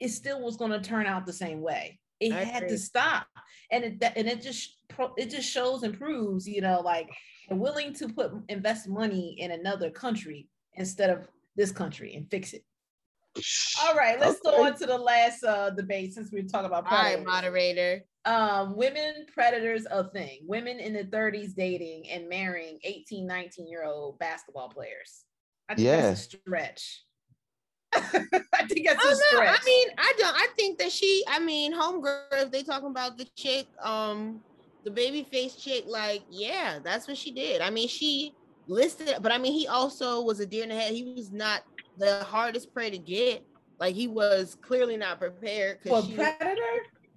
it 0.00 0.08
still 0.08 0.40
was 0.42 0.56
going 0.56 0.70
to 0.70 0.80
turn 0.80 1.04
out 1.04 1.26
the 1.26 1.32
same 1.32 1.60
way. 1.60 2.00
It 2.20 2.32
I 2.32 2.44
had 2.44 2.62
agree. 2.62 2.76
to 2.76 2.78
stop, 2.78 3.26
and 3.70 3.84
it 3.84 4.02
and 4.16 4.26
it 4.26 4.40
just 4.40 4.82
it 5.18 5.28
just 5.30 5.48
shows 5.48 5.82
and 5.82 5.96
proves, 5.96 6.48
you 6.48 6.62
know, 6.62 6.80
like 6.80 7.10
they're 7.48 7.58
willing 7.58 7.92
to 7.94 8.08
put 8.08 8.32
invest 8.48 8.88
money 8.88 9.36
in 9.38 9.52
another 9.52 9.90
country 9.90 10.48
instead 10.74 11.10
of 11.10 11.26
this 11.56 11.70
country 11.72 12.14
and 12.14 12.30
fix 12.30 12.52
it. 12.52 12.64
All 13.82 13.94
right, 13.94 14.18
let's 14.18 14.40
go 14.40 14.64
on 14.64 14.76
to 14.78 14.86
the 14.86 14.98
last 14.98 15.44
uh 15.44 15.70
debate 15.70 16.12
since 16.14 16.32
we 16.32 16.40
we're 16.42 16.48
talking 16.48 16.66
about 16.66 16.90
All 16.90 16.98
right, 16.98 17.24
moderator. 17.24 18.04
um 18.24 18.76
women 18.76 19.26
predators 19.32 19.86
a 19.90 20.08
thing 20.10 20.40
women 20.46 20.80
in 20.80 20.92
the 20.92 21.04
30s 21.04 21.54
dating 21.54 22.08
and 22.10 22.28
marrying 22.28 22.78
18 22.84 23.26
19 23.26 23.68
year 23.68 23.84
old 23.84 24.18
basketball 24.18 24.68
players 24.68 25.24
i 25.68 25.74
think 25.74 25.86
that's 25.88 26.20
a 26.20 26.38
stretch 26.38 27.04
i 27.94 28.00
think 28.68 28.86
that's 28.88 29.04
Oh 29.04 29.08
a 29.08 29.10
no, 29.12 29.16
stretch 29.38 29.60
I 29.60 29.64
mean, 29.64 29.88
I 29.98 30.12
don't. 30.18 30.34
I 30.36 30.48
think 30.56 30.78
that 30.78 30.90
she. 30.92 31.24
I 31.28 31.38
mean, 31.38 31.72
homegirl. 31.72 32.24
If 32.32 32.50
they 32.50 32.62
talking 32.62 32.90
about 32.90 33.16
the 33.16 33.26
chick, 33.36 33.66
um, 33.82 34.40
the 34.88 34.94
baby 34.94 35.22
face 35.22 35.54
chick, 35.54 35.84
like, 35.86 36.22
yeah, 36.30 36.78
that's 36.82 37.06
what 37.06 37.16
she 37.16 37.30
did. 37.30 37.60
I 37.60 37.70
mean, 37.70 37.88
she 37.88 38.32
listed, 38.66 39.16
but 39.20 39.32
I 39.32 39.38
mean, 39.38 39.52
he 39.52 39.66
also 39.66 40.22
was 40.22 40.40
a 40.40 40.46
deer 40.46 40.62
in 40.62 40.70
the 40.70 40.74
head. 40.74 40.94
He 40.94 41.14
was 41.14 41.30
not 41.30 41.62
the 41.98 42.24
hardest 42.24 42.72
prey 42.72 42.90
to 42.90 42.98
get. 42.98 43.44
Like, 43.78 43.94
he 43.94 44.08
was 44.08 44.56
clearly 44.62 44.96
not 44.96 45.18
prepared. 45.18 45.78
for 45.86 46.02
she, 46.02 46.14
predator 46.14 46.62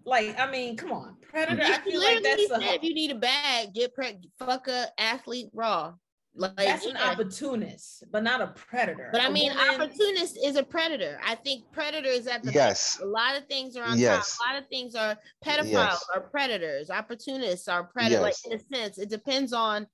like 0.03 0.35
i 0.39 0.49
mean 0.49 0.75
come 0.75 0.91
on 0.91 1.15
predator 1.21 1.61
i 1.63 1.77
feel 1.81 2.01
like 2.01 2.23
that's 2.23 2.49
a 2.49 2.73
if 2.73 2.81
you 2.81 2.91
need 2.91 3.11
a 3.11 3.15
bag, 3.15 3.71
get 3.71 3.93
pre- 3.93 4.17
fuck 4.39 4.67
a 4.67 4.87
athlete 4.97 5.49
raw. 5.53 5.93
Like, 6.33 6.55
that's 6.55 6.85
an 6.85 6.95
yeah. 6.95 7.11
opportunist 7.11 8.05
but 8.11 8.23
not 8.23 8.39
a 8.39 8.47
predator 8.47 9.09
But 9.11 9.21
I 9.21 9.27
A 9.27 9.31
mean, 9.31 9.51
woman- 9.51 9.81
opportunist 9.81 10.37
is 10.41 10.55
a 10.55 10.63
predator. 10.63 11.19
I 11.25 11.35
think 11.35 11.65
predator 11.73 12.07
is 12.07 12.25
at 12.25 12.41
the 12.43 12.53
Yes. 12.53 12.99
a 13.01 13.05
lot 13.05 13.35
of 13.37 13.45
things 13.47 13.75
are 13.75 13.83
on 13.83 13.97
Yes. 13.99 14.37
top. 14.37 14.47
A 14.47 14.53
lot 14.53 14.61
of 14.63 14.69
things 14.69 14.95
are 14.95 15.17
pedophiles 15.43 15.71
Yes. 15.71 16.05
are 16.15 16.21
predators. 16.21 16.89
Opportunists 16.89 17.67
are 17.67 17.83
predators. 17.83 18.21
Yes. 18.25 18.45
Like 18.45 18.53
in 18.53 18.59
a 18.59 18.75
sense, 18.75 18.97
it 18.97 19.09
depends 19.09 19.51
on 19.51 19.87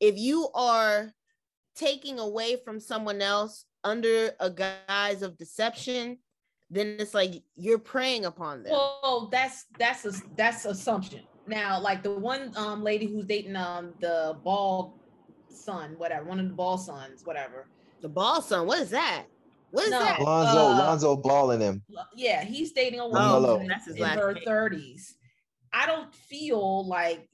if 0.00 0.16
you 0.16 0.48
are 0.54 1.12
taking 1.76 2.18
away 2.18 2.56
from 2.64 2.80
someone 2.80 3.20
else 3.20 3.66
under 3.84 4.34
a 4.40 4.48
guise 4.50 5.20
of 5.22 5.36
deception, 5.36 6.18
then 6.70 6.96
it's 6.98 7.12
like 7.12 7.42
you're 7.54 7.78
preying 7.78 8.24
upon 8.24 8.62
them. 8.62 8.72
Well, 8.72 9.28
that's 9.30 9.66
that's 9.78 10.06
a 10.06 10.12
that's 10.36 10.64
assumption. 10.64 11.26
Now, 11.46 11.78
like 11.80 12.02
the 12.02 12.12
one 12.12 12.52
um 12.56 12.82
lady 12.82 13.06
who's 13.06 13.26
dating 13.26 13.56
um 13.56 13.92
the 14.00 14.38
ball 14.42 14.98
son, 15.56 15.94
whatever, 15.98 16.24
one 16.24 16.38
of 16.40 16.48
the 16.48 16.54
ball 16.54 16.78
sons, 16.78 17.22
whatever. 17.24 17.66
the 18.00 18.08
ball 18.08 18.42
son, 18.42 18.66
what 18.66 18.80
is 18.80 18.90
that? 18.90 19.24
What 19.70 19.84
is 19.84 19.90
No. 19.90 20.00
that? 20.00 20.20
Lonzo, 20.20 20.58
Uh, 20.58 20.78
Lonzo 20.78 21.16
Ball 21.16 21.52
in 21.52 21.60
him. 21.60 21.82
Yeah, 22.16 22.42
he's 22.44 22.72
dating 22.72 22.98
a 23.00 23.04
LaMelo. 23.04 23.52
woman 23.54 23.68
That's 23.68 23.86
his 23.86 23.96
in 23.96 24.02
her 24.04 24.34
thirties. 24.44 25.14
I 25.72 25.86
don't 25.86 26.12
feel 26.14 26.84
like 26.86 27.28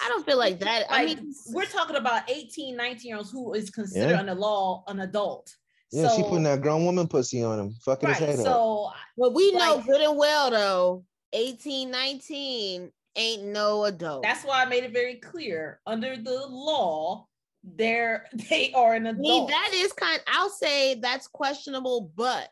I 0.00 0.08
don't 0.08 0.24
feel 0.24 0.38
like 0.38 0.58
that. 0.60 0.86
I 0.90 1.04
mean, 1.06 1.34
we're 1.52 1.64
talking 1.66 1.96
about 1.96 2.30
18, 2.30 2.76
19 2.76 3.08
year 3.08 3.16
olds 3.16 3.30
who 3.32 3.52
is 3.54 3.68
considered 3.70 4.10
Yeah. 4.12 4.20
under 4.20 4.34
law 4.34 4.84
an 4.86 5.00
adult. 5.00 5.54
Yeah, 5.90 6.08
she 6.14 6.22
So- 6.22 6.28
putting 6.28 6.44
that 6.44 6.62
grown 6.62 6.84
woman 6.84 7.08
pussy 7.08 7.42
on 7.42 7.58
him, 7.58 7.74
fucking 7.84 8.08
his 8.10 8.20
right. 8.20 8.28
head 8.30 8.38
up. 8.40 8.44
So 8.46 8.90
But 9.18 9.34
we 9.34 9.50
know 9.52 9.80
good 9.84 10.00
and 10.00 10.16
well 10.16 10.50
though, 10.50 11.04
18, 11.32 11.90
19 11.90 12.92
ain't 13.16 13.42
no 13.44 13.84
adult. 13.84 14.22
that's 14.22 14.44
why 14.44 14.62
I 14.62 14.66
made 14.66 14.84
it 14.84 14.92
very 14.92 15.16
clear 15.16 15.80
under 15.86 16.16
the 16.16 16.46
law, 16.46 17.26
they're 17.64 18.26
they 18.50 18.72
are 18.72 18.94
an 18.94 19.06
adult. 19.06 19.48
that 19.48 19.70
is 19.74 19.92
kind 19.92 20.20
I'll 20.26 20.50
say 20.50 20.96
that's 20.96 21.28
questionable, 21.28 22.12
but 22.16 22.48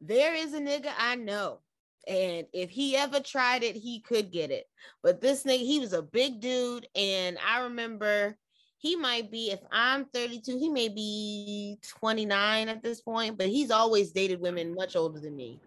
there 0.00 0.34
is 0.34 0.54
a 0.54 0.60
nigga 0.60 0.90
I 0.98 1.16
know. 1.16 1.60
And 2.06 2.46
if 2.52 2.70
he 2.70 2.96
ever 2.96 3.18
tried 3.18 3.64
it, 3.64 3.74
he 3.74 4.00
could 4.00 4.30
get 4.30 4.50
it. 4.50 4.66
But 5.02 5.20
this 5.20 5.42
nigga, 5.42 5.58
he 5.58 5.80
was 5.80 5.92
a 5.92 6.02
big 6.02 6.40
dude. 6.40 6.86
And 6.94 7.36
I 7.44 7.62
remember 7.62 8.36
he 8.78 8.94
might 8.94 9.30
be, 9.30 9.50
if 9.50 9.60
I'm 9.72 10.04
32, 10.06 10.58
he 10.58 10.68
may 10.68 10.88
be 10.88 11.78
29 11.98 12.68
at 12.68 12.82
this 12.82 13.00
point, 13.00 13.36
but 13.36 13.48
he's 13.48 13.72
always 13.72 14.12
dated 14.12 14.40
women 14.40 14.74
much 14.74 14.94
older 14.94 15.18
than 15.18 15.34
me. 15.34 15.58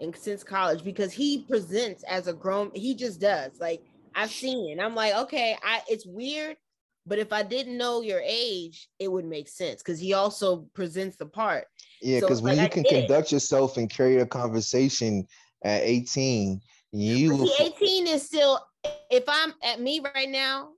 And 0.00 0.14
since 0.14 0.44
college, 0.44 0.84
because 0.84 1.12
he 1.12 1.44
presents 1.44 2.02
as 2.04 2.26
a 2.26 2.34
grown, 2.34 2.70
he 2.74 2.94
just 2.94 3.18
does. 3.18 3.58
Like 3.58 3.82
I've 4.14 4.30
seen 4.30 4.78
it. 4.78 4.82
I'm 4.82 4.94
like, 4.94 5.14
okay, 5.14 5.56
I 5.62 5.80
it's 5.88 6.04
weird, 6.04 6.58
but 7.06 7.18
if 7.18 7.32
I 7.32 7.42
didn't 7.42 7.78
know 7.78 8.02
your 8.02 8.20
age, 8.24 8.88
it 8.98 9.08
would 9.10 9.24
make 9.24 9.48
sense 9.48 9.82
because 9.82 10.00
he 10.00 10.12
also 10.12 10.66
presents 10.74 11.16
the 11.16 11.26
part. 11.26 11.66
Yeah, 12.02 12.20
So, 12.20 12.26
because 12.26 12.42
when 12.42 12.56
like, 12.56 12.60
you 12.60 12.66
I 12.66 12.68
can 12.68 12.82
get 12.82 12.92
it. 12.92 13.06
conduct 13.08 13.32
yourself 13.32 13.76
and 13.76 13.88
carry 13.88 14.16
a 14.18 14.26
conversation 14.26 15.26
at 15.64 15.82
18, 15.82 16.60
you 16.92 17.30
But 17.30 17.38
will. 17.38 17.50
18 17.60 18.06
is 18.08 18.24
still, 18.24 18.60
if 19.10 19.24
I'm 19.28 19.54
at 19.62 19.80
me 19.80 20.00
right 20.14 20.28
now, 20.28 20.70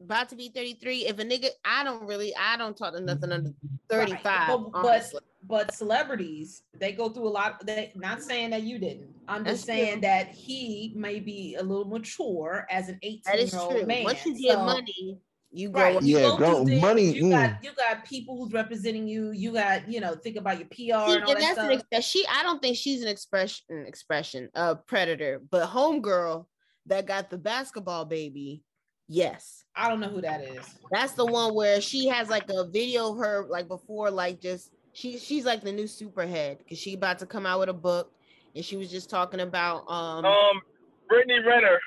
about 0.00 0.28
to 0.30 0.36
be 0.36 0.48
33, 0.48 1.06
if 1.06 1.18
a 1.18 1.24
nigga, 1.24 1.48
I 1.64 1.84
don't 1.84 2.04
really, 2.06 2.34
I 2.36 2.56
don't 2.56 2.76
talk 2.76 2.94
to 2.94 3.00
nothing 3.00 3.30
under 3.32 3.50
35. 3.88 4.48
But- 4.72 4.82
but- 4.82 5.12
but 5.46 5.74
celebrities 5.74 6.62
they 6.72 6.90
go 6.92 7.10
through 7.10 7.28
a 7.28 7.28
lot 7.28 7.64
they 7.66 7.92
not 7.94 8.22
saying 8.22 8.48
that 8.48 8.62
you 8.62 8.78
didn't 8.78 9.14
i'm 9.28 9.44
just 9.44 9.66
That's 9.66 9.78
saying 9.78 9.92
true. 9.96 10.00
that 10.00 10.28
he 10.30 10.94
may 10.96 11.20
be 11.20 11.56
a 11.56 11.62
little 11.62 11.84
mature 11.84 12.66
as 12.70 12.88
an 12.88 12.98
18 13.02 13.46
year 13.48 13.60
old 13.60 13.86
man 13.86 14.04
Once 14.04 14.24
you 14.24 14.32
get 14.40 14.54
So, 14.54 14.64
money, 14.64 15.18
you 15.54 15.70
go. 15.70 15.80
right 15.80 15.96
up. 15.96 16.02
you 16.02 16.18
Yeah, 16.18 16.36
go 16.38 16.64
through 16.64 16.80
money, 16.80 17.12
you 17.12 17.24
mm. 17.24 17.30
got 17.30 17.64
you 17.64 17.70
got 17.74 18.04
people 18.04 18.36
who's 18.36 18.52
representing 18.52 19.06
you 19.06 19.30
you 19.32 19.52
got 19.52 19.88
you 19.88 20.00
know 20.00 20.14
think 20.14 20.36
about 20.36 20.58
your 20.58 20.66
pr 20.68 20.76
See, 20.76 20.90
and 20.90 20.94
all 20.94 21.10
and 21.12 21.26
that 21.28 21.38
that's 21.38 21.52
stuff 21.52 21.66
an 21.66 21.72
expression. 21.72 22.02
She, 22.02 22.26
I 22.26 22.42
don't 22.42 22.60
think 22.60 22.76
she's 22.76 23.02
an 23.02 23.08
expression, 23.08 23.84
expression 23.86 24.50
of 24.54 24.86
predator, 24.86 25.40
but 25.50 25.68
homegirl 25.68 26.46
that 26.86 27.06
got 27.06 27.30
the 27.30 27.38
basketball 27.38 28.04
baby, 28.04 28.62
yes. 29.08 29.64
i 29.74 29.88
don't 29.88 30.00
know 30.00 30.08
who 30.08 30.20
that 30.20 30.42
is 30.42 30.66
That's 30.90 31.12
the 31.12 31.24
one 31.24 31.54
where 31.54 31.80
she 31.80 32.08
has 32.08 32.28
like 32.28 32.48
a 32.50 32.68
video 32.68 33.12
of 33.12 33.18
her 33.18 33.46
like 33.48 33.68
before, 33.68 34.10
like 34.10 34.40
just 34.40 34.70
she 34.92 35.18
she's 35.18 35.44
like 35.44 35.62
the 35.62 35.72
new 35.72 35.84
superhead 35.84 36.58
because 36.58 36.78
she 36.78 36.94
about 36.94 37.18
to 37.20 37.26
come 37.26 37.46
out 37.46 37.60
with 37.60 37.68
a 37.68 37.74
book 37.74 38.12
and 38.54 38.64
she 38.64 38.76
was 38.76 38.90
just 38.90 39.10
talking 39.10 39.40
about 39.40 39.90
um 39.90 40.24
Um, 40.24 40.60
Brittany 41.08 41.40
Renner. 41.40 41.78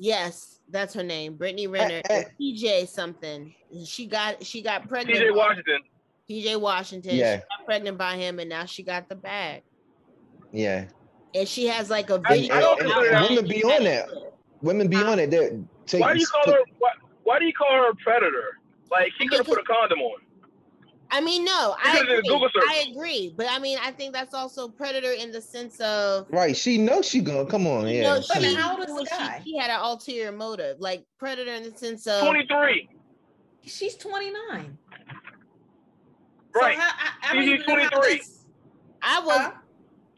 Yes, 0.00 0.58
that's 0.70 0.94
her 0.94 1.02
name, 1.04 1.34
Brittany 1.36 1.66
Renner. 1.68 2.00
PJ 2.40 2.88
something. 2.88 3.54
She 3.84 4.06
got 4.06 4.44
she 4.44 4.62
got 4.62 4.88
pregnant. 4.88 5.18
TJ 5.20 5.30
by- 5.30 5.36
Washington. 5.36 5.80
PJ 6.28 6.60
Washington. 6.60 7.14
Yeah. 7.16 7.36
She 7.36 7.40
got 7.58 7.66
pregnant 7.66 7.98
by 7.98 8.16
him 8.16 8.38
and 8.40 8.48
now 8.48 8.64
she 8.64 8.82
got 8.82 9.08
the 9.08 9.14
bag. 9.16 9.62
Yeah, 10.52 10.86
And 11.34 11.46
she 11.46 11.66
has 11.66 11.90
like 11.90 12.10
a 12.10 12.20
I- 12.24 12.34
video. 12.34 12.54
I 12.56 12.60
don't 12.60 12.72
out 12.72 12.78
consider 12.80 13.00
there. 13.02 13.10
that- 13.12 13.30
women 13.30 13.48
be 13.48 13.62
on 13.64 13.84
that. 13.84 14.08
Women 14.62 14.88
be 14.88 14.96
on 14.96 15.18
it. 15.20 15.30
They're 15.30 15.50
taking. 15.86 16.00
Why 16.00 16.14
do 16.14 16.20
you 16.20 16.26
call 16.26 16.52
her? 16.52 16.60
Why, 16.78 16.90
why 17.22 17.38
do 17.38 17.44
you 17.44 17.52
call 17.52 17.70
her 17.72 17.90
a 17.90 17.94
predator? 17.96 18.58
Like 18.90 19.12
he 19.18 19.28
could 19.28 19.38
have 19.38 19.46
put 19.46 19.58
a 19.58 19.62
condom 19.62 20.00
on. 20.00 20.20
I 21.12 21.20
mean, 21.20 21.44
no, 21.44 21.74
I 21.82 22.00
Because 22.00 22.08
it's 22.08 22.28
a 22.28 22.34
agree. 22.58 22.62
I 22.68 22.84
agree, 22.90 23.34
but 23.36 23.46
I 23.50 23.58
mean, 23.58 23.78
I 23.82 23.90
think 23.90 24.12
that's 24.12 24.32
also 24.34 24.68
predator 24.68 25.10
in 25.12 25.32
the 25.32 25.40
sense 25.40 25.80
of 25.80 26.26
Right, 26.30 26.56
she 26.56 26.78
knows 26.78 27.06
she 27.08 27.20
gonna 27.20 27.46
Come 27.46 27.66
on, 27.66 27.88
yeah. 27.88 28.02
know, 28.02 28.14
Wait 28.14 28.24
she, 28.32 28.40
minute, 28.40 28.56
how 28.56 28.76
old 28.78 28.88
is 28.88 28.94
the 28.94 29.04
she- 29.04 29.16
guy? 29.16 29.42
She, 29.44 29.56
had 29.58 29.70
an 29.70 29.80
ulterior 29.80 30.30
motive, 30.32 30.78
like 30.80 31.04
predator 31.18 31.52
in 31.52 31.64
the 31.64 31.76
sense 31.76 32.06
of 32.06 32.22
Twenty 32.22 32.46
three. 32.46 32.88
she's 33.64 33.96
29 33.96 34.78
Right. 36.54 36.74
so 36.76 36.80
how, 36.80 36.90
I, 36.98 37.10
I 37.22 37.34
She's 37.40 37.48
even 37.50 37.66
know 37.66 37.82
how 37.82 37.88
23. 37.90 38.22
I 39.02 39.20
was. 39.20 39.36
Huh? 39.38 39.52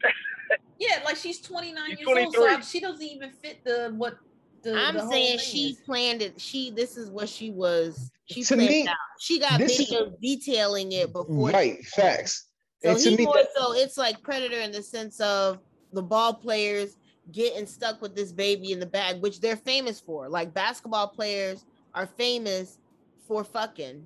yeah 0.79 0.99
like 1.05 1.15
she's 1.15 1.39
29 1.41 1.89
years 1.91 2.01
old 2.07 2.33
so 2.35 2.61
she 2.61 2.79
doesn't 2.79 3.01
even 3.03 3.31
fit 3.31 3.63
the 3.63 3.93
what 3.95 4.17
the, 4.63 4.73
I'm 4.75 4.95
the 4.95 5.01
whole 5.01 5.11
saying 5.11 5.37
thing 5.39 5.47
she 5.47 5.69
is. 5.71 5.77
planned 5.81 6.21
it. 6.21 6.39
She 6.39 6.71
this 6.71 6.97
is 6.97 7.09
what 7.09 7.29
she 7.29 7.51
was. 7.51 8.11
She 8.25 8.43
To 8.43 8.55
planned 8.55 8.69
me, 8.69 8.81
it 8.83 8.87
out. 8.87 8.95
She 9.19 9.39
got 9.39 9.59
this 9.59 9.79
is- 9.79 9.93
detailing 10.21 10.91
it 10.93 11.11
before. 11.13 11.49
Right, 11.51 11.83
facts. 11.85 12.47
So 12.83 12.89
and 12.91 12.99
to 12.99 13.09
he 13.11 13.17
me, 13.17 13.25
more 13.25 13.35
that- 13.35 13.47
so 13.55 13.73
it's 13.73 13.97
like 13.97 14.21
predator 14.21 14.59
in 14.59 14.71
the 14.71 14.81
sense 14.83 15.19
of 15.19 15.59
the 15.91 16.01
ball 16.01 16.33
players 16.33 16.97
getting 17.31 17.65
stuck 17.65 18.01
with 18.01 18.15
this 18.15 18.31
baby 18.31 18.71
in 18.73 18.79
the 18.79 18.85
bag, 18.85 19.21
which 19.21 19.39
they're 19.39 19.55
famous 19.57 19.99
for. 19.99 20.27
Like 20.29 20.53
basketball 20.53 21.07
players 21.07 21.65
are 21.93 22.05
famous 22.07 22.79
for 23.27 23.43
fucking 23.43 24.05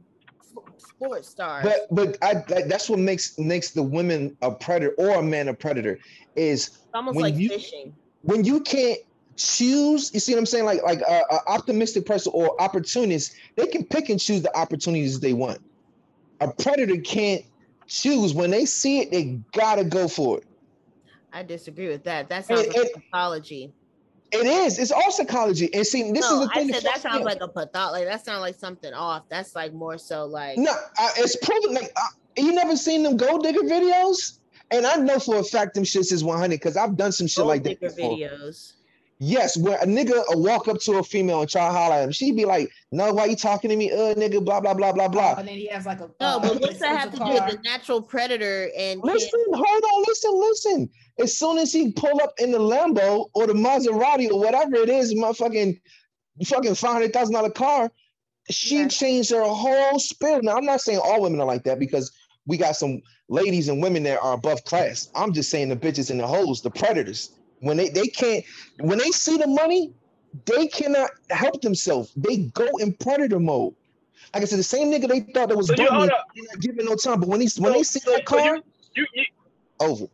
sports 0.77 1.27
stars. 1.29 1.63
But 1.65 1.87
but 1.91 2.17
I 2.23 2.35
that, 2.47 2.67
that's 2.69 2.89
what 2.89 2.99
makes 2.99 3.37
makes 3.37 3.71
the 3.71 3.81
women 3.83 4.35
a 4.41 4.51
predator 4.51 4.93
or 4.97 5.11
a 5.19 5.23
man 5.23 5.47
a 5.47 5.53
predator 5.53 5.99
is 6.35 6.67
it's 6.67 6.77
almost 6.93 7.15
when 7.15 7.23
like 7.23 7.35
you- 7.35 7.49
fishing. 7.49 7.95
when 8.21 8.43
you 8.43 8.59
can't 8.61 8.99
choose. 9.37 10.13
You 10.13 10.19
see 10.19 10.33
what 10.33 10.39
I'm 10.39 10.45
saying? 10.45 10.65
Like 10.65 10.83
like 10.83 11.01
a, 11.01 11.21
a 11.31 11.39
optimistic 11.47 12.05
person 12.05 12.31
or 12.35 12.59
opportunist, 12.61 13.35
they 13.55 13.67
can 13.67 13.85
pick 13.85 14.09
and 14.09 14.19
choose 14.19 14.41
the 14.41 14.55
opportunities 14.57 15.19
they 15.19 15.33
want. 15.33 15.59
A 16.41 16.51
predator 16.51 16.97
can't 17.01 17.43
choose 17.87 18.33
when 18.33 18.51
they 18.51 18.65
see 18.65 18.99
it. 18.99 19.11
They 19.11 19.39
gotta 19.53 19.83
go 19.83 20.07
for 20.07 20.39
it. 20.39 20.43
I 21.31 21.43
disagree 21.43 21.87
with 21.87 22.03
that. 22.03 22.29
That 22.29 22.49
And- 22.49 22.59
sounds 22.59 22.75
like 22.75 22.91
psychology. 22.93 23.71
It 24.29 24.45
is. 24.45 24.77
It's 24.77 24.91
all 24.91 25.09
psychology. 25.09 25.73
And 25.73 25.87
see, 25.87 26.11
this 26.11 26.19
no, 26.29 26.41
is 26.41 26.47
the 26.49 26.53
thing. 26.53 26.69
I 26.69 26.73
said 26.73 26.83
that 26.83 27.01
sounds 27.01 27.23
like 27.23 27.39
a 27.39 27.47
pathology. 27.47 28.03
Like 28.03 28.13
that 28.13 28.25
sounds 28.25 28.41
like 28.41 28.55
something 28.55 28.93
off. 28.93 29.23
That's 29.29 29.55
like 29.55 29.73
more 29.73 29.97
so 29.97 30.25
like 30.25 30.57
No, 30.57 30.71
I, 30.97 31.11
it's 31.17 31.37
proven. 31.37 31.73
Like 31.73 31.93
I, 31.95 32.07
you 32.35 32.51
never 32.51 32.75
seen 32.75 33.03
them 33.03 33.15
gold 33.15 33.43
digger 33.43 33.61
videos, 33.61 34.39
and 34.69 34.85
I 34.85 34.95
know 34.97 35.17
for 35.19 35.37
a 35.37 35.43
fact 35.43 35.75
them 35.75 35.85
shits 35.85 36.11
is 36.11 36.25
one 36.25 36.37
hundred 36.39 36.55
because 36.59 36.75
I've 36.75 36.97
done 36.97 37.13
some 37.13 37.27
shit 37.27 37.37
gold 37.37 37.47
like 37.47 37.63
that 37.63 37.79
before. 37.79 38.17
videos. 38.17 38.73
Yes, 39.19 39.57
where 39.57 39.77
a 39.79 39.85
nigga 39.85 40.23
will 40.29 40.43
walk 40.43 40.67
up 40.67 40.79
to 40.81 40.99
a 40.99 41.03
female 41.03 41.41
and 41.41 41.49
try 41.49 41.65
to 41.67 41.73
holler 41.73 41.95
at 41.95 42.03
him. 42.03 42.11
She'd 42.11 42.35
be 42.35 42.45
like, 42.45 42.69
"No, 42.91 43.11
why 43.13 43.25
you 43.25 43.35
talking 43.35 43.69
to 43.71 43.75
me, 43.75 43.91
uh, 43.91 44.13
nigga?" 44.13 44.43
Blah 44.45 44.61
blah 44.61 44.75
blah 44.75 44.91
blah 44.91 45.07
blah. 45.07 45.35
And 45.39 45.47
then 45.47 45.55
he 45.55 45.67
has 45.67 45.87
like 45.87 46.01
a 46.01 46.09
No, 46.19 46.27
uh, 46.27 46.39
but 46.39 46.61
what's 46.61 46.79
that 46.79 46.99
have 46.99 47.13
a 47.13 47.17
to 47.17 47.23
do 47.25 47.33
with 47.33 47.57
the 47.57 47.61
natural 47.63 48.01
predator 48.01 48.69
and 48.77 49.01
Listen, 49.03 49.39
hold 49.53 49.83
on, 49.83 50.03
listen, 50.07 50.31
listen. 50.39 50.89
As 51.19 51.35
soon 51.35 51.57
as 51.57 51.73
he 51.73 51.91
pull 51.93 52.21
up 52.21 52.33
in 52.37 52.51
the 52.51 52.59
Lambo 52.59 53.29
or 53.33 53.47
the 53.47 53.53
Maserati 53.53 54.29
or 54.29 54.39
whatever 54.39 54.75
it 54.75 54.89
is, 54.89 55.15
motherfucking 55.15 55.79
fucking 56.45 56.75
five 56.75 56.93
hundred 56.93 57.11
thousand 57.13 57.33
dollar 57.33 57.49
car, 57.49 57.91
she 58.51 58.81
Yeah. 58.81 58.87
changed 58.87 59.31
her 59.31 59.43
whole 59.43 59.97
spirit. 59.99 60.43
Now 60.43 60.57
I'm 60.57 60.65
not 60.65 60.81
saying 60.81 60.99
all 61.03 61.21
women 61.23 61.39
are 61.41 61.47
like 61.47 61.63
that 61.63 61.79
because 61.79 62.11
we 62.45 62.55
got 62.57 62.75
some 62.75 63.01
ladies 63.29 63.67
and 63.67 63.81
women 63.81 64.03
that 64.03 64.19
are 64.21 64.33
above 64.33 64.63
class. 64.63 65.09
I'm 65.15 65.33
just 65.33 65.49
saying 65.49 65.69
the 65.69 65.75
bitches 65.75 66.11
and 66.11 66.19
the 66.19 66.27
hoes, 66.27 66.61
the 66.61 66.69
predators. 66.69 67.31
When 67.59 67.77
they 67.77 67.89
they 67.89 68.07
can't 68.07 68.43
when 68.79 68.97
they 68.99 69.11
see 69.11 69.37
the 69.37 69.47
money, 69.47 69.93
they 70.45 70.67
cannot 70.67 71.09
help 71.29 71.61
themselves. 71.61 72.13
They 72.15 72.37
go 72.53 72.67
in 72.77 72.93
predator 72.93 73.39
mode. 73.39 73.73
Like 74.33 74.43
I 74.43 74.45
said, 74.45 74.59
the 74.59 74.63
same 74.63 74.91
nigga 74.91 75.07
they 75.07 75.21
thought 75.21 75.49
that 75.49 75.57
was 75.57 75.67
So 75.67 75.73
you 75.73 75.85
dumb, 75.87 75.95
hold 75.95 76.09
up. 76.09 76.25
they 76.35 76.41
not 76.41 76.59
giving 76.61 76.85
no 76.85 76.95
time. 76.95 77.19
But 77.19 77.29
when 77.29 77.41
he 77.41 77.49
when 77.59 77.73
they 77.73 77.83
see 77.83 77.99
So- 77.99 78.11
that 78.11 78.27
so 78.29 78.35
car, 78.35 78.55
you, 78.57 78.63
you, 78.95 79.05
you, 79.15 79.23
over. 79.79 80.05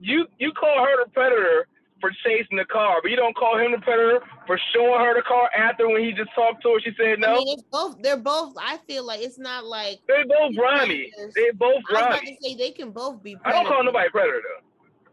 you 0.00 0.26
you 0.38 0.52
call 0.52 0.84
her 0.84 1.04
the 1.04 1.10
predator 1.10 1.66
for 2.00 2.10
chasing 2.24 2.56
the 2.56 2.64
car, 2.64 2.98
but 3.02 3.10
you 3.10 3.16
don't 3.16 3.34
call 3.36 3.56
him 3.58 3.72
the 3.72 3.78
predator 3.78 4.20
for 4.46 4.58
showing 4.74 5.00
her 5.00 5.14
the 5.14 5.22
car 5.22 5.48
after 5.56 5.88
when 5.88 6.02
he 6.04 6.12
just 6.12 6.30
talked 6.34 6.62
to 6.62 6.74
her. 6.74 6.80
She 6.80 6.90
said 6.96 7.18
I 7.24 7.32
no. 7.32 7.34
mean, 7.38 7.54
it's 7.54 7.62
both. 7.70 8.00
They're 8.02 8.16
both. 8.16 8.54
I 8.60 8.78
feel 8.88 9.04
like 9.06 9.20
it's 9.22 9.38
not 9.38 9.64
like 9.64 9.98
they 10.06 10.22
both 10.24 10.54
grimy. 10.54 11.10
They 11.34 11.50
both 11.54 11.82
I 11.90 11.92
was 11.92 12.02
about 12.02 12.20
to 12.20 12.36
say 12.42 12.54
they 12.56 12.70
can 12.72 12.90
both 12.90 13.22
be. 13.22 13.36
I 13.44 13.52
don't 13.52 13.66
call 13.66 13.82
nobody 13.84 14.08
predator 14.10 14.40
though. 14.42 14.68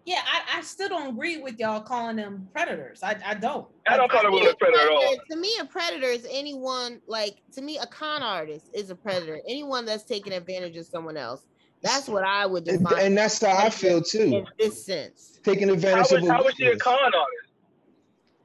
Yeah, 0.06 0.22
I, 0.26 0.60
I 0.60 0.62
still 0.62 0.90
don't 0.90 1.10
agree 1.10 1.38
with 1.38 1.60
y'all 1.60 1.82
calling 1.82 2.16
them 2.16 2.48
predators. 2.54 3.04
I, 3.04 3.18
I 3.26 3.34
don't. 3.36 3.68
I 3.88 3.98
don't 3.98 4.10
call 4.10 4.26
I 4.26 4.30
a 4.30 4.32
woman 4.32 4.48
a 4.50 4.56
predator 4.56 4.82
at 4.82 4.90
all. 4.90 5.16
To 5.32 5.38
me, 5.38 5.52
a 5.62 5.66
predator 5.66 6.08
is 6.08 6.26
anyone 6.30 7.02
like 7.08 7.42
to 7.54 7.62
me 7.62 7.78
a 7.78 7.86
con 7.86 8.24
artist 8.24 8.70
is 8.74 8.90
a 8.90 8.96
predator. 8.96 9.40
Anyone 9.48 9.86
that's 9.86 10.04
taking 10.04 10.34
advantage 10.34 10.78
of 10.78 10.86
someone 10.86 11.18
else. 11.18 11.46
That's 11.82 12.08
what 12.08 12.24
I 12.24 12.46
would 12.46 12.68
And, 12.68 12.84
define 12.84 13.06
and 13.06 13.18
that's 13.18 13.42
how 13.42 13.56
I 13.56 13.70
feel 13.70 14.02
too. 14.02 14.20
in 14.20 14.46
this 14.58 14.86
sense. 14.86 15.40
Taking 15.44 15.70
advantage 15.70 16.12
was, 16.12 16.24
of 16.24 16.28
how 16.30 16.44
was 16.44 16.54
she 16.56 16.66
a 16.66 16.78
con 16.78 16.98
artist? 16.98 17.49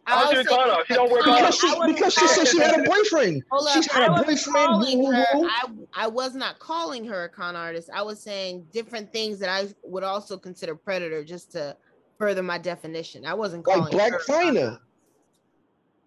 How 0.06 0.16
I 0.16 0.22
was 0.24 0.30
she 0.30 0.36
would 0.36 0.46
a 0.46 0.48
say 0.48 0.54
con 0.56 0.70
artist? 0.70 0.88
She 0.88 0.94
don't 0.94 1.10
work 1.10 1.22
con- 1.24 1.36
because 1.36 1.58
she 1.58 1.92
because 1.94 2.14
she 2.14 2.28
said 2.28 2.48
she 2.48 2.58
had 2.58 2.70
a 2.70 2.72
calling- 2.72 2.90
boyfriend. 2.90 3.42
Hold 3.50 3.68
She's 3.72 3.88
up, 3.88 3.94
had 3.94 4.02
I 4.02 4.06
a 4.06 4.10
wasn't 4.10 4.26
boyfriend. 4.28 4.66
calling 4.66 4.98
woo, 4.98 5.04
woo, 5.06 5.12
her. 5.12 5.26
I, 5.32 5.68
I 5.94 6.06
was 6.08 6.34
not 6.34 6.58
calling 6.58 7.04
her 7.06 7.24
a 7.24 7.28
con 7.28 7.56
artist. 7.56 7.88
I 7.94 8.02
was 8.02 8.22
saying 8.22 8.66
different 8.72 9.12
things 9.12 9.38
that 9.38 9.48
I 9.48 9.68
would 9.82 10.02
also 10.04 10.36
consider 10.36 10.74
predator, 10.74 11.24
just 11.24 11.52
to 11.52 11.76
further 12.18 12.42
my 12.42 12.58
definition. 12.58 13.24
I 13.24 13.34
wasn't 13.34 13.64
calling 13.64 13.82
Like 13.82 13.92
Black 13.92 14.12
her 14.12 14.20
China. 14.26 14.80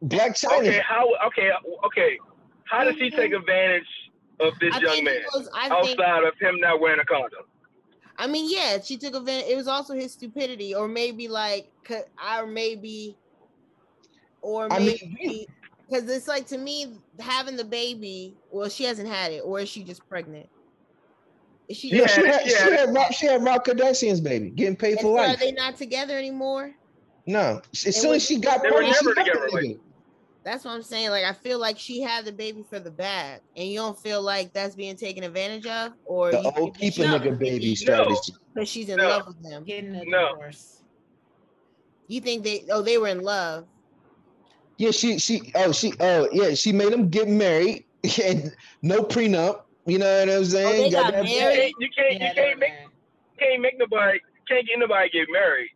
Blac 0.06 0.40
Chyna. 0.40 0.60
Okay, 0.60 0.82
how? 0.88 1.08
Okay, 1.28 1.50
okay. 1.86 2.20
How 2.66 2.84
does 2.84 2.96
she 2.98 3.10
mm-hmm. 3.10 3.18
take 3.18 3.34
advantage 3.34 3.88
of 4.40 4.54
this 4.60 4.76
I 4.76 4.80
young 4.80 5.04
man 5.04 5.22
was. 5.34 5.50
I 5.56 5.70
think. 5.70 6.00
outside 6.00 6.24
of 6.24 6.38
him 6.40 6.60
not 6.60 6.80
wearing 6.80 7.00
a 7.00 7.06
condom? 7.06 7.46
I 8.20 8.28
mean, 8.28 8.50
yeah, 8.50 8.80
she 8.82 8.98
took 8.98 9.16
advantage. 9.16 9.48
It 9.50 9.56
was 9.56 9.68
also 9.68 9.94
his 9.94 10.12
stupidity, 10.14 10.74
or 10.76 10.88
maybe 10.88 11.28
like, 11.28 11.72
c- 11.88 12.02
or 12.36 12.48
maybe, 12.48 13.16
or 14.42 14.72
I 14.72 14.80
mean, 14.80 15.18
maybe 15.20 15.48
because 15.90 16.10
it's 16.10 16.28
like 16.28 16.48
to 16.48 16.58
me 16.58 16.94
having 17.20 17.56
the 17.56 17.64
baby. 17.64 18.36
Well, 18.52 18.70
she 18.70 18.84
hasn't 18.84 19.08
had 19.08 19.32
it, 19.32 19.42
or 19.44 19.60
is 19.60 19.70
she 19.70 19.84
just 19.84 20.08
pregnant? 20.10 20.48
Is 21.68 21.78
she? 21.78 21.90
Yeah, 21.90 22.08
she 22.08 22.26
had, 22.26 22.42
yeah. 22.46 22.66
she 22.66 22.72
had 22.72 22.94
Rob, 22.96 23.12
she 23.14 23.26
had 23.26 23.44
Rob 23.44 23.66
Kardashian's 23.66 24.22
baby, 24.22 24.50
getting 24.50 24.76
paid 24.76 24.94
And 24.94 25.02
for 25.02 25.18
so 25.20 25.32
are 25.32 25.36
they 25.36 25.52
not 25.52 25.76
together 25.78 26.18
anymore? 26.18 26.74
No, 27.26 27.62
as 27.74 27.96
soon 28.02 28.14
as 28.16 28.26
she 28.26 28.40
got 28.40 28.62
They 28.62 28.70
pregnant, 28.70 28.96
she 28.96 29.06
never 29.06 29.16
left 29.16 29.28
the 29.28 29.34
together, 29.50 29.68
like- 29.68 29.80
That's 30.46 30.64
what 30.64 30.72
I'm 30.72 30.82
saying. 30.82 31.10
Like, 31.10 31.26
I 31.26 31.34
feel 31.34 31.60
like 31.60 31.78
she 31.78 32.00
had 32.02 32.24
the 32.24 32.32
baby 32.32 32.64
for 32.70 32.80
the 32.80 32.90
bag, 32.92 33.42
and 33.58 33.68
you 33.68 33.80
don't 33.80 34.00
feel 34.00 34.22
like 34.22 34.54
that's 34.54 34.76
being 34.76 34.96
taken 34.96 35.26
advantage 35.26 35.66
of, 35.68 35.92
or 36.06 36.32
The 36.32 36.42
old 36.42 36.54
think 36.56 36.78
keep 36.78 37.06
a 37.06 37.08
No. 37.10 37.20
nigga 37.20 37.38
baby 37.38 37.70
No. 37.70 37.74
strategy. 37.76 38.34
because 38.54 38.70
she's 38.70 38.88
in 38.88 38.96
No. 38.96 39.10
love 39.10 39.28
with 39.28 39.46
him. 39.46 39.66
Getting 39.66 39.94
a 39.94 40.06
No. 40.06 40.30
divorce. 40.36 40.84
You 42.08 42.22
think 42.22 42.46
they? 42.46 42.64
Oh, 42.72 42.82
they 42.82 42.98
were 42.98 43.10
in 43.10 43.20
love. 43.20 43.66
Yeah, 44.78 44.92
she 44.92 45.18
she 45.20 45.52
oh 45.56 45.72
she 45.72 45.94
oh 46.00 46.30
yeah 46.32 46.54
she 46.54 46.72
made 46.72 46.94
him 46.94 47.10
get 47.10 47.28
married 47.28 47.86
and 48.24 48.56
no 48.82 49.02
prenup. 49.04 49.62
You 49.86 50.00
know 50.00 50.20
what 50.20 50.30
I'm 50.30 50.46
saying? 50.46 50.68
Oh, 50.68 50.84
they 50.84 50.90
got 50.92 51.14
that- 51.14 51.28
You 51.28 51.40
married? 51.40 51.58
can't, 51.58 51.74
you 51.80 51.90
can't, 51.96 52.22
Yeah, 52.22 52.28
you 52.30 52.34
can't 52.36 52.60
make, 52.60 52.70
married. 52.72 52.90
can't 53.40 53.62
make 53.62 53.78
nobody, 53.80 54.20
can't 54.48 54.68
get 54.68 54.80
nobody 54.80 55.10
get 55.10 55.28
married. 55.32 55.70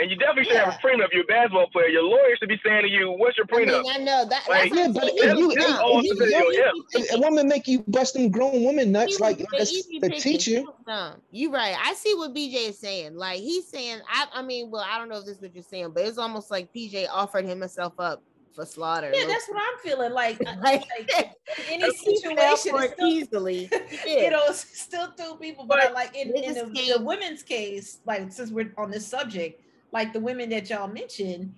And 0.00 0.10
you 0.10 0.16
definitely 0.16 0.44
should 0.44 0.56
have 0.56 0.68
a 0.74 0.78
prenup. 0.86 1.08
You're 1.12 1.24
a 1.24 1.26
basketball 1.26 1.68
player. 1.68 1.88
Your 1.88 2.04
lawyer 2.04 2.34
should 2.38 2.48
be 2.48 2.58
saying 2.64 2.82
to 2.82 2.88
you, 2.88 3.10
"What's 3.12 3.36
your 3.36 3.46
I 3.50 3.54
prenup?" 3.54 3.82
mean, 3.82 3.92
I 3.92 3.98
know 3.98 4.24
that. 4.28 4.48
Like, 4.48 4.72
that's 4.72 4.76
Yeah, 4.76 4.88
but 4.92 5.02
I'm 5.04 5.08
if 5.10 5.38
you, 5.38 5.48
He's 5.50 5.58
if, 5.58 5.80
if 5.80 6.04
you, 6.04 6.16
video, 6.18 6.38
yeah. 6.50 6.70
if 6.92 7.12
a 7.14 7.18
woman 7.20 7.48
make 7.48 7.68
you 7.68 7.84
bust 7.86 8.14
them 8.14 8.30
grown 8.30 8.62
woman 8.62 8.92
nuts, 8.92 9.16
he 9.16 9.22
like 9.22 9.38
that's 9.52 9.70
the 10.00 10.08
teacher. 10.18 10.50
he 10.50 10.60
was 10.60 10.74
dumb. 10.86 11.20
You 11.30 11.52
right. 11.52 11.76
I 11.78 11.92
see 11.94 12.14
what 12.14 12.34
BJ 12.34 12.70
is 12.70 12.78
saying. 12.78 13.14
Like 13.16 13.40
he's 13.40 13.68
saying, 13.68 14.00
I, 14.08 14.26
I 14.32 14.42
mean, 14.42 14.70
well, 14.70 14.86
I 14.88 14.98
don't 14.98 15.08
know 15.10 15.18
if 15.18 15.26
this 15.26 15.36
is 15.36 15.42
what 15.42 15.54
you're 15.54 15.62
saying, 15.62 15.90
but 15.94 16.04
it's 16.04 16.18
almost 16.18 16.50
like 16.50 16.72
PJ 16.72 17.06
offered 17.12 17.44
himself 17.44 17.92
up 17.98 18.22
for 18.54 18.64
slaughter. 18.64 19.10
Yeah, 19.14 19.26
that's 19.26 19.48
what 19.48 19.58
I'm 19.60 19.78
feeling 19.82 20.12
like. 20.12 20.40
Uh, 20.46 20.54
like- 20.62 20.84
like 20.98 21.36
any 21.68 21.90
situation, 21.94 22.72
for 22.72 22.82
it 22.84 22.92
still, 22.92 23.08
easily. 23.08 23.70
He 24.04 24.24
you 24.24 24.30
know, 24.30 24.50
still 24.52 25.08
two 25.12 25.36
people. 25.40 25.64
But, 25.64 25.80
But 25.84 25.92
like 25.94 26.16
in, 26.16 26.34
in 26.34 26.54
this 26.54 26.62
the, 26.62 26.98
the 26.98 27.04
women's 27.04 27.42
case, 27.42 27.98
like 28.06 28.32
since 28.32 28.50
we're 28.50 28.72
on 28.78 28.90
this 28.90 29.06
subject, 29.06 29.60
like 29.92 30.12
the 30.12 30.20
women 30.20 30.50
that 30.50 30.70
y'all 30.70 30.88
mentioned, 30.88 31.54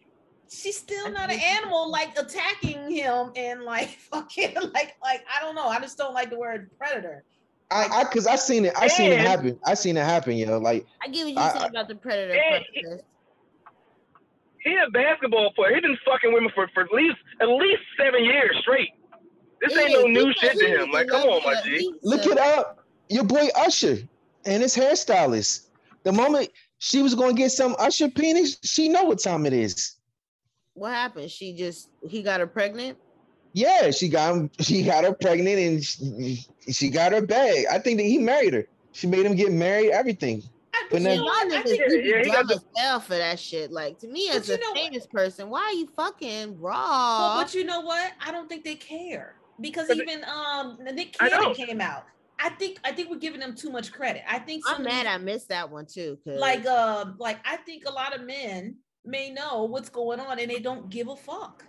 she's 0.49 0.77
still 0.77 1.11
not 1.11 1.31
an 1.31 1.41
animal, 1.41 1.91
like 1.91 2.19
attacking 2.19 2.91
him 2.91 3.33
and 3.37 3.63
like 3.63 3.89
fucking 4.11 4.55
like 4.55 4.97
like 5.03 5.25
I 5.35 5.41
don't 5.41 5.55
know. 5.55 5.67
I 5.67 5.81
just 5.81 5.99
don't 5.99 6.15
like 6.15 6.31
the 6.31 6.39
word 6.39 6.71
predator. 6.79 7.25
I, 7.71 7.89
I, 8.01 8.05
cause 8.05 8.27
I 8.27 8.37
seen 8.37 8.67
it. 8.67 8.75
I 8.77 8.87
seen 8.87 9.11
it 9.13 9.19
happen. 9.21 9.59
I 9.65 9.73
seen 9.73 9.97
it 9.97 10.05
happen, 10.05 10.37
yo. 10.37 10.59
Like 10.59 10.85
I 11.03 11.09
get 11.09 11.25
what 11.25 11.33
you 11.33 11.39
I- 11.41 11.59
said 11.59 11.71
about 11.71 11.89
the 11.89 11.95
predator. 11.95 12.35
And- 12.35 12.65
process. 12.85 13.01
He 14.65 14.77
a 14.77 14.89
basketball 14.91 15.53
player. 15.55 15.75
He 15.75 15.81
been 15.81 15.99
fucking 16.07 16.33
women 16.33 16.53
for, 16.55 16.69
for 16.73 16.85
at 16.85 16.93
least 16.93 17.17
at 17.41 17.49
least 17.49 17.83
seven 17.99 18.25
years 18.25 18.57
straight. 18.61 18.91
This 19.61 19.77
ain't 19.77 19.89
He 19.89 19.95
no 19.95 20.07
new 20.07 20.33
shit 20.35 20.57
to 20.57 20.67
him. 20.83 20.91
Like, 20.93 21.09
come 21.09 21.23
on, 21.29 21.43
my 21.43 21.55
with. 21.55 21.65
G. 21.65 21.93
Look 22.03 22.27
it 22.27 22.39
up. 22.39 22.85
Your 23.09 23.25
boy 23.25 23.49
Usher 23.57 23.99
and 24.45 24.63
his 24.63 24.77
hairstylist. 24.77 25.67
The 26.05 26.13
moment 26.13 26.51
she 26.85 27.01
was 27.01 27.15
gonna 27.15 27.33
get 27.33 27.53
some 27.53 27.77
Usher 27.79 28.09
penis, 28.09 28.59
she 28.65 28.89
know 28.89 29.05
what 29.05 29.23
time 29.23 29.47
it 29.47 29.53
is. 29.53 29.95
What 30.75 30.91
happened? 30.93 31.31
She 31.31 31.53
just 31.55 31.89
he 32.09 32.23
got 32.25 32.41
her 32.41 32.47
pregnant. 32.49 32.99
Yeah, 33.53 33.93
she 33.93 34.09
got 34.09 34.35
him. 34.35 34.51
She 34.59 34.83
got 34.83 35.05
her 35.05 35.13
pregnant, 35.13 35.59
and 35.61 35.85
she, 35.85 36.45
she 36.73 36.89
got 36.91 37.13
her 37.13 37.25
bag. 37.25 37.67
I 37.71 37.79
think 37.79 37.99
that 37.99 38.05
he 38.05 38.19
married 38.19 38.55
her. 38.55 38.67
She 38.91 39.07
made 39.07 39.25
him 39.25 39.37
get 39.37 39.53
married. 39.53 39.93
Everything. 39.93 40.43
I, 40.75 40.89
But 40.91 41.03
you 41.03 41.09
now- 41.09 41.15
Y'all 41.15 41.25
what? 41.25 41.53
I 41.53 41.63
niggas 41.63 41.69
think 41.69 42.05
Yeah, 42.05 42.23
he 42.25 42.31
got 42.33 42.49
dumb 42.49 42.59
as 42.59 42.65
hell 42.83 42.99
for 43.01 43.15
that 43.17 43.39
shit. 43.39 43.71
Like 43.71 44.01
to 44.01 44.09
me, 44.09 44.27
But 44.33 44.39
as 44.39 44.49
a 44.51 44.57
know 44.57 44.71
what? 44.71 44.79
famous 44.79 45.07
person, 45.07 45.51
why 45.51 45.61
are 45.61 45.73
you 45.75 45.87
fucking 45.95 46.59
Well, 46.61 46.73
raw? 46.73 47.43
but 47.45 47.55
you 47.55 47.63
know 47.65 47.83
what? 47.83 48.11
I 48.21 48.33
don't 48.33 48.49
think 48.49 48.65
they 48.65 48.75
care 48.75 49.37
because 49.61 49.87
But 49.87 49.99
they- 49.99 50.03
even 50.03 50.25
um 50.25 50.79
Nick 50.93 51.15
I 51.21 51.29
Cannon 51.29 51.55
came 51.55 51.81
out. 51.81 52.07
I 52.45 52.49
think 52.51 52.79
I 52.85 52.93
think 52.93 53.09
we're 53.11 53.19
giving 53.19 53.41
them 53.41 53.55
too 53.55 53.71
much 53.71 53.93
credit. 53.93 54.23
I 54.29 54.39
think 54.41 54.67
some 54.67 54.79
I'm 54.79 54.85
mad 54.85 55.07
these- 55.07 55.13
I 55.15 55.19
missed 55.19 55.49
that 55.51 55.71
one 55.71 55.87
too. 55.87 56.19
'cause 56.25 56.39
like 56.41 56.67
uh 56.67 57.07
like 57.19 57.39
I 57.45 57.57
think 57.57 57.85
a 57.87 57.93
lot 57.93 58.15
of 58.15 58.23
men 58.27 58.77
may 59.05 59.31
know 59.31 59.65
what's 59.65 59.89
going 59.89 60.19
on 60.21 60.39
and 60.39 60.51
they 60.51 60.59
don't 60.59 60.91
give 60.91 61.09
a 61.09 61.17
fuck. 61.17 61.65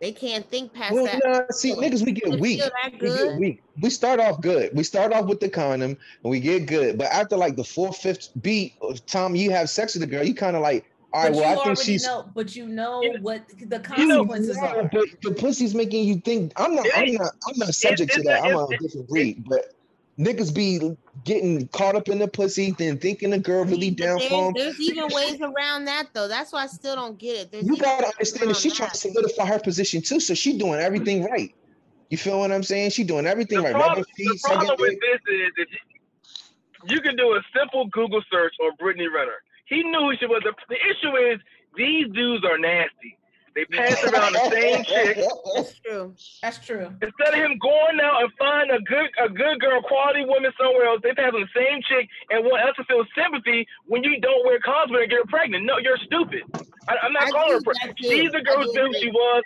they 0.00 0.12
can't 0.12 0.50
think 0.50 0.72
past 0.74 0.92
Well, 0.92 1.04
that. 1.06 1.20
nah, 1.24 1.42
see, 1.50 1.72
niggas, 1.72 2.04
we 2.04 2.12
get 2.12 2.38
weak. 2.38 2.60
We 3.00 3.08
get 3.08 3.38
weak. 3.38 3.62
We 3.80 3.88
start 3.88 4.20
off 4.20 4.40
good. 4.42 4.76
We 4.76 4.82
start 4.82 5.12
off 5.14 5.26
with 5.26 5.40
the 5.40 5.48
condom 5.48 5.90
and 6.22 6.30
we 6.30 6.40
get 6.40 6.66
good. 6.66 6.98
But 6.98 7.06
after 7.06 7.36
like 7.36 7.56
the 7.56 7.64
fourth, 7.64 7.96
fifth 7.98 8.28
beat 8.42 8.74
Tom, 9.06 9.34
you 9.34 9.50
have 9.52 9.70
sex 9.70 9.94
with 9.94 10.02
the 10.02 10.06
girl, 10.06 10.22
you 10.24 10.34
kind 10.34 10.56
of 10.56 10.62
like, 10.62 10.84
all 11.14 11.22
right, 11.22 11.32
but 11.32 11.40
well, 11.40 11.54
you 11.54 11.60
I 11.60 11.64
think 11.64 11.78
she's 11.78 12.04
know, 12.04 12.28
but 12.34 12.54
you 12.56 12.66
know 12.66 13.00
You 13.02 13.18
what 13.22 13.48
the 13.48 13.80
you 13.96 14.06
know- 14.06 14.24
are. 14.24 14.90
but 14.92 15.04
the 15.22 15.30
pussy's 15.30 15.74
making 15.74 16.04
you 16.06 16.16
think. 16.16 16.52
I'm 16.56 16.74
not. 16.74 16.86
I'm 16.94 17.12
not. 17.12 17.32
I'm 17.48 17.56
not 17.58 17.72
subject 17.74 18.12
to 18.14 18.22
that. 18.22 18.40
a- 18.44 18.48
I'm 18.48 18.56
a 18.72 18.76
different 18.78 19.08
breed. 19.08 19.44
But 19.48 19.73
niggas 20.18 20.54
be 20.54 20.80
getting 21.24 21.68
caught 21.68 21.94
up 21.94 22.08
in 22.08 22.18
the 22.18 22.28
pussy, 22.28 22.70
then 22.72 22.98
thinking 22.98 23.30
the 23.30 23.38
girl 23.38 23.64
really 23.64 23.90
But 23.90 23.98
down 23.98 24.18
there's, 24.18 24.30
for 24.30 24.48
'em. 24.48 24.54
there's 24.54 24.80
even 24.80 25.08
ways 25.10 25.40
around 25.40 25.86
that 25.86 26.08
though. 26.12 26.28
That's 26.28 26.52
why 26.52 26.64
I 26.64 26.66
still 26.66 26.94
don't 26.94 27.18
get 27.18 27.36
it. 27.36 27.52
There's 27.52 27.66
You 27.66 27.76
gotta 27.76 28.06
understand 28.06 28.50
that 28.50 28.54
around 28.54 28.60
she's 28.60 28.74
trying 28.74 28.90
to 28.90 28.96
solidify 28.96 29.46
her 29.46 29.58
position 29.58 30.02
too. 30.02 30.20
So 30.20 30.34
she 30.34 30.58
doing 30.58 30.80
everything 30.80 31.24
right. 31.24 31.54
You 32.10 32.18
feel 32.18 32.38
what 32.38 32.52
I'm 32.52 32.62
saying? 32.62 32.90
She 32.90 33.02
doing 33.04 33.26
everything 33.26 33.58
The 33.58 33.64
right. 33.64 33.72
problem, 33.72 33.98
Rubbing 33.98 34.04
the 34.16 34.38
problem 34.42 34.76
with 34.78 34.90
dick. 34.90 35.00
this 35.00 35.34
is 35.34 35.52
if 35.56 35.68
you, 35.72 36.96
you 36.96 37.00
can 37.00 37.16
do 37.16 37.32
a 37.34 37.40
simple 37.56 37.86
Google 37.86 38.22
search 38.30 38.54
on 38.62 38.72
Brittany 38.78 39.08
Renner. 39.08 39.42
He 39.66 39.82
knew 39.82 40.00
who 40.00 40.16
she 40.16 40.26
was. 40.26 40.42
The, 40.44 40.52
the 40.68 40.76
issue 40.76 41.16
is 41.16 41.40
these 41.76 42.06
dudes 42.12 42.44
are 42.44 42.58
nasty. 42.58 43.16
They 43.54 43.64
pass 43.66 44.02
around 44.02 44.32
the 44.32 44.50
same 44.50 44.84
chick. 44.90 45.22
That's 45.54 45.78
true. 45.78 46.14
That's 46.42 46.58
true. 46.58 46.90
Instead 47.00 47.34
of 47.34 47.34
him 47.34 47.58
going 47.58 48.00
out 48.02 48.22
and 48.22 48.32
find 48.38 48.70
a 48.70 48.80
good 48.82 49.10
a 49.22 49.28
good 49.28 49.60
girl, 49.60 49.80
quality 49.82 50.24
woman 50.24 50.50
somewhere 50.58 50.86
else, 50.86 51.00
they 51.02 51.12
pass 51.12 51.32
on 51.32 51.40
the 51.40 51.54
same 51.54 51.80
chick 51.82 52.08
and 52.30 52.44
want 52.44 52.68
us 52.68 52.74
to 52.76 52.84
feel 52.84 53.04
sympathy 53.14 53.66
when 53.86 54.02
you 54.02 54.20
don't 54.20 54.44
wear 54.44 54.58
condoms 54.58 55.00
and 55.00 55.10
get 55.10 55.18
her 55.18 55.28
pregnant. 55.28 55.64
No, 55.64 55.78
you're 55.78 55.98
stupid. 55.98 56.42
I, 56.88 56.96
am 57.06 57.12
not 57.12 57.22
I 57.22 57.30
calling 57.30 57.52
her 57.52 57.56
agree 57.58 57.74
pregnant. 57.78 57.98
She's 58.00 58.32
the 58.32 58.42
girl 58.42 58.58
I 58.58 58.64
who 58.64 58.72
knew 58.72 58.98
she 58.98 59.10
was 59.10 59.42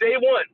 day 0.00 0.16
one. 0.18 0.44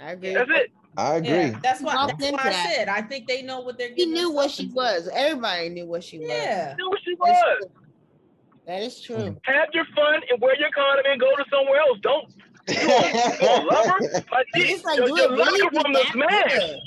I 0.00 0.12
agree. 0.12 0.34
That's 0.34 0.50
it. 0.52 0.72
I 0.96 1.14
agree. 1.16 1.28
Yeah, 1.30 1.58
that's 1.62 1.80
why. 1.80 2.06
That's 2.06 2.22
into 2.22 2.32
why 2.32 2.42
I 2.42 2.50
that. 2.50 2.74
said 2.74 2.88
I 2.88 3.00
think 3.02 3.28
they 3.28 3.42
know 3.42 3.60
what 3.60 3.78
they're. 3.78 3.88
He 3.88 3.94
getting 3.94 4.12
knew 4.14 4.30
what 4.30 4.50
she 4.50 4.66
was. 4.66 5.08
Everybody 5.12 5.70
knew 5.70 5.86
what 5.86 6.04
she 6.04 6.18
was. 6.18 6.28
Yeah. 6.28 6.74
Knew 6.76 6.90
what 6.90 7.00
she 7.02 7.14
was. 7.14 7.64
That 8.68 8.82
is 8.82 9.00
true. 9.00 9.34
Have 9.44 9.68
your 9.72 9.86
fun 9.96 10.20
and 10.30 10.40
wear 10.40 10.54
your 10.60 10.68
condom 10.70 11.04
and 11.10 11.18
go 11.20 11.34
to 11.34 11.44
somewhere 11.50 11.80
else. 11.80 11.98
Don't 12.02 12.28
you 12.68 13.48
a 13.48 13.64
lover? 13.64 14.24
Like, 14.30 14.46
It's 14.54 14.84
like, 14.84 14.98
your, 14.98 15.08
do 15.08 15.16
your 15.16 15.32
it 15.32 15.36
really 15.36 15.62
locker 15.62 15.70
be 15.70 15.76
room 15.78 15.96
is 15.96 16.02
that 16.02 16.12
smashed. 16.12 16.54
good? 16.66 16.78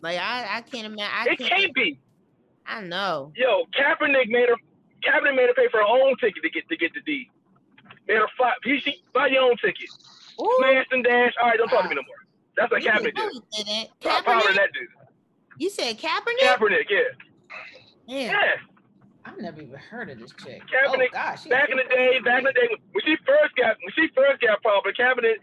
Like 0.00 0.18
I, 0.18 0.56
I 0.56 0.60
can't 0.62 0.86
imagine. 0.86 1.12
I 1.14 1.24
It 1.30 1.38
can't. 1.38 1.50
can't 1.52 1.74
be. 1.74 2.00
I 2.66 2.80
know. 2.80 3.32
Yo, 3.36 3.64
Kaepernick 3.78 4.28
made 4.28 4.48
her. 4.48 4.56
Kaepernick 5.04 5.36
made 5.36 5.48
her 5.48 5.54
pay 5.54 5.68
for 5.70 5.78
her 5.80 5.86
own 5.86 6.16
ticket 6.16 6.42
to 6.42 6.48
get 6.50 6.66
to 6.70 6.76
get 6.78 6.92
the 6.94 7.00
D. 7.02 7.28
Made 8.06 8.16
her 8.16 8.26
fight. 8.38 8.54
He, 8.64 8.80
she 8.80 9.02
buy 9.12 9.26
your 9.26 9.42
own 9.42 9.56
ticket. 9.58 9.90
Ooh, 10.40 10.50
Smash 10.60 10.86
and 10.92 11.04
dash. 11.04 11.34
All 11.42 11.48
right, 11.48 11.58
don't 11.58 11.68
talk 11.68 11.82
to 11.82 11.88
me 11.90 11.94
no 11.96 12.02
more. 12.06 12.16
That's 12.56 12.70
what 12.72 12.82
you 12.82 12.90
Kaepernick 12.90 13.14
did. 13.14 13.88
Stop 14.00 14.24
powering 14.24 14.56
that 14.56 14.70
dude. 14.72 14.88
You 15.58 15.68
said 15.68 15.98
Kaepernick? 15.98 16.40
Kaepernick, 16.40 16.84
yeah, 16.88 17.00
Yeah. 18.06 18.30
yeah. 18.32 18.54
I've 19.28 19.38
never 19.38 19.60
even 19.60 19.78
heard 19.78 20.08
of 20.10 20.18
this 20.18 20.32
chick. 20.32 20.62
Kaepernick, 20.72 21.12
oh 21.12 21.12
gosh. 21.12 21.44
Back 21.44 21.68
in 21.68 21.76
the 21.76 21.84
day, 21.84 22.18
back 22.24 22.38
in 22.38 22.44
the 22.44 22.52
day 22.52 22.68
when 22.92 23.04
she 23.04 23.16
first 23.26 23.54
got 23.56 23.76
when 23.84 23.92
she 23.94 24.08
first 24.14 24.40
got 24.40 24.62
popular, 24.62 24.94
Kaepernick, 24.96 25.36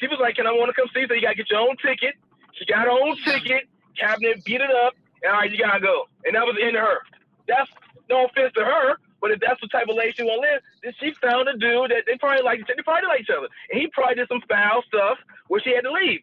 she 0.00 0.06
was 0.08 0.18
like, 0.20 0.36
"Can 0.36 0.46
I 0.46 0.52
want 0.52 0.70
to 0.70 0.74
come 0.74 0.88
see?" 0.94 1.04
So 1.06 1.14
you 1.14 1.20
got 1.20 1.36
to 1.36 1.36
get 1.36 1.50
your 1.50 1.60
own 1.60 1.76
ticket. 1.76 2.14
She 2.54 2.64
got 2.64 2.84
her 2.84 2.90
own 2.90 3.16
ticket. 3.24 3.68
Kaepernick 4.00 4.44
beat 4.44 4.60
it 4.60 4.70
up, 4.70 4.94
and 5.22 5.32
all 5.32 5.40
right, 5.40 5.50
you 5.50 5.58
gotta 5.58 5.80
go. 5.80 6.08
And 6.24 6.34
that 6.34 6.46
was 6.46 6.56
the 6.56 6.64
end 6.64 6.76
of 6.76 6.82
her. 6.82 6.98
That's 7.46 7.70
no 8.08 8.24
offense 8.26 8.52
to 8.56 8.64
her, 8.64 8.96
but 9.20 9.30
if 9.30 9.40
that's 9.40 9.60
the 9.60 9.68
type 9.68 9.88
of 9.88 9.96
lady 9.96 10.12
she 10.16 10.22
want 10.22 10.40
to 10.40 10.48
live, 10.48 10.62
then 10.82 10.92
she 10.98 11.12
found 11.20 11.48
a 11.48 11.56
dude 11.58 11.90
that 11.90 12.04
they 12.06 12.16
probably 12.16 12.42
like. 12.42 12.64
They 12.66 12.80
probably 12.82 13.08
like 13.08 13.20
each 13.22 13.34
other, 13.34 13.48
and 13.70 13.80
he 13.80 13.88
probably 13.92 14.16
did 14.16 14.28
some 14.28 14.40
foul 14.48 14.82
stuff 14.88 15.18
where 15.48 15.60
she 15.60 15.74
had 15.74 15.84
to 15.84 15.92
leave. 15.92 16.20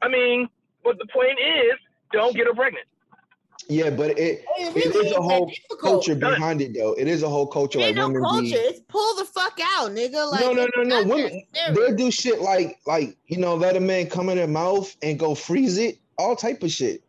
I 0.00 0.08
mean, 0.08 0.48
but 0.84 0.98
the 0.98 1.06
point 1.06 1.38
is, 1.42 1.74
don't 2.12 2.36
get 2.36 2.46
her 2.46 2.54
pregnant. 2.54 2.86
Yeah, 3.68 3.90
but 3.90 4.10
it 4.18 4.18
It 4.18 4.44
it 4.58 4.74
really 4.94 5.06
is 5.08 5.12
a 5.12 5.20
whole 5.22 5.46
difficult. 5.46 5.80
culture 5.80 6.14
behind 6.14 6.60
it 6.60 6.74
though. 6.74 6.94
It 6.94 7.08
is 7.08 7.22
a 7.22 7.28
whole 7.28 7.46
culture 7.46 7.78
It 7.78 7.82
like 7.86 7.94
no 7.96 8.06
women 8.08 8.22
culture. 8.22 8.42
be 8.42 8.50
It's 8.52 8.80
pull 8.88 9.16
the 9.16 9.24
fuck 9.24 9.58
out, 9.62 9.90
nigga. 9.92 10.30
Like 10.30 10.40
no, 10.40 10.52
no, 10.52 10.66
no, 10.76 10.82
no. 10.82 11.04
Women, 11.04 11.42
they'll 11.74 11.94
do 11.94 12.10
shit 12.10 12.40
like, 12.40 12.78
like 12.86 13.16
you 13.26 13.38
know, 13.38 13.54
let 13.54 13.76
a 13.76 13.80
man 13.80 14.08
come 14.08 14.28
in 14.28 14.36
their 14.36 14.46
mouth 14.46 14.94
and 15.02 15.18
go 15.18 15.34
freeze 15.34 15.78
it, 15.78 15.98
all 16.18 16.34
type 16.36 16.62
of 16.62 16.70
shit. 16.70 17.02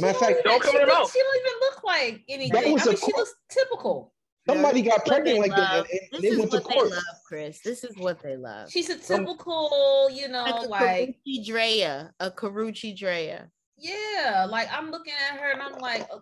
Matter 0.00 0.10
of 0.10 0.16
fact, 0.18 0.38
Don't 0.44 0.60
come 0.62 0.74
in 0.74 0.80
her 0.80 0.86
mouth. 0.88 1.12
She 1.12 1.20
don't 1.20 1.36
even 1.46 1.60
look 1.60 1.84
like 1.84 2.22
anything. 2.28 2.72
was 2.72 2.82
I 2.82 2.86
mean, 2.86 2.94
a 2.94 2.96
she 2.98 3.12
looks 3.16 3.34
typical. 3.48 4.12
somebody 4.48 4.82
This 4.82 4.92
got 4.92 5.06
pregnant 5.06 5.36
they 5.36 5.48
like 5.48 5.56
that, 5.56 5.76
and, 5.76 5.86
and 5.90 6.00
This 6.12 6.20
they 6.22 6.28
is 6.28 6.38
went 6.38 6.50
to 6.50 6.56
what 6.58 6.68
they 6.68 6.74
court. 6.74 6.90
love, 6.90 7.02
Chris. 7.28 7.60
This 7.60 7.84
is 7.84 7.96
what 7.96 8.20
they 8.20 8.36
love. 8.36 8.70
She's 8.70 8.90
a 8.90 8.98
Some- 9.00 9.24
typical, 9.24 10.08
you 10.12 10.26
know, 10.28 10.42
like 10.68 10.68
like 10.68 11.16
Karuchi 11.26 11.46
Drea, 11.46 12.12
a 12.18 12.30
Karuchi 12.32 12.96
Drea. 12.98 13.48
Yeah, 13.76 14.46
like 14.48 14.68
I'm 14.72 14.90
looking 14.90 15.12
at 15.30 15.38
her 15.40 15.52
and 15.52 15.62
I'm 15.62 15.78
like, 15.78 16.02
uh, 16.12 16.18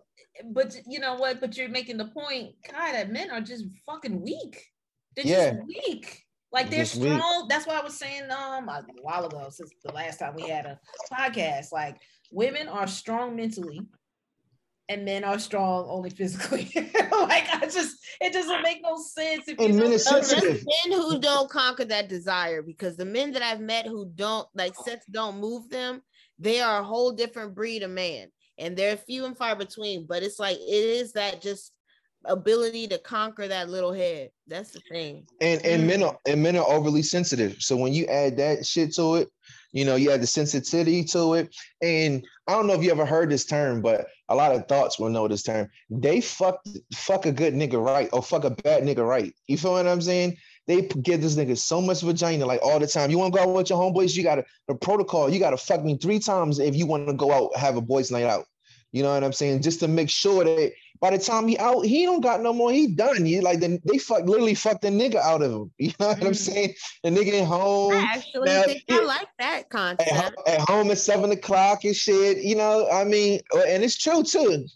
but 0.53 0.75
you 0.87 0.99
know 1.01 1.15
what? 1.17 1.41
But 1.41 1.57
you're 1.57 1.69
making 1.69 1.97
the 1.99 2.07
point, 2.07 2.55
God, 2.71 2.93
that 2.93 3.11
men 3.11 3.31
are 3.31 3.41
just 3.41 3.65
fucking 3.87 4.23
weak. 4.23 4.65
They're 5.17 5.27
Yeah. 5.27 5.53
just 5.53 5.67
weak. 5.67 6.23
Like 6.53 6.69
they're 6.71 6.81
Just 6.85 6.97
weak. 6.97 7.13
strong. 7.13 7.47
That's 7.49 7.67
why 7.67 7.79
I 7.79 7.83
was 7.83 7.99
saying 7.99 8.25
um 8.31 8.69
a 8.69 8.85
while 9.01 9.25
ago, 9.27 9.49
since 9.51 9.71
the 9.85 9.93
last 9.93 10.19
time 10.19 10.35
we 10.35 10.49
had 10.49 10.67
a 10.67 10.79
podcast. 11.13 11.73
Like 11.73 11.97
women 12.31 12.69
are 12.69 12.87
strong 12.87 13.37
mentally, 13.37 13.81
and 14.89 15.05
men 15.05 15.25
are 15.25 15.39
strong 15.39 15.87
only 15.89 16.11
physically. 16.11 16.71
like 16.75 17.49
I 17.55 17.69
just, 17.73 17.97
it 18.21 18.33
doesn't 18.35 18.63
make 18.63 18.81
no 18.83 18.97
sense. 18.99 19.49
If 19.49 19.59
you 19.59 19.67
And 19.67 19.77
men 19.77 19.91
know- 19.91 19.97
just 19.97 20.37
men 20.43 20.99
who 20.99 21.19
don't 21.19 21.49
conquer 21.49 21.87
that 21.87 22.09
desire, 22.09 22.61
because 22.63 22.97
the 22.99 23.07
men 23.07 23.33
that 23.33 23.43
I've 23.43 23.61
met 23.61 23.87
who 23.87 24.11
don't 24.15 24.47
like 24.55 24.75
sex 24.75 25.07
don't 25.11 25.39
move 25.41 25.71
them, 25.71 26.03
they 26.43 26.61
are 26.61 26.81
a 26.81 26.85
whole 26.85 27.13
different 27.13 27.55
breed 27.55 27.83
of 27.83 27.91
man, 27.91 28.29
and 28.59 28.77
they're 28.77 28.97
few 28.97 29.25
and 29.25 29.37
far 29.37 29.57
between. 29.57 30.07
But 30.07 30.23
it's 30.23 30.39
like 30.39 30.57
it 30.57 30.61
is 30.61 31.13
that 31.13 31.41
just 31.41 31.73
ability 32.25 32.89
to 32.89 32.99
conquer 32.99 33.49
that 33.49 33.69
little 33.69 33.93
head. 33.93 34.31
That's 34.47 34.71
the 34.71 34.81
thing. 34.91 35.27
and 35.41 35.65
and 35.65 35.85
mm. 35.85 35.87
men 35.87 36.03
are 36.03 36.19
and 36.27 36.43
men 36.43 36.57
are 36.57 36.69
overly 36.69 37.03
sensitive. 37.03 37.57
So 37.61 37.77
when 37.77 37.93
you 37.93 38.07
add 38.07 38.37
that 38.39 38.67
shit 38.67 38.95
to 38.95 39.17
it, 39.17 39.29
you 39.73 39.85
know, 39.85 39.97
you 39.97 40.11
add 40.11 40.21
the 40.21 40.27
sensitivity 40.27 41.05
to 41.05 41.35
it. 41.35 41.55
And 41.81 42.25
I 42.47 42.53
don't 42.53 42.67
know 42.67 42.75
if 42.75 42.83
you 42.83 42.91
ever 42.91 43.07
heard 43.07 43.31
this 43.31 43.47
term, 43.47 43.81
but 43.81 44.07
a 44.29 44.35
lot 44.35 44.55
of 44.55 44.67
thoughts 44.69 44.99
will 44.99 45.09
know 45.09 45.29
this 45.29 45.43
term. 45.43 45.69
They 45.91 46.21
fuck 46.21 46.63
fuck 46.95 47.27
a 47.27 47.33
good 47.33 47.55
nigga 47.55 47.83
right 47.83 48.09
or 48.13 48.23
fuck 48.23 48.45
a 48.45 48.51
bad 48.51 48.83
nigga 48.83 49.07
right. 49.07 49.35
You 49.47 49.57
feel 49.57 49.73
what 49.73 49.87
I'm 49.87 50.03
saying? 50.03 50.37
They 50.67 50.83
give 50.83 51.21
this 51.21 51.35
nigga 51.37 51.59
so 51.59 51.81
much 51.81 52.03
vagina 52.03 52.47
like 52.47 52.61
all 52.63 52.79
the 52.79 52.87
time. 52.87 53.11
You 53.11 53.19
want 53.19 53.35
to 53.35 53.39
go 53.39 53.45
out 53.51 53.55
with 53.57 53.71
your 53.71 53.79
homeboys? 53.81 54.17
You 54.17 54.23
got 54.23 54.45
the 54.69 54.75
protocol. 54.77 55.29
You 55.29 55.41
got 55.41 55.51
to 55.51 55.57
fuck 55.57 55.83
me 55.85 55.99
three 55.99 56.19
times 56.21 56.59
if 56.61 56.77
you 56.77 56.87
want 56.87 57.09
to 57.09 57.15
go 57.15 57.33
out 57.33 57.57
have 57.57 57.77
a 57.77 57.81
boys' 57.81 58.11
night 58.11 58.25
out. 58.25 58.45
You 58.93 59.03
know 59.03 59.13
what 59.13 59.25
I'm 59.25 59.33
saying? 59.33 59.63
Just 59.63 59.81
to 59.81 59.89
make 59.89 60.11
sure 60.11 60.45
that 60.45 60.73
by 61.01 61.11
the 61.11 61.19
time 61.19 61.49
he 61.49 61.59
out, 61.59 61.81
he 61.85 62.05
don't 62.05 62.21
got 62.21 62.43
no 62.43 62.53
more. 62.53 62.71
He 62.71 62.89
done. 62.95 63.25
He 63.25 63.41
like 63.41 63.59
the, 63.59 63.81
they 63.91 63.99
fuck 63.99 64.25
literally 64.27 64.55
fucked 64.55 64.83
the 64.83 64.89
nigga 64.89 65.17
out 65.17 65.43
of 65.43 65.51
him. 65.51 65.73
You 65.79 65.93
know 65.99 66.09
what 66.09 66.23
I'm 66.23 66.33
Mm. 66.33 66.37
saying? 66.37 66.75
The 67.03 67.11
nigga 67.11 67.41
at 67.41 67.47
home 67.47 67.95
I 67.95 68.13
actually 68.15 68.51
now, 68.51 68.63
think 68.65 68.85
I 68.91 69.05
like 69.05 69.29
that 69.39 69.59
at, 69.61 69.71
concept. 69.71 70.13
ho- 70.13 70.43
at 70.47 70.61
home 70.61 70.91
at 70.91 70.99
seven 70.99 71.33
o'clock 71.33 71.85
and 71.85 71.97
shit. 71.97 72.39
You 72.45 72.55
know, 72.55 72.89
I 72.89 73.05
mean, 73.05 73.41
uh, 73.55 73.61
and 73.61 73.83
it's 73.83 73.97
true 73.97 74.23
too. 74.23 74.67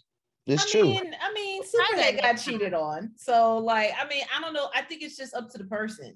It's 0.47 0.65
I 0.65 0.69
true. 0.71 0.83
mean, 0.83 1.15
I 1.21 1.33
mean, 1.33 1.61
Superhead 1.63 2.21
got 2.21 2.33
cheated 2.35 2.73
on. 2.73 3.11
So, 3.17 3.57
like, 3.57 3.91
I 4.01 4.07
mean, 4.07 4.23
I 4.35 4.41
don't 4.41 4.53
know. 4.53 4.69
I 4.73 4.81
think 4.81 5.01
it's 5.03 5.17
just 5.17 5.33
up 5.35 5.49
to 5.51 5.57
the 5.57 5.65
person. 5.65 6.15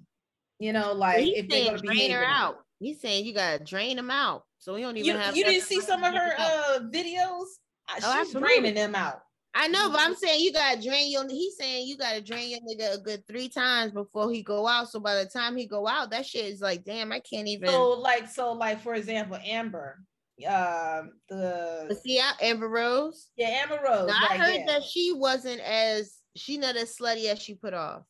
You 0.59 0.73
know, 0.73 0.93
like 0.93 1.19
He's 1.19 1.38
if 1.39 1.49
they're 1.49 1.65
gonna 1.65 1.77
drain 1.79 1.97
behave. 1.97 2.11
her 2.13 2.19
or 2.23 2.27
not. 2.27 2.41
out. 2.41 2.55
He's 2.79 3.01
saying 3.01 3.25
you 3.25 3.34
gotta 3.34 3.63
drain 3.63 3.95
them 3.97 4.09
out. 4.11 4.43
So 4.59 4.73
we 4.75 4.82
don't 4.82 4.95
even 4.95 5.05
You, 5.15 5.17
have. 5.17 5.36
you 5.36 5.43
didn't 5.43 5.63
see 5.63 5.82
some 5.82 6.03
of 6.03 6.13
her 6.13 6.29
get 6.29 6.34
it 6.34 6.39
out. 6.39 6.75
uh 6.75 6.79
videos. 6.89 7.45
Uh, 7.89 7.95
She's 7.95 8.03
absolutely. 8.05 8.41
draining 8.49 8.75
them 8.75 8.95
out. 8.95 9.21
I 9.53 9.67
know, 9.67 9.89
but 9.89 9.99
I'm 9.99 10.15
saying 10.15 10.41
you 10.41 10.53
gotta 10.53 10.82
drain 10.82 11.11
your. 11.11 11.27
He's 11.27 11.57
saying 11.57 11.88
you 11.88 11.97
gotta 11.97 12.21
drain 12.21 12.51
your 12.51 12.59
nigga 12.61 12.95
a 12.95 12.97
good 12.99 13.27
three 13.27 13.49
times 13.49 13.91
before 13.91 14.32
he 14.32 14.43
go 14.43 14.65
out. 14.67 14.89
So 14.89 14.99
by 14.99 15.15
the 15.15 15.25
time 15.25 15.57
he 15.57 15.65
go 15.65 15.88
out, 15.88 16.11
that 16.11 16.25
shit 16.25 16.45
is 16.45 16.61
like, 16.61 16.86
damn, 16.86 17.11
I 17.11 17.19
can't 17.19 17.47
even. 17.47 17.67
So, 17.67 17.89
like, 17.89 18.29
so 18.29 18.53
like 18.53 18.82
for 18.82 18.93
example, 18.93 19.38
Amber, 19.43 19.99
um, 20.47 21.11
the 21.29 21.99
see, 22.03 22.19
I, 22.19 22.32
Amber 22.41 22.67
Rose. 22.69 23.27
yeah, 23.38 23.49
Amber 23.63 23.79
Rose. 23.84 24.07
Now, 24.07 24.15
I 24.29 24.38
heard 24.38 24.55
yeah. 24.59 24.65
that 24.67 24.84
she 24.84 25.13
wasn't 25.13 25.61
as 25.61 26.17
she 26.36 26.57
not 26.57 26.75
as 26.75 26.95
slutty 26.95 27.25
as 27.25 27.39
she 27.41 27.53
put 27.55 27.73
off. 27.73 28.03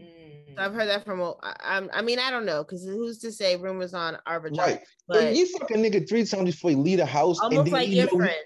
Mm. 0.00 0.56
So 0.56 0.62
I've 0.62 0.74
heard 0.74 0.88
that 0.88 1.04
from. 1.04 1.20
a- 1.20 1.34
I, 1.42 1.54
I'm- 1.62 1.90
I 1.92 2.02
mean, 2.02 2.18
I 2.18 2.30
don't 2.30 2.46
know 2.46 2.62
because 2.64 2.84
who's 2.84 3.18
to 3.20 3.32
say 3.32 3.56
rumors 3.56 3.94
on 3.94 4.16
our 4.26 4.40
vagina, 4.40 4.62
right. 4.62 4.80
but 5.06 5.22
If 5.24 5.36
you 5.36 5.46
fuck 5.58 5.70
a 5.70 5.74
nigga 5.74 6.08
three 6.08 6.24
times 6.24 6.44
before 6.50 6.70
you 6.70 6.78
leave 6.78 6.98
the 6.98 7.06
house, 7.06 7.38
and 7.40 7.52
almost 7.52 7.66
then 7.66 7.72
like 7.80 7.88
he 7.88 7.96
your 7.96 8.06
know, 8.06 8.18
friend. 8.18 8.36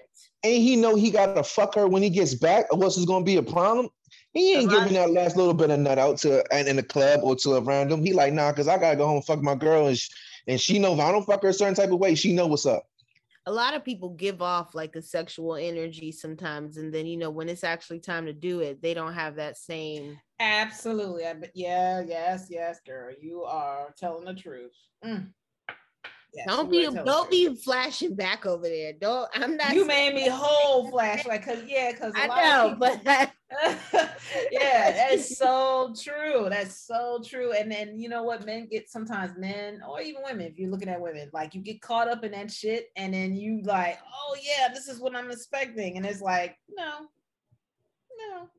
and 0.43 0.53
he 0.53 0.75
know 0.75 0.95
he 0.95 1.09
gotta 1.11 1.43
fuck 1.43 1.75
her 1.75 1.87
when 1.87 2.03
he 2.03 2.09
gets 2.09 2.33
back, 2.35 2.65
or 2.73 2.83
else 2.83 2.97
it's 2.97 3.05
gonna 3.05 3.25
be 3.25 3.37
a 3.37 3.43
problem. 3.43 3.89
He 4.33 4.53
ain't 4.55 4.71
A 4.71 4.75
lot- 4.75 4.79
giving 4.89 4.93
that 4.95 5.11
last 5.11 5.35
little 5.37 5.53
bit 5.53 5.69
of 5.71 5.79
nut 5.79 5.97
out 5.97 6.17
to 6.19 6.43
and 6.53 6.67
in 6.67 6.77
a 6.79 6.83
club 6.83 7.21
or 7.23 7.35
to 7.37 7.55
a 7.55 7.61
random. 7.61 8.03
He 8.05 8.13
like, 8.13 8.33
nah, 8.33 8.51
cause 8.51 8.67
I 8.67 8.77
gotta 8.77 8.95
go 8.97 9.07
home 9.07 9.15
and 9.17 9.25
fuck 9.25 9.41
my 9.41 9.55
girl, 9.55 9.87
and, 9.87 9.97
sh- 9.97 10.09
and 10.47 10.59
she 10.59 10.79
know 10.79 10.93
if 10.93 10.99
I 10.99 11.11
don't 11.11 11.25
fuck 11.25 11.41
her 11.43 11.49
a 11.49 11.53
certain 11.53 11.75
type 11.75 11.91
of 11.91 11.99
way, 11.99 12.15
she 12.15 12.33
know 12.33 12.47
what's 12.47 12.65
up. 12.65 12.83
a 13.45 13.51
lot 13.51 13.73
of 13.73 13.85
people 13.85 14.09
give 14.09 14.41
off 14.41 14.75
like 14.75 14.95
a 14.95 15.01
sexual 15.01 15.55
energy 15.55 16.11
sometimes 16.11 16.75
and 16.77 16.93
then 16.93 17.05
you 17.05 17.15
know 17.17 17.29
when 17.29 17.47
it's 17.47 17.63
actually 17.63 17.99
time 17.99 18.25
to 18.25 18.33
do 18.33 18.59
it 18.59 18.81
they 18.81 18.93
don't 18.93 19.13
have 19.13 19.35
that 19.35 19.57
same 19.57 20.19
Absolutely. 20.39 21.25
I, 21.25 21.33
bet- 21.33 21.51
yeah, 21.55 22.01
yes, 22.05 22.45
yes, 22.49 22.79
girl. 22.85 23.11
You 23.19 23.41
are 23.43 23.91
telling 23.97 24.25
the 24.25 24.35
truth. 24.35 24.71
Mm. 25.03 25.29
Yes, 26.33 26.45
don't 26.45 26.69
be 26.69 26.85
don't 26.85 27.31
be 27.31 27.55
flashing 27.55 28.13
back 28.13 28.45
over 28.45 28.67
there 28.67 28.93
don't 28.93 29.27
i'm 29.33 29.57
not 29.57 29.73
You 29.73 29.85
made 29.87 30.13
me 30.13 30.27
whole 30.29 30.91
flashlight 30.91 31.43
because 31.43 31.63
yeah, 31.67 31.91
because 31.91 32.13
i 32.15 32.27
know 32.27 32.75
but 32.77 33.01
yeah, 33.03 33.29
that's 33.49 33.93
so 35.47 35.93
true. 35.95 36.47
That's 36.49 36.75
so 36.75 37.21
true. 37.25 37.53
And 37.53 37.71
then 37.71 37.97
you 37.97 38.09
know 38.09 38.23
what, 38.23 38.45
men 38.45 38.67
get 38.67 38.89
sometimes 38.89 39.37
men 39.37 39.81
or 39.87 40.01
even 40.01 40.21
women, 40.23 40.47
if 40.47 40.57
you're 40.57 40.69
looking 40.69 40.89
at 40.89 41.01
women, 41.01 41.29
like 41.33 41.55
you 41.55 41.61
get 41.61 41.81
caught 41.81 42.07
up 42.07 42.23
in 42.23 42.31
that 42.31 42.51
shit, 42.51 42.89
and 42.95 43.13
then 43.13 43.35
you 43.35 43.61
like, 43.63 43.97
oh 44.13 44.35
yeah, 44.41 44.67
this 44.73 44.87
is 44.87 44.99
what 44.99 45.15
I'm 45.15 45.31
expecting, 45.31 45.97
and 45.97 46.05
it's 46.05 46.21
like, 46.21 46.57
no, 46.75 47.07
no. 48.31 48.49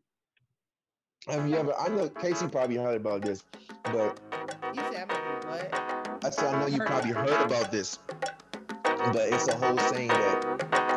Have 1.32 1.48
you 1.48 1.56
ever? 1.56 1.74
I 1.78 1.88
know 1.88 2.08
Casey 2.08 2.48
probably 2.48 2.76
heard 2.76 2.96
about 2.96 3.22
this, 3.22 3.44
but 3.84 4.18
you 4.74 4.80
said 4.92 5.02
I'm 5.02 5.08
gonna 5.08 5.40
do 5.40 5.48
what 5.48 6.24
I 6.24 6.30
said 6.30 6.54
I 6.54 6.60
know 6.60 6.66
you 6.66 6.80
probably 6.80 7.12
heard 7.12 7.42
about 7.44 7.70
this, 7.70 7.98
but 8.82 9.16
it's 9.16 9.48
a 9.48 9.56
whole 9.56 9.78
saying 9.78 10.08
that 10.08 10.87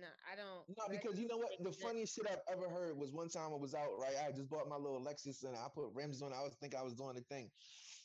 no, 0.00 0.08
I 0.30 0.36
don't. 0.36 0.68
No, 0.76 0.84
because 0.90 1.18
you 1.18 1.28
know 1.28 1.38
what? 1.38 1.50
The 1.62 1.72
funniest 1.72 2.14
shit 2.14 2.26
I've 2.26 2.42
ever 2.50 2.68
heard 2.68 2.96
was 2.96 3.12
one 3.12 3.28
time 3.28 3.52
I 3.52 3.56
was 3.56 3.74
out, 3.74 3.90
right? 3.98 4.16
I 4.26 4.32
just 4.32 4.48
bought 4.48 4.68
my 4.68 4.76
little 4.76 5.00
Lexus 5.00 5.44
and 5.44 5.56
I 5.56 5.68
put 5.74 5.92
rims 5.94 6.22
on. 6.22 6.32
I 6.32 6.42
was 6.42 6.54
think 6.60 6.74
I 6.74 6.82
was 6.82 6.94
doing 6.94 7.14
the 7.14 7.22
thing. 7.22 7.50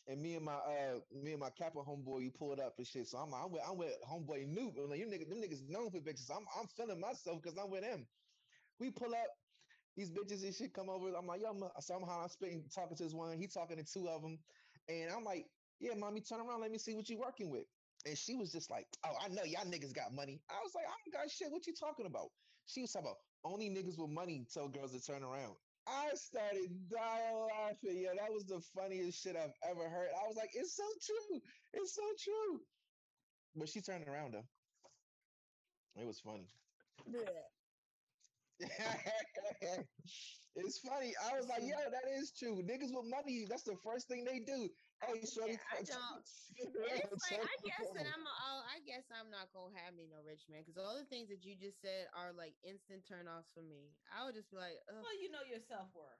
And 0.07 0.22
me 0.22 0.36
and 0.36 0.45
my 0.45 0.56
uh 0.56 0.99
me 1.11 1.32
and 1.32 1.40
my 1.40 1.49
Kappa 1.52 1.80
homeboy, 1.80 2.24
you 2.24 2.32
pulled 2.32 2.60
up 2.60 2.74
and 2.78 2.88
shit. 2.88 3.07
So 3.07 3.18
I'm 3.18 3.34
I'm 3.34 3.52
with 3.52 3.61
I'm 3.68 3.78
with 3.78 3.94
homeboy 4.10 4.48
Noob. 4.48 4.78
I'm 4.78 4.90
like, 4.90 4.99
you 4.99 5.07
niggas, 5.07 5.30
them 5.30 5.41
niggas 5.41 5.70
known 5.70 5.91
for 5.91 5.99
bitches. 5.99 6.26
So 6.28 6.36
I'm 6.36 6.45
I'm 6.57 6.68
feeling 6.68 6.99
myself 6.99 7.41
because 7.41 7.57
I'm 7.57 7.70
with 7.70 7.84
him. 7.84 8.07
We 8.80 8.91
pull 8.91 9.14
up, 9.14 9.28
these 9.95 10.11
bitches 10.11 10.44
and 10.44 10.56
shit 10.56 10.74
come 10.74 10.90
over. 10.90 11.14
I'm 11.16 11.28
like, 11.28 11.41
yo, 11.41 11.49
I'm, 11.49 11.64
somehow 11.82 12.22
I'm 12.22 12.30
spitting, 12.30 12.64
talking 12.74 12.95
to 12.98 13.03
this 13.03 13.14
one. 13.14 13.38
He 13.38 13.48
talking 13.48 13.78
to 13.78 13.84
two 13.84 14.07
of 14.07 14.22
them. 14.22 14.40
And 14.88 15.11
I'm 15.11 15.24
like, 15.24 15.45
yeah, 15.80 15.95
mommy, 15.95 16.22
turn 16.22 16.40
around. 16.40 16.61
Let 16.61 16.72
me 16.72 16.78
see 16.78 16.95
what 16.95 17.10
you 17.10 17.20
working 17.20 17.49
with. 17.49 17.66
And 18.05 18.17
she 18.17 18.35
was 18.35 18.51
just 18.51 18.71
like, 18.71 18.88
oh, 19.05 19.13
I 19.23 19.27
know 19.30 19.43
y'all 19.43 19.65
niggas 19.65 19.93
got 19.93 20.13
money. 20.13 20.41
I 20.49 20.59
was 20.63 20.73
like, 20.73 20.85
I 20.85 20.93
don't 21.03 21.13
got 21.13 21.30
shit. 21.31 21.51
What 21.51 21.67
you 21.67 21.73
talking 21.73 22.05
about? 22.05 22.30
She 22.65 22.81
was 22.81 22.91
talking 22.91 23.07
about 23.07 23.17
only 23.43 23.69
niggas 23.69 23.97
with 23.97 24.09
money 24.09 24.45
tell 24.53 24.67
girls 24.69 24.93
to 24.93 25.01
turn 25.01 25.23
around. 25.23 25.55
I 25.88 26.09
started 26.13 26.69
dying 26.89 27.47
laughing. 27.49 27.97
Yeah, 28.03 28.13
that 28.15 28.31
was 28.31 28.45
the 28.45 28.61
funniest 28.76 29.21
shit 29.21 29.35
I've 29.35 29.55
ever 29.69 29.89
heard. 29.89 30.09
I 30.13 30.27
was 30.27 30.38
like, 30.38 30.51
it's 30.53 30.76
so 30.76 30.84
true. 31.05 31.41
It's 31.73 31.95
so 31.95 32.01
true. 32.23 32.59
But 33.55 33.69
she 33.69 33.81
turned 33.81 34.07
around 34.07 34.34
though. 34.35 34.45
It 35.99 36.05
was 36.05 36.19
funny. 36.19 36.47
It's 40.55 40.80
funny. 40.80 41.13
I 41.23 41.38
was 41.38 41.47
like, 41.47 41.61
yo, 41.61 41.77
that 41.77 42.19
is 42.19 42.34
true. 42.38 42.61
Niggas 42.63 42.91
with 42.91 43.05
money, 43.07 43.45
that's 43.47 43.63
the 43.63 43.77
first 43.84 44.07
thing 44.07 44.26
they 44.26 44.39
do. 44.39 44.67
Hey, 44.99 45.23
shorty, 45.23 45.55
Yeah, 45.55 45.63
I 45.71 45.81
don't. 45.95 46.27
it's 46.59 47.31
like, 47.31 47.39
I 47.39 47.55
guess 47.63 47.88
that 47.95 48.03
I'm 48.11 48.26
A, 48.27 48.34
I'll- 48.43 48.67
I 48.67 48.80
guess 48.84 49.07
I'm 49.15 49.31
not 49.31 49.47
gonna 49.55 49.71
have 49.80 49.95
me 49.95 50.07
no 50.11 50.19
rich 50.27 50.43
man 50.51 50.63
because 50.67 50.76
all 50.76 50.95
the 50.99 51.07
things 51.07 51.30
that 51.31 51.43
you 51.47 51.55
just 51.55 51.80
said 51.80 52.07
are 52.11 52.34
like 52.35 52.55
instant 52.67 53.07
turnoffs 53.07 53.53
for 53.55 53.63
me. 53.63 53.95
I 54.11 54.26
would 54.27 54.35
just 54.35 54.51
be 54.51 54.57
like, 54.59 54.76
ugh, 54.91 54.99
Well, 54.99 55.15
you 55.19 55.31
know 55.31 55.39
your 55.47 55.59
self 55.63 55.88
worth. 55.95 56.19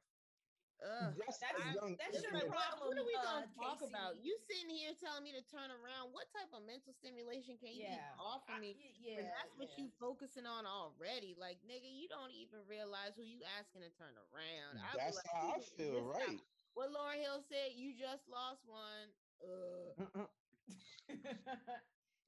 ugh. 0.80 1.11
That's, 1.19 1.43
That's- 1.43 1.76
young. 1.76 1.99
that's 1.99 2.23
that's 2.23 2.23
your 2.23 2.39
the- 2.39 2.47
Like, 2.47 2.56
what, 2.80 2.88
what 2.88 2.95
are 2.95 3.03
we 3.03 3.11
gonna 3.19 3.51
uh, 3.51 3.60
talk 3.60 3.84
Casey. 3.84 3.91
about? 3.91 4.15
You 4.23 4.39
sitting 4.47 4.72
here 4.72 4.95
telling 4.95 5.27
me 5.27 5.35
to 5.35 5.43
turn 5.43 5.76
around. 5.76 6.15
What 6.15 6.31
type 6.31 6.47
of 6.56 6.64
mental 6.64 6.95
stimulation 6.95 7.60
can 7.60 7.76
you 7.76 7.84
Yeah. 7.91 8.15
offer 8.15 8.56
I- 8.56 8.64
me? 8.64 8.80
y- 8.80 8.95
when 9.19 9.27
yeah, 9.27 9.31
that's 9.35 9.51
what 9.60 9.68
yeah. 9.76 9.84
you 9.84 9.91
focusing 9.99 10.47
on 10.47 10.64
already. 10.64 11.35
Like, 11.35 11.60
nigga, 11.68 11.91
you 11.91 12.07
don't 12.07 12.31
even 12.31 12.64
realize 12.64 13.19
who 13.19 13.27
you 13.27 13.43
asking 13.60 13.84
to 13.84 13.91
turn 13.91 14.15
around. 14.31 14.80
I'd 14.80 14.95
That's 14.95 15.19
like, 15.19 15.27
how 15.27 15.51
I 15.51 15.60
feel, 15.76 15.99
missed 15.99 16.15
out. 16.15 16.31
right? 16.31 16.39
What 16.74 16.91
Lauryn 16.91 17.22
Hill 17.22 17.41
said, 17.41 17.74
you 17.74 17.98
just 17.98 18.28
lost 18.28 18.66
one. 18.66 19.10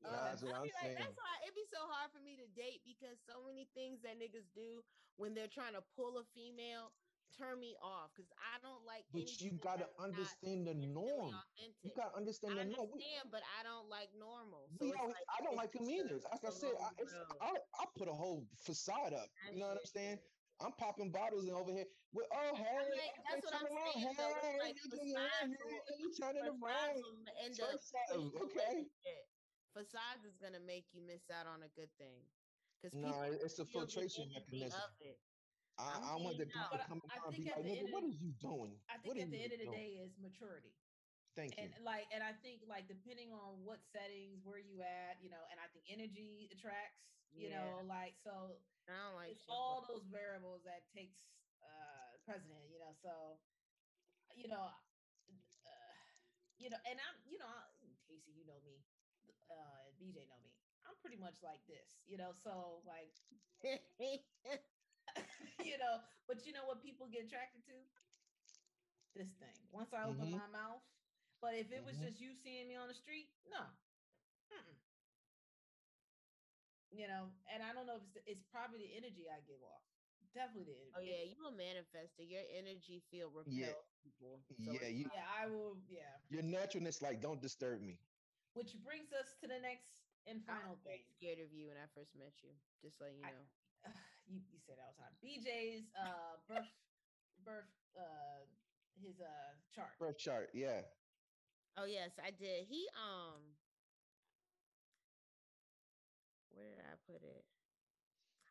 Uh, 0.03 0.09
yeah. 0.09 0.34
That's 0.34 0.41
what 0.41 0.55
I 0.55 0.57
I'm 0.57 0.61
like, 0.63 0.72
saying. 0.81 0.97
that's 0.97 1.15
why 1.15 1.38
it'd 1.43 1.53
be 1.53 1.65
so 1.65 1.77
hard 1.88 2.11
for 2.11 2.19
me 2.19 2.35
to 2.38 2.47
date 2.47 2.81
because 2.84 3.22
so 3.23 3.45
many 3.45 3.69
things 3.76 4.01
that 4.01 4.18
niggas 4.18 4.51
do 4.51 4.81
when 5.18 5.35
they're 5.35 5.47
trying 5.47 5.73
to 5.73 5.84
pull 5.95 6.18
a 6.18 6.26
female 6.34 6.91
turn 7.38 7.59
me 7.59 7.76
off 7.81 8.11
because 8.15 8.31
I 8.38 8.59
don't 8.59 8.84
like. 8.85 9.05
But 9.13 9.41
you 9.41 9.51
gotta 9.51 9.89
understand 9.99 10.68
the 10.68 10.72
instantly 10.72 10.88
norm. 10.88 11.35
You 11.84 11.91
gotta 11.95 12.15
understand 12.15 12.59
I 12.59 12.63
the 12.63 12.69
norm. 12.72 12.89
We- 12.91 13.03
understand, 13.03 13.31
but 13.31 13.43
I 13.59 13.63
don't 13.63 13.89
like 13.89 14.13
normal. 14.13 14.69
So 14.80 14.85
we 14.85 14.91
it's 14.91 15.01
like, 15.01 15.26
I 15.30 15.43
don't 15.43 15.55
like 15.55 15.72
them 15.72 15.84
just 15.84 15.91
either. 15.91 16.19
Like 16.19 16.43
I 16.43 16.49
said, 16.49 16.73
I, 16.80 16.89
it's. 16.97 17.13
I, 17.39 17.57
I 17.80 17.85
put 17.95 18.07
a 18.07 18.13
whole 18.13 18.47
facade 18.55 19.13
up. 19.13 19.30
That 19.45 19.53
You 19.53 19.59
know 19.59 19.68
what 19.69 19.77
I'm 19.77 19.85
saying? 19.85 20.19
I'm 20.63 20.71
popping 20.73 21.11
bottles 21.11 21.43
and 21.47 21.55
over 21.55 21.71
here. 21.71 21.85
With, 22.13 22.27
oh, 22.31 22.55
hey, 22.55 22.77
I'm 22.77 22.89
like, 22.89 23.15
that's 23.29 23.45
what 23.45 23.55
I'm 23.55 23.65
around. 23.65 23.93
saying, 23.93 24.15
Hey, 24.41 24.59
like 24.59 24.75
nigga, 24.75 24.99
yeah, 25.03 25.13
facades 25.13 25.57
yeah, 25.59 25.79
will- 25.89 25.99
you 25.99 26.11
turning 26.19 26.45
around. 26.45 27.03
end 27.39 27.61
up 27.61 27.79
something, 27.81 28.31
pushing 28.31 28.57
away 28.57 28.85
okay? 28.91 29.25
Facades 29.73 30.25
is 30.25 30.38
gonna 30.38 30.59
make 30.59 30.85
you 30.93 31.01
miss 31.01 31.29
out 31.29 31.47
on 31.47 31.63
a 31.63 31.69
good 31.69 31.89
thing 31.97 32.29
because 32.81 32.99
No, 32.99 33.21
it's 33.21 33.59
a 33.59 33.65
filtration 33.65 34.29
mechanism. 34.33 34.79
I, 35.77 35.95
I'm 35.95 36.03
I 36.03 36.15
want 36.23 36.38
the 36.38 36.45
no. 36.45 36.77
to 36.77 36.77
come 36.85 37.01
I 37.09 37.17
around 37.17 37.35
be 37.38 37.43
like, 37.45 37.63
nigga, 37.63 37.91
what 37.91 38.03
are 38.03 38.07
you 38.07 38.33
doing? 38.33 38.81
I 38.89 38.97
What 38.97 39.15
think 39.15 39.17
are 39.17 39.21
at 39.21 39.31
the 39.31 39.43
end 39.43 39.53
of 39.53 39.59
the 39.59 39.65
doing? 39.65 39.77
day 39.77 39.88
is 40.03 40.19
maturity. 40.19 40.75
Thank 41.33 41.55
you. 41.57 41.63
and 41.63 41.83
like 41.85 42.11
and 42.11 42.21
i 42.21 42.33
think 42.33 42.61
like 42.67 42.89
depending 42.89 43.31
on 43.31 43.63
what 43.63 43.79
settings 43.95 44.43
where 44.43 44.59
you 44.59 44.81
at 44.81 45.23
you 45.23 45.29
know 45.29 45.47
and 45.49 45.61
i 45.61 45.67
think 45.71 45.85
energy 45.88 46.49
attracts 46.51 47.07
you 47.31 47.47
Yeah. 47.47 47.63
know 47.63 47.81
like 47.88 48.17
so 48.17 48.59
I 48.87 48.93
don't 49.05 49.15
like 49.15 49.31
it's 49.31 49.43
all 49.47 49.81
those 49.81 50.03
variables 50.09 50.63
that 50.63 50.87
takes 50.93 51.17
uh 51.63 52.17
president 52.25 52.69
you 52.69 52.79
know 52.79 52.91
so 52.93 53.39
you 54.35 54.47
know 54.47 54.69
uh, 55.65 55.95
you 56.57 56.69
know 56.69 56.77
and 56.85 56.99
i'm 56.99 57.17
you 57.25 57.37
know 57.37 57.47
I- 57.47 57.69
casey 58.07 58.31
you 58.31 58.45
know 58.45 58.59
me 58.63 58.83
uh 59.49 59.89
bj 59.99 60.27
know 60.27 60.39
me 60.43 60.51
i'm 60.85 60.95
pretty 61.01 61.17
much 61.17 61.41
like 61.43 61.65
this 61.67 62.01
you 62.07 62.17
know 62.17 62.31
so 62.33 62.81
like 62.85 63.13
you 65.63 65.77
know 65.77 65.99
but 66.27 66.45
you 66.45 66.51
know 66.53 66.65
what 66.65 66.81
people 66.81 67.07
get 67.07 67.23
attracted 67.25 67.63
to 67.65 67.73
this 69.15 69.29
thing 69.39 69.57
once 69.71 69.93
i 69.93 70.03
open 70.03 70.27
Mhm. 70.27 70.31
my 70.31 70.47
mouth 70.47 70.81
but 71.41 71.53
if 71.55 71.71
it 71.71 71.83
was 71.83 71.97
Mhm. 71.97 71.99
just 71.99 72.19
you 72.19 72.33
seeing 72.33 72.67
me 72.67 72.75
on 72.75 72.87
the 72.87 72.93
street 72.93 73.27
no 73.49 73.63
Mm-mm. 74.51 74.77
You 76.91 77.07
know 77.07 77.31
and 77.51 77.63
i 77.63 77.72
don't 77.73 77.88
know 77.88 77.95
if 77.97 78.03
it's 78.03 78.13
the, 78.13 78.22
it's 78.30 78.45
probably 78.51 78.80
the 78.80 78.91
energy 78.95 79.26
i 79.31 79.39
give 79.47 79.61
off 79.63 79.84
definitely 80.34 80.63
the 80.73 80.77
energy 80.80 80.95
Oh 80.95 81.01
yeah, 81.01 81.23
you 81.23 81.35
a 81.47 81.51
manifester. 81.51 82.23
Your 82.27 82.43
energy 82.55 83.01
field 83.11 83.34
repels 83.35 83.55
Yeah. 83.57 83.73
people. 84.03 84.39
So 84.63 84.72
Yeah, 84.72 84.88
you, 84.88 85.05
yeah 85.13 85.26
i 85.27 85.47
will 85.47 85.77
yeah 85.89 86.19
your 86.30 86.43
naturalness, 86.43 87.01
like, 87.01 87.22
don't 87.22 87.41
disturb 87.41 87.81
me. 87.81 87.97
which 88.53 88.76
brings 88.84 89.11
us 89.13 89.35
to 89.41 89.47
the 89.47 89.59
next 89.59 89.88
and 90.27 90.43
final 90.45 90.69
was 90.69 90.80
very 90.84 90.97
thing 90.97 91.05
scared 91.18 91.39
of 91.39 91.51
you 91.51 91.68
when 91.68 91.77
I 91.77 91.88
first 91.93 92.15
met 92.15 92.34
you. 92.43 92.51
Just 92.81 92.99
letting 93.01 93.18
you 93.19 93.26
I- 93.26 93.31
know. 93.31 93.91
you, 94.27 94.39
you 94.51 94.59
say 94.59 94.73
that 94.76 94.84
all 94.85 94.93
the 94.95 95.01
time 95.03 95.15
bj's 95.22 95.89
uh 95.97 96.38
birth 96.47 96.72
birth 97.43 97.72
uh 97.97 98.45
his 98.95 99.19
uh 99.19 99.55
chart 99.72 99.97
Birth 99.99 100.18
chart, 100.18 100.49
yeah. 100.53 100.81
Oh 101.77 101.85
yes, 101.85 102.19
I 102.22 102.31
did. 102.31 102.65
He 102.65 102.88
um 102.95 103.55
where 106.53 106.75
did 106.75 106.85
I 106.85 106.95
put 107.07 107.23
it? 107.23 107.45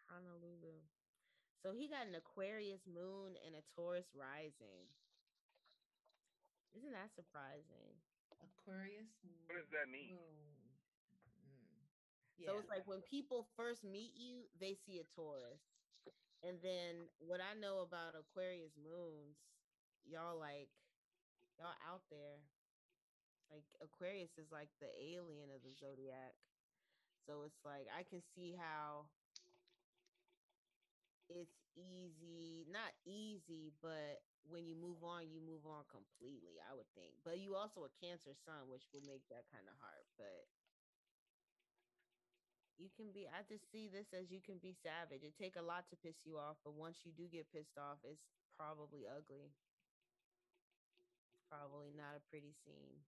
Honolulu. 0.09 0.82
So 1.62 1.72
he 1.72 1.89
got 1.89 2.06
an 2.06 2.14
Aquarius 2.14 2.86
moon 2.86 3.36
and 3.47 3.55
a 3.55 3.62
Taurus 3.74 4.06
rising. 4.14 4.89
Isn't 6.74 6.93
that 6.93 7.10
surprising? 7.14 8.01
aquarius 8.40 9.06
What 9.47 9.56
does 9.56 9.68
that 9.70 9.89
mean? 9.89 10.16
moon. 10.16 10.78
Mm. 11.44 11.89
So 12.47 12.52
Yeah. 12.52 12.59
it's 12.59 12.68
like 12.68 12.86
when 12.86 13.02
people 13.02 13.44
first 13.56 13.85
meet 13.85 14.14
you, 14.16 14.48
they 14.59 14.74
see 14.74 14.98
a 14.98 15.05
Taurus. 15.05 15.60
And 16.43 16.62
then 16.62 17.10
what 17.18 17.40
I 17.40 17.52
know 17.55 17.81
about 17.81 18.14
Aquarius 18.16 18.77
moons, 18.77 19.36
y'all 20.05 20.39
like 20.39 20.70
y'all 21.59 21.77
out 21.86 22.02
there. 22.10 22.40
Like 23.51 23.64
Aquarius 23.82 24.39
is 24.39 24.51
like 24.51 24.70
the 24.81 24.89
alien 24.98 25.51
of 25.51 25.62
the 25.62 25.72
zodiac. 25.72 26.35
So 27.31 27.47
it's 27.47 27.62
like 27.62 27.86
I 27.94 28.02
can 28.02 28.19
see 28.35 28.59
how 28.59 29.07
it's 31.31 31.62
easy, 31.78 32.66
not 32.66 32.90
easy, 33.07 33.70
but 33.78 34.19
when 34.51 34.66
you 34.66 34.74
move 34.74 35.07
on, 35.07 35.31
you 35.31 35.39
move 35.39 35.62
on 35.62 35.86
completely, 35.86 36.59
I 36.59 36.74
would 36.74 36.90
think. 36.98 37.15
But 37.23 37.39
you 37.39 37.55
also 37.55 37.86
a 37.86 37.93
cancer 38.02 38.35
sun, 38.35 38.66
which 38.66 38.90
will 38.90 39.07
make 39.07 39.23
that 39.31 39.47
kind 39.55 39.62
of 39.70 39.78
hard. 39.78 40.02
But 40.19 40.51
you 42.82 42.90
can 42.97 43.12
be 43.12 43.28
i 43.28 43.44
just 43.44 43.69
see 43.69 43.93
this 43.93 44.09
as 44.16 44.32
you 44.32 44.40
can 44.40 44.57
be 44.57 44.73
savage 44.73 45.20
it 45.20 45.36
take 45.36 45.52
a 45.61 45.61
lot 45.61 45.85
to 45.93 46.01
piss 46.01 46.24
you 46.24 46.40
off 46.40 46.57
but 46.65 46.73
once 46.73 47.05
you 47.05 47.12
do 47.12 47.28
get 47.28 47.44
pissed 47.52 47.77
off 47.77 48.01
it's 48.09 48.24
probably 48.57 49.05
ugly 49.05 49.52
probably 51.52 51.93
not 51.93 52.16
a 52.16 52.24
pretty 52.32 52.57
scene 52.65 53.05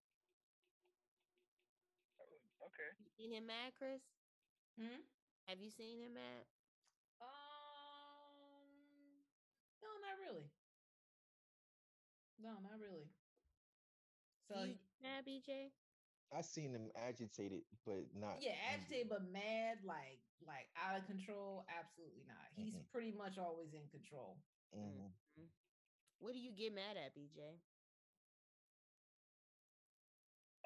Okay. 2.62 2.92
you 2.98 3.06
seen 3.16 3.32
him 3.32 3.46
mad 3.46 3.72
chris 3.76 4.02
Hmm? 4.76 5.02
have 5.46 5.60
you 5.60 5.70
seen 5.70 5.98
him 5.98 6.14
mad 6.14 6.46
Um, 7.20 8.68
no, 9.82 9.88
not 10.00 10.18
really. 10.18 10.50
No, 12.38 12.60
not 12.60 12.78
really. 12.80 13.10
So 14.48 14.54
so 14.54 14.64
you 14.64 14.74
mad 15.02 15.24
bj 15.26 15.72
I 16.32 16.40
seen 16.42 16.72
him 16.72 16.90
agitated, 16.96 17.62
but 17.84 18.14
not. 18.14 18.36
yeah, 18.40 18.52
angry. 18.52 18.72
agitated 18.74 19.08
but 19.08 19.22
mad, 19.24 19.78
like 19.84 20.20
like 20.46 20.68
out 20.76 20.98
of 20.98 21.06
control. 21.06 21.64
Absolutely 21.68 22.24
not. 22.26 22.48
He's 22.56 22.74
Mm-mm. 22.74 22.84
pretty 22.92 23.12
much 23.12 23.38
always 23.38 23.74
in 23.74 23.88
control. 23.88 24.36
Mhm. 24.74 25.12
what 26.18 26.32
do 26.32 26.38
you 26.38 26.52
get 26.52 26.72
mad 26.74 26.96
at 26.96 27.14
bj 27.14 27.60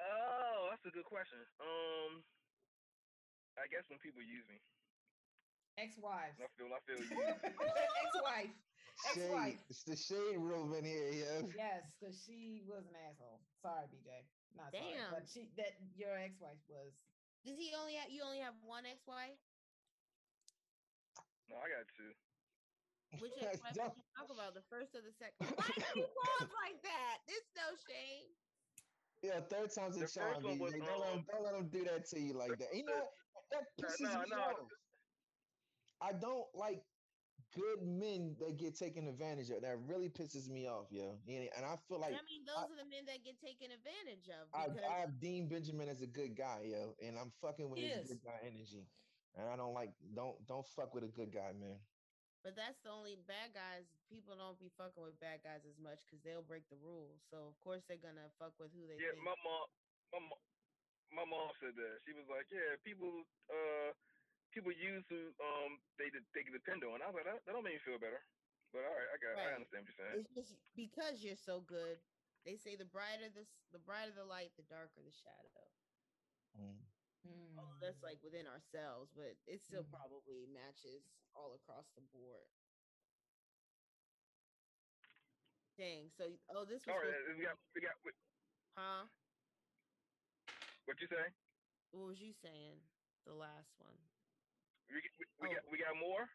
Oh, 0.01 0.69
that's 0.69 0.85
a 0.85 0.93
good 0.93 1.05
question. 1.09 1.41
Um, 1.59 2.21
I 3.57 3.65
guess 3.69 3.89
when 3.89 3.97
people 3.99 4.21
use 4.21 4.45
me, 4.49 4.61
Ex-wives. 5.77 6.41
I 6.41 6.49
feel 6.57 6.73
I 6.73 6.81
feel 6.89 6.97
used. 7.05 7.13
Ex-wife. 7.13 8.49
Shade. 9.13 9.29
Ex-wife. 9.29 9.61
It's 9.69 9.85
the 9.85 9.93
shade 9.93 10.41
room 10.41 10.73
in 10.73 10.81
here, 10.81 11.13
yeah. 11.13 11.45
Yes, 11.53 11.85
because 11.93 12.17
she 12.25 12.65
was 12.65 12.81
an 12.89 12.97
asshole. 12.97 13.37
Sorry, 13.61 13.85
BJ. 13.93 14.09
Not 14.57 14.73
sorry, 14.73 14.97
Damn. 14.97 15.13
but 15.13 15.29
she 15.29 15.53
that 15.61 15.77
your 15.93 16.17
ex-wife 16.17 16.57
was. 16.65 16.97
does 17.45 17.57
he 17.61 17.77
only 17.77 17.93
have 18.01 18.09
you 18.09 18.25
only 18.25 18.41
have 18.41 18.57
one 18.65 18.89
ex-wife 18.89 19.37
No, 21.45 21.61
I 21.61 21.69
got 21.69 21.85
two. 21.93 22.09
Which 23.21 23.37
That's 23.37 23.61
ex-wife 23.61 23.77
did 23.77 24.01
you 24.01 24.09
talk 24.17 24.33
about? 24.33 24.57
The 24.57 24.65
first 24.73 24.97
or 24.97 25.05
the 25.05 25.13
second? 25.13 25.45
Why 25.61 25.69
do 25.77 25.85
you 25.93 26.09
pause 26.17 26.49
like 26.65 26.81
that? 26.81 27.21
This 27.29 27.45
no 27.53 27.69
shame. 27.85 28.33
Yeah, 29.21 29.41
third 29.41 29.71
time's 29.71 29.97
a 29.97 30.01
The 30.01 30.07
charm. 30.07 30.35
first 30.35 30.45
one 30.45 30.59
was, 30.59 30.73
BJ. 30.73 30.85
Don't, 30.85 30.99
let 30.99 31.13
um, 31.13 31.25
don't 31.31 31.43
let 31.43 31.55
him 31.55 31.69
do 31.69 31.83
that 31.85 32.05
to 32.05 32.19
you 32.19 32.33
like 32.33 32.57
that. 32.59 32.73
You 32.75 32.83
know 32.85 32.95
what? 32.95 33.11
That 33.51 33.65
No, 33.79 33.87
pisses 33.87 33.99
no, 34.01 34.21
me 34.23 34.29
no. 34.29 34.37
off. 34.37 34.69
I 35.99 36.13
don't 36.13 36.53
like 36.53 36.83
good 37.53 37.81
men 37.81 38.35
that 38.39 38.57
get 38.57 38.75
taken 38.75 39.07
advantage 39.07 39.49
of. 39.49 39.61
That 39.61 39.77
really 39.79 40.09
pisses 40.09 40.49
me 40.49 40.67
off, 40.67 40.91
yo. 40.91 41.19
And 41.27 41.49
and 41.55 41.65
I 41.65 41.77
feel 41.77 41.99
like 41.99 42.13
I 42.13 42.21
mean, 42.23 42.45
those 42.45 42.71
are 42.71 42.75
the 42.75 42.85
men 42.85 43.05
that 43.05 43.23
get 43.23 43.39
taken 43.39 43.71
advantage 43.71 44.29
of. 44.29 44.49
I, 44.53 44.67
Because 44.67 44.83
I 44.83 44.97
have 44.99 45.19
Dean 45.19 45.49
Benjamin 45.49 45.89
as 45.89 46.01
a 46.01 46.07
good 46.07 46.35
guy, 46.35 46.61
yo, 46.63 46.95
and 47.01 47.17
I'm 47.17 47.31
fucking 47.31 47.69
with 47.69 47.79
his 47.79 48.07
good 48.07 48.21
guy 48.23 48.39
energy. 48.43 48.85
And 49.33 49.47
I 49.49 49.55
don't 49.55 49.73
like 49.73 49.95
don't 50.13 50.45
don't 50.45 50.65
fuck 50.65 50.93
with 50.93 51.03
a 51.03 51.09
good 51.09 51.31
guy, 51.31 51.53
man. 51.53 51.79
But 52.47 52.55
that's 52.55 52.79
the 52.79 52.95
only 52.95 53.19
bad 53.27 53.51
guys. 53.51 53.83
People 54.07 54.39
don't 54.39 54.55
be 54.55 54.71
fucking 54.79 55.03
with 55.03 55.19
bad 55.19 55.43
guys 55.43 55.67
as 55.67 55.75
much 55.83 55.99
because 56.07 56.23
they'll 56.23 56.47
break 56.47 56.63
the 56.71 56.79
rules. 56.79 57.19
So 57.27 57.43
of 57.43 57.59
course 57.59 57.83
they're 57.91 57.99
gonna 57.99 58.31
fuck 58.39 58.55
with 58.55 58.71
who 58.71 58.87
they 58.87 58.95
Yeah, 58.95 59.11
think. 59.11 59.19
my 59.19 59.35
mom, 59.43 59.67
my 60.15 60.19
mom, 60.23 60.39
my 61.11 61.25
mom 61.27 61.51
said 61.59 61.75
that. 61.75 61.99
She 62.07 62.15
was 62.15 62.23
like, 62.31 62.47
"Yeah, 62.47 62.79
people, 62.87 63.27
uh, 63.51 63.91
people 64.55 64.71
use 64.71 65.03
who 65.11 65.35
um 65.43 65.83
they 65.99 66.07
de- 66.07 66.23
they 66.31 66.47
can 66.47 66.55
depend 66.55 66.87
on." 66.87 67.03
I 67.03 67.11
was 67.11 67.19
like, 67.19 67.27
"That, 67.27 67.43
that 67.43 67.51
don't 67.51 67.67
make 67.67 67.75
me 67.75 67.83
feel 67.83 67.99
better." 67.99 68.23
But 68.71 68.87
all 68.87 68.95
right, 68.95 69.11
I 69.11 69.17
got, 69.19 69.35
Right. 69.35 69.51
I 69.51 69.53
understand 69.59 69.83
what 69.83 69.91
you're 69.91 70.07
saying. 70.07 70.23
It's 70.23 70.31
just 70.31 70.55
because 70.71 71.19
you're 71.19 71.35
so 71.35 71.59
good. 71.59 71.99
They 72.47 72.55
say 72.55 72.79
the 72.79 72.87
brighter 72.87 73.27
the 73.27 73.43
the 73.75 73.79
brighter 73.79 74.15
the 74.15 74.23
light, 74.23 74.55
the 74.55 74.63
darker 74.63 75.03
the 75.03 75.11
shadow. 75.11 75.67
Mm. 76.55 76.79
Oh, 77.57 77.77
that's 77.81 78.01
like 78.03 78.21
within 78.23 78.47
ourselves, 78.47 79.11
but 79.15 79.35
it 79.45 79.61
still 79.61 79.83
Mhm. 79.83 79.89
probably 79.91 80.45
matches 80.47 81.03
all 81.35 81.53
across 81.55 81.85
the 81.95 82.01
board. 82.01 82.47
Dang. 85.77 86.09
So 86.17 86.37
oh, 86.49 86.65
this 86.65 86.85
was 86.85 86.95
All 86.95 87.01
right, 87.01 87.37
we 87.37 87.43
got, 87.43 87.57
we 87.75 87.81
got, 87.81 87.95
what, 88.03 88.13
huh? 88.75 89.07
what 90.85 91.01
you 91.01 91.07
say? 91.07 91.33
What 91.91 92.05
was 92.07 92.19
you 92.21 92.33
saying? 92.33 92.79
The 93.25 93.33
last 93.33 93.69
one. 93.79 93.97
We, 94.89 95.01
we, 95.19 95.25
we 95.39 95.47
Oh. 95.47 95.53
got, 95.53 95.63
we 95.71 95.77
got 95.77 95.95
more. 95.97 96.29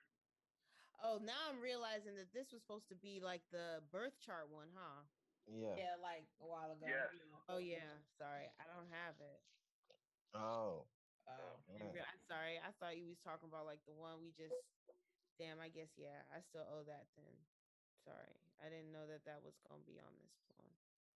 Oh, 1.03 1.19
now 1.19 1.49
I'm 1.49 1.61
realizing 1.61 2.15
that 2.17 2.33
this 2.33 2.53
was 2.53 2.63
supposed 2.63 2.89
to 2.89 2.95
be 2.95 3.19
like 3.21 3.43
the 3.51 3.83
birth 3.91 4.21
chart 4.21 4.49
one, 4.49 4.69
huh? 4.77 5.03
Yeah. 5.51 5.75
yeah, 5.77 5.97
like 5.97 6.23
a 6.41 6.47
while 6.47 6.71
ago. 6.71 6.87
Yeah. 6.87 7.09
Oh 7.49 7.59
yeah, 7.59 7.99
sorry, 8.19 8.47
I 8.61 8.65
don't 8.65 8.87
have 8.91 9.21
it. 9.21 9.43
Oh. 10.35 10.87
I 11.29 11.79
yeah. 11.79 11.89
re- 11.93 12.05
I'm 12.05 12.23
sorry, 12.29 12.57
I 12.61 12.71
thought 12.77 12.99
you 13.01 13.09
was 13.09 13.21
talking 13.25 13.49
about 13.49 13.65
like 13.65 13.81
the 13.89 13.95
one 13.97 14.21
we 14.21 14.35
just. 14.37 14.53
Damn, 15.41 15.59
I 15.65 15.73
guess 15.73 15.89
yeah, 15.97 16.21
I 16.29 16.45
still 16.45 16.67
owe 16.69 16.85
that 16.85 17.09
then. 17.17 17.35
Sorry, 18.05 18.37
I 18.61 18.69
didn't 18.69 18.93
know 18.93 19.09
that 19.09 19.25
that 19.25 19.41
was 19.41 19.57
gonna 19.65 19.81
be 19.89 19.97
on 19.97 20.13
this 20.21 20.35
one. 20.53 20.71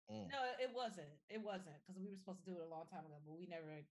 Mm. 0.07 0.27
no, 0.33 0.41
it 0.63 0.71
wasn't. 0.73 1.11
It 1.29 1.43
wasn't 1.43 1.77
because 1.83 1.99
we 2.01 2.09
were 2.09 2.17
supposed 2.17 2.41
to 2.47 2.49
do 2.49 2.57
it 2.57 2.65
a 2.65 2.71
long 2.71 2.87
time 2.89 3.05
ago, 3.05 3.19
but 3.27 3.37
we 3.37 3.45
never. 3.51 3.83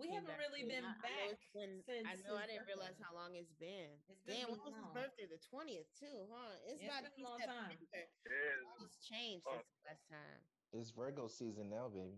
We 0.00 0.08
haven't 0.08 0.32
back 0.32 0.40
really 0.40 0.64
been 0.64 0.88
I- 0.88 0.96
I 0.96 1.04
back 1.04 1.36
it's 1.36 1.46
been- 1.52 1.84
since. 1.84 2.08
I 2.08 2.16
know 2.24 2.40
I 2.40 2.48
didn't 2.48 2.64
realize 2.66 2.96
how 2.96 3.12
long 3.12 3.36
it's 3.36 3.52
been. 3.60 3.92
It's 4.08 4.24
been 4.24 4.40
Damn, 4.40 4.48
really 4.50 4.64
when 4.64 4.72
was 4.72 4.80
his 4.82 4.90
birthday? 4.96 5.26
The 5.28 5.40
twentieth 5.52 5.88
too, 6.00 6.26
huh? 6.32 6.56
It's 6.64 6.80
Yeah, 6.80 6.88
it's 6.88 7.12
about 7.12 7.12
been 7.12 7.22
a 7.22 7.28
long 7.28 7.38
time. 7.44 7.76
September. 7.76 8.08
Yeah, 8.24 8.82
It's 8.88 8.98
changed 9.04 9.44
Oh. 9.46 9.60
since 9.60 9.68
the 9.68 9.82
last 9.92 10.04
time. 10.08 10.40
It's 10.72 10.90
Virgo 10.96 11.28
season 11.28 11.68
now, 11.68 11.92
baby. 11.92 12.16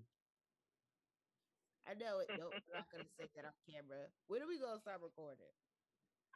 I 1.86 1.94
know 1.94 2.18
it. 2.20 2.28
Nope, 2.38 2.52
I'm 2.54 2.80
not 2.80 2.90
gonna 2.90 3.04
say 3.20 3.28
that 3.36 3.44
on 3.44 3.52
camera. 3.68 4.08
When 4.26 4.42
are 4.42 4.48
we 4.48 4.58
gonna 4.58 4.80
stop 4.80 5.00
recording? 5.02 5.52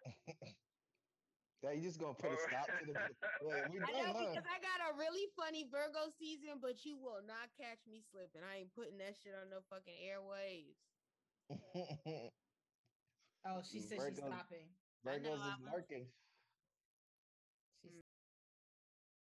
Yeah, 1.60 1.72
you 1.72 1.82
just 1.82 1.98
gonna 1.98 2.14
put 2.14 2.30
a 2.30 2.38
stop 2.38 2.66
to 2.70 2.86
the. 2.86 2.92
Yeah, 2.94 3.66
we 3.68 3.80
I 3.82 3.90
know 3.90 4.14
done, 4.14 4.14
huh? 4.14 4.30
because 4.30 4.46
I 4.46 4.60
got 4.62 4.94
a 4.94 4.96
really 4.96 5.26
funny 5.34 5.66
Virgo 5.68 6.06
season, 6.16 6.60
but 6.62 6.84
you 6.84 6.96
will 6.96 7.20
not 7.26 7.50
catch 7.58 7.82
me 7.90 8.00
slipping. 8.00 8.42
I 8.46 8.58
ain't 8.58 8.72
putting 8.72 8.96
that 8.98 9.16
shit 9.16 9.34
on 9.34 9.50
no 9.50 9.58
fucking 9.68 9.98
airwaves. 9.98 10.78
Oh, 13.44 13.62
she 13.62 13.80
said 13.80 13.98
she's 13.98 14.18
Virgo- 14.20 14.26
stopping. 14.30 14.76
I 15.06 15.18
know, 15.18 15.30
Virgos 15.30 15.34
is 15.34 15.42
I'm- 15.42 15.64
lurking. 15.64 16.12